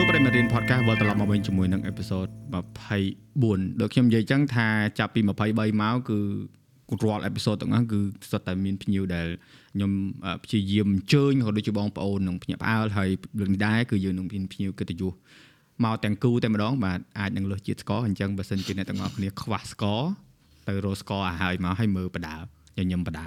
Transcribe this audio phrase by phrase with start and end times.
[0.00, 2.26] សួរប្រិយមិត្តរៀន podcast វិលត្រឡប់មកវិញជាមួយនឹងអេពីសូត
[3.04, 6.18] 24ដូចខ្ញុំនិយាយចឹងថាចាប់ពី23មកគឺ
[7.02, 8.00] រាល់អេពីសូតទាំងអស់គឺ
[8.30, 9.26] សុទ្ធតែមានភ្ញៀវដែល
[9.74, 9.90] ខ្ញុំ
[10.44, 13.10] ព្យាយាមអញ្ជើញក៏ដូចជាបងប្អូននឹងភ្ញាក់ផ្អើលហើយ
[13.40, 15.12] រឿងនេះដែរគឺយើងនឹងមានភ្ញៀវកិត្តិយស
[15.84, 20.00] មកទាំងគូតែម្ដងបាទអាចនឹងលើសជាតិស្ករអញ្ចឹងបើសិនជាអ្នកទាំងអស់គ្នាខ្វះស្ករ
[20.68, 22.36] ទៅរកស្ករឲ្យហើយមកឲ្យមើលបដា
[22.84, 23.26] ញញឹមបដា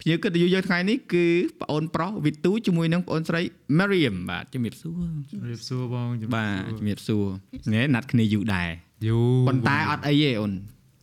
[0.00, 1.24] ភ្ញៀវកិត្តិយសយើងថ្ងៃនេះគឺ
[1.60, 3.40] ប្អូនប្រុសវិទូជាមួយនឹងប្អូនស្រី
[3.78, 7.24] Mariam បាទជំរាបសួរជំរាបសួរបងជំរាបបាទសួរជំរាបសួរ
[7.72, 8.68] នេះណាត់គ្នាយូរដែរ
[9.06, 10.52] យូរប៉ុន្តែអត់អីទេអូន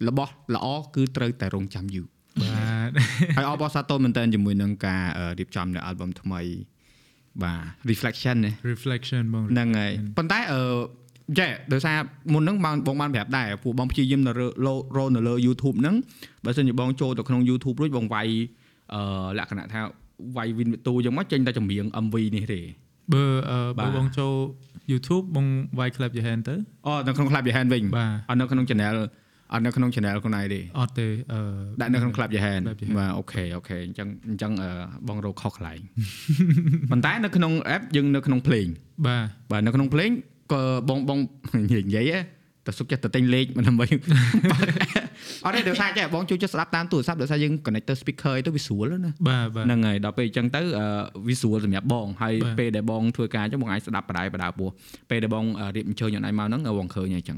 [0.08, 2.08] របស់ល្អគឺត្រូវតែរងចាំយូរ
[2.42, 2.90] បាទ
[3.38, 6.42] ហើយអបអរសាទរមែនតើជាមួយនឹងការអឺរៀបចំនៅ album ថ្មី
[7.44, 10.62] បាទ reflection ណា reflection បងហ្នឹងហើយប៉ុន្តែអឺ
[11.40, 11.98] ចេះដោយសារ
[12.34, 15.96] មុនហ្នឹងបងបងបានប្រាប់ដែរពួកបងព្យាយាមនៅលើរនៅលើ YouTube ហ្នឹង
[16.46, 18.38] បើសិនជាបងចូលទៅក្នុង YouTube រួចបងវាយអឺ
[19.38, 19.82] លក្ខណៈថា
[20.38, 22.62] វាយ win ទូចឹងមកចេញតែចម្រៀង MV នេះទេ
[23.14, 24.34] បើអឺបាបើទបងចូល
[24.92, 25.46] YouTube បង
[25.80, 28.98] វាយ clap your hand ទៅអូនៅក្នុង Club Your Hand វិញបាទអត់នៅក្នុង channel
[29.54, 31.40] អត់នៅក្នុង channel ខ្លួនឯងទេអត់ទេអឺ
[31.82, 34.70] ដាក់នៅក្នុង club your hand Clap Your Hand បាទអូខេអូខេអញ្ចឹងអញ្ចឹងអឺ
[35.08, 35.80] បងរកខុសកន្លែង
[36.92, 38.66] ប៉ុន្តែនៅក្នុង app យើងនៅក្នុង play
[39.08, 40.10] បាទបាទនៅក្នុង play
[40.54, 41.20] ក៏បងបង
[41.72, 42.20] និយាយហ៎
[42.66, 43.88] តែសុខចិត្តទៅទិញលេខមិនដើម្បី
[45.46, 50.86] អត់ទេដោយសារចេះបងជួយចិត្តស្ដាប់តាមទូរស័ព្ទដោយសារយើង connect ទៅ speaker អីទៅវាស្រួលណាបាទបាទហ្នឹងហើយដល់ពេលអញ្ចឹងទៅអឺ
[51.28, 54.70] វាស្រួលសម្រាប់បងហើយបាទពេលដែលបងធ្វើការអញ្ចឹងបងអាចស្ដាប់បដាយបដាពោះ
[55.10, 57.38] ពេលដែលបងអឺរៀបអញ្ជើញខ្លួនឯងមកហ្នឹងបងឃើញហើយអញ្ចឹង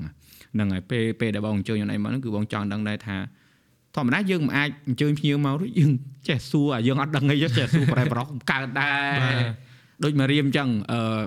[0.54, 3.18] ហ្នឹងហើយពេលពេលដែលបងអញ្ជើញខ្លួនឯងមកហ្នឹងគឺបងចង់ដឹងដែរថា
[3.96, 5.92] ធម្មតាយើងមិនអាចអញ្ជើញភ្ញៀវមករួចយើង
[6.28, 9.44] ចេះសួរអាយើងអត់ដឹងអីទេចេះសួរប្រែប្រោះកើតដែរបាទ
[10.04, 11.22] ដូចមករៀមអញ្ចឹងអឺ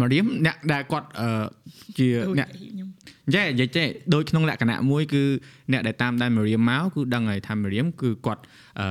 [0.00, 1.28] មករៀមអ្នកដែលគាត់អឺ
[1.98, 2.48] ជាអ្នក
[3.28, 5.22] ខ្ញុំចេះនិយាយចេះដូចក្នុងលក្ខណៈមួយគឺ
[5.72, 8.42] អ្នកដែលតាមដានមរៀមមកគឺដឹងហើយថាមរៀមគឺគាត់
[8.80, 8.86] អឺ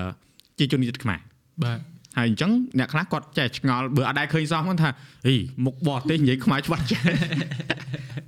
[0.60, 1.20] ជាជនជាតិខ្មែរ
[1.64, 1.80] បាទ
[2.18, 4.90] ហើយអញ្ចឹងអ្នកខ្លះគាត់ចេះឆ្ងល់បើអត់ដែរឃើញសោះហ្នឹងថា
[5.28, 7.02] ហីមុខបរទេសនិយាយខ្មែរច្បាស់ចេះ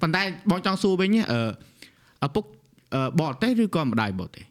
[0.02, 0.22] ប៉ុន្តែ
[0.52, 1.40] បងចង់សួរវិញអឺ
[2.26, 2.44] ឪពុក
[2.94, 4.46] អឺបរទេសឬក៏ម្ដាយបរទេស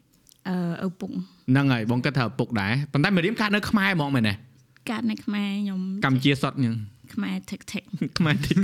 [0.49, 4.33] អឺឪពុកហ្នឹងហើយបងគិតថាឪពុកដែរប៉ុន្តែមរៀមកើតនៅខ្មែរហ្មងមែនទេ
[4.89, 6.75] កាត់នៅខ្មែរខ្ញុំកម្ពុជាសុទ្ធហ្នឹង
[7.13, 7.83] ខ្មែរ tick tick
[8.19, 8.55] ខ្មែរតិច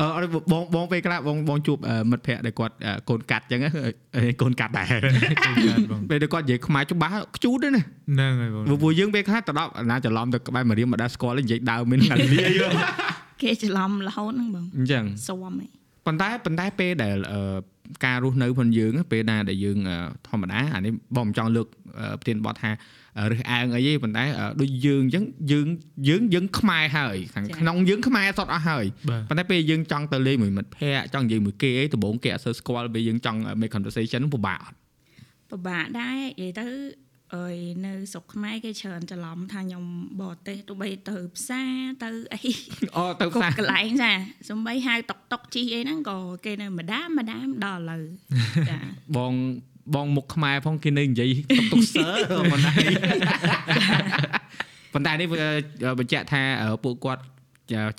[0.00, 3.60] អឺអត់បងបងពេលខ្លះបងបងជួបអឺមិត្តភ័ក្តិដែលគាត់អឺកូនកាត់អញ្ចឹង
[4.16, 4.86] អឺកូនកាត់ដែរ
[5.46, 12.62] កូនកាត់បងពេលដែលគាត់និយាយខ្មែរច្បាស់ខ្ជូតទេណាហ្នឹងហើយបងព្រោះពួកយើងពេលខ្លះទៅដល់ណាច្រឡំទៅក្បែរមករៀមមកដល់ស្គាល់និយាយដើមមានងាលីយ
[13.42, 15.66] គេច្រឡំរហូតហ្នឹងបងអញ្ចឹងស៊ំហី
[16.06, 17.40] ប៉ុន្តែប៉ុន្តែពេលដែលអឺ
[18.04, 19.96] ការរស់នៅផងយើងពេលណាដែលយើងអឺ
[20.28, 21.66] ធម្មតាអានេះបងមិនចង់លើក
[22.00, 22.70] អឺប្រធានបទថា
[23.30, 25.66] រើសអើងអីទេប៉ុន្តែអឺដូចយើងអញ្ចឹងយើង
[26.08, 34.76] យើងយើងខ្មែរហើយខាងក្នុងយើងខ្មែរសុទ្ធអស់ហើយបាទប៉ុន្តែពេលយើងចង់ទៅលេងមួយមិត្តភ័ក្តិចង់និយាយមួយគេអីដំបូងគេអត់សូវស្គាល់ពេលយើងចង់ make conversation ពិបាកអត់
[35.50, 36.66] ពិបាកដែរនិយាយទៅ
[37.34, 37.56] អើយ
[37.86, 39.84] នៅស្រុកខ្មែរគេច្រើនច្រឡំថាខ្ញុំ
[40.20, 41.72] បរទេសទោះបីទៅផ្សារ
[42.02, 42.40] ទៅអី
[42.96, 44.12] អូទៅគ្រប់ផ្សារកន្លែងចា
[44.48, 48.02] សំបីហៅតុកតុកជីអីហ្នឹងក៏គេនៅម្ដាមម្ដាមដល់ឥឡូវ
[48.70, 48.78] ចា
[49.16, 49.32] បង
[49.94, 52.08] បងមុខខ្មែរផងគេនៅនិយាយតុកតុកសើ
[52.52, 52.88] មិនដែរ
[54.92, 57.22] ប៉ុន្តែនេះវាបញ្ជាក់ថាអឺពួកគាត់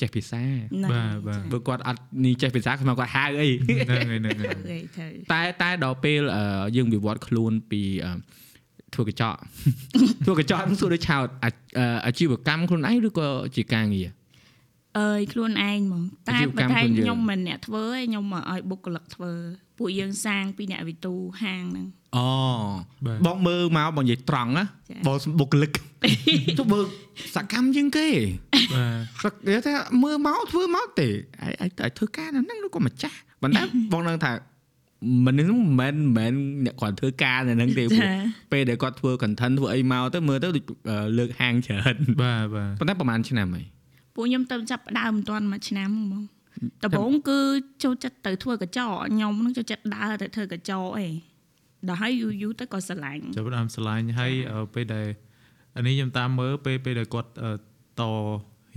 [0.01, 8.11] ចេះភាសាហ្នឹងបាទបាទព្រោះគាត់អត់នេះចេះភាសាខ្មែរគាត់ហៅអីហ្នឹងហើយហ្នឹងហើយទៅទៅតែតែដល់ពេលអឺយើងវិវត្តខ្លួនពីអឺ
[8.97, 9.37] ធ្វើកញ្ចក់
[10.25, 14.07] ធ្វើកញ្ចក់ហ្នឹងសួរដូចឆោតអាអឺអាជីវកម្មខ្លួនឯងឬក៏ជាការងារ
[14.99, 19.31] អើយខ្លួនឯងហ្មងតែអាជីវកម្មបើតែខ្លួនយើងខ្ញុំមិនអ្នកធ្វើទេខ្ញុំមកឲ្យបុគ្គលិកធ្វើ
[19.77, 21.85] ពួកយើងសាងពីអ្នកវិទូហាងហ្នឹង
[22.15, 22.27] អូ
[23.05, 25.71] បាទបងមើលមកបងនិយាយត្រង់ណាចា៎បងបុគ្គលិក
[26.59, 26.83] ទៅមើល
[27.35, 28.07] សកម្មជាងគេ
[28.75, 33.61] បាទសឹកនិយាយថាមើលមកធ្វើមកទេឯងឯងទៅធ្វើការនៅហ្នឹងឬក៏ម្ចាស់ប៉ុន្តែ
[33.93, 34.31] បងនឹងថា
[35.25, 38.11] មិនហ្នឹងមិនមែនមិនអ្នកគាត់ធ្វើការនៅហ្នឹងទេព្រោះចា
[38.51, 43.65] ពេលដែលគាត់ធ្វើ content ធ្វើអីមកទៅមើលទៅដូចអឺលើកហាងច្រើនបាទបាទប៉ុន្តែប្រហែលឆ្នាំហើយ
[44.15, 46.23] ពួកខ្ញុំទៅចាប់ផ្ដើមមិនទាន់មួយឆ្នាំហ្មង
[46.83, 47.39] ដំបូងគឺ
[47.83, 51.07] ចូលចិត្តទៅធ្វើកញ្ចក់ខ្ញុំនឹងចូលចិត្តដើរទៅធ្វើកញ្ចក់អី
[51.87, 55.07] ដល់ហើយយូរយូរទៅក៏ស្រឡាញ់ចាប់ផ្ដើមឆ្លាញ់ហើយអឺពេលដែល
[55.75, 57.51] អានេះខ្ញុំតាមមើលពេលពេលដែលគាត់អឺ
[58.01, 58.03] ត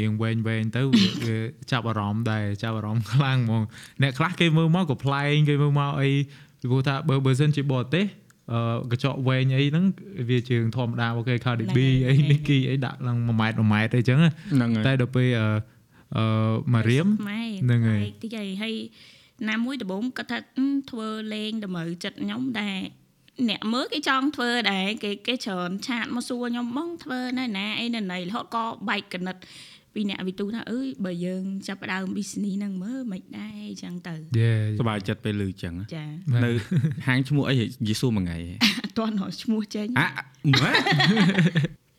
[0.01, 1.37] រៀងវែងវែងទៅវាវា
[1.71, 3.63] ចាប់អារម្មណ៍ដែរចាប់អារម្មណ៍ខ្លាំងហ្មង
[4.03, 6.11] អ្នកខ្លះគេមើលមកក៏ប្លែងគេមើលមកអី
[6.61, 8.05] ពីព្រោះថាបើបើសិនជាបរទេស
[8.53, 8.61] អឺ
[8.91, 9.85] កញ្ចក់វែងអីហ្នឹង
[10.31, 15.49] វាជាងធម្មតាអូខេ Cardi B អី Nicki អីដាក់ឡើង1ម៉ែត្រ1ម៉ែត្រអីចឹងណាហ្នឹងហើយតែដល់ពេលអឺ
[16.17, 16.25] អឺ
[16.75, 18.75] មករៀមខ្មែរហ្នឹងហើយតិចហើយហើយ
[19.49, 22.79] ណាមួយដំបូងគាត់ថាអឺធ្វើលេងតម្រូវចិត្តខ្ញុំដែរ
[23.49, 29.37] អ្នកមើលគេចង់ធ្វើដែរគេគេច្រើនឆាតមកសួរខ្ញុំបងធ្វើនៅណាអីនៅណីរហូតក៏បែកកណិត
[29.95, 36.05] ពីអ្នកវិទូថាអើយបើយើងចាប់ផ្ដើម business ហ្នឹងមើលមិនដែរអញ្ចឹងទៅយេសប្បាយចិត្តពេលឮអញ្ចឹងចា
[36.45, 36.51] នៅ
[37.07, 40.07] ហាងឈ្មោះអីនិយាយសួរមួយថ្ងៃហ៎អត់ទាន់រកឈ្មោះចេញអា
[40.63, 40.75] ម៉េច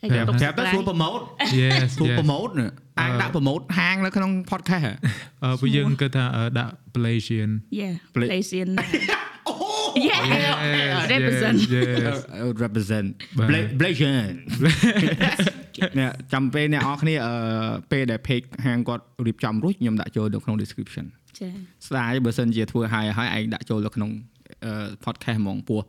[0.02, 1.22] ហើយប្រាប់ក៏ប្រាប់ទៅសួរ promote
[1.60, 2.68] yes សួរ yes promote ណា
[3.00, 4.94] អាចដាក់ promote ហាងនៅក្នុង podcast ហ៎
[5.44, 7.50] អឺពួកយើងគិតថាអឺដាក់ Malaysian
[7.82, 8.70] yeah Play- Malaysian
[9.48, 9.54] អូ
[10.08, 10.22] yeah
[11.14, 12.18] represent yes
[12.64, 13.08] represent
[13.38, 14.30] បាទ Bla- Blasian
[16.00, 17.34] អ្នកចាំពេលអ្នកនរគ្នាអឺ
[17.92, 21.06] ពេលដែល page ហាងគាត់រៀបចំរួចខ្ញុំដាក់ចូលនៅក្នុង description
[21.40, 21.48] ចា
[21.88, 24.10] ស្ដាយបើសិនជាធ្វើហើយហើយឯងដាក់ចូលនៅក្នុង
[24.66, 24.74] អឺ
[25.06, 25.82] podcast ហ្មងពោះ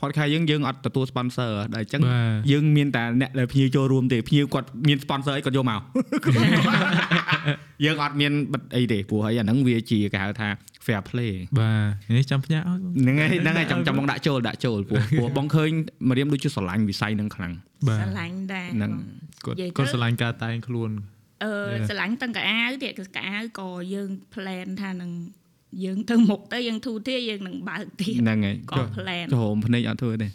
[0.00, 5.80] podcast យើងយើងអត់ទទួល sponsor ដែលអញ្ចឹងបាទយើងមានតែអ្នកដែលភ្ញៀវចូលរួមទេភ្ញៀវគាត់មាន sponsor អីគាត់យកមក
[7.84, 10.48] យើងអត់មានបិទអីទេព្រោះហើយអាហ្នឹងវាជាគេហៅថា
[10.86, 11.70] fair play បា
[12.10, 15.70] ទនេះចាំផ្ញើឲ្យបងហ្នឹងហើយហ្នឹងហើយចាំចាំបងដាក់ចូលដាក់ចូលព្រោះព្រោះបងឃើញ
[16.08, 17.52] មរៀមដូចជាស្រឡាញ់វិស័យហ្នឹងខ្លាំង
[17.88, 18.92] បាទស្រឡាញ់ដែរហ្នឹង
[19.44, 20.90] គាត់និយាយទៅគាត់ស្រឡាញ់ការតែងខ្លួន
[21.44, 21.86] អឺ Yeah.
[21.88, 25.10] ស្រឡាញ់ទាំងកៅអៅទៀតកៅអៅក៏យើង plan ថានឹង
[25.84, 30.28] យើងទៅមុខទៅយើងធូរធារយើងនឹងបើកទៀតហ្នឹងហើយក៏ plan ចូលរោមភ្នែកអត់ធ្វើទេ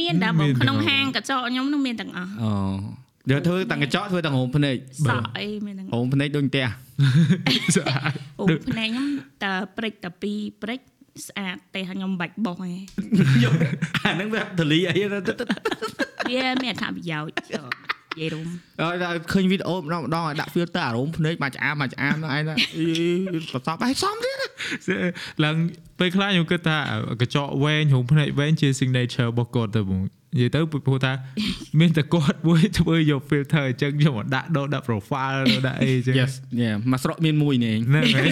[0.00, 2.52] មានតែបងមានក្នុងទាំងហាងកញ្ចក់ខ្ញុំនឹងមានទាំងអស់អូ
[3.30, 4.76] យកធ្វើតាំងកញ្ចក់ធ្វើតាំងរោមភ្នែក
[5.06, 6.66] សក់អីមានទាំងអរោស់មភ្នែកដូចផ្ទះ
[8.40, 9.08] អូភ្នែកខ្ញុំ
[9.42, 10.80] តែព្រិចតែពីរព្រិច
[11.26, 12.78] ស្អាតទេខ្ញុំមិនបាច់បោះឯង
[14.04, 15.44] អាហ្នឹងវាទលីអីទៅទៅ
[16.30, 17.66] វាមានអត្ថប្រយោជន៍ចុះ
[18.12, 18.48] និយាយរួម
[18.80, 22.86] អើដល់ឃើញវីដេអូម្ដងម្ដងឲ្យដាក់ filter អារោមភ្នែកមកឆ្អាមមកឆ្អាមហ្នឹងឯងណាអី
[23.52, 24.36] ប្រសពឯងសំទៀត
[25.44, 25.56] ឡើង
[25.98, 26.78] ពេលខ្លះខ្ញុំគិតថា
[27.20, 30.00] កញ្ចក់វែងរូបភ្នែកវែងជា signature របស់គាត់ទៅបង
[30.34, 31.12] និយាយទៅព្រោះថា
[31.80, 38.28] មានតែគាត់មួយធ្វើយក filter អញ្ចឹងខ្ញុំមកដាក់ដូរដាក់ profile ដូរដាក់អីអញ្ចឹង Yes ញ៉ាមកស្រុកមានមួយនេះហ្នឹងហើយ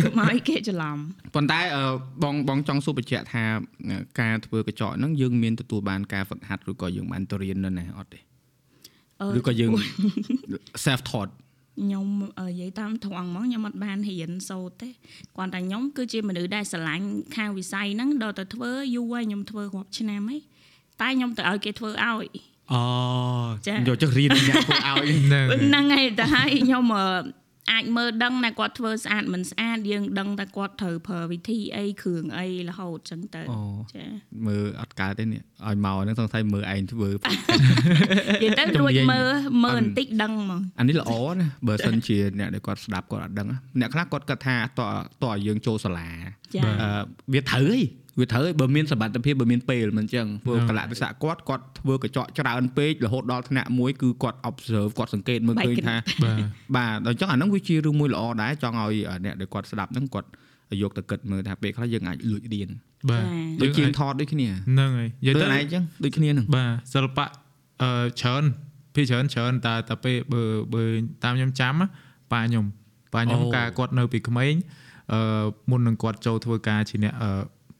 [0.00, 0.96] គឺមកឲ្យគេច្រឡំ
[1.34, 1.84] ប៉ុន្តែអឺ
[2.22, 3.44] បងបងចង់សួរបញ្ជាក់ថា
[4.20, 8.20] ការធ្វើកញ្ចក់ហ្នឹងយើងមានទទួលបានការហ្វឹកហាត់ឬក៏យើងបានទៅរៀននៅណាអត់ទេ
[9.20, 9.70] អឺឬក៏យើង
[10.86, 11.30] self taught
[11.80, 12.06] ខ្ញុំ
[12.40, 14.88] អឺនិយាយតាមត្រង់ហ្មងខ្ញុំអត់បានរៀនសូត្រទេ
[15.36, 17.06] គ្រាន់តែខ្ញុំគឺជាមនុស្សដែលស្រឡាញ់
[17.36, 20.40] ខាងវិស័យហ្នឹងដល់ទៅធ្វើយូរហើយខ្ញុំធ្វើរាប់ឆ្នាំហើយ
[21.02, 22.26] តែខ្ញុំទៅឲ្យគេធ្វើឲ្យ
[22.72, 22.82] អូ
[23.66, 27.06] ចាយកចុះរៀនអ្នកធ្វើឲ្យហ្នឹងហើយហ្នឹងហើយតែហើយខ្ញុំអឺ
[27.72, 33.62] អាចមើលដឹងថាគាត់ធ្វើស្អាតមិនស្អាតយើងដឹងថាគាត់ត្រូវប្រើវិធីអីគ្រឿងអីរហូតចឹងទៅអូ
[33.94, 34.04] ចា
[34.46, 37.16] មើលអត់កើតទេនេះឲ្យមកហ្នឹងសង្ស័យមើលឯងធ្វើនិ
[38.44, 39.26] យាយទៅជំលួចនាញមើល
[39.64, 44.86] មើលអឺបន្តិចដឹងហ្មងអានេះល្អណាបើសិនជាអ្នកដែលគាត់ស្ដាប់គាត់អត់ដឹងណាអ្នកខ្លះគាត់គិតថាតើ
[45.24, 46.10] តើឲ្យយើងចូលសាលា
[46.54, 46.90] ចាអឺ
[47.32, 47.80] វាត្រូវហី
[48.18, 56.38] វាត្រូវហីបើមានសមត្ថភាពបើមានពេលមិនអញ្ចឹងព្រោះកលៈទេសៈគាត់គាត់ធ្វើកញ្ចក់ច្រើនពេករហូតដល់ថ្នាក់មួយគឺគាត់ observe គាត់សង្កេតមើលឃើញថាបាទ
[56.76, 58.94] បាទដល់អញ្ចឹងអាហ្នឹងវាជារឿងមួយល្អដែរចង់ឲ្យ
[59.24, 60.28] អ្នកដែលគាត់ស្ដាប់ហ្នឹងគាត់
[60.82, 62.68] យកទៅគិតមើលថាពេលខ្លះយើងអាចលួចរៀន
[63.10, 63.24] បាទ
[63.62, 67.26] ដូចជាងថតដូចគ្នាហ្នឹងហើយនិយាយដូចទៅឯងអញ្ចឹងដូចគ្នាហ្នឹងបាទសិល្បៈ
[67.82, 68.44] អឺច្រើន
[68.94, 70.42] ពីច្រើនច្រើនតែតែពេលបើ
[70.74, 70.82] បើ
[71.24, 71.86] តាមខ្ញុំចាំណា
[72.32, 72.64] ប៉ាខ្ញុំ
[73.14, 74.54] ប៉ាខ្ញុំអូការគាត់នៅពីក្មេង
[75.12, 77.30] អឺមុននឹងគាត់ចូលធ្វើការជាអ្នកអឺ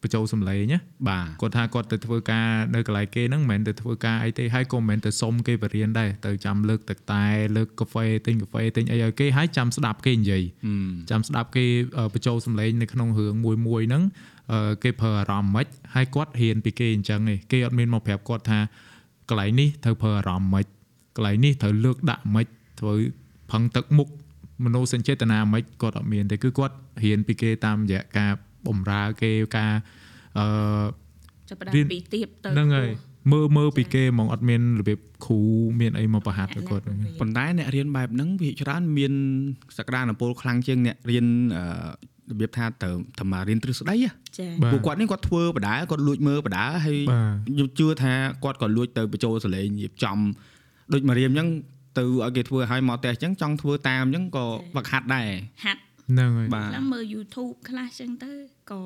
[0.02, 0.78] បញ្ចូលសម្លេងណា
[1.08, 7.24] បាទគាត់ថាគាត់ទៅធ្វើការនៅកន្លែងគេហ្នឹងមិនមែនទៅធ្វើការអីទេហើយក៏មិនមែនទៅសុំគេបរៀនដែរទៅចាំលើកទឹកតែ
[7.56, 11.64] លើកកាហ្វេទិញកាហ្វេទិញអីឲ្យគេហើយចាំស្ដាប់គេនិយាយហឹមចាំស្ដាប់គេ
[11.98, 14.02] អឺបញ្ចូលសម្លេងនៅក្នុងរឿងមួយមួយហ្នឹង
[14.52, 18.58] អឺគេប្រើអារម្មណ៍មិនហើយគាត់រៀនពីគេអញ្ចឹងឯងគេអត់មានមកប្រាប់គាត់ថា
[19.28, 20.66] កន្លែងនេះត្រូវប្រើអារម្មណ៍មិន
[21.16, 22.46] កន្លែងនេះត្រូវលើកដាក់មិន
[22.80, 22.94] ធ្វើ
[23.50, 24.08] ផឹងទឹកមុខ
[24.64, 26.74] មនោសញ្ចេតនាមិនគាត់អត់មានទេគឺគាត់
[27.04, 28.32] រៀនពីគេតាមរយៈការ
[28.66, 29.72] បំរើគេការ
[30.38, 30.44] អឺ
[31.48, 32.90] ចាប់ផ្ដើមរៀនពីទៀបទៅហ្នឹងហើយ
[33.32, 35.40] មើលមើលពីគេហ្មងអត់មានរបៀបគ្រូ
[35.80, 39.12] មានអីមកប្រហាត់ទៅគាត់ហ្នឹងប៉ុន្តែអ្នករៀនបែបហ្នឹងវាច្រើនមាន
[39.78, 41.26] សក្តានុពលខ្លាំងជាងអ្នករៀន
[41.56, 41.64] អឺ
[42.30, 48.12] របៀបថាទៅតែមករៀនទ្រឹស្ដីហ៎ចាបាទពួកគាត់នេះគាត់ធ្វើបដាគាត់លួចមើលបដាហើយបាទខ្ញុំជឿថា
[48.44, 50.18] គាត់ក៏លួចទៅបញ្ចូលសលេងរៀបចំ
[50.92, 51.48] ដូចមករៀមអញ្ចឹង
[51.98, 55.28] ទៅឲ្យគេធ្វើឲ្យមកផ្ទះអញ្ចឹងចង់ធ្វើតាមអញ្ចឹងក៏វឹកហាត់ដែរ
[55.64, 55.80] ហាត់
[56.12, 58.30] ហ្នឹងហើយបាទខ្លះមើល YouTube ខ្លះចឹងទៅ
[58.72, 58.82] ក៏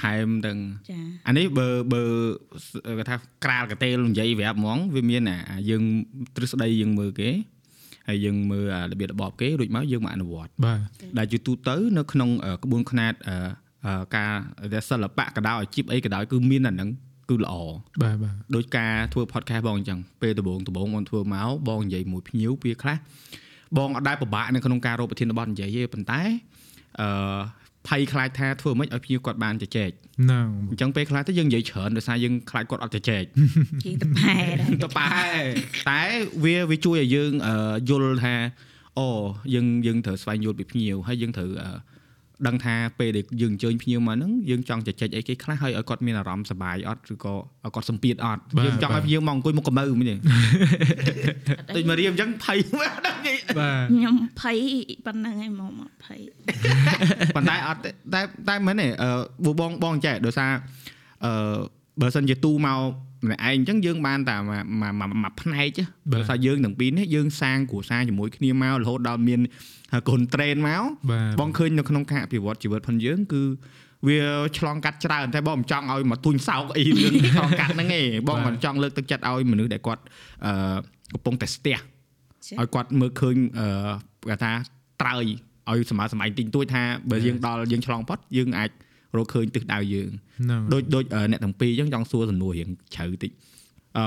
[0.00, 0.58] ថែមទាំង
[0.90, 0.98] ចា
[1.28, 2.02] អានេះបើបើ
[2.98, 5.82] គាត់ថាក្រាលកតេលនិយាយប្រាប់ហ្មងវាមានអាអាយើង
[6.36, 7.30] ទ្រឹស្ដីយើងមើលគេ
[8.08, 10.78] ហើយយើងមើលអារបៀបរបបគេរួចមកយើងមកអនុវត្តបាទ
[11.18, 13.36] ដែលជាទូទៅនៅក្នុងអឺក្បួនខ្នាតអឺ
[13.86, 14.32] អឺការ
[14.74, 16.90] ដែលសិល្បៈក៏ដោយអាជីពអីក៏ដោយគឺមានអាហ្នឹង
[17.30, 17.54] គឺល្អ
[18.02, 22.96] បាទបាទដោយការធ្វើ podcast បងអញ្ចឹងពេលដំបូងដំបូងបងធ្វើមកបងនិយាយមួយភ្ញៀវវាខ្លះ
[23.78, 26.20] បងអត់ដែលពិបាកនៅក្នុងការរកប្រធានបទនិយាយទេប៉ុន្តែ
[27.00, 27.40] អឺ
[27.88, 29.90] ភ័យខ្លាចថាធ្វើមិនឲ្យភ្ញៀវគាត់បានជជែក
[30.22, 33.24] ហ្នឹងអញ្ចឹងពេលខ្លះទៅយើងនិយាយច្រើនដោយសារយើងខ្លាចគាត់អត់ជជែក
[33.84, 35.08] ជាតប៉ែដែរទៅប៉ែ
[35.90, 36.02] តែ
[36.44, 38.34] វាវាជួយឲ្យយើងអឺយល់ថា
[38.98, 39.08] អូ
[39.54, 41.70] យើងយើងត្រូវស្វែងយល់ពីភ្ញៀវហើយយើងត្រូវអឺ
[42.46, 50.14] ដឹងថាពេលដែលយើងអញ្ជើញភ្ញៀវមកហ្នឹងយើងចង់ជជែកអីគេខ្លះហើយឲ្យគាត់មានអារម្មណ៍សប្បាយអត់ឬក៏ឲ្យគាត់សម្ពាធអត់យើងចង់ឲ្យភ្ញៀវមកអង្គុយមុខកៅម៉ៅមិញទេ
[51.76, 54.58] ដូចមករៀមអញ្ចឹងភ័យមកដល់និយាយបាទខ្ញុំភ័យ
[55.06, 56.20] ប៉ុណ្ណឹងឯងមកមកភ័យ
[57.36, 60.50] ប៉ុន្តែអត់ទេតែតែមិនទេអឺបងបងចេះដោយសារ
[61.24, 61.32] អឺ
[62.00, 62.78] បើសិនជាទូមក
[63.24, 65.82] ម្នាក់ឯងអញ្ចឹងយើងបានតែមួយមួយមួយផ្នែក chứ
[66.12, 69.40] បាទបើថាយើងទាំងពីរនេះយើងសាងគ្រួសារជាមួយគ្នាមករហូតដល់មាន
[70.08, 73.42] កូនត្រេនមកបាទបងឃើញនៅក្នុងការអភិវឌ្ឍជីវិតផងយើងគឺ
[74.08, 74.20] វា
[74.58, 80.02] ឆ្លងកាត់ច្រើនតែបងមិនចង់ឲ្យមកទុញសោកអីរឿងឆ្លងកាត់ហ្នឹងឯងបងមិនចង់លើកទឹកចិត្តឲ្យមនុស្សដែលគាត់
[80.46, 80.76] អឺ
[81.14, 83.68] កំពុងតែស្ទះឲ្យគាត់មើលឃើញអឺ
[84.28, 84.52] គេថា
[85.02, 85.24] ត្រើយ
[85.70, 88.70] ឲ្យសម័យសម័យតិចតួចថាបើយើងដល់យើងឆ្លងផុតយើងអាច
[89.18, 93.30] រកឃើញទិសដៅយើងហ្នឹងដូចដូចអឺអ្នកទាំងពីរអញ្ចឹងចង់សួរសំណួររៀងជ្រៅតិច
[93.96, 94.04] អឺ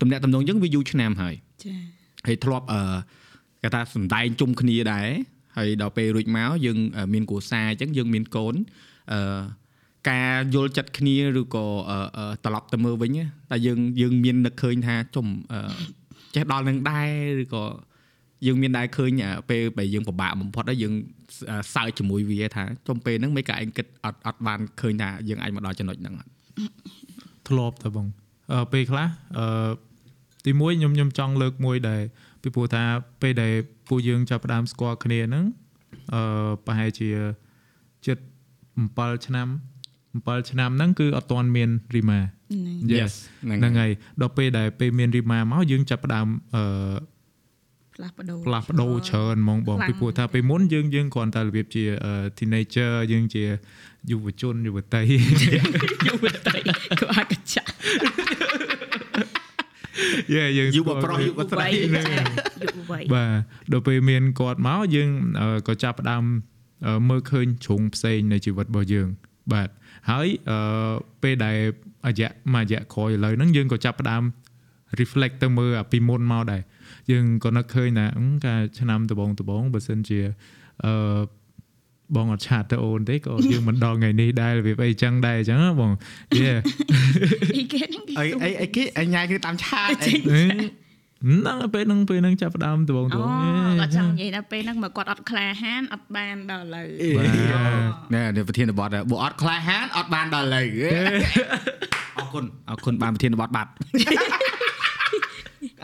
[0.00, 1.74] តំណាក់តំណងយើងវាយូរឆ្នាំហើយចា
[2.26, 2.80] ហើយធ្លាប់អឺ
[3.62, 5.08] គេថាសំដែងជុំគ្នាដែរ
[5.56, 8.54] ហើយដល់ពេលរួចមកយើងអឺមានគ្រួសារអញ្ចឹងយើងមានកូន
[9.12, 9.40] អឺ
[10.10, 15.60] ការយល់ចិត្តគ្នាឬក៏អឺអឺត្រឡប់ទៅមើលវិញណាតែយើងយើងមាននឹកឃើញថាចំអឺ
[16.34, 17.08] ចេះដល់នឹងដែរ
[17.42, 17.64] ឬក៏
[18.46, 20.94] យើងមានដែរឃើញអ่าពេលដែលយើងពិបាកបំផុតហើយយើង
[21.50, 26.30] អឺសើចជាមួយវាថាចំពេលហ្នឹងមិនក៏ឯងគិតអត់អត់បានឃើញថាយើងអាចមកដល់ចំណុចហ្នឹងអត់
[27.48, 28.06] ធ្លាប់តែបង
[28.52, 29.06] អឺពេលខ្លះ
[29.38, 29.70] អឺ
[30.46, 32.02] ទីមួយខ្ញុំខ្ញុំចង់លើកមួយដែល
[32.42, 32.82] ពីព្រោះថា
[33.22, 33.52] ពេលដែល
[33.88, 35.44] ពួកយើងចាប់ផ្ដើមស្គាល់គ្នាហ្នឹង
[36.14, 37.08] អឺប្រហែលជា
[38.06, 38.18] ជិត
[38.70, 39.48] 7ឆ្នាំ
[40.18, 43.12] 7ឆ្នាំហ្នឹងគឺអត់ទាន់មានរីម៉ាហ្នឹង Yes
[43.60, 46.64] ហ្នឹងហើយដល់ពេលដែលពេលមានរីម៉ាមកយើងចាប់ផ្ដើមអឺ
[48.00, 53.44] ផ្លាស់ប្ដូរផ្លាស់ប្ដូរច្រើនហ្មងបងខ្លាំងពីព្រោះថាពេលមុនយើងយើងគ្រាន់តែរបៀបជាអឺ teenager យើងជា
[54.10, 55.02] យុវជនយុវតី
[56.06, 56.58] យុវតី
[57.00, 57.70] ក៏អាចកចាក់
[60.34, 62.06] យេយើងយុវប្រុសយុវស្រីហ្នឹង
[62.64, 66.24] យុវវ័យបាទដល់ពេលមានគាត់មកយើងអឺក៏ចាប់ផ្ដើម
[66.86, 69.08] អឺមើលឃើញជ្រុងផ្សេងនៃជីវិតរបស់យើង
[69.52, 69.68] បាទ
[70.10, 70.92] ហើយអឺ
[71.22, 71.58] ពេលដែល
[72.06, 74.22] អាយៈមួយអាយៈក្រោយឥឡូវហ្នឹងយើងក៏ចាប់ផ្ដើម
[75.00, 76.62] reflect ទៅមើលអាពីមុនមកដែរ
[77.10, 80.20] យើងក៏នឹកឃើញថាអឺកាលឆ្នាំដំបូងដំបូងបើសិនជា
[80.84, 80.92] អឺ
[82.16, 85.92] បងអត់ឆាតទៅអូនទេក៏យើងមិនដល់ថ្ងៃនេះដែររបៀបអីចឹងដែរអញ្ចឹងណាបង
[86.38, 86.52] យេ
[87.56, 96.86] អីគេហ្នឹងគេអីអីអីគេអញញ៉ាយគេតាមឆាតអីហ្នឹងពេលហ្នឹងពេលហ្នឹងចាប់ផ្ដើមដំបូងដំអូបូងគាត់ចង់និយាយដល់ពេលហ្នឹងមកគាត់អត់ក្លាហានអត់បានដល់ឥឡូវ
[97.18, 100.66] បាទណែនេះប្រធានបទបើអត់ក្លាហានអត់បានដល់ឥឡូវ
[102.18, 103.70] អរគុណអរគុណបានប្រធានបទបាត់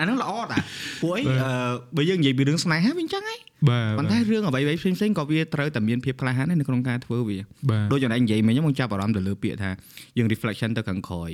[0.01, 0.59] អាហ្នឹងល្អតា
[1.03, 1.51] ពួកអីអឺ
[1.97, 3.37] បើយើងនិយាយពីរឿងស្នេហាវាអញ្ចឹងហី
[3.69, 7.39] បាទប៉ុន្តែរឿងអ្វីៗផ្សេងផ្សេងៗក៏វាត្រូវតែមានភាពក្លាហានដែរនៅក្នុងការធ្វើវា
[7.71, 9.71] បាទដូចចំណែកនិយាយមិញខ្ញុំចាប់អារម្មណ៍ទៅលើពាក្យថា
[10.19, 11.31] យើង reflection ទៅខាងក្រោយ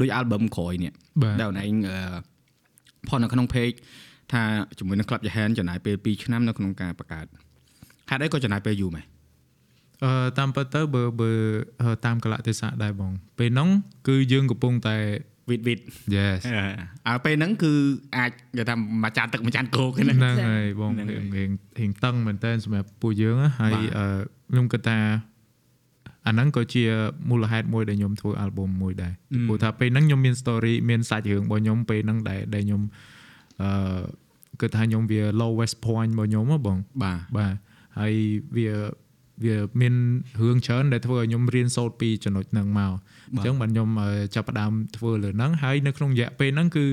[0.00, 0.92] ដូច album ក្រោយនេះ
[1.22, 1.96] បាទដែលអូនឯងអឺ
[3.08, 3.76] ផុសនៅក្នុង page
[4.32, 4.42] ថា
[4.78, 7.26] ជាមួយនឹង Club Jahan ចំណាយពេល2ឆ្នាំនៅក្នុងការបង្កើត
[8.10, 9.04] ហេតុអីក៏ចំណាយពេលយូរមែន
[10.04, 11.30] អឺតាមពិតទៅបើបើ
[11.82, 13.68] អឺតាមកលៈទេសៈដែរបងពេលហ្នឹង
[14.08, 14.96] គឺយើងកំពុងតែ
[15.48, 15.78] វិតវិត
[16.16, 16.40] yes
[17.08, 17.72] អើពេលហ្នឹងគឺ
[18.16, 24.06] អាចនិយាយថាមួយចានទឹកម្ចានគោកហ្នឹងហ្នឹងហើយបងហ្នឹងហើយរៀងរៀងរៀងតឹងមែនតើសម្រាប់ពួកយើងណាហើយបាទអឺ
[24.50, 24.98] ខ្ញុំគិតថា
[26.26, 26.84] អាហ្នឹងក៏ជា
[27.30, 32.82] មូលហេតុមួយដែលខ្ញុំធ្វើ album មួយដែរអឺព្រោះថាពេលហ្នឹងខ្ញុំមាន story មានសាច់រឿងរបស់ខ្ញុំពេលហ្នឹងដែលដែលខ្ញុំ
[33.62, 34.00] អឺ
[34.60, 37.54] គិតថាខ្ញុំវា lowest point របស់ខ្ញុំហ៎បងបាទបាទ
[37.98, 38.12] ហើយ
[38.56, 38.68] វា
[39.44, 39.94] វាមាន
[40.40, 42.92] រឿងច្រើនដែលធ្វើឲ្យខ្ញុំរៀនសូត្រពីចំណុចហ្នឹងមក
[43.32, 46.86] អញ្ចឹងបាទខ្ញុំអឺចាប់ផ្ដើមធ្វើលើហ្នឹងហើយនៅក្នុងរយៈពេលហ្នឹងគឺ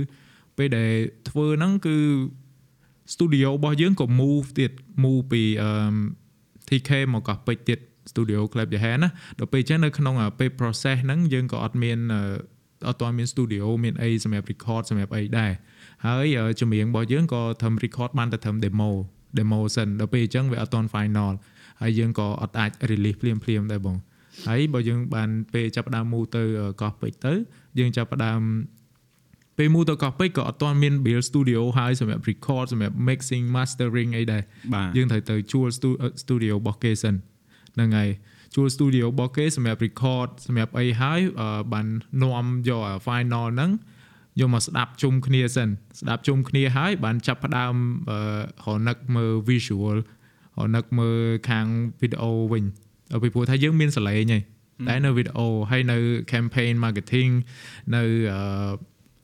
[0.57, 0.91] ពេលដែល
[1.29, 1.97] ធ្វើហ្នឹងគឺ
[3.13, 4.71] studio របស់យើងក៏ move ទៀត
[5.03, 5.71] move ពីអឺ
[6.67, 7.79] TK មកកោះពេជ្រទៀត
[8.11, 12.21] studio Club Jahan ណាដល់ពេលអញ្ចឹងនៅក្នុងអាពេល process ហ្នឹងយើងក៏អត់មានអឺ
[12.87, 15.51] អត់ទាន់មាន studio មានអីសម្រាប់ record សម្រាប់អីដែរ
[16.05, 18.89] ហើយអឺចម្រៀងរបស់យើងក៏ធ្វើ record បានតែធ្វើ demo
[19.37, 21.33] demo សិនដល់ពេលអញ្ចឹងវាអត់ទាន់ final
[21.81, 23.97] ហើយយើងក៏អត់អាច release ភ្លាមភ្លាមៗដែរបង
[24.47, 27.33] ហើយបើយើងបានពេលចាប់ផ្ដើម move ទៅអឺកោះពេជ្រទៅ
[27.79, 28.41] យើងចាប់ផ្ដើម
[29.57, 34.41] ពេលមូទៅកោះពេជ្រក៏អត់ទាន់មាន build studio ហើយសម្រាប់ record សម្រាប់ mixing mastering អីដែរ
[34.73, 37.15] បាទយើងត្រូវទៅជួល stu- អឺ studio របស់គេសិន
[37.75, 38.09] ហ្នឹងហើយ
[38.55, 41.87] ជួល studio របស់គេសម្រាប់ record សម្រាប់អីហើយអឺបាន
[42.23, 43.71] នាំយកអា final ហ្នឹង
[44.39, 45.69] យកមកស្ដាប់ជុំគ្នាសិន
[45.99, 47.75] ស្ដាប់ជុំគ្នាហើយបានចាប់ផ្ដើម
[48.09, 49.99] អឺរនឹកមើល visual រ
[50.75, 51.65] នឹកមើលខាង
[52.01, 52.65] video វិញ
[53.13, 54.43] អឺពីព្រោះថាយើងមានសលេងហើយ
[54.87, 55.39] តែនៅ video
[55.71, 55.97] ហើយនៅ
[56.33, 57.31] campaign marketing
[57.95, 58.71] នៅអឺ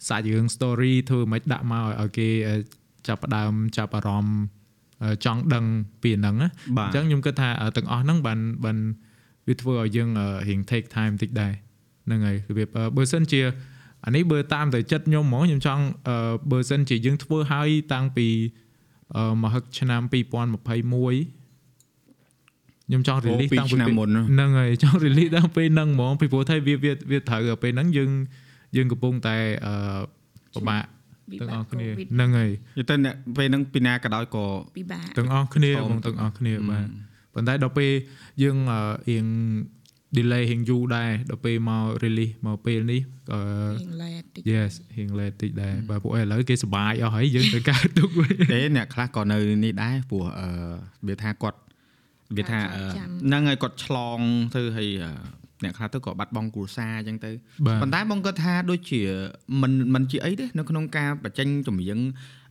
[0.08, 2.56] សាច់រឿង story ធ្វើមិនដាក់មកឲ្យគេអឺ
[3.08, 4.40] ចាប់ផ្ដើមចាប់អារម្មណ៍
[5.04, 5.66] អឺចង់ដឹង
[6.02, 8.78] ពីហ្នឹងណាបាទអញ្ចឹងខ្ញុំគិតថាអឺទាំងអស់ហ្នឹងបានបាន
[9.48, 11.54] វាធ្វើឲ្យយើងអឺរៀង take time តិចដែរ
[12.06, 13.42] ហ្នឹងហើយរបៀបអឺបើសិនជា
[14.06, 18.63] អានេះបើតាមទៅចិត្តខ្ញុំហ្មងខ្ញុំចង់អឺបើសិនជាយើងធ្វើឲ្យតាំងពីអឺ
[19.44, 20.14] មហឹកឆ្នាំ2021
[22.88, 28.10] ខ្ញុំចង់អូ release ពីរតាំងពីឆ្នាំមុនហ្នឹងហើយចង់ release តាំងពេលហ្នឹងហ្មងពីព្រោះថាវាវាវាត្រូវដល់ពេលហ្នឹងយើង
[28.76, 29.76] យើងកំពុងតែអឺ
[30.54, 30.84] ពិបាក
[31.40, 34.46] ទាំងអស់គ្នាហ្នឹងហើយនិយាយទៅអ្នកពេលហ្នឹងពីណាក៏ដោយក៏
[34.78, 36.88] ពិបាកទាំងអស់គ្នាសូមបងទាំងអស់គ្នាបាទ
[37.34, 37.92] ប៉ុន្តែដល់ពេល
[38.44, 39.26] យើងអឺរៀង
[40.18, 43.02] delay ហៀងយូរដែរដល់ពេលមក release មកពេលនេះ
[43.34, 43.40] អឺ
[43.82, 50.48] រៀងឡែតតិច yes ហៀង late តិចដែរបើពួកឯងឥឡូវគេសប្បាយអស់ហើយយើងទៅកើតទុកវិញទេអ្នកខ្លះក៏នៅនេះដែរព្រោះអឺ
[51.08, 51.60] វាថាគាត់
[52.38, 54.20] វាថាអឺចាំហ្នឹងហើយគាត់ឆ្លង
[54.56, 55.12] ទៅហើយអឺ
[55.64, 57.32] អ្នកខ្លះទៅក៏បាត់បង់គ្រួសារអញ្ចឹងទៅ
[57.66, 59.02] បាទប៉ុន្តែបងគាត់ថាដូចជា
[59.62, 62.00] មិនមិនជាអីទេនៅក្នុងការបញ្ចេញចម្រៀង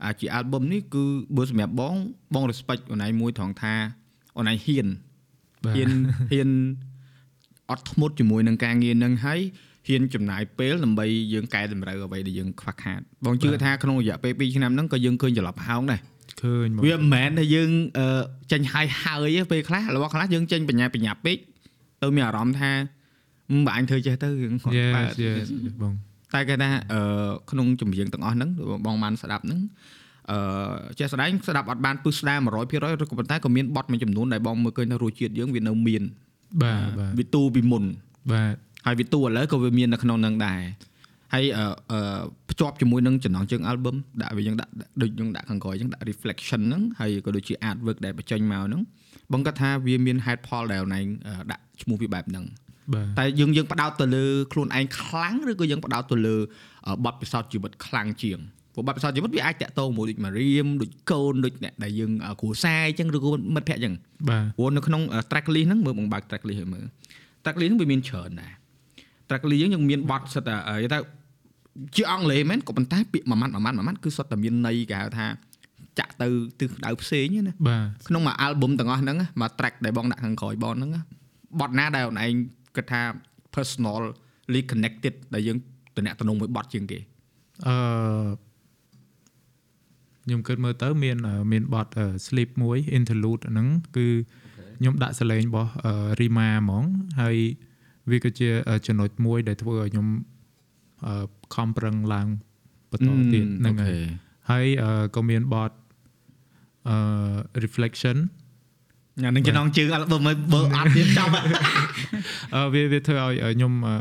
[0.04, 1.04] អាជា album នេះគឺ
[1.36, 1.94] បើសម្រាប់បង
[2.34, 3.74] បង respect អូនឯងមួយត្រង់ថា
[4.38, 4.86] អូនឯងហ៊ាន
[5.64, 5.90] បាទហ៊ាន
[6.32, 6.50] ហ៊ាន
[7.70, 9.40] អត់ធ្មត់ជាមួយនឹងការងារនឹងហើយ
[9.88, 16.00] ហ៊ានចំណាយពេលដើម្បីយើងកែតម្រូវអ្វីដែលយើងខ្វះខាតបងជឿថាក្នុងរយៈពេល2ឆ្នាំហ្នឹងក៏យើងឃើញចន្លោះប្រហោងដែរ
[16.42, 21.36] ឃើញមកវាមិនមែនថាយើងអឺចេញហើយហើយទេពេលខ្លះរបស់ខ្លះយើងចេញបញ្ញាបញ្ញាពេក
[22.02, 22.72] ទៅមានអារម្មណ៍ថា
[23.52, 25.46] មិនបាញ់ធ្វើចេះទៅរឿងគាត់ yes បាទ yes
[25.82, 25.94] បង
[26.34, 28.50] តែគេថាអឺក្នុងចម្រៀងទាំងអស់ហ្នឹង
[28.86, 29.60] បងបានស្ដាប់ហ្នឹង
[30.30, 30.38] អឺ
[30.98, 36.02] ចេះស្ដែងស្ដាប់អត់បានពឹស្ដារ100%ឬក៏ប៉ុន្តែក៏មានបទមួយចំនួនដែលបងមើលឃើញថារសជាតិយើងវានៅមាន
[36.62, 37.84] បាទបាទវាទូពីមុន
[38.32, 38.54] បាទ
[38.86, 40.60] ហើយវាទូឥឡូវក៏វាមាននៅក្នុងហ្នឹងដែរ
[41.34, 44.70] ហើយអឺអឺភ្ជាប់ជាមួយនឹងចំណងជើង album ដាក់វាយើងដាក់
[45.02, 48.82] ដូចយើងដាក់ខាងក្រោយយើងដាក់ reflection ហ្នឹងហើយក៏ដូចជា artwork ដែលបញ្ចេញមកហ្នឹង
[49.32, 51.00] បងគាត់ថាវាមាន head Paul ដែលណែ
[51.50, 52.44] ដាក់ឈ្មោះវាបែបហ្នឹង
[52.94, 56.36] បាទតែយើងយើងផ្ដោតទៅលើខ្លួនឯងខ្លាំងឬក៏យើងផ្ដោតទៅលើ
[57.04, 58.38] បទពិសោធន៍ជីវិតខ្លាំងជាង
[58.74, 63.94] ព្រោះបទពិសោធន៍ជីវិតវាអាចតាក់ទងមួយដូចមករៀមដូចកូនដូចអ្នកដែលយើងគ្រួសារអញ្ចឹងឬក៏មិត្តភក្តិអញ្ចឹង
[64.28, 66.84] បាទព្រោះនៅក្នុង track list ហ្នឹងមើលបងបើក track list ឲ្យមើល
[67.42, 68.52] track list ហ្នឹងវាមានច្រើនដែរ
[69.28, 70.98] track list យើងយើងមានបទសិតតែនិយាយថា
[71.96, 75.26] ជាអង់គ្លេសមែនក៏ប៉ុន្តែពាក្យមួយម៉ាត់មួយម៉ាត់មួយម៉ាត់គឺសុទ្ធតែមានន័យគេហៅថា
[75.98, 76.28] ចាក់ទៅ
[76.60, 80.90] ទិសដៅផ្សេងណាបាទក្នុងមួយ album ទាំងអស់ហ្នឹងមួយ track ដែលបងដាក់ខាងក្រោយបងហ្នឹង
[81.60, 82.32] បទណាដែលអូនឯង
[82.76, 83.00] គិតថា
[83.54, 85.58] personally connected ដែលយើង
[85.96, 86.98] តំណាក់តំណងមួយបទជាងគេ
[87.66, 87.74] អឺ
[90.24, 94.06] ខ្ញុំគិតមើលទៅមានអឺមានបទអឺ sleep មួយ interlude ហ្នឹងគឺ
[94.78, 96.84] ខ្ញុំដាក់សលេងរបស់អឺ Rima ហ្មង
[97.20, 97.36] ហើយ
[98.10, 100.08] វាក៏ជាអឺចំណុចមួយដែលធ្វើឲ្យខ្ញុំ
[101.06, 102.28] អឺខំប្រឹងឡើង
[102.92, 104.02] បន្តទៀតហ្នឹងហើយ
[104.50, 105.70] ហើយអឺក៏មានបទ
[106.88, 106.96] អឺ
[107.64, 108.16] reflection
[109.24, 111.28] អានឹងចំណងជើង album មើលបើអត់ទៀតចាំ
[112.54, 113.94] អឺវាវាធ្វើឲ្យអឺខ្ញុំអឺ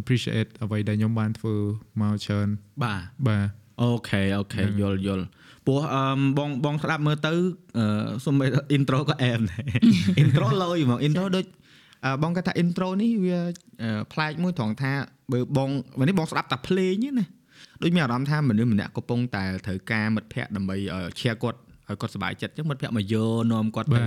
[0.00, 1.54] appreciate អ្វីដែលខ្ញុំបានធ្វើ
[2.00, 2.48] មកច្រើន
[2.84, 3.46] បាទបាទ
[3.82, 5.26] អូខេអូខេយល់យល់
[5.68, 6.02] ព្រោះអឺ
[6.38, 7.32] បងបងស្ដាប់មើលទៅ
[7.78, 8.34] អឺសុំ
[8.76, 9.62] intro ក៏អែមដែរ
[10.22, 11.44] intro លយហ្មង intro ដូច
[12.04, 13.38] អឺបងគាត់ថា intro នេះវា
[13.82, 14.92] អឺប្លែកមួយត្រង់ថា
[15.32, 17.26] បើបងวันនេះបងស្ដាប់តែភ្លេងទេណា
[17.82, 24.04] ដូចមានអារម្មណ៍ថាមនុស្សម្នាក់កំពុងតែត្រូវការមិត្តភ័ក្តិដើម្បីឲ្យ share គាត់ ឲ្យគាត់សប្បាយចិត្តអញ្ចឹងមិត្តភ័ក្តិមកយកនាំគាត់ទៅបាទ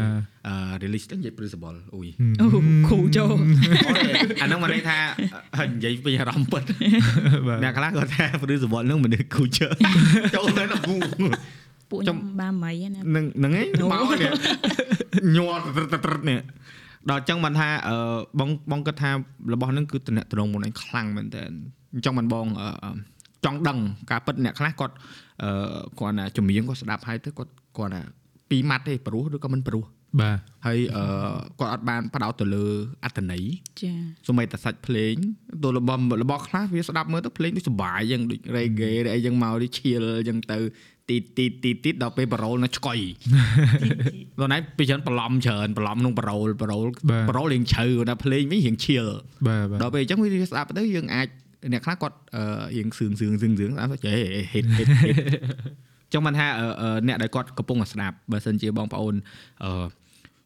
[0.47, 2.07] អឺ release ទៅនិយាយ principle អ៊ុយ
[2.41, 2.45] អូ
[2.87, 3.35] គ្រូចូល
[4.41, 4.97] អាហ្នឹងមកន័យថា
[5.57, 6.63] ហើយនិយាយពីអារម្មណ៍ពិត
[7.47, 9.67] បាទអ្នកខ្លះគាត់ថា principle ហ្នឹងមនុស្សគូជើ
[10.35, 10.95] ចូលទៅដល់គូ
[11.89, 14.31] ពួកខ្ញុំបានមៃណានឹងហ្នឹងឯងមកនេះ
[15.35, 16.39] ញ័រត្រឹតត្រឹតនេះ
[17.09, 17.95] ដល់អញ្ចឹងបានថាអឺ
[18.39, 19.09] បងបងគិតថា
[19.53, 21.41] របស់ហ្នឹងគឺតំណត្រង់មុនឯងខ្លាំងមែនតើ
[21.93, 22.91] អញ្ចឹងបានបងអឺអឺ
[23.45, 23.77] ចង់ដឹង
[24.11, 24.93] ការពិតអ្នកខ្លះគាត់
[25.43, 25.49] អឺ
[25.99, 28.01] គាត់ណាចម្រៀងគាត់ស្ដាប់ហើយទៅគាត់ គាត់ណា
[28.49, 29.85] ពីរម៉ាត់ទេព្រោះឬក៏មិនព្រោះ
[30.21, 31.03] បាទហើយអឺ
[31.59, 32.65] គាត់អត់បានផ្ដោតទៅលើ
[33.03, 33.43] អត្តន័យ
[33.81, 33.93] ចា
[34.27, 35.15] សូម្បីតែសាច់ភ្លេង
[35.63, 40.57] ទៅរបស់របស់ខ្លះវាស្ដាប់មើលទៅភ្លេងដូចសុបាយយ៉ាងដូច reggae ឬអីយ៉ាងមកនេះឈៀលយ៉ាងទៅ
[41.09, 42.99] ទីទីទីទីដល់ពេលប្រូលនៅឆ្កុយ
[44.39, 49.05] ដល់ណៃពីច្រើនបន្លំច្រើនបន្លំក្នុងប្រូលប្រូលបាទប្រូលរៀងជ្រៅដល់ភ្លេងវិញរៀងឈៀល
[49.47, 51.27] បាទបាទដល់ពេលអញ្ចឹងវាស្ដាប់ទៅយើងអាច
[51.73, 52.43] អ្នកខ្លះគាត់អឺ
[52.77, 54.15] រៀងសឿងសឿងសឿងសឿងស្ដាប់ទៅចេះ
[54.53, 55.15] ហេតហេតហេត
[56.13, 59.15] ចឹងមិនថាអឺអឺអ្នកដែលគាត់កំពុងតែស្ដាប់បើសិនជាបងប្អូន
[59.63, 59.85] អឺ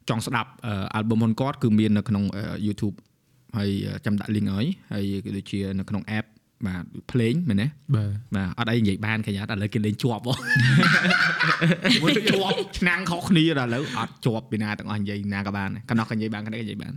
[0.08, 2.96] ចង់ស្ដាប់អឺ album របស់គាត់គឺមាននៅក្នុងអឺ YouTube
[3.56, 3.70] ហើយ
[4.04, 6.26] ចាំដាក់ link ឲ្យហើយក៏ដូចជានៅក្នុង app
[6.66, 10.34] បាទភ្លេងមែនទេបាទបាទអត់អីនិយាយបានគេយ៉ាតែឥឡូវគេលេងជាប់ហ៎
[12.02, 16.92] មួយទៅជាប់ឆ្នាំងខុសគ្នាដល់ឥឡូវអត់ជាប់ពីណាទាំងអស់និយាយណាក៏បានកណ្ដោះក៏និយាយបានគ្នាក៏និយាយបាន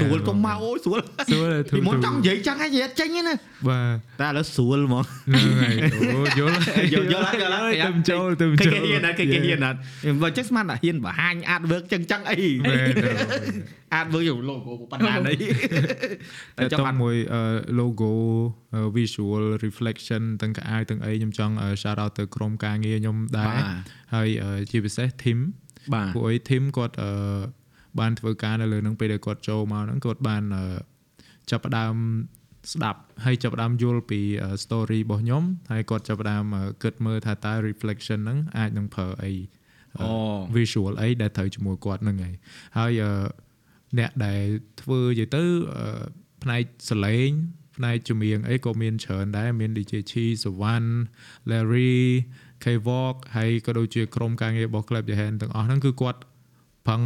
[0.00, 3.34] ស្រួលកុំមកអូយស្រួលស្រួលធូពីរមុនធូចរង់និយាយចឹងហើយនិយាយអត់ចេញទេណា
[3.68, 5.76] បាទតែឥឡូវស្រួលហ្មងហ្នឹងហើយ
[6.14, 6.56] អូយល់
[6.92, 9.70] យល់យល់ហើយយល់ហើយទៅចូលទៅគេចូលគេហ៊ានណាគេគេហ៊ានណា
[10.22, 12.36] បើចឹងស្មានតែហ៊ានបង្ហាញអាតវើកចឹងចឹងអី
[13.92, 14.60] បាទអាតវើកយកលោក
[14.92, 15.34] បណ្ដាអី
[16.58, 17.42] តែចាំចង់បានមួយអឺ
[17.80, 18.12] logo
[18.74, 23.64] អឺ visual reflection ទាំងកៅអៅទាំងអីខ្ញុំចង់អឺ shout out ទៅក្រុមការងារខ្ញុំដែរបាទ
[24.14, 25.38] ហើយអឺជាពិសេស team
[25.94, 27.10] បាទពួកអី team គាត់អឺ
[28.00, 30.64] បានធ្វើការនៅលើនឹងពេលដែលគាត់ចូលមកហ្នឹងគាត់បានអឺ
[31.50, 31.94] ចាប់ផ្ដើម
[32.72, 39.32] ស្ដាប់ហើយចាប់ផ្ដើមយល់ពីអឺ story របស់ខ្ញុំហើយគាត់ចាប់ផ្ដើមអឺគិតមើលថាតើ reflection ហ្នឹងអាចនឹងប្រើអី
[40.00, 40.08] អូ
[40.56, 42.34] visual អីដែលត្រូវជាមួយគាត់ហ្នឹងហើយ
[42.78, 42.92] ហើយ
[43.92, 44.42] អឺអ្នកដែល
[44.80, 45.44] ធ្វើនិយាយទៅ
[45.76, 46.02] អឺ
[46.42, 47.30] ផ្នែកសលេង
[47.76, 50.84] ផ្នែកចម្រៀងអីក៏មានច្រើនដែរមាន DJ Chi Sawan
[51.50, 51.96] Larry
[52.64, 56.20] K-Walk ហើយក៏ដូចជាក្រុមការងាររបស់ Club Jahan ទាំងអស់ហ្នឹងគឺគាត់
[56.86, 57.02] ប្រឹង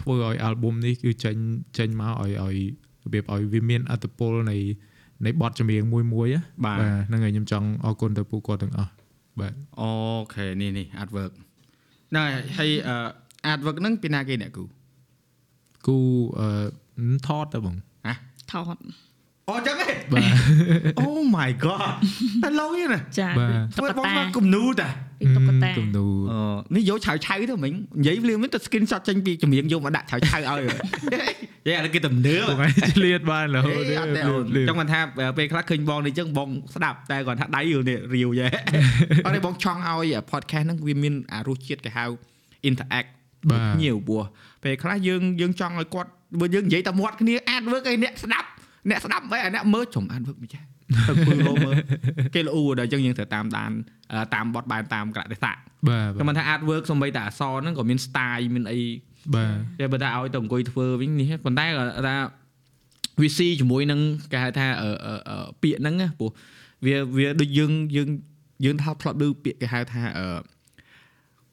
[0.00, 1.36] ធ្វើឲ្យ album នេះគឺចេញ
[1.78, 2.56] ចេញមកឲ្យឲ្យ
[3.04, 4.56] របៀបឲ្យវាមានអត្តពលនៃ
[5.26, 8.90] នៃបទចម្រៀងមួយមួយៗណាបាទហ្នឹងហើយខ្ញុំចង់អរគុណទៅពួកគាត់ទាំងអស់
[9.40, 9.90] បាទអូ
[10.34, 11.32] ខេនេះនេះ artwork
[12.14, 12.22] ណ៎
[12.56, 12.96] ហើយអឺ
[13.52, 14.64] artwork ហ្នឹងពីណាគេអ្នកគូ
[15.86, 15.98] គូ
[16.38, 18.12] អឺថតទៅបងហ៎
[18.50, 18.76] ថត
[19.48, 20.30] អូចឹងហ៎បាទ
[21.02, 21.92] Oh my god
[22.42, 24.88] តែឡូវនេះណាចាបាទតុធ្វើក្កបងតាមកគំនូតា
[25.20, 26.38] ពីតុក្កតាគំនូអឺ
[26.76, 30.60] នេះយកឆៅឆៅទៅមិញនិយាយភ្លាមទៅ screenshot ចេញពីចម្រៀងយកមកដាក់ឆៅឆៅឲ្យ
[31.66, 35.00] យេអានេះគេទំនើបបងឯងឆ្លៀតបានរហូតអេអត់ទេអូនចង់មិនថា
[35.38, 38.46] ពេលខ្លះឃើញបងនេះចឹងបងស្ដាប់តែគាត់ថាដៃរឿងនេះរាវយេ
[39.24, 42.04] អត់ទេបងចង់ឲ្យ podcast ហ្នឹងវាមានអារសជាតិគេហៅ
[42.68, 44.20] interact បាទ ភ្ញៀវពោះ
[44.64, 48.48] ពេលខ្លះយើងយើងចង់ឲ្យគាត់បើយើងនិយាយតែមាត់គ្នា artwork ឲ្យអ្នកស្ដាប់
[48.90, 50.62] អ្នកស្ដាប់មិនអាអ្នកមើលចំ artwork មិនចេះ
[51.08, 51.74] ទៅគួយរមើល
[52.34, 53.70] គេល្អដល់ចឹងយើងត្រូវតាមដាន
[54.12, 55.56] អឺតាមបទបែនតាមក្រតិស័ក
[55.88, 58.80] បាទគេមិនថា artwork សំបីតែអក្សរហ្នឹងក៏មាន style មានអី
[59.34, 62.16] បាទតែបើថាឲ្យទៅអង្គុយធ្វើវិញនេះប៉ុន្តែក៏ថា
[63.20, 64.00] វាស៊ីជាមួយនឹង
[64.32, 66.30] គេហៅថាអឺអឺអឺពាក្យហ្នឹងណាព្រោះ
[66.86, 68.08] វាវាដូចយើងយើង
[68.64, 70.26] យើងថាធ្លាប់ឮពាក្យគេហៅថាអឺ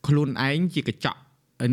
[0.07, 1.19] ខ្លួនឯងជាកញ្ចក់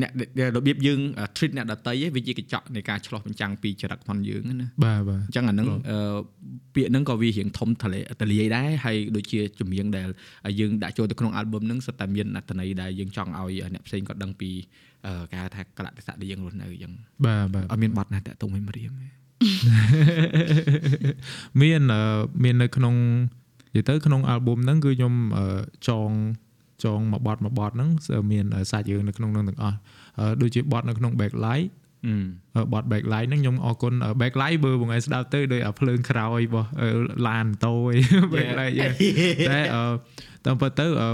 [0.02, 0.10] អ្នក
[0.56, 1.00] របៀបយើង
[1.36, 5.98] treat អ្នកដតីឯងវាជាកញ្ចក់នៃការឆ្លោះបញ្ចាំងពីចរិតផងយើងណាបាទបាទអញ្ចឹងអាហ្នឹងអឺ
[6.74, 10.08] ពាក្យហ្នឹងក៏វារៀងធំទលាទលាយដែរហើយដូចជាចម្រៀងដែល
[10.60, 14.50] យើងដាក់ចូលទៅក្នុង album ហ្នឹងសុទ្ធតែមានអត្ថន័យដែលយើងចង់ឲ្យអ្នកផ្សេងគាត់ដឹងពី
[15.06, 16.92] អឺគេហៅថាកលៈទេសៈដែលយើងរស់នៅអញ្ចឹង
[17.26, 19.08] បាទបាទអត់មានបត់ណាតាក់ទងឲ្យមរៀមទេ
[21.62, 22.02] មានអឺ
[22.44, 22.94] មាននៅក្នុង
[23.74, 25.44] និយាយទៅក្នុង album ហ្នឹងគឺខ្ញុំអឺ
[25.88, 26.10] ចង
[26.84, 27.90] ចងមួយបទមួយបទហ្នឹង
[28.32, 29.76] មានសាច់រឿងនៅក្នុងហ្នឹងទាំងអស់
[30.18, 31.68] អឺដូចជាបទនៅក្នុង backlight
[32.06, 36.88] អឺបត់ backlight ហ្នឹងខ្ញុំអរគុណ backlight បើបងឯងស្ដាប់ទៅដោយអាភ្លើងក្រោយរបស់អឺ
[37.26, 37.96] ឡានម៉ូតូអី
[38.34, 38.86] backlight យេ
[39.50, 39.82] តែអឺ
[40.44, 41.10] តាមពិតទៅអឺ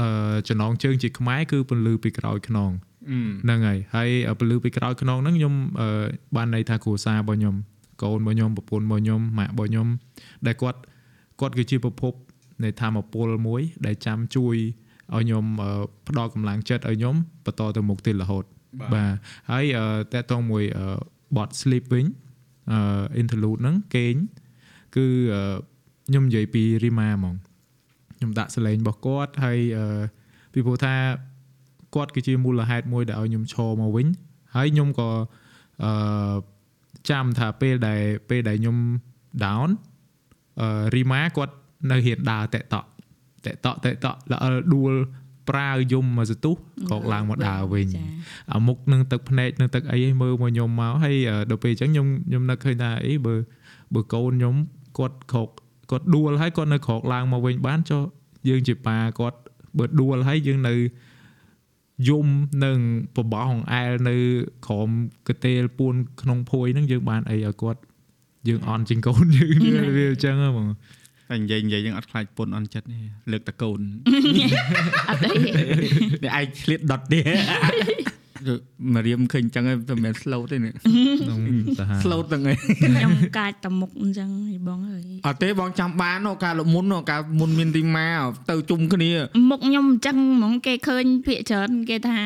[0.00, 2.70] អឺចំណងជើងជាខ្មែរគឺពន្លឺពីក្រោយខ្នង
[3.10, 4.08] អឺហ្នឹងហើយហើយ
[4.40, 5.88] ពលឺពីក្រោយខ្នងហ្នឹងខ្ញុំអឺ
[6.36, 7.56] បានន័យថាគ្រួសាររបស់ខ្ញុំ
[8.02, 9.88] កូនរបស់ខ្ញុំប្រពន្ធរបស់ខ្ញុំម៉ាក់របស់ខ្ញុំ
[10.46, 10.78] ដែលគាត់
[11.40, 12.12] គាត់គឺជាប្រភព
[12.62, 14.56] នៃធម៌ពលមួយ ដែលចាំជួយ
[15.14, 15.70] ឲ្យខ្ញុំអឺ
[16.08, 18.44] ផ្ដល់កម្លាំងចិត្តឲ្យខ្ញុំបន្តទៅមុខទៀតរហូត
[18.94, 19.12] បាទ
[19.50, 20.86] ហើយអឺតើតងមួយអឺ
[21.36, 22.06] bot sleep វិញ
[22.72, 24.14] អឺ interlude ហ្នឹងគេង
[24.96, 25.42] គឺអឺ
[26.08, 27.34] ខ្ញុំនិយាយពី Rima ហ្មង
[28.16, 30.02] ខ្ញុំដាក់សលេងរបស់គាត់ហើយអឺ
[30.52, 30.94] ពីព្រោះថា
[31.94, 34.06] គាត់គឺជាមូលហេតុមួយដែលឲ្យខ្ញុំឈរមកវិញ
[34.56, 35.10] ហើយខ្ញុំក៏
[35.84, 36.36] អឺ
[37.10, 38.76] ចាំថាពេលដែលពេលដែលខ្ញុំ
[39.44, 39.68] down
[40.60, 41.54] អឺរីម៉ាគាត់
[41.90, 42.88] នៅហ៊ានដើរតាក់តក់
[43.46, 44.92] តាក់តក់តាក់តក់ល្អិលដួល
[45.48, 46.56] ប្រាវយំមកសទុះ
[46.90, 48.04] ក៏ឡើងមកដើរវិញចា
[48.54, 53.34] អាមុខនឹងទឹកភ្នែកនឹងទឹកអីឲ្យមើលមកខ្ញុំមកហើយអឺដល់ពេលអញ្ចឹងខ្ញុំខ្ញុំនឹកឃើញថាអីបើ
[53.94, 54.54] បើកូនខ្ញុំ
[54.98, 55.48] គាត់ក្រោក
[55.90, 58.02] គាត់ដួលហើយគាត់នៅក្រោកឡើងមកវិញបានចុះ
[58.48, 59.38] យើងជាប៉ាគាត់
[59.78, 60.74] បើដួលហើយយើងនៅ
[62.08, 62.26] យំ
[62.64, 62.78] នឹង
[63.16, 64.16] បបោះអង្អែលនៅ
[64.66, 64.88] ក្រោម
[65.28, 67.80] កទេលពួនក្នុងភួយហ្នឹងយើងបានអីឲ្យគាត់
[68.48, 69.54] យើងអន់ជាងកូនយើង
[69.96, 70.68] វាអញ្ចឹងហ៎បង
[71.30, 73.00] តែនិយាយនិយាយយើងអត់ខ្លាចពុនអន់ចិត្តទេ
[73.32, 73.80] លើកតកូន
[75.08, 75.28] អត់ទេ
[76.24, 77.20] តែឯងឆ្លៀតដុតទេ
[78.94, 81.40] មរៀមឃើញអញ្ចឹងតែមិនមែន slow ទេនេះក្នុង
[81.78, 88.08] សាហាវ slow ទាំងឯងខ្ញុំកាចតមុខអញ្ចឹងហីបងអើយអត់ទេបងចាំបានហ៎ការលមុនហ៎ការមុនមានទីម៉ា
[88.50, 89.10] ទៅជុំគ្នា
[89.50, 92.18] មុខខ្ញុំអញ្ចឹងហ្មងគេឃើញភាកច្រើនគេថា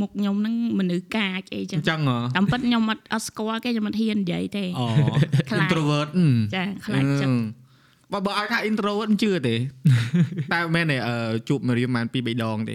[0.00, 4.86] មុខខ្ញុំហ្នឹងមនុស្សកាចអីចឹអងញ្ចឹងហ៎តាមពិតខ្ញុំអត់អត់ស្គាល់គេខ្ញុំអត់ហ៊ាននិយាយទេអូ
[5.50, 6.08] ខ្លាច introvert
[6.54, 7.59] ចាខ្លាចចិត្ត
[8.12, 9.56] បើបើឲ្យថា introvert មិនជឿទេ
[10.52, 12.74] តែមិនមែនទេអឺជួបមរៀមបានពីរបីដងទេ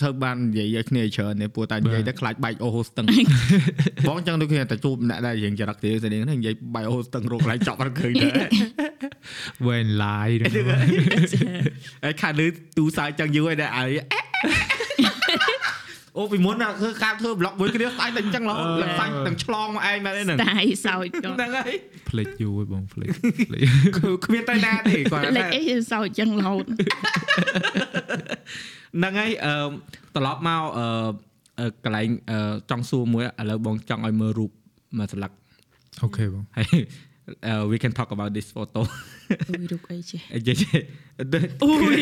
[0.00, 3.06] ធ្វើបាននិយាយឲ្យគ្នាច្រើនទេព្រោះតែនិយាយទៅខ្លាចបែកអូហូស្ទឹង
[4.08, 8.28] បងចឹងដូចគ្នាតែជួបអ្នកដែលយើងចរិតទេស្តៀងហ្នឹងនិយាយបែកអូហូស្ទឹងរកកន្លែងចប់អត់ឃើញទេ
[9.66, 10.66] វែនឡាយហ្នឹង
[12.04, 12.46] ហើយខាត់លឺ
[12.78, 13.92] ទូសើចចឹងយូរហើយតែឲ្យ
[16.16, 21.74] អូពីមុនណាគឺខាត់ធ្វើ blog មួយគ្នាស្អាតតែអញ្ចឹងរហូតឡើងសាច់ទាំងឆ្លងមកឯងមែនទេហ្នឹងតែសោចគាត់ហ្នឹងហើយ
[22.10, 23.08] ផ្លេចយូរហើយបងផ្លេច
[23.48, 23.62] ផ្លេច
[23.96, 26.64] គឺគ្មានតែណាទេគាត់លេខថាអីសោចចឹងរហូត
[28.96, 29.54] ហ្នឹងហើយអឺ
[30.16, 30.86] ត្រឡប់មកអឺ
[31.60, 32.38] អឺកន្លែងអឺ
[32.70, 34.50] ចង់សួរមួយឥឡូវបងចង់ឲ្យមើលរូប
[34.98, 35.32] មួយស្លឹក
[36.02, 36.68] អូខេបងហើយ
[37.50, 38.80] uh, we can talk about this photo
[39.48, 40.56] អុយរូបអីចេះអីចេះ
[41.62, 42.00] អូយ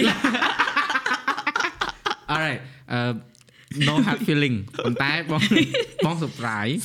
[2.33, 2.61] alright
[2.97, 3.13] uh,
[3.89, 5.43] no hard feeling ប៉ុន្តែបង
[6.07, 6.85] បង surprise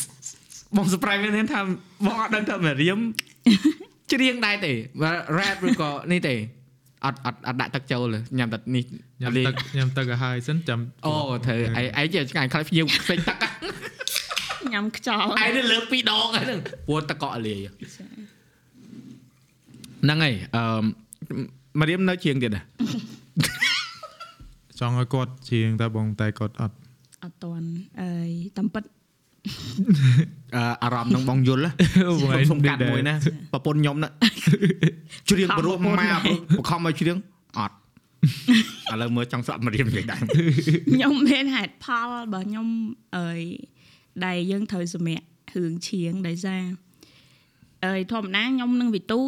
[0.76, 1.60] បង surprise មានន័យថា
[2.06, 3.00] បងអត់ដឹងថាមរៀម
[4.12, 4.74] ច្រៀងដែរទេ
[5.38, 6.36] rap ឬក៏នេះទេ
[7.06, 8.84] អត់អត់អត់ដាក់ទឹកចូលទេញ៉ាំតែនេះ
[9.22, 11.14] ញ៉ាំទឹកញ៉ាំទឹកឲ្យហើយសិនចាំអូ
[11.46, 13.38] ធ្វើឯឯងជាឆ្ងាញ់ខ្លាចភ្ញៀវផ្សេងទឹក
[14.74, 20.64] ញ៉ាំខ្យល់ឯនេះលើកពីរដងហ្នឹងពួនតកកលាយហ្នឹងហើយអឺ
[21.80, 22.64] មរៀមនៅជាងទៀតដែរ
[24.80, 26.76] ចង់ឲ្យគាត់ជាងតែបងតែគាត់អត់
[27.24, 27.68] អត់តន់
[28.04, 28.84] អើយតាមពិត
[30.56, 31.72] អឺអារម្មណ៍នឹងបងយល់ណា
[32.22, 33.16] បងឯងសុំកាត់មួយណា
[33.54, 34.10] ប្រពន្ធខ្ញុំណា
[35.30, 35.94] ច្រៀងព្រោះមក
[36.60, 37.18] បខំឲ្យច្រៀង
[37.58, 37.76] អត់
[38.92, 42.68] ឥឡូវមើលចង់ស្ដាប់មករៀននិយាយដែរខ្ញុំមានហេតុផលរបស់ខ្ញុំ
[43.18, 43.42] អើយ
[44.26, 45.22] ដែលយើងត្រូវសម្រាក
[45.56, 46.64] រឿងឈៀងដោយសារ
[47.88, 49.20] អើយធម្មតាខ្ញុំនឹងវិទូ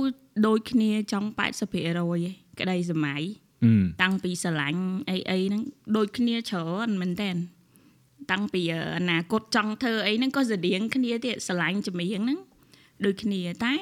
[0.48, 3.22] ដូចគ្នាចង់80%ឯងក្តីសម័យ
[4.02, 5.62] តាំងពីស្រឡាញ់អីអីហ្នឹង
[5.98, 7.30] ដូចគ្នាច្រើនមែនតើ
[8.32, 8.62] តាំងពី
[8.98, 12.40] អនាគតចង់ធ្វើអីហ្នឹងក៏ស្រដៀងគ្នាទៀតស្រឡាញ់ចម្រៀងហ្នឹង
[13.06, 13.74] ដូចគ្នាតែ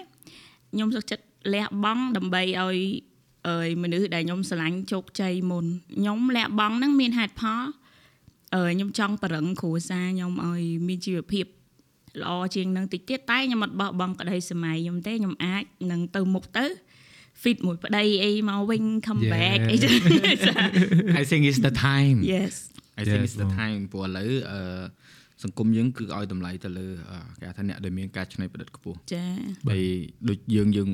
[0.71, 2.79] ខ្ញុំសុខចិត្តលះបង់ដើម្បីឲ្យ
[3.49, 5.65] អើយមនុស្សដែលខ្ញុំស្រឡាញ់ជោគជ័យមុន
[5.97, 7.61] ខ្ញុំលះបង់ហ្នឹងមានហេតុផល
[8.55, 11.45] អើយខ្ញុំចង់បរឹងគ្រួសារខ្ញុំឲ្យមានជីវភាព
[12.21, 16.65] ល្អជាងនឹងតិចទៀតតែខ្ញុំអត់បោះបង់ក្តីសម័យខ្ញុំទេខ្ញុំអាចនឹងទៅមុខទៅ
[17.43, 19.33] fit មួយប្តីអីមកវិញ come Yeah.
[19.35, 19.93] back អីចឹង
[21.21, 22.53] I think it's the time yes
[22.99, 24.81] I think Yes, it's the បង time ព្រោះឥឡូវអឺ
[25.43, 29.25] សង្គមយើងគឺឲ្យតម្លៃទៅលើអឺគេហៅថាអ្នកដែលមានការច្នៃប្រឌិតខ្ពស់ចា
[29.69, 29.83] ហើយ
[30.29, 30.89] ដូចយើងយើង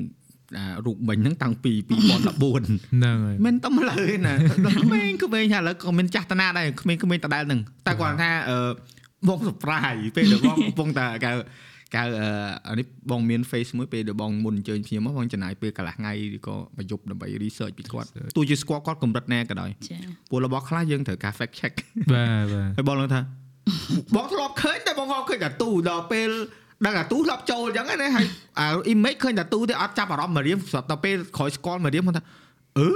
[0.58, 4.34] អារូបមិញហ្នឹងតាំងពី2014ហ្នឹងហើយមិនតែម្ល៉េះណា
[4.66, 8.58] ដល់ក្មេងក្មេងឥឡូវក៏មានចាស់តាណាដែរក្មេងក្មេងដដែលហ្នឹងតែគាត់ថាអឺ
[9.28, 11.32] បង surprise ពេលដែលបងកំពុងតែកៅ
[11.96, 12.28] កៅអឺ
[12.68, 19.98] អានេះបងមាន face មួយពេលដែលបងមុនអញ្ជើញខ្ញុំមកបងចំណាយពេលកន្លះថ្ងៃឬក៏មួយយប់ដើម្បី research ពីគាត់ទោះជាស្គាល់គាត់កម្រិតណាក៏ដោយចា
[20.30, 21.74] ពួករបស់ខ្លះយើងត្រូវការ fact check
[22.12, 23.22] បាទបាទហើយបងឡើងថា
[24.16, 26.30] បងធ្លាប់ឃើញតែបងធ្លាប់ឃើញតែទូដល់ពេល
[26.86, 28.26] ដឹងតែទូធ្លាប់ចូលអញ្ចឹងណាហើយ
[28.60, 32.24] អា image ឃើញតែទូទេអត់ចាប់អារម្មណ៍មករៀមស្រាប់តែពេលក្រោយស្គាល់មករៀមគាត់ថា
[32.80, 32.90] អឺ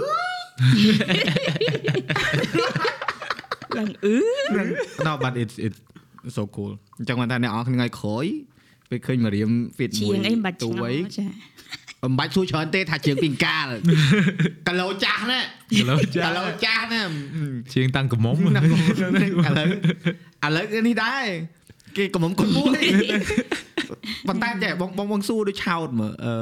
[3.77, 4.17] ឡើងអឺ
[5.07, 5.79] no but it's it's
[6.37, 8.25] so cool អញ្ចឹងគាត់ថាអ្នកអរថ្ងៃក្រោយ
[8.89, 11.27] ពេលឃើញមករៀម fit ជាមួយងអីមិនបាច់ទូឆ្ងអីល់ចា
[12.03, 13.67] មិនបាច់សួរច្រើនទេថាជាងពីកាល
[14.67, 15.39] កាឡូចាស់ណា
[15.79, 17.01] ឥឡូវចាកាឡូចាស់ណា
[17.73, 18.63] ជាងតាំងកំមុំណាឥ
[19.57, 19.67] ឡូវ
[20.45, 21.25] ឥឡូវគឺនេះដែរ
[21.97, 22.83] គេកំមុំគាត់មួយ
[24.27, 26.33] ប៉ុន្តែចេះបងបងបងសួរដូចឆោតមើលអឺ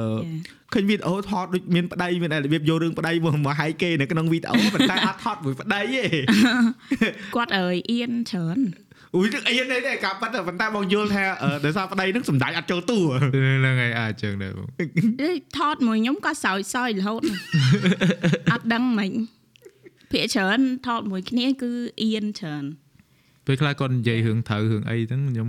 [0.72, 6.04] ឃើញវីដេអូថតដូចមានប្តីមានរបៀបយករឿងប្តីមកមកហាយគេនៅក្នុងវីដេអូប៉ុន្តែអត់ថតមួយប្តីទេ
[7.36, 8.58] គាត់អើយអៀនច្រើន
[9.16, 12.98] អ៊ុយទឹកអីនេះទេកាប៉ុន្តែប៉ុន្តែបងយល់ថាអឺដោយសារប្តីនឹងសំដាយអត់ចូលតួ
[13.34, 14.68] ហ្នឹងហើយអាចចឹងដែរបង
[15.22, 17.36] អេថតមួយខ្ញុំក៏សោយសោយរហូតណា
[18.52, 19.12] អត់ដឹងមិន
[20.10, 21.70] ភាកច្រើនថតមួយគ្នាគឺ
[22.02, 22.64] អៀនច្រើន
[23.46, 25.48] ពេលខ្លះគាត់និយាយរឿងត្រូវរឿងអីហ្នឹងខ្ញុំ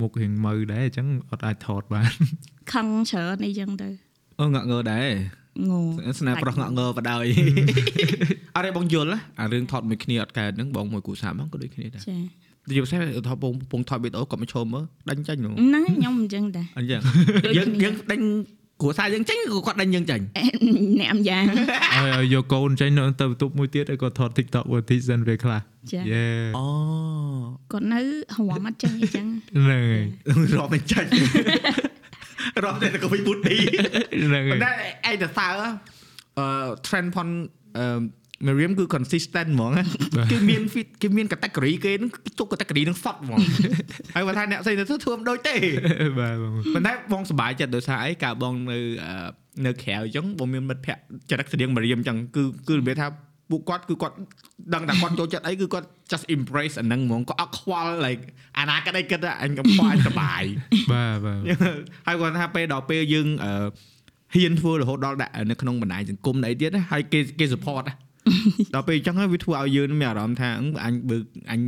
[0.00, 2.10] មុខរឿងមើដែរអញ្ចឹងអត់អាចថតបាន
[2.72, 3.88] ខឹងច្រើនអីចឹងទៅ
[4.40, 5.08] អូងាក់ងើដែរ
[5.70, 5.86] ងង
[6.20, 7.20] ស្នេហ៍ប្រុសងាក់ងើបដ ாய்
[8.56, 12.18] អរេបងយល់ណាអារឿងថតមួយគ្នាអត់កើតហ្នឹងបងមួយគូសាបងក៏ដូចគ្នាដែរចា
[12.68, 17.00] និយាយផ្សេងថតពងពងថតវីដេអូគាត់មកឈរមើលដេញចាញ់ហ្មងហ្នឹងខ្ញុំអញ្ចឹងដែរអញ្ចឹង
[17.44, 18.20] ដូចយើងគ្នាយើងដេញ
[18.80, 20.24] គ្រួសារយើងចាញ់ក៏គាត់ដេញយើងចាញ់
[21.00, 25.60] អ្នកម្យ៉ាងឲ្យឲ្យយកកូនចេញទៅទៅបន្ទប់មួយទៀតឲ្យគាត់ថត TikTok មួយទីសិនពេលខ្លះ
[25.92, 26.24] ចាយេ
[26.58, 26.66] អូ
[27.72, 28.00] គាត់នៅ
[28.36, 29.26] រំអត់ចឹងអញ្ចឹង
[29.66, 30.04] ហ្នឹងហើយ
[30.58, 31.08] រាប់មិនចាញ់
[32.64, 33.56] រាប់តែក៏វិញប៊ូឌី
[34.26, 34.72] ហ្នឹងហើប៉ុយន្តែ
[35.08, 35.48] ឯងទៅសើ
[36.38, 36.46] អឺ
[36.86, 37.28] trend ផន
[37.78, 37.84] អឺ
[38.46, 39.84] Miriam គឺ consistent ហ្មងណា
[40.32, 43.38] គេមាន fit គេមាន category គេហ្នឹងទុក category ហ្នឹងសតហ្មង
[44.14, 45.56] ហើយបើថាអ្នកផ្សេងទៅធ្វើធ្វើមិនដូចទេ
[46.18, 49.28] បាទបងប៉ុន្តែបងសប្បាយចិត្តដោយសារអីកាលបងនៅអឺ
[49.66, 53.06] នៅក្រៅអញ្ចឹងបងមានមិត្តភ័ក្តិចរិតស្តៀងមរៀមអញ្ចឹងគឺគឺនិយាយថា
[53.50, 54.16] ពួកគាត់គឺគាត់
[54.74, 58.22] ដឹងថាគាត់ចូលចិត្តអីគឺគាត់ just embrace អាហ្នឹងហ្មងគាត់អត់ខ្វល់ like
[58.58, 60.42] អាណាគិតអីគិតអញក៏ខ្វល់អញសប្បាយ
[60.92, 61.40] បាទបាទ
[62.06, 63.52] ហើយគាត់ថាពេលដល់ពេលយើងអឺ
[64.34, 67.94] ហ៊ានធ្វើរហូតដល់ដាក់នៅក្នុងបណ្ដាញសង្គមអីទៀតណាហើយគេគេ support ណា
[68.74, 71.16] ដល់ពេលអញ្ចឹងហើយវាធ្វើឲ្យយើងមានអារម្មណ៍ថាអឺអញបើ
[71.50, 71.60] អញ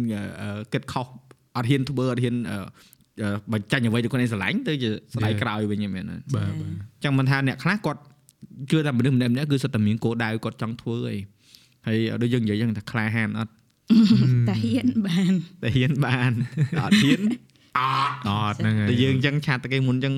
[0.42, 1.06] អឺគិតខុស
[1.56, 2.56] អត់ហ៊ានធ្វើអត់ហ៊ានអឺ
[3.22, 6.72] អឺបញ្ចេញអ្វីទៅខ្លួនឯងស្រឡាញ់ទៅជាស្ដាយក្រោយវិញហ្នឹងមែនទេបាទបាទ
[7.04, 8.00] ចឹងមិនថាអ្នកខ្លះគាត់
[8.70, 11.16] ជឿថាមនុស្សម្នាក់ម្នាក់គឺសិតតែមានគោលដៅគាត់ចង់ធ្វើអី
[11.86, 13.52] ហើយដូចយើងនិយាយចឹងថាក្លាហានអត់
[14.48, 16.32] តែហ៊ានបានតែហ៊ានបាន
[16.82, 17.20] អត់ហ៊ាន
[17.78, 20.14] អត់អត់ហ្នឹងហើយតែយើងចឹងឆាតតែគេមុនចឹង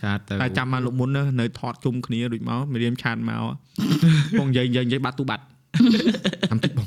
[0.00, 1.08] ឆាតទៅតែចាំមកលោកមុន
[1.40, 3.42] នៅថតជុំគ្នាដូចមកមេរៀមឆាតមក
[4.38, 5.44] បងនិយាយនិយាយនិយាយបាត់ទូបាត់
[6.50, 6.86] តាមតិចបង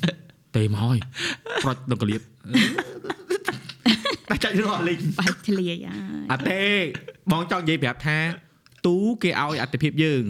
[0.55, 0.97] ទេមកហើយ
[1.63, 2.21] ប្រត់ដល់កលៀប
[4.29, 6.63] តែចាច់រកលេងបែកធ្លាយអើយអត់ទេ
[7.31, 8.17] បងចង់និយាយប្រាប់ថា
[8.85, 10.23] ទូគេឲ្យអត្ថភាពយើង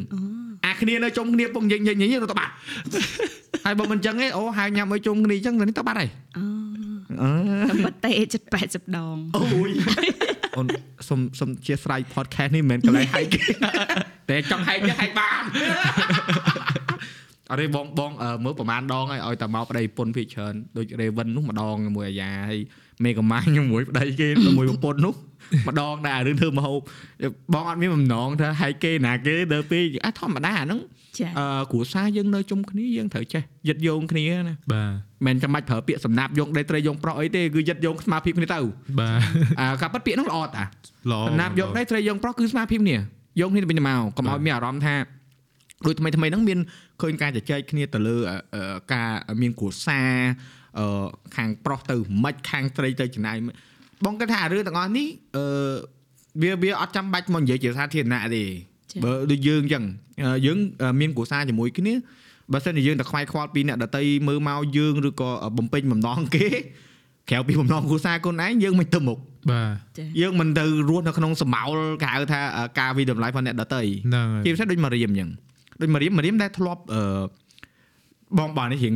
[0.65, 2.53] អាគ្នានៅជុំគ្នាពងនិយាយនិយាយនិយាយទៅបាត់
[3.65, 6.45] ហើយបើមិនចឹងទេអូហើយញ៉ាំឲ្យជុំគ្នាចឹងទៅនេះទៅបាត់ហើយអូ
[7.21, 7.31] អឺ
[7.69, 9.69] តែបាត់ទេចិត្ត80ដងអូយ
[10.57, 10.67] អូន
[11.09, 13.39] សុំសុំជាស្រ័យ podcast នេះមិនមែនកន្លែងហែកទេ
[14.29, 15.41] តែចង់ហែកទេហែកបាន
[17.51, 22.59] អរេបងបងអឺមើលប្រហែលដងហើយឲ្យតែមកប្តីប្រពន្ធភាគច្រើនដូច Raven នោះម្ដងជាមួយអាយ៉ាហើយ
[23.03, 25.13] មេកម៉ាញជាមួយប្តីគេជាមួយប្រពន្ធនោះ
[25.67, 26.77] ម្ដងដែររឿងធ្វើម្ហូប
[27.53, 30.79] បងអត់មានបំណងថាហើយគេណាគេទៅពេលអាធម្មតាអាហ្នឹង
[31.19, 34.91] ចាអឺគ្រួសារយើងនៅជុំគ្នាយើងត្រូវចេះយឹតយោងគ្នាណាបាទ
[35.25, 38.59] មិនចាំបាច់ប្រើពាក្យសំណាប់យងដេត្រីយងប្រុសអីទេគឺយឹតយោងស្មារតីគ្នាទៅ
[38.99, 39.19] បាទ
[39.59, 40.63] អាកាប់ប៉ាត់ពាក្យហ្នឹងល្អតា
[41.11, 42.97] ល្អសំណាប់យកដេត្រីយងប្រុសគឺស្មារតីគ្នា
[43.39, 44.95] យងគ្នាទៅវិញទៅមកកុំឲ្យមានអារម្មណ៍ថា
[45.85, 46.59] ដូចថ្មីថ្មីហ្នឹងមាន
[47.01, 49.09] ឃើញការជជែកគ្នាទៅលើអឺអឺការ
[49.41, 50.11] មានគ្រួសារ
[50.79, 53.53] អឺខាងប្រុសទៅមិនខាងត្រីទៅចំណាយមិន
[54.05, 55.07] បងគិតថារឿងទាំងអស់នេះ
[55.37, 55.45] អឺ
[56.41, 59.83] វាវាអត់ចាំបាច់មកនិយាយជាសាធារណៈទេចាបើដូចយើងអញ្ចឹង
[60.23, 61.93] អឺយើងអឺមានគ្រួសារជាមួយគ្នា
[62.53, 66.47] បើសិនជាយើងតែខ្វាយខ្វល់ពីអ្នកដតីមើលមកយើងឬក៏បំពេញបំណងគេ
[67.29, 69.17] ក្រៅពីបំណងគ្រួសារខ្លួនឯងយើងមិនទៅមុខ
[69.51, 69.63] បា
[69.97, 75.29] ទចាយើងមិនទៅរស់នៅក្នុងសមោលគេហៅថាអឺការវិតម្លៃផងអ្នកដតីហ្នឹងហើយជាពិសេសដូចមករៀមអញ្ចឹង
[75.81, 77.01] ដូចមករៀមមករៀមដែលធ្លាប់អឺ
[78.37, 78.93] បងបងនេះរៀង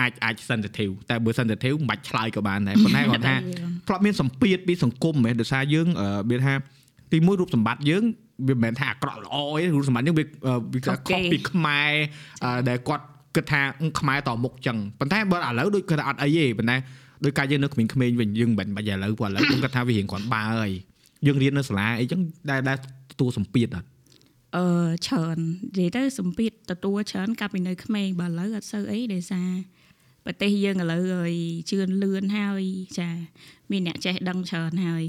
[0.00, 3.36] អាចអាច sensitive តែបើ sensitive មិនបាច់ឆ្លើយក៏បានដែរប៉ុន្តែគាត់ថា
[3.88, 6.54] ធ្លាប់មានសម្ពាធពីសង្គមហ្មងដោយសារយើងអឺវាថា
[7.12, 8.04] ទីមួយរូបសម្បត្តិយើង
[8.48, 10.96] វាមិនមែនថាអាក្រក់ល្អទេរូបសម្បត្តិយើងវាអឺវាខុស
[11.32, 11.90] ពីខ្មែរ
[12.44, 13.04] អឺដែលគាត់
[13.36, 16.76] គិតថាអឺខ្មែរតមុខចឹងប៉ុន្តែបើឥឡូវដូចគាត់ថាអត់អីទេប៉ុន្តែ
[17.24, 20.70] ដោយការយើងនៅក្មេងៗវិញយើងមិនបាច់ឥឡូវព្រោះឥឡូវខ្ញុំគាត់ថាវារៀងគ្រាន់បើហើយ
[21.26, 22.76] យើងរៀននៅសាលាអីចឹងដែលដែល
[23.10, 23.88] ទទួលសម្ពាធអត់
[24.56, 24.64] អឺ
[25.06, 25.38] ច្រើន
[25.78, 29.50] និយាយទៅសម្ពាធទទួលច្រើនកាលពីនៅក្មេងបើឥឡូវអត់សូវអីដោយសារ
[30.24, 31.34] ប្រទេសយើងឥឡូវហើយ
[31.70, 32.62] ជឿនលឿនហើយ
[32.98, 33.08] ចា
[33.70, 35.04] មានអ្នកចេះដឹងច្រើនហើយ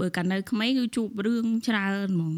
[0.00, 2.34] បើកាលនៅក្មេងគឺជួបរឿងច្រើនហ្មង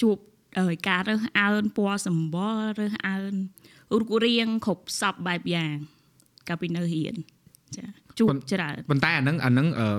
[0.00, 0.16] ជួប
[0.60, 3.32] អើយការរើសអើងពណ៌សម្បុររើសអើង
[4.00, 5.74] រូបរាងគ្រប់សពបែបយ៉ាង
[6.48, 7.14] កាលពីនៅរៀន
[7.76, 7.84] ចា
[8.18, 9.98] ជួបច្រើនប៉ុន្តែអាហ្នឹងអាហ្នឹងអឺ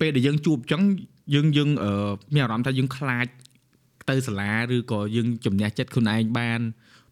[0.00, 0.82] ពេលដែលយើងជួបអញ្ចឹង
[1.34, 3.26] យើងយើងអឺមានអារម្មណ៍ថាយើងខ្លាច
[4.10, 6.60] ទៅសាលាឬក៏យើងជំនះចិត្តខ្លួនឯងបាន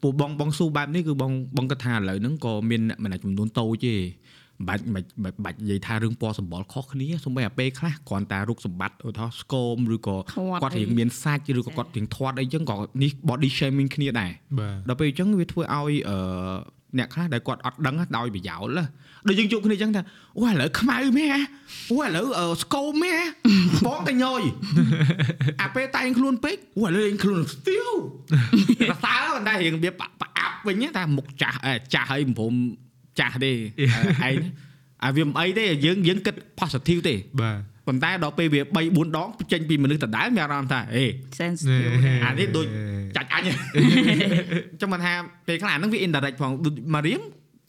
[0.03, 16.19] ពួកបងបងស៊ូបែបនេះគឺបងបងគិតថាឥឡូវហ្នឹងក៏មានអ្នកមិនចំនួនតូចទេមិនបាច់មិនបាច់បាច់និយាយថារឿងពណ៌សម្បុរខុសគ្នាសូម្បីតែពេលខ្លះគ្រាន់តែរូបសម្បត្តិឧទាហរណ៍ស្គមឬក៏ធាត់គាត់រៀងអីមានសាច់ឬក៏គាត់រៀងធាត់អីចឹងក៏នេះ body shaming គ្នាដែរបាទដល់ពេលអញ្ចឹងវាធ្វើឲ្យអឺ
[16.99, 18.85] អ្នកខ្លះដែលគាត់អត់ដឹងណាដោយប្រយោលណា
[19.27, 20.03] ដូចយើងជួបគ្នាអញ្ចឹងថា
[20.39, 21.41] អូឥឡូវខ្មៅមែនហ៎
[21.91, 23.27] អូឥឡូវអឺស្គមមែនហ៎
[23.87, 24.43] បងតែញយ
[25.63, 27.89] អាពេលតែងខ្លួនពេកអូឥឡូវលេងខ្លួនស្ទៀវ
[28.91, 32.55] រសើរប៉ុន្តែរៀងវាប្រប្រអាប់វិញណាថាមុខចាស់អេចាស់ហើយមិនព្រម
[33.19, 33.53] ចាស់ទេ
[34.25, 34.37] អឺឯង
[35.05, 41.05] អាវាមិនអីទេយើងយើងគិត positive ទេបាទប៉ុន្តែដល់ពេលវា3 4ដងចេញពីមនុស្សដដែលមានអារម្មណ៍ថាអេ
[41.39, 41.91] sensitive
[42.25, 42.67] អានេះដូច
[43.17, 43.43] ចាច់អញ
[44.81, 45.13] ចង់មកថា
[45.47, 47.21] ពេលខ្លះអាហ្នឹងវា indirect ផងដូចមករៀង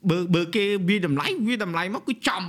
[0.10, 2.44] បើបើគេវាតម្លៃវាតម្លៃមកគឺចំ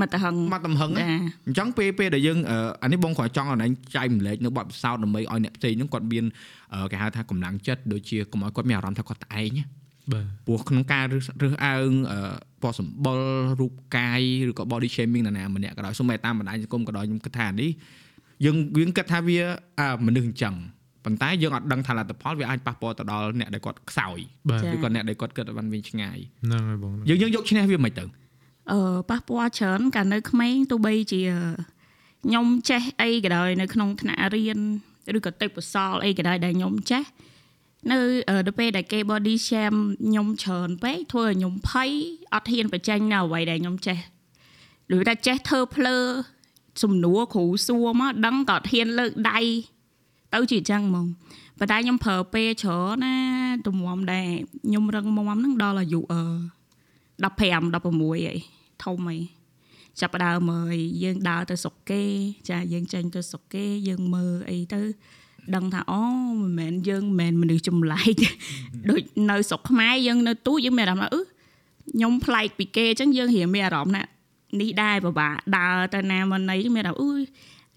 [0.00, 1.08] មកទៅហឹងមកទំហឹងណាចា
[1.46, 6.24] អញ្ចឹងពេលពេលដែលយើងអឺអានេះបងគ្រាន់ចង់ឲ្យឯងចែកម្លែកនៅបទពិសោធន៍ដើម្បីឲ្យអ្នកផ្សេងហ្នឹងគាត់មាន
[6.74, 9.64] អឺគេហៅថាកម្លាំងចិត្តដូចជាកុំឲ្យគាត់មានអារម្មណ៍ថាគាត់តែឯងណា
[10.12, 12.18] បាទព្រោះក្នុងការរើសរើសអើងអឺ
[12.62, 13.20] ពណ៌សម្បុរ
[13.60, 17.70] រូបកាយឬក៏ body shaming នរណាម្នាក់ក៏ដោយសូម្បីតាមបណ្ដាញសង្គមក៏ដោយខ្ញុំគិតថាអានេះ
[18.44, 19.38] យើងយើងគិតថាវា
[19.80, 20.54] អើមនុស្សអញ្ចឹង
[21.06, 28.04] ប៉ុន្តែយើងអត់ដឹងថាលទ្ធផលវាអាចប៉ះពាល់ទៅដល់អ្នកដែលគាត់ខ្សោយបាទចាឬក៏អ្នកដែលគាត់គិតឲ្យបានវិញឆ្ងាយហ្នឹងហើយបងយើងយើងយកឈ្នះវាមិនទៅ
[28.72, 31.22] អឺប៉ះពាល់ច្រើនកាលនៅក្មេងទោះបីជា
[32.24, 34.58] ខ្ញុំចេះអីក៏ដោយនៅក្នុងថ្នាក់រៀន
[35.16, 37.02] ឬក៏ទេពកោសលអីក៏ដោយដែលខ្ញុំចេះ
[37.92, 37.98] នៅ
[38.30, 41.90] អឺដល់ពេលដែលគេ body shame ខ្ញុំច្រើនពេកធ្វើឲ្យខ្ញុំភ័យ
[42.34, 43.98] អត់ហ៊ានបញ្ចេញនៅអ្វីដែលខ្ញុំចេះ
[44.96, 45.96] ឬថាចេះធ្វើភ្លើ
[46.82, 49.40] សំណួរគ្រូសួរមកដឹងក៏អត់ហ៊ានលើកដៃ
[50.36, 51.06] ទៅជាអញ្ចឹងហ្មង
[51.58, 53.14] ប៉ុន្តែខ្ញុំប្រើពេលច្រើនណា
[53.66, 54.26] ទំមដែរ
[54.66, 56.22] ខ្ញុំរឹងមាំហ្នឹងដល់អាយុអឺ
[57.24, 57.36] 15
[57.76, 58.34] 16អី
[58.84, 59.18] ធំអី
[60.00, 62.02] ចាប់ផ្ដើមមើលយើងដើរទៅស្រុកគេ
[62.48, 64.80] ចាយើងចេញទៅស្រុកគេយើងមើលអីទៅ
[65.54, 66.02] ដឹងថាអូ
[66.40, 68.28] មិនមែនយើងមិនមែនមនុស្សចម្លែកទេ
[68.90, 74.02] ដូចនៅស្រុកខ្មែរយើងនៅទូយើងមានអារម្មណ៍ថាអឺខ្ញុំប្លែកពីគេអញ្ចឹងយើងរៀងមានអារម្មណ៍ណា
[74.60, 77.12] នេះដែរពិបាកដើរទៅណាមកណីមានអារម្មណ៍អឺ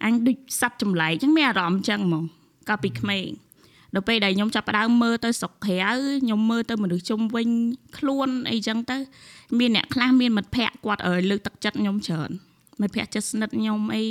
[0.04, 2.26] អញដូចសត្វចម្លែកអញ្ចឹងមានអារម្មណ៍អញ្ចឹងហ្មង
[2.70, 3.28] កាលពីក្មេង
[3.96, 5.92] ដល់ពេលដែលខ្ញុំចាប់ផ្ដើមមើលទៅស្រុកក្រៅ
[6.24, 7.48] ខ្ញុំមើលទៅមនុស្សជុំវិញ
[7.98, 8.98] ខ្លួនអីចឹងទៅ
[9.60, 12.30] មានអ្នកខ្លះមានមិត្តភ័ក្តិគាត់ឲ្យលើកទឹកចិត្តខ្ញុំច្រើន
[12.82, 14.04] មិត្តភ័ក្តិចិត្តស្និទ្ធខ្ញុំអី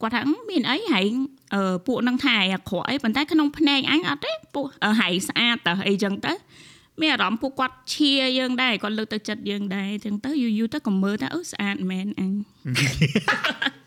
[0.00, 1.12] គាត់ថាអឺមានអីហែង
[1.54, 6.32] អឺពួកនឹងថាឯងអាក្រក់អីប៉ុន្តែក្នុងភ្នែកអញអត់ទេពួកអឺហែងស្អាតតើអីចឹងទៅ
[7.00, 12.32] មានអារម្មណ៍ពួកគាត់ឈៀយើងដែរគាត់លើកទឹកចិត្តយើងដែរចឹងទៅយូរយូរទៅក៏មើលថាអឺស្អាតមែនអញ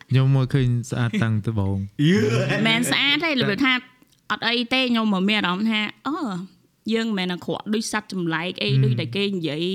[0.10, 1.78] ខ្ញុំមកឃើញស្អាតតាំងដំបូង
[2.68, 3.74] មែនស្អាតទេរបៀបថា
[4.32, 6.16] អត់អីទេខ្ញុំមកមានអារម្មណ៍ថាអូ
[6.94, 9.66] យើងមិនមែនអាក្រក់ដូចសัตว์ចម្លែកអីដូចតែគេនិយាយ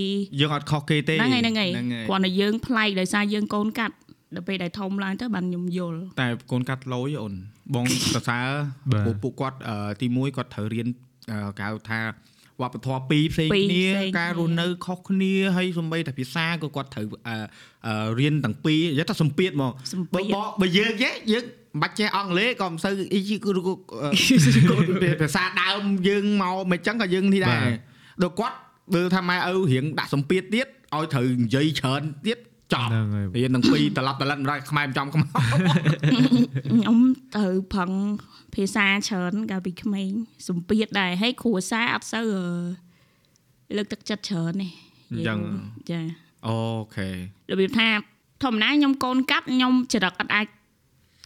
[0.40, 3.94] យើងអត់ខុសគេទេហ្នឹងហើយហ្នឹងហើយហ្នឹងហើយគ្រាន់តែយើងប្លែកដោយសារយើងកូនកាត់
[4.34, 7.34] ដល់ពេលដែលធំឡើងទៅបានខ្ញុំយល់តែកូនកាត់លយអូន
[7.74, 8.48] បងសរសើរ
[8.92, 10.88] បាទពួកពួកគាត់អឺទីមួយគាត់ត្រូវរៀន
[11.30, 12.00] អឺគេហៅថា
[12.60, 17.36] វវប្បធម៌ពីរផ្សេងពីរគ្នាផ្សេងការរស់នៅខុសគ្នាហើយសំបីតែភាសាក៏គាត់ត្រូវអឺ
[17.86, 23.74] អឺរៀនទាំងពីរនិយាយថាសម្ពាធមកសម្បើពាធបកបើយើងចេះយើង មិនបាច់ចេះអង់គ្លេសក៏មិនសូវអីគឺគឺគឺ
[25.22, 27.68] ភាសាដើមយើងមកមិនចឹងក៏យើងនេះដែរ
[28.22, 28.56] ដល់គាត់
[28.94, 32.38] បើថាម៉ែឪរៀងដាក់សម្ពាធទៀតឲ្យត្រូវនិយាយច្រើនទៀត
[32.72, 35.28] ចប់ហ្នឹងហើយរៀនទាំងពីរត្រឡប់ត្រឡិតម្ដងខ្មែរមិនចំខ្មោច
[36.72, 36.96] ខ្ញុំ
[37.36, 37.90] ត្រូវផឹង
[38.54, 40.10] ភាសាច្រើនកាលពីក្មេង
[40.48, 44.68] សម្ពាធដែរហើយគ្រូសាអត់សូវអឺលើកទឹកចិត្តច្រើនទេ
[45.10, 45.38] អញ្ចឹង
[45.90, 46.00] ចា
[46.46, 46.56] អូ
[46.96, 47.08] ខេ
[47.50, 47.88] របៀបថា
[48.42, 50.46] ធម្មតាខ្ញុំកូនកាត់ខ្ញុំចរិតអត់អាច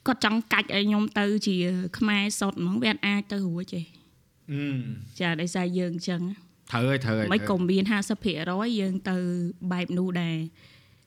[0.06, 1.56] គាត់ចង់កាច់ឲ្យខ្ញុំទៅជា
[1.98, 3.82] ខ្មែរសុទ្ធហ្មងវាអត់អាចទៅរួចទេ
[4.52, 4.62] អឺ
[5.20, 6.22] ចាដោយសារយើងអញ្ចឹង
[6.70, 7.84] ត្រូវហើយត្រូវហើយមិនក៏មាន
[8.30, 9.16] 50%យើងទៅ
[9.72, 10.38] បែបនោះដែរ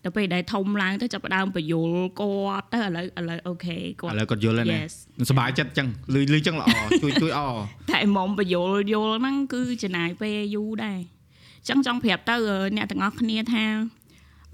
[0.03, 1.89] ដល់ពេលដែលធំឡើងទៅចាប់ផ្ដើមបញ្យល
[2.21, 4.93] គាត់ទៅឥឡូវឥឡូវអូខេគាត់ឥឡូវគាត់យល់ហើយណា Yes
[5.29, 6.69] សប្បាយចិត្តចឹងលឺលឺចឹងល្អ
[7.03, 7.41] ជួយជួយអ
[7.91, 12.35] តែមុំបញ្យលយល់ហ្នឹងគឺចំណាយពេលយូរដែរអញ្ចឹងចង់ប្រាប់ទៅ
[12.77, 13.96] អ្នកទាំងអស់គ្នាថាអ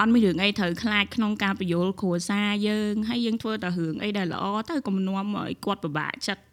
[0.06, 6.44] ត់មានរឿងអីត្រូវខ្លាចក្នុងការបញ្យលគ្រួសារយើងហើយយើងធ្វើតែរឿងអីដែលល្អទៅកុំនាំឲ្យគាត់ពិបាកចិត្ត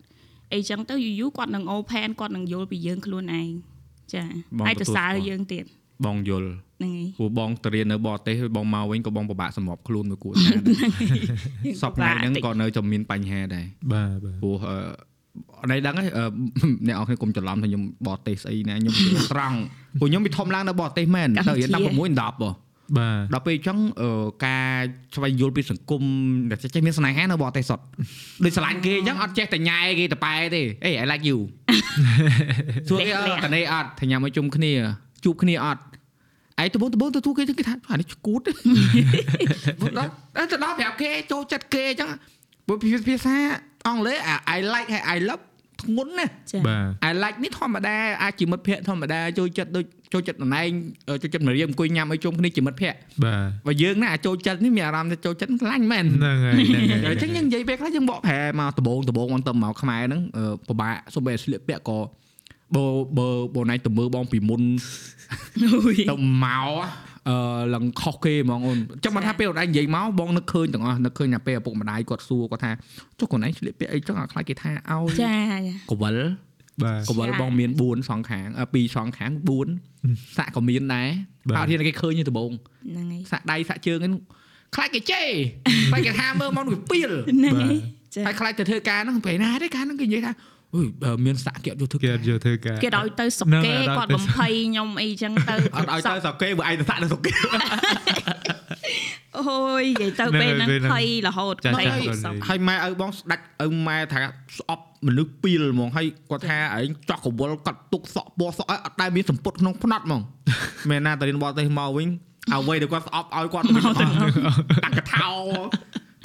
[0.53, 3.51] អីចឹងទៅយូរយូរគាត់នឹង open គាត់នឹងយល់ពីយើងខ្លួនឯង
[4.15, 4.25] ចា
[4.67, 5.65] ហើយទៅសើយើងទៀត
[6.07, 6.49] បងយល់
[6.79, 10.89] ហ្នឹងហើយព្រោះបងទៅរៀននៅបរទេសហើយបងមកវិញក៏បងពិបាកសម្របខ្លួនមួយគួរសារដែរ
[11.83, 14.79] សពថ្ងៃហ្នឹងក៏នៅតែមានបញ្ហាដែរបាទបាទព្រោះអឺ
[15.61, 16.25] អត់ដឹងហ្នឹងអឺ
[16.87, 19.57] អ្នកនរគ្នាកុំច្រឡំថាខ្ញុំបរទេសស្អីណាខ្ញុំនិយាយត្រង់
[20.01, 24.11] ព្រោះខ្ញុំពីធំឡើងនៅបរទេសមែនទៅរៀន16 10ហ៎ បាទដល់ពេលអញ្ចឹងអឺ
[24.47, 24.67] ការ
[25.15, 26.03] ស្វែងយល់ពីសង្គម
[26.51, 27.85] ដែលចេះមានស្នេហានៅបរទេសសុទ្ធ
[28.45, 31.39] ដូចស្រឡាញ់គេអញ្ចឹងអត់ចេះតែញ៉ែគេតប៉ែទេអេ I like you
[32.89, 34.73] សួរគេអត់តនេះអត់ថាញ៉ាំឲ្យជុំគ្នា
[35.25, 35.83] ជួបគ្នាអត់
[36.63, 38.41] ឯងដបងដបងទៅទូគេចឹងគេថាអានេះឈួត
[39.99, 40.11] ដល់
[40.53, 42.11] ទៅដល់ប្រាប់គេចូលចិត្តគេអញ្ចឹង
[42.67, 42.79] ព្រោះ
[43.09, 43.37] ភាសា
[43.89, 45.45] អង់គ្លេសអា I like ហើយ I love
[45.81, 50.69] ធ្ងន់ណាស់ចាបាទ I like នេះធម្មតាអាចជាមិត្តភ័ក្តិធម្មតាចូលចិត្តដូចចូលចិត្តតំណែង
[51.23, 61.99] ចូលចិត្តមករៀនអង្គុយញ៉ាំឲ្យជុំគ្នាជាមិត្តភ័ក្តិបាទបើយើងណាចូលចិត្តនេះមានអារម្មណ៍ថាចូលចិត្តខ្លាញ់មែនហ្នឹងហើយហ្នឹងហើយអញ្ចឹងយើងនិយាយពេលខ្លះយើងបកប្រែមកដបងដបងមកទៅមកខ្មែរហ្នឹងអឺពិបាកសូម្បីតែស្លៀកពាក់ក៏
[62.77, 62.85] បើ
[63.19, 64.63] បើបើណៃទៅមើលបងពីមុន
[65.63, 67.10] អូយទៅមកអឺ
[67.75, 72.71] ឡើងខុសគេហ្មងអូនចាំមិនថាពេលអូនឯងនិយាយមកបងនឹកឃើញទាំងអស់នឹកឃើញថាពេលឪពុកម្ដាយគាត់សួរគាត់ថា
[73.19, 75.35] ចុះខ្លួនឯងស្លៀកពាក់អីចឹងឲ្យខ្លាចគេថាឲ្យចា
[75.91, 76.17] កវល
[76.83, 79.31] បាទកវលបងមាន4សងខាងអឺ2សងខាង
[79.85, 81.09] 4សាក់ក៏មានដែរ
[81.49, 84.15] បាទអត់ហ៊ានគេឃើញទេដំបងហ្នឹងហើយសាក់ដៃសាក់ជើងហ្នឹង
[84.75, 85.29] ខ្លាចគេជេរ
[85.91, 87.77] ខ្លាចគេថាមើលមកវាពីលហ្នឹងហើយ
[88.15, 90.33] ចាហើយខ្លាចទៅធ្វើការហ្នឹងពេលណាទេការហ្នឹងគេនិយាយថា
[90.75, 97.33] អុយបើមានសាក់គេអត់យកធ្វើគេការអត់យកធ្វើការគេឲ្យទៅសុកហ្នឹងគេហើយដល់គាត់ទៅបំភ័យខ្ញុំអីចឹងទៅអត់ឲ្យទៅសាក់គេបើឯងទៅសាក់ទៅសុកគេ
[99.39, 104.21] អូយនិយាយទៅពេលហ្នឹងភ័យរហូតចាភ័យចារហូតសោះហើយម៉ែឪបងស្ដាច់ឪម៉ែថា
[104.59, 110.23] ស្អប់មនុស្សពីលហ្មងហើយគាត់ថាឯងចោះកវលកាត់ទុកសក់ពណ៌សក់ឲ្យអត់ដែលមានសម្ពុតក្នុងផ្នត់ហ្មង
[110.91, 112.09] មែនណាតរៀនបរទេសមកវិញ
[112.55, 115.33] អ្វីដែលគាត់ស្អប់ឲ្យគាត់ទៅវិញអស់ដាក់កថោ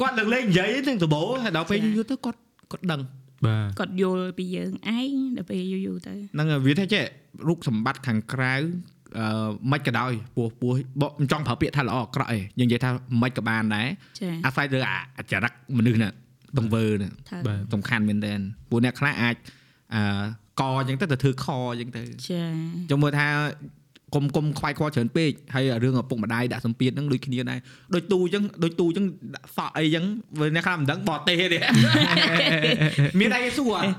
[0.01, 2.39] គាត់នឹងលេងនិយាយហ្នឹងដបោហើយដល់ពេលយូរទៅគាត់
[2.71, 3.01] គាត់ដឹង
[3.47, 7.03] បាទគាត់យល់ពីយើងឯងដល់ពេលយូរយូរទៅហ្នឹងហើយវាថាចេះ
[7.47, 8.53] រូបសម្បត្តិខាងក្រៅ
[9.19, 12.89] អឺមិនក៏ដោយពោះពោះបកមិនចង់ប្រើពាក្យថាល្អអាក្រក់ឯងយើងនិយាយថា
[13.21, 13.87] មិនក៏បានដែរ
[14.19, 16.09] ចាអាស្រ័យលើអាចរិតមនុស្សណា
[16.57, 18.33] ទង្វើណាថាបាទសំខាន់មែនតើ
[18.69, 19.35] ពួកអ្នកខ្លះអាច
[19.95, 20.01] អឺ
[20.61, 22.43] កអញ្ចឹងទៅទៅធ្វើខអញ្ចឹងទៅចា
[22.89, 23.27] ចង់មើលថា
[24.15, 27.59] គុំគុំខ្វាយខ្វល់ច្រើនពេកហើយរឿងឪពុកម្ដាយដាក់សម្ពាធហ្នឹងដូចគ្នាដែរ
[27.95, 29.05] ដូចទូអញ្ចឹងដូចទូអញ្ចឹង
[29.35, 30.05] ដាក់សក់អីអញ្ចឹង
[30.39, 31.59] បើអ្នកខ្លះមិនដឹងបរទេសទេ
[33.19, 33.89] មានអីសួរអត់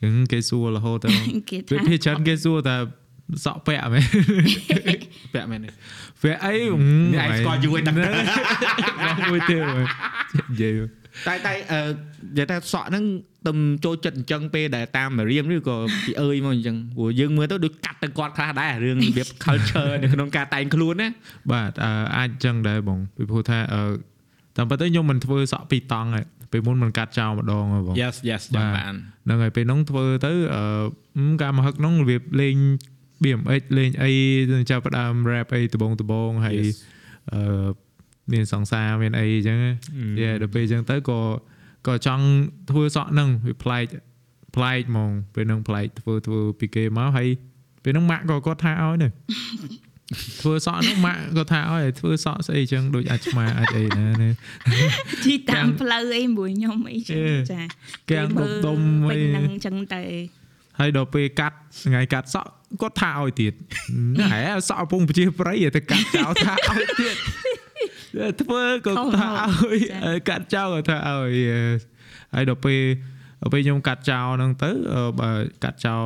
[0.00, 1.08] ហ្នឹងគេសួររហូតទៅ
[1.50, 2.76] គេពេលថាភាគច្រើនគេសួរតែ
[3.44, 4.04] សក់ពាក់មែន
[5.34, 5.70] ពាក់មែនទេ
[6.22, 6.54] ពាក់អី
[7.12, 9.86] នេះឯងស្គាល់យូរឯងដឹងទៅមួយទៀតមើល
[10.50, 10.78] និយាយ
[11.28, 11.80] តែតែអឺ
[12.36, 13.04] និយាយថាសក់ហ្នឹង
[13.48, 21.08] ទំចូលចិត្តអញ្ចឹងពេលដែលតាមមករៀមឬក៏ពីអើយមកអញ្ចឹងព្រោះយើងមើលទៅដូចកាត់ទៅគាត់ខ្លះដែររឿងរបៀប culture នៅក្នុងការតែងខ្លួនណា
[21.52, 23.82] បាទអឺអាចចឹងដែរបងពីព្រោះថាអឺ
[24.56, 28.94] តាមពិតទៅខ្ញុំមិនធ្វើសក់ពីរតង់ឯងពេលមុនមិនកាត់ចោលម្ដងហ៎បង Yes yes បាចាំទបាន
[29.24, 30.64] ហ្នឹងហើយពេលហ្នឹងធ្វើទៅអឺ
[31.16, 32.56] អឺការមកហឹកហ្នឹងរបៀបលេង
[33.22, 34.12] BMX លេងអី
[34.70, 36.76] ចាប់ផ្ដើម rap អីដបងដបងហើយ Yes.
[37.32, 37.40] អឺ
[38.32, 39.58] មានសង្សារមានអីអញ្ចឹង
[40.20, 41.20] យេដល់ពេលអញ្ចឹងទៅក៏
[41.88, 42.24] ក៏ចង់
[42.70, 43.86] ធ្វើសក់ហ្នឹងវាប្លែក
[44.56, 47.28] ប្លែកហ្មងពេលហ្នឹងប្លែកធ្វើធ្វើពីគេមកហើយ
[47.84, 49.12] ពេលហ្នឹងម៉ាក់ក៏គាត់ថាឲ្យដែរ
[50.40, 54.30] ធ្វើសក់ហ្នឹងម៉ាក់ក៏ថាឲ្យធ្វើសក់ស្អីអញ្ចឹងដូចអាចឆ្មាអាចអីណាណា
[55.24, 57.60] ជីតាមផ្លូវអីមួយខ្ញុំអីចឹងអេចា
[58.10, 60.02] កាំងដុំដុំពេអីញហ្នឹងចឹងទៅ
[60.78, 62.50] ហើយដល់ពេលកាត់ថ្ងៃកាត់សក់
[62.82, 63.52] គាត់ថាឲ្យទៀត
[64.32, 67.16] ហែសក់កំពុងប្រជាប្រិយទៅកាត់ចោលថាឲ្យទៀត
[68.42, 69.28] ធ្វើក៏ថា
[69.62, 71.34] ឲ្យកាត់ចោលក៏ថាឲ្យ
[72.34, 72.80] ហើយដល់ពេល
[73.52, 74.70] ពេលខ្ញុំកាត់ចោលហ្នឹងទៅ
[75.20, 75.30] បើ
[75.64, 76.04] កាត់ចោល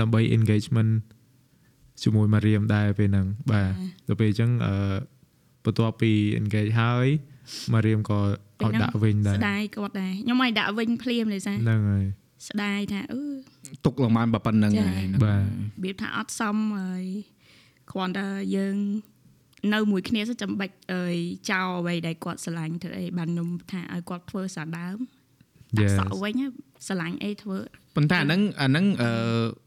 [0.00, 0.92] ដើម្បី engagement
[2.02, 3.70] ជាមួយមករៀមដែរពេលហ្នឹងបាទ
[4.08, 4.74] ដល់ពេលអញ្ចឹងអឺ
[5.64, 7.06] បន្ទាប់ពី engage ហើយ
[7.72, 8.18] មករៀមក៏
[8.62, 12.06] ឲ្យដាក់វិញដែរស្ដាយគាត់ដែរខ្ញុំឲ្យដាក់វិញភ្លាមលេសាហ្នឹងហើយ
[12.48, 13.22] ស្ដាយថាអឺ
[13.84, 15.44] ទុកលំបានប៉ុណ្្នឹងហើយបាទរ
[15.82, 17.04] បៀបថាអត់សមហើយ
[17.92, 18.26] គ្រាន់តែ
[18.56, 18.76] យើង
[19.72, 21.16] នៅមួយគ្នាសិចាំបាច់អើយ
[21.50, 24.98] ចោលអ្វីដែលគាត់ស្រឡាញ់ធ្វើអីបានខ្ញុំថាឲ្យគាត់ធ្វើសារដើម
[25.78, 26.34] ដាក់ Yes សក់វិញ
[26.86, 27.58] ស្រឡាញ់អីធ្វើ
[27.96, 29.10] ប៉ុន្តែអាហ្នឹងអាហ្នឹងអឺ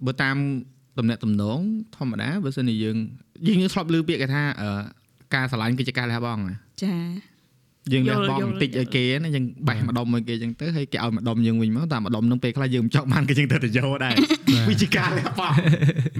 [0.06, 0.38] បើតាម
[0.98, 1.60] តំណែងតំណង
[1.96, 2.98] ធម្មតាបើសិនជាយើង
[3.48, 4.70] យើងធ្លាប់ឮពាក្យគេថាអឺ
[5.36, 6.96] ការឆ្លាញ់គឺជាការលះបង់ណាចា
[7.94, 14.14] យើងលះយល់បង់យល់បន្តិចឲ្យគេណាយើងបេះម្ដុំឲ្យគេអញ្ចឹងទៅហើយគេឲ្យម្ដុំយើងវិញមកតែម្ដុំហ្នឹងពេលខ្លះយើងមិនចង់បានគេអញ្ចឹងទៅទៅយកដែរ
[14.70, 15.56] វាជាការលះបង់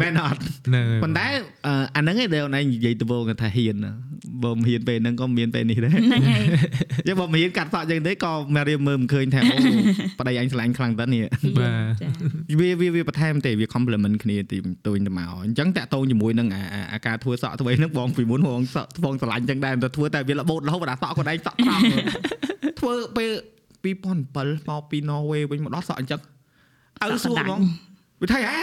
[0.02, 1.28] មែនអត់ហ្នឹងហើយប៉ុន្តែ
[1.68, 3.92] អឺអាហ្នឹងឯងដែលអូនឯងនិយាយទៅវងថាហ៊ានណា
[4.44, 6.44] បើមិនហ៊ានពេលហ្នឹងក៏មានពេលនេះដែរហ្នឹងហើយ
[7.08, 9.58] យើងបើមិនហ៊ានកាត់សក់អញ្ចឹងទេក៏មករៀមមើលមិនឃើញថាអូ
[10.20, 11.24] ប្តីអញឆ្លាញ់ខ្លាំងតើនេះ
[11.58, 21.57] បាទចាវាវាវាបន្ថែមទេវា compliment គ្នាទីទៅវិញទៅមកអញ្ចឹងតាក់ទងជាមួយនឹងអាអាអាការធ្វើសក់ធ្វើអីហ្នឹងបងពីមុនបងសក់បងឆ្លាញ់អញ្ចឹងដែរតែធ្វើតែវារបូតរហូតដល់សក់គាត់ឯងសក់ត្រង់
[22.80, 23.32] ធ្វើពេល
[23.84, 26.22] 2007មកពី Norway វិញមកដល់សក់អញ្ចឹង
[27.02, 27.62] អើសួរហ្មង
[28.22, 28.58] វាថាហ៎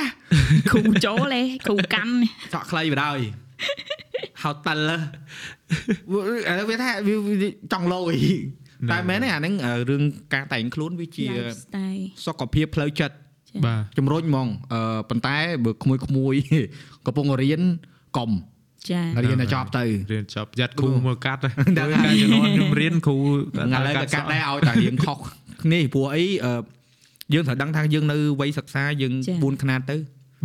[0.71, 2.15] គ្រូចូលឯងគ្រូកាន់
[2.53, 3.19] សក់ខ្លីបណ្ដោយ
[4.43, 4.91] ហៅតិល
[6.49, 8.17] អឺវាថាវាវាចង់លយ
[8.91, 10.03] តែមែនទេអាហ្នឹងអឺរឿង
[10.35, 11.27] ការតែងខ្លួនវាជា
[11.63, 13.17] ស្តាយសុខភាពផ្លូវចិត្ត
[13.65, 16.35] បាទជំរុញហ្មងអឺប៉ុន្តែបើក្មួយក្មួយ
[17.07, 17.63] កំពុងរៀន
[18.17, 18.31] កុំ
[18.91, 23.25] ចារៀនតែចប់ទៅរៀនចប់យ៉ាត់គ្រូមកកាត់ដឹងដល់ហើយការជំនាន់ខ្ញុំរៀនគ្រូឥ
[23.87, 25.19] ឡូវក៏កាត់ដែរឲ្យតែរៀងខុស
[25.63, 26.55] គ្នាព្រោះអីអឺ
[27.35, 29.13] យើងត្រូវដឹងថាយើងនៅវ័យសិក្សាយើង
[29.43, 29.97] 4ខ្នាតទៅ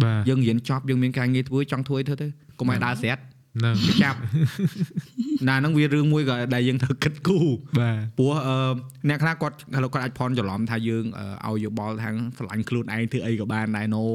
[0.04, 2.28] បាទយើងរៀនចប់យើងមានការងារធ្វើចង់ធ្វើអីធ្វើទៅ
[2.60, 4.20] កុំឲ្យដើរស្រាត់ហ្នឹងចាប់
[5.48, 7.48] ណាហ្នឹងវារឿងមួយក៏ដែលយើងត្រូវគិតគូរ
[7.80, 8.58] បាទព្រោះអឺ
[9.10, 11.06] អ្នកខ្លះគាត់ឥឡូវគាត់អាចផន់ច្រឡំថាយើង
[11.46, 14.06] អឺឲ្យយោបល់ថាស្រឡាញ់ខ្លួនឯងធ្វើអីក៏បានដែរណូ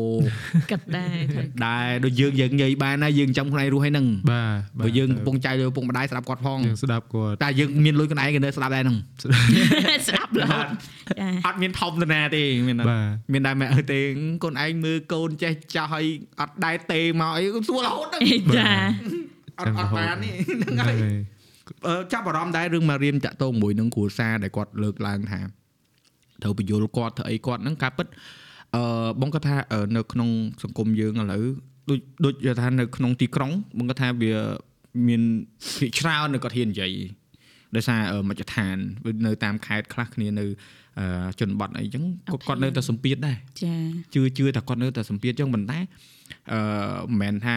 [0.71, 8.99] គិតដែរត្រូវដែរដូចយើងយើងនិយាយបានណាយើងចាំខ្លួនឯងរស់ហើយហ្នឹងបាទបើយើងកំពុងចៃលើឪពុកម្ដាយស្ដាប់គាត់ផងយើងស្ដាប់គាត់តែយើងមានលុយខ្លួនឯងក៏នៅស្ដាប់ដែរហ្នឹង
[10.09, 10.67] ស្ដាប់រហូត
[11.21, 14.01] ចាអត់មានធំទៅណាទេមានអត់បាទមានតែម៉ែអើទេ
[14.45, 16.07] កូនឯងមើលកូនចេះចាស់ហើយ
[16.41, 18.23] អត់ដែរទេមកអីសួររហូតហ្នឹង
[18.59, 18.71] ចា
[19.59, 21.17] អត់អត់បាននេះហ្នឹងហ្នឹងហើយហើយ
[21.87, 25.41] អឺចាប់អារម្មណ៍ដែររឿងមករៀនតាក់ទងមួយនឹងគ្រួសារដែលគាត់លើកឡើងថា
[26.43, 28.07] ត្រូវបញ្យល់គាត់ធ្វើអីគាត់ហ្នឹងការពិត
[28.75, 28.83] អឺ
[29.21, 30.29] បងគាត់ថាអឺនៅក្នុង
[30.63, 31.45] សង្គមយើងឥឡូវ
[31.91, 34.35] ដូចដូចនិយាយថានៅក្នុងទីក្រុងបងគាត់ថាវា
[35.09, 35.23] មាន
[35.79, 36.93] ភាគច្រើននៅគាត់ហ៊ាននិយាយ
[37.75, 40.47] ដោយសារអឺមជ្ឈដ្ឋានវានៅតាមខេត្តខ្លះគ្នានៅ
[40.99, 43.75] អឺជនបទអីចឹងគាត់គាត់នៅតែសម្ពាធដែរចា
[44.15, 45.79] ជឿជឿតែគាត់នៅតែសម្ពាធចឹងប៉ុន្តែ
[46.53, 46.61] អឺ
[47.21, 47.57] មិនមែនថា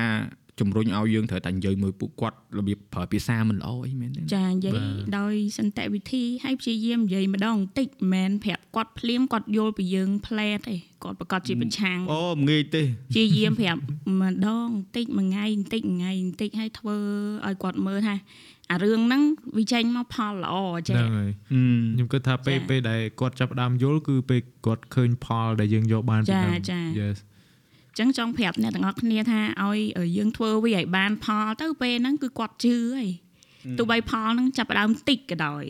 [0.60, 4.74] ជំរុញឲ្យយើងត្រូវតែនិយាយមួយពួកគាត់របៀបប្រើភាសាមិនល្អអីមែនទេចានិយាយ
[5.18, 12.82] ដោយសន្តិវិធីហើយព្យាយាមនិយាយម្ដងបន្តិចមិនមែនប្រាប់គាត់ភ្លាមគាត់យល់ពីយើងផ្លែតទេគាត់ប្រកាសជាប្រឆាំងអូមិនងាយទេ
[13.12, 13.82] ព្យាយាមប្រាប់
[14.22, 16.97] ម្ដងបន្តិចមួយថ្ងៃបន្តិចមួយថ្ងៃបន្តិចហើយធ្វើ
[17.47, 18.16] ឲ្យគាត់មើលថា
[18.72, 19.24] អារឿងហ្នឹង
[19.58, 20.55] វាចេញមកផលល្អ
[20.89, 29.80] ចាហ្នឹងហើយខ្ញុំគិតថាពេលចាពេលដែលគាត់ចាប់ផ្ដើមយល់គឺពេលគាត់ឃើញផលដែលយើងយកបានពីចាហ្នឹងចា Yes អញ្ចឹងចង់ប្រាប់អ្នកទាំងអស់គ្នាថាឲ្យ
[30.18, 33.10] យើងធ្វើវាឲ្យបានផលទៅពេលហ្នឹងគឺគាត់ជឿហើយ
[33.78, 35.64] ទោះបីផលហ្នឹងចាប់ផ្ដើមតិចក៏ដោយ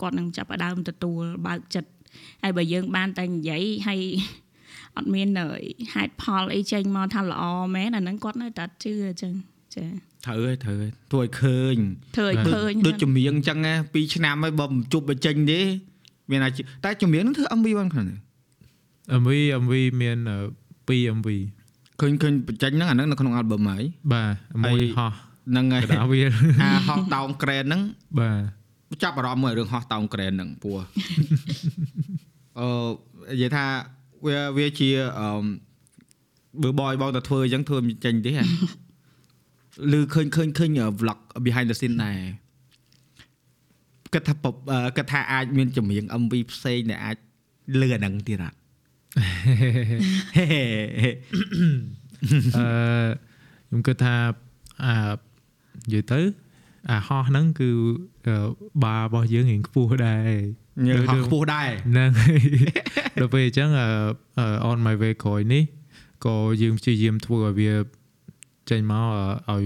[0.00, 1.90] គាត់នឹងចាប់ផ្ដើមទទួលបើកចិត្ត
[2.42, 4.00] ហើយបើយើងបានតែនិយាយហើយ
[4.96, 5.28] អត់មាន
[5.94, 7.42] ហេតុផលអីចេញមកថាល្អ
[7.74, 9.32] មែនអាហ្នឹងគាត់នៅតែអត់ជឿអញ្ចឹង
[9.74, 9.84] ចា
[10.26, 11.76] ត្រូវហើយត្រូវហើយធ្វើឲ្យឃើញ
[12.16, 15.60] ធ្វើឲ្យឃើញដូចចម្រៀងអញ្ចឹងណា2ឆ្នាំហើយបើមិនជប់បញ្ចេញទេ
[16.30, 18.16] មានអាចតែចម្រៀងហ្នឹងធ្វើ MV បានខ្លះណា
[19.20, 19.30] MV
[19.62, 20.38] MV មានអឺ
[20.88, 21.28] 2 MV
[22.00, 24.34] ឃើញឃើញបញ្ចេញហ្នឹងអាហ្នឹងនៅក្នុង album ហើយបាទ
[24.64, 25.12] មួយហោះ
[25.50, 26.30] ហ្នឹងហើកយដាវាល
[26.62, 27.82] អាហោះតោងក្រែនហ្នឹង
[28.20, 28.30] បា
[28.94, 30.80] ទចាប់អារម្មណ៍មួយរឿងហោះតោងក្រែនហ្នឹងព្រោះ
[32.60, 32.68] អឺ
[33.32, 33.66] និយាយថា
[34.26, 35.44] វាវាជាអឺ
[36.62, 38.44] បើបយបងទៅធ្វើអញ្ចឹងធ្វើមិនចេញទេហ៎
[39.98, 40.70] ឬឃើញឃើញឃើញ
[41.00, 42.18] vlog behind the scene ដែរ
[44.14, 47.16] គិតថាពអឺគិតថាអាចមានចម្រៀង MV ផ្សេងដែលអាច
[47.80, 48.65] លឺអាហ្នឹងទៀតអត់ហេហេហេ
[52.58, 52.68] អឺ
[53.66, 54.14] ខ្ញុំគិតថា
[54.84, 54.96] អា
[55.84, 56.20] និយាយទៅ
[56.90, 57.70] អាហោះហ្នឹងគឺ
[58.26, 58.36] អឺ
[58.84, 60.32] បារបស់យើងរៀងខ្ពស់ដែរ
[60.86, 62.42] ញើហោះខ្ពស់ដែរហ្នឹងហើយ
[63.20, 63.88] ដល់ពេលអញ្ចឹងអឺ
[64.38, 65.62] អឺ on my way ក្រោយនេះ
[66.26, 67.72] ក៏យើងព្យាយាមធ្វើឲ្យវា
[68.70, 69.04] ចេញមក
[69.50, 69.64] អឺឲ្យ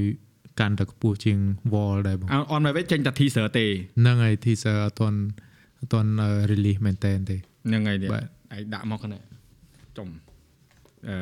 [0.61, 1.39] កាន់តែខ្ពស់ជាង
[1.73, 3.67] wall ដែរបងអនមកវិញចេញតែ teaser ទេ
[4.01, 5.19] ហ្នឹងហើយ teaser អត់ទាន់
[5.81, 6.11] អត់ទាន់
[6.51, 7.37] release មែនតើទេ
[7.67, 8.25] ហ្នឹងហើយនេះបាទ
[8.57, 9.21] ឯងដាក់មកហ្នឹង
[9.99, 10.09] ចំ
[11.09, 11.17] អឺ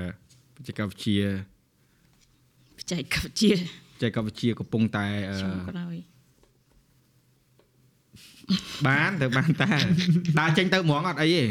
[0.56, 1.18] បច្ចេកវិទ្យា
[2.78, 5.96] បច្ចេកវិទ្យាបច្ចេកវិទ្យាកំពុងតែអឺចុងក្រោយ
[8.86, 9.70] បានទៅបានតែ
[10.40, 11.42] ដើរចេញទៅហ្មងអត់អីទេ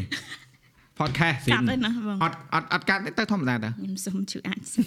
[1.00, 4.84] podcast កាត់ទេណាបងអត់អត់អត់កាត់ទេទៅធម្មតាតាខ្ញុំសុំជួយអាចសិន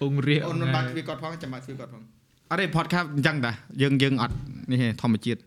[0.00, 2.02] ពងរៀកអូនមិនបាច់វាគាត់ផងចាំបាច់វាគាត់ផង
[2.50, 3.52] អត់ទេ podcast អញ្ចឹងតា
[3.82, 4.36] យើងយើងអត់
[4.70, 5.40] នេះទេធម្មជាតិ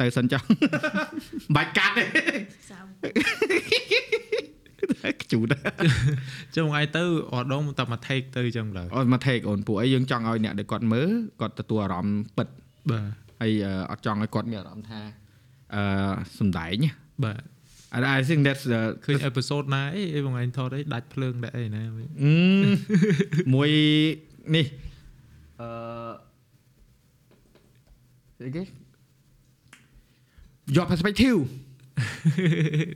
[0.00, 0.42] ទៅសិនចុះ
[1.56, 2.04] បាច់កាត់ទេ
[5.02, 5.46] សៅខ្ជូត
[6.56, 11.08] ចុងឯងទៅអត់ដងតែមក take ទៅអញ្ចឹងឡើយអូនមក take អូនពួកអីយើងចង់ឲ្យអ្នកដែលគាត់មើល
[11.40, 12.48] គាត់ទទួលអារម្មណ៍ពិត
[12.90, 13.04] បាទ
[13.40, 15.00] ហើយអឺអត់ចង់ឲ្យគាត់មានអារម្មណ៍ថា
[15.74, 15.82] អឺ
[16.38, 16.90] សំដែងណា
[17.24, 17.42] បាទ
[17.96, 21.92] I I think that's the ឃើញ episode ណាអីអីបងឯងថតអីដាច់ភ្លើងដាក់អីណាអឺ
[23.54, 23.70] មួយ
[24.54, 24.66] នេះ
[25.60, 25.68] អឺ
[28.42, 28.62] អីគេ
[30.74, 31.38] យក perspective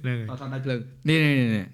[0.03, 1.67] ហ្នឹងហើយអត់ថតដៃភ្លើងនេះនេះនេះនេះ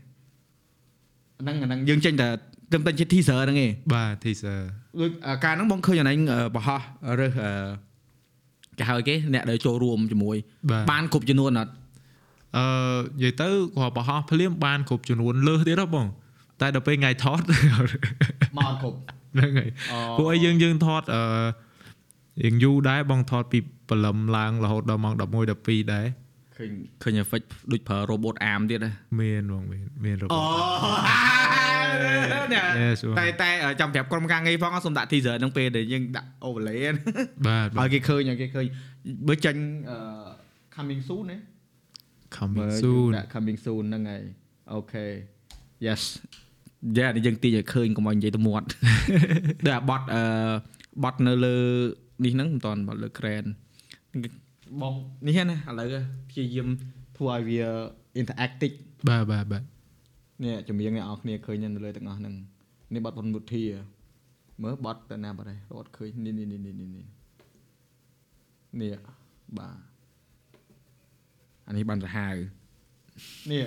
[1.40, 2.28] ហ្នឹងអាហ្នឹងយើងចេញតែ
[2.70, 4.58] ត្រឹមតែជា teaser ហ្នឹងឯងបាទ teaser
[5.00, 6.80] ដូចអាការហ្នឹងបងឃើញអាហ្នឹងអឺបរហោះ
[7.20, 7.50] រើសអឺ
[8.78, 10.36] គេហៅគេអ្នកដែលចូលរួមជាមួយ
[10.70, 11.72] បាទបានគ្រប់ចំនួនអត់
[12.56, 12.66] អឺ
[13.18, 16.06] និយាយទៅគាត់បរហោះភ្លាមបានគ្រប់ចំនួនលើសទៀតហ៎បង
[16.60, 17.40] តែដល់ពេលថ្ងៃថត
[18.58, 18.96] មកគ្រប់
[19.34, 19.68] ហ្នឹងហើយ
[20.18, 21.22] ពួកអីយើងយើងថតអឺ
[22.44, 23.58] រៀងយូរដែរបងថតពី
[23.88, 25.20] ព្រលឹមឡើងរហូតដល់ម៉ោង11
[25.62, 26.06] 12ដែរ
[26.56, 26.70] ឃើញ
[27.02, 30.40] ឃើញ effect ដូចប្រើ robot arm ទៀតហ៎មានបងមានមានរបបអូ
[32.82, 36.96] Yes, តែតែចាំប្រាប់ក្រុមការងារផងសូមដាក់ teaser ហ្នឹងពេលដែលយើងដាក់ overlay ហ្នឹង
[37.46, 38.66] បាទបាឲ្យទគេឃើញឲ្យគេឃើញ
[39.28, 39.60] បើចាញ់
[39.90, 39.98] អឺ
[40.76, 41.38] coming soon ណា
[42.36, 44.22] coming soon ដាក់ coming soon ហ្នឹងហើយ
[44.72, 45.06] អូខេ
[45.86, 46.02] yes
[46.96, 48.66] យ៉ានេះយើងទាញឲ្យឃើញកុំឲ្យនិយាយទៅមាត់
[49.66, 50.22] ដូចអាបត់អឺ
[51.04, 51.56] បត់នៅលើ
[52.24, 53.50] នេះហ្នឹងមិនតាន់បត់លើ crane
[54.80, 54.94] បង
[55.26, 55.88] នេះណាឥឡូវ
[56.30, 56.68] ព្យាយាម
[57.16, 57.60] ធ្វើឲ្យវា
[58.20, 58.76] interactive
[59.08, 59.62] បាទបាទបាទ
[60.42, 62.34] នេះចម្រៀងអ្នកនរគ្នាឃើញនៅលើទាំងអស់ហ្នឹង
[62.94, 63.64] នេះបត់ប៉ុនមុធា
[64.62, 67.06] មើលបត់ទៅណាបាត់ហើយរត់ឃើញនេះនេះនេះនេះនេះនេះ
[68.80, 68.92] នេះ
[69.58, 69.76] បាទ
[71.66, 72.34] អានេះបានសាហាវ
[73.50, 73.64] នេះ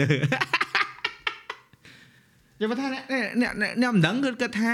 [0.00, 0.10] នេះ
[2.60, 3.04] យកមកថាអ្នក
[3.40, 4.70] អ្នកអ្នកអ្នកមិនដឹងគឺគាត់ថា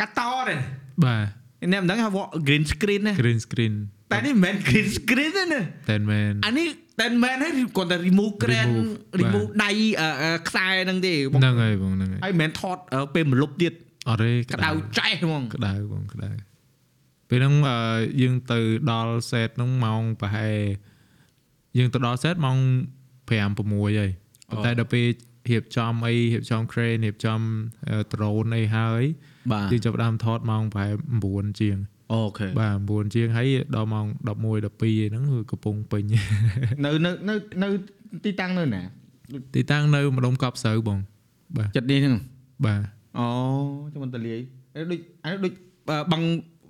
[0.00, 0.54] កាត់តទេ
[1.04, 1.37] បាទ
[1.72, 2.08] អ្នកមិនដឹងថា
[2.48, 3.74] green screen ណា green screen
[4.12, 6.68] តែនេះមិនមែន green screen ទេណាតែមែនអានេះ
[7.00, 13.72] តែមិនមែនទេគាត់តែ remove crane Remove បាទ remove ដៃអឺអឺខ្សែហ្នឹងទេបងហ្នឹងហើយបងហ្នឹងហើយហើយមិនមែនថតអឺពេលមលុបទៀត
[14.08, 16.30] អត់ទេក្តៅចែហ្មងក្តៅបងក្តៅ
[17.28, 17.78] ពេលហ្នឹងអឺ
[18.20, 18.58] យើងទៅ
[18.90, 20.58] ដល់ set ហ្នឹងម៉ោងប្រហែល
[21.78, 22.58] យើងទៅដល់ set ម៉ោង
[23.28, 25.06] 5 6ហើយប៉ុន្តែដល់ពេល
[25.48, 27.40] រៀបចំអីរៀបចំ crane រៀបចំ
[28.12, 29.27] drone អីហើយបាទ
[29.72, 30.94] យើងចាប់ផ្ដើមថតម៉ោងប្រហែល
[31.26, 31.76] 9ជាង
[32.12, 36.02] អូខេបាទ9ជាងហើយដល់ម៉ោង11 12ហ្នឹងគឺកំពុងពេញ
[36.84, 37.68] នៅនៅនៅនៅ
[38.24, 38.82] ទីតាំងនៅណា
[39.54, 40.98] ទីតាំងនៅម្ដុំកប់ស្រូវបង
[41.56, 42.16] បាទចិត្តនេះហ្នឹង
[42.66, 42.80] បាទ
[43.18, 43.26] អូ
[43.92, 44.40] ចាំមិនតលាយ
[44.74, 45.52] អេដូចអានេះដូច
[45.90, 46.22] អឺបឹង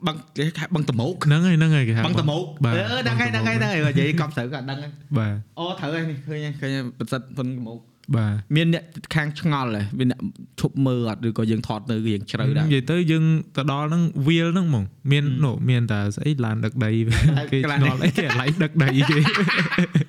[0.06, 7.78] បឹងគេហៅបឹងតមោកហ្នឹងហើយហ្នឹងហើយគេហៅបឹងតមោកបាទអឺដឹងហើយដឹងហើយដឹងហើយនិយាយកប់ស្រូវក៏ដឹងហើយបាទអូត្រូវហើយនេះឃើញហើយឃើញហើយប្រសិទ្ធបឹងតមោក
[8.16, 8.84] បាទមានអ្នក
[9.14, 10.20] ខាងឆ្ងល់ហ៎មានអ្នក
[10.60, 13.24] ឈប់មើលអត់ឬក៏យើងថតនៅរៀងជ្រៅដែរនិយាយទៅយើង
[13.56, 16.90] ទៅដល់ហ្នឹងវាលហ្នឹងហ្មងមាននោះមានតែស្អីឡានដឹកដី
[17.52, 19.16] គេកន្លែងឆ្ងល់អីគេអាឡៃដឹកដីគេ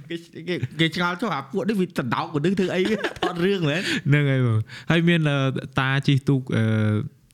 [0.09, 0.15] គេ
[0.47, 2.81] គេគេឆ្ងល់ចុះអាពួកនេះវាដណ្ដោកក៏នឹងធ្វើអី
[3.19, 4.59] ថតរឿងមែនហ្នឹងហើយបង
[4.91, 5.37] ហើយមានអឺ
[5.79, 6.63] តាជីទូកអឺ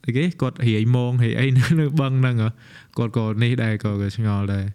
[0.06, 2.50] អីគេគាត់រាយម៉ងរាយអីនៅនៅបឹងហ្នឹងហ៎
[2.98, 4.66] គាត់ក៏នេះដែរក៏ក៏ឆ្ងល់ដែរ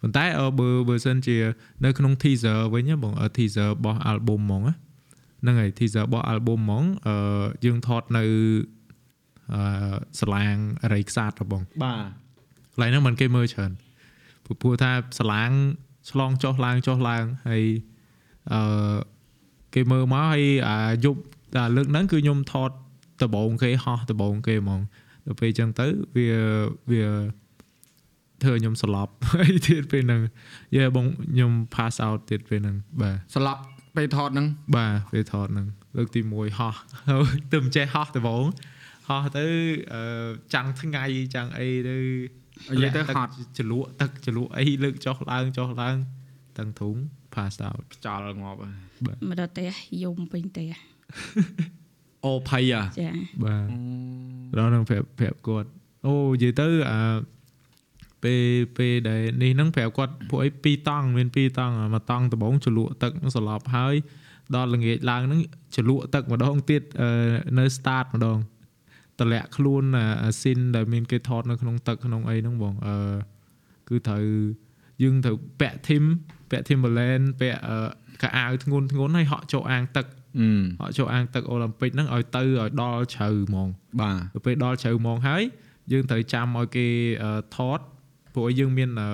[0.00, 1.36] ប៉ុន្តែអឺបើបើសិនជា
[1.84, 4.74] នៅក្នុង teaser វិញណាបងអឺ teaser របស់ album ហ្មងណា
[5.44, 8.24] ហ្នឹងហើយ teaser របស់ album ហ្មងអឺយើងថតនៅ
[9.54, 10.54] អឺស្លាង
[10.92, 12.06] រៃខ្សាតហ៎បងបាទ
[12.72, 13.72] កន្លែងហ្នឹងមិនគេមើលច្រើន
[14.44, 14.90] ព្រោះព្រោះថា
[15.20, 15.50] ស្លាង
[16.10, 17.64] ឆ្លងចុះឡើងចុះឡើងហើយ
[18.52, 18.96] អឺ
[19.74, 21.20] គេមើលមកហើយអាយប់
[21.54, 22.70] តែលើកហ្នឹងគឺខ្ញុំថត
[23.22, 24.80] ដបងគេហោះដបងគេហ្មង
[25.26, 25.86] ដល់ពេលអញ្ចឹងទៅ
[26.16, 26.28] វា
[26.90, 27.04] វា
[28.42, 30.20] ធ្វើខ្ញុំស្លាប់ហើយទៀតពេលហ្នឹង
[30.76, 33.60] យេបងខ្ញុំ pass out ទៀតពេលហ្នឹងបាទស្លាប់
[33.96, 35.66] ពេលថតហ្នឹងបាទពេលថតហ្នឹង
[35.96, 36.74] លើកទី1ហោះ
[37.08, 38.44] ហើយទៅមិនចេះហោះដបង
[39.08, 39.46] ហោះទៅ
[39.94, 40.02] អឺ
[40.54, 41.96] ចាំងថ្ងៃចាំងអីទៅ
[42.72, 45.96] និយាយទៅហត់ចលក់ទឹកចលក់អីលើកចុះឡើងចុះឡើង
[46.58, 46.94] ទាំងធុង
[47.34, 49.70] pass out ខ្យល់ងាប់ហើយមកដល់ផ្ទះ
[50.02, 50.68] យំពេញផ្ទះ
[52.24, 53.10] អូភ័យអាចា
[53.44, 53.66] បាទ
[54.58, 55.68] ដល់នឹងប្រាប់ប្រាប់គាត់
[56.06, 56.98] អូនិយាយទៅអា
[58.24, 58.44] ពេល
[58.76, 63.94] ពេលដែលនេះហ្នឹងប្រាប់គាត់ពួកអីពីរតង់មានពីរតង់អាមួយតង់ដំបងចលក់ទឹកហ្នឹងសន្លប់ហើយ
[64.54, 65.40] ដល់ល្ងាចឡើងហ្នឹង
[65.76, 67.10] ចលក់ទឹកម្ដងទៀតអឺ
[67.58, 68.38] នៅ start ម្ដង
[69.20, 69.84] តម្លាក់ខ្លួន
[70.22, 72.96] អាស៊ីនដែលមានគេថតនៅក្នុងទឹកក្នុងអីហ្នឹងបងអឺ
[73.88, 74.24] គឺត្រូវ
[75.02, 76.04] យើងត្រូវពាក់ team
[76.50, 77.78] ពាក់ Timberland ពាក់អឺ
[78.22, 80.06] កៅអៅធ្ងន់ធ្ងន់ហើយហក់ចូលអាងទឹក
[80.40, 80.48] អឺ
[80.80, 83.68] ហក់ចូលអាងទឹកអូឡ িম্প ិកហ្នឹងឲ្យទៅឲ្យដល់ជ្រៅហ្មង
[84.00, 85.42] បាទទៅពេលដល់ជ្រៅហ្មងហើយ
[85.92, 86.86] យើងត្រូវចាំឲ្យគេ
[87.24, 87.80] អឺថត
[88.34, 89.08] ព្រោះឲ្យយើងមានអឺ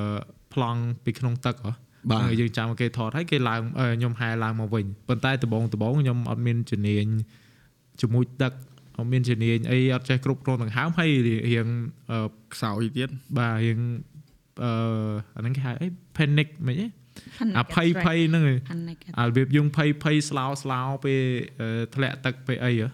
[0.54, 1.72] ប្លង់ពីក្នុងទឹកហ៎
[2.10, 7.06] បាទហើយយើងចាំឲ្យគេថតហើយគេឡើងអឺខ្ញុំហែឡើងមកវិញប៉ុន្តែដបងដបងខ្ញុំអត់មានជំនាញ
[8.00, 8.52] ជាមួយទឹក
[8.96, 11.68] អត់មានជំនាញអីអត់ចេះគ្រប់គ្រងដង្ហើមហើយរៀង
[12.10, 13.08] អឺខ្សោយទៀត
[13.38, 13.78] បាទរៀង
[14.64, 14.72] អឺ
[15.36, 16.86] អាហ្នឹងគេហៅអី panic មិនទេ
[17.58, 21.22] អាភ័យភ័យហ្នឹងឯង Panic អារបៀបយើងភ័យភ័យស្លោស្លោពេល
[21.60, 22.88] អឺធ្លាក់ទឹកពេលអីហ៎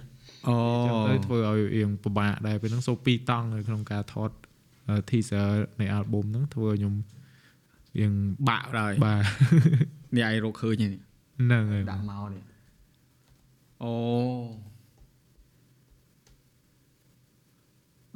[0.48, 0.56] អូ
[0.86, 4.45] ចឹងទៅធ្វើឲ្យរៀងពិបាកដែរពេលហ្នឹងសូពីរតង់នៅក្នុងការថតអឺ
[5.08, 5.48] teaser
[5.80, 6.94] នៃ album ហ្នឹងធ្វើឲ្យខ្ញុំ
[7.98, 8.12] រៀង
[8.48, 9.22] បាក់ដែរបាទ
[10.16, 10.90] នេះឯងរកឃើញនេះ
[11.40, 12.42] ហ្នឹងហើយដាក់មកនេះ
[13.82, 13.92] អូ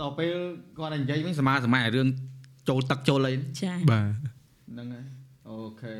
[0.00, 0.36] ដល់ពេល
[0.78, 2.08] គាត់និយាយវិញសមាសម័យរឿង
[2.68, 4.06] ចូលទឹកចូលអីចាបាទ
[4.72, 5.04] ហ្នឹងហើយ
[5.48, 5.94] អូខេ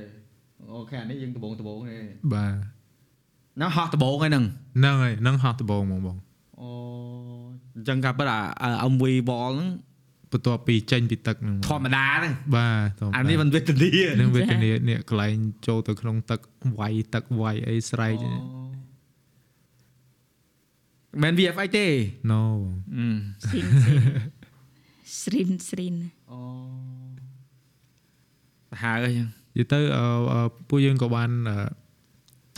[0.73, 2.03] អូខេអានេះយើងដបងដបងនេះ
[2.35, 2.55] បាទ
[3.61, 4.45] ណាហោះដបងហ្នឹង
[4.79, 6.17] ហ្នឹងហើយហ្នឹងហោះដបងហ្មងបង
[6.61, 6.71] អូ
[7.75, 9.69] អញ្ចឹងកាប់ពិតអាអា MV ball ហ្នឹង
[10.33, 16.41] បន្ទាប់ពីចេញពីទឹកហ្នឹងធម្មតាហ្នឹងបាទធម្មតាអានេះមិនវេទនានឹងវេទនានេះកន្លែងចូលទៅក្នុងទឹក
[16.79, 18.15] វាយទឹកវាយអីស្រែក
[21.23, 21.87] មិន VFX ទេ
[22.31, 22.43] ណូ
[22.97, 23.07] អឺ
[23.49, 23.67] ស៊ីន
[25.21, 25.95] ស្រីនស្រីន
[26.31, 26.41] អូ
[28.71, 31.57] ទៅហើយអញ្ចឹងនិយាយទៅអឺអឺពួកយើងក៏បានអឺ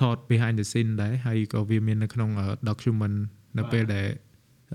[0.00, 3.16] ថត behind the scene ដែរហើយក៏វាមាននៅក្នុងអឺ document
[3.58, 4.06] នៅពេលដែល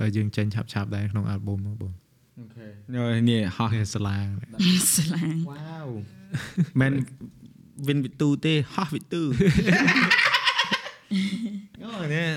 [0.01, 1.93] អឺយើងចេញឆាប់ឆាប់ៗដែរក្នុង album ហ្នឹងបង
[2.39, 2.67] អូខេ
[3.29, 4.25] នេះហោះនេះស្លាង
[4.97, 5.87] ស្លាងវ៉ាវ
[6.81, 6.93] មិន
[7.87, 9.21] វិនវិទូទេហោះវិទូ
[11.83, 12.29] អូនេះ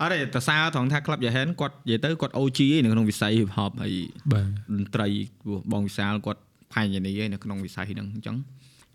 [0.00, 3.94] អរេតសើត្រង់ថាក្លឹបយ៉ាហែនគាត់និយាយទៅគាត់ OG ឯនៅក្នុងវិស័យ hip hop ហើយ
[4.32, 5.08] បាទតន្ត្រី
[5.42, 6.40] ព្រោះបងវិសាលគាត់
[6.72, 8.36] ផាញនីឯនៅក្នុងវិស័យហ្នឹងអញ្ចឹង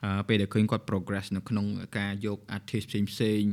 [0.03, 1.66] អឺពេលដែលឃើញគាត់ progress នៅក្នុង
[1.97, 3.51] ការយក artist ផ្សេងផ្សេងៗ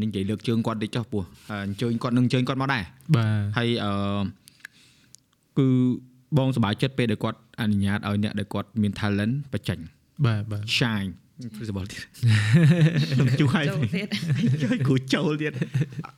[0.00, 1.22] នេះនិយាយលើកជើងគាត់តិចចុះពោះ
[1.66, 2.82] អញ្ជើញគាត់នឹងអញ្ជើញគាត់មកដែរ
[3.16, 3.92] បាទហើយអឺ
[5.58, 5.68] គឺ
[6.38, 9.78] បងសប្បាយចិត្តពេលដែលគាត់អនុញ្ញាតឲ្យអ្នកដែលគាត់មាន talent បញ្ចេញ
[10.26, 11.10] បាទបាទ shine
[11.60, 12.02] visible ទៀត
[13.40, 14.08] ជួយឲ្យចូលទៀត
[14.62, 15.52] ជួយគ្រូចូលទៀត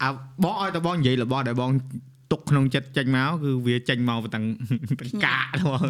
[0.02, 0.10] អា
[0.42, 1.70] បងឲ្យតែបងនិយាយរបស់ដែលបង
[2.32, 4.44] ទុកក្នុងចិត្តចេញមកគឺវាចេញមកទាំង
[5.00, 5.80] ទាំងកាកហ្មង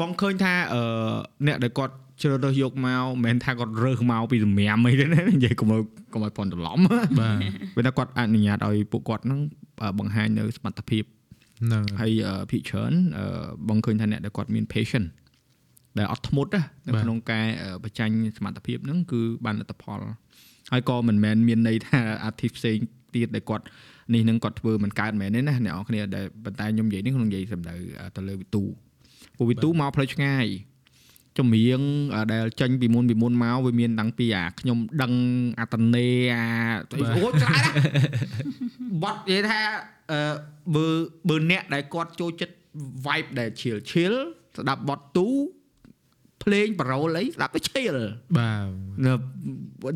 [0.00, 0.82] បងឃើញថាអឺ
[1.46, 5.80] អ្នកដែលគាត់ជ្រើសរើសយកមកមិនមែនថាគាត់រើសមកពីសម្រាមអីទេណានិយាយកុំឲ្យ
[6.12, 7.08] កុំឲ្យប៉ុនច្រឡំបាទ
[7.74, 9.59] ពេលថាគាត់អនុញ្ញាតឲ្យពួកគាត់ហ្នឹងអឺ
[9.98, 11.04] បង្ហាញនៅសមត្ថភាព
[11.60, 13.26] ហ្នឹងហើយហើយអឺភាគច្រើនអឺ
[13.68, 15.06] បងឃើញថាអ្នកដែលគាត់មាន patient
[15.98, 20.00] ដែលអត់ធ្មត់ណានៅក្នុងការអឺបញ្ចេញសមត្ថភាពហ្នឹងគឺបានលទ្ធផល
[20.72, 22.78] ហើយក៏មិនមែនមានន័យថា artist ផ្សេង
[23.14, 23.64] ទៀតដែលគាត់
[24.14, 28.62] នេះនឹងគាត់ធ្វើមិនកើតមែនទេណាអ្នកនរគ្នាដែលប៉ុន្តែខ្ញុំនិយាយនេះក្នុងនិយាយសំដៅអឺទៅលើវិទូ
[29.36, 30.46] ពួកវិទូមកផ្លូវឆ្ងាយ
[31.38, 31.80] ចម្រៀង
[32.14, 35.12] អឺដែលចេញពីមុនពីមុនមកវាមានតាំងពីអាខ្ញុំដឹង
[35.60, 36.44] អាតនេអា
[36.90, 37.74] អូច្រើនណាស់
[39.02, 39.60] បត់និយាយថា
[40.12, 40.20] អឺ
[40.74, 40.86] បើ
[41.28, 42.54] បើអ្នកដែលគាត់ចូលចិត្ត
[43.06, 44.14] vibe ដែល chill chill
[44.58, 45.28] ស្ដាប់បត់ទូ
[46.42, 47.96] ភ្លេងបារ៉ូលអីស្ដាប់ទៅ chill
[48.38, 48.66] បាទ
[49.04, 49.12] នៅ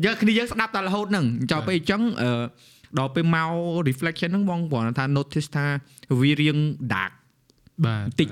[0.05, 2.31] យើងគ្នាយើងស្ដាប់តែរហូតហ្នឹងចោលពេលអញ្ចឹងអឺ
[2.99, 3.49] ដល់ពេលមក
[3.89, 5.65] reflection ហ្នឹងបងព្រោះថា notice ថា
[6.19, 6.57] វារៀង
[6.93, 7.11] dark
[7.85, 8.29] បាទបន្តិច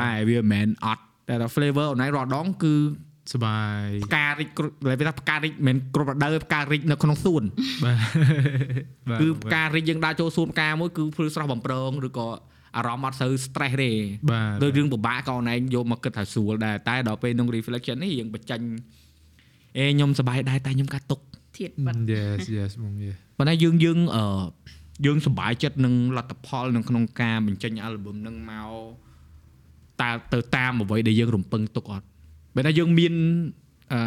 [0.00, 2.74] ដែរវាមិនមែនអត់ តែថា flavor អូនឯងរាល់ដងគឺ
[3.32, 7.42] សបាយផ្ការិចគ្រប់ដែលវាថាផ្ការិចមិនមែនគ្រប់រដូវផ្ការិចនៅក្នុងសួន
[7.84, 7.96] បាទ
[9.10, 12.28] បាទគឺផ្ការិចយើងដើរចូលសួនផ្កាមួយគឺព្រឺស្រស់បំប្រងឬក៏
[12.76, 13.92] អារម្មណ៍អត់សូវ stress ទេ
[14.30, 18.60] បាទដោយរឿងពិបាកក៏ណែយកមកគិតថាស្រួលដែរតែដល់ពេលក្នុង reflection នេះយើងបញ្ចេញ
[19.76, 21.20] អេខ្ញុំសប្បាយដែរតែខ្ញុំកាត់ទុក
[21.56, 24.24] ធៀបបាត់ yes yes បង yes ប៉ុន្តែយើងយើងអឺ
[25.06, 28.70] យើងសប្បាយចិត្តនឹងលទ្ធផលនៅក្នុងការបញ្ចេញ album នឹងមក
[30.02, 32.06] តើទៅតាមអ្វីដែលយើងរំពឹងទុកអត់
[32.54, 33.14] បើថាយើងមាន
[33.92, 34.00] អឺ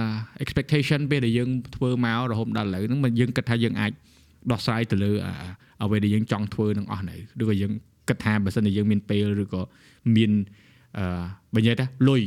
[0.44, 3.92] expectation ពេលដែលយើងធ្វើមករហូតដល់ឥឡូវហ្នឹងមិនយើងគិតថាយើងអាច
[4.52, 5.34] ដោះស្រាយទៅលើអា
[5.84, 7.72] អ្វីដែលយើងចង់ធ្វើនឹងអស់នៅឬក៏យើង
[8.10, 9.62] គិតថាបើសិនជាយើងមានពេលឬក៏
[10.16, 10.32] មាន
[10.98, 11.24] អឺ
[11.56, 12.22] បើនិយាយថាលុយ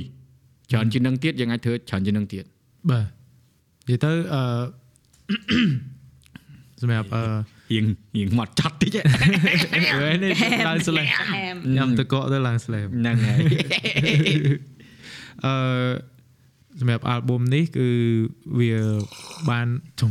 [0.70, 2.44] ច្រើនជាងនឹងទៀតយើងអាចធ្វើច្រើនជាងនឹងទៀត
[2.90, 3.06] បាទ
[3.88, 4.42] និយាយទៅអឺ
[6.80, 7.22] សម្រាប់អឺ
[7.72, 7.84] រៀង
[8.16, 8.96] រៀងមកចាត់តិច
[9.94, 10.32] ហើយនេះ
[10.68, 13.40] ឡើងស្លេះហែមញ៉ាំទៅកក់ទៅឡើងស្លេះហ្នឹងហើយ
[15.46, 15.54] អឺ
[16.80, 17.88] សម្រាប់ album នេះគឺ
[18.58, 18.72] វា
[19.50, 19.68] បាន
[20.00, 20.10] ជុំ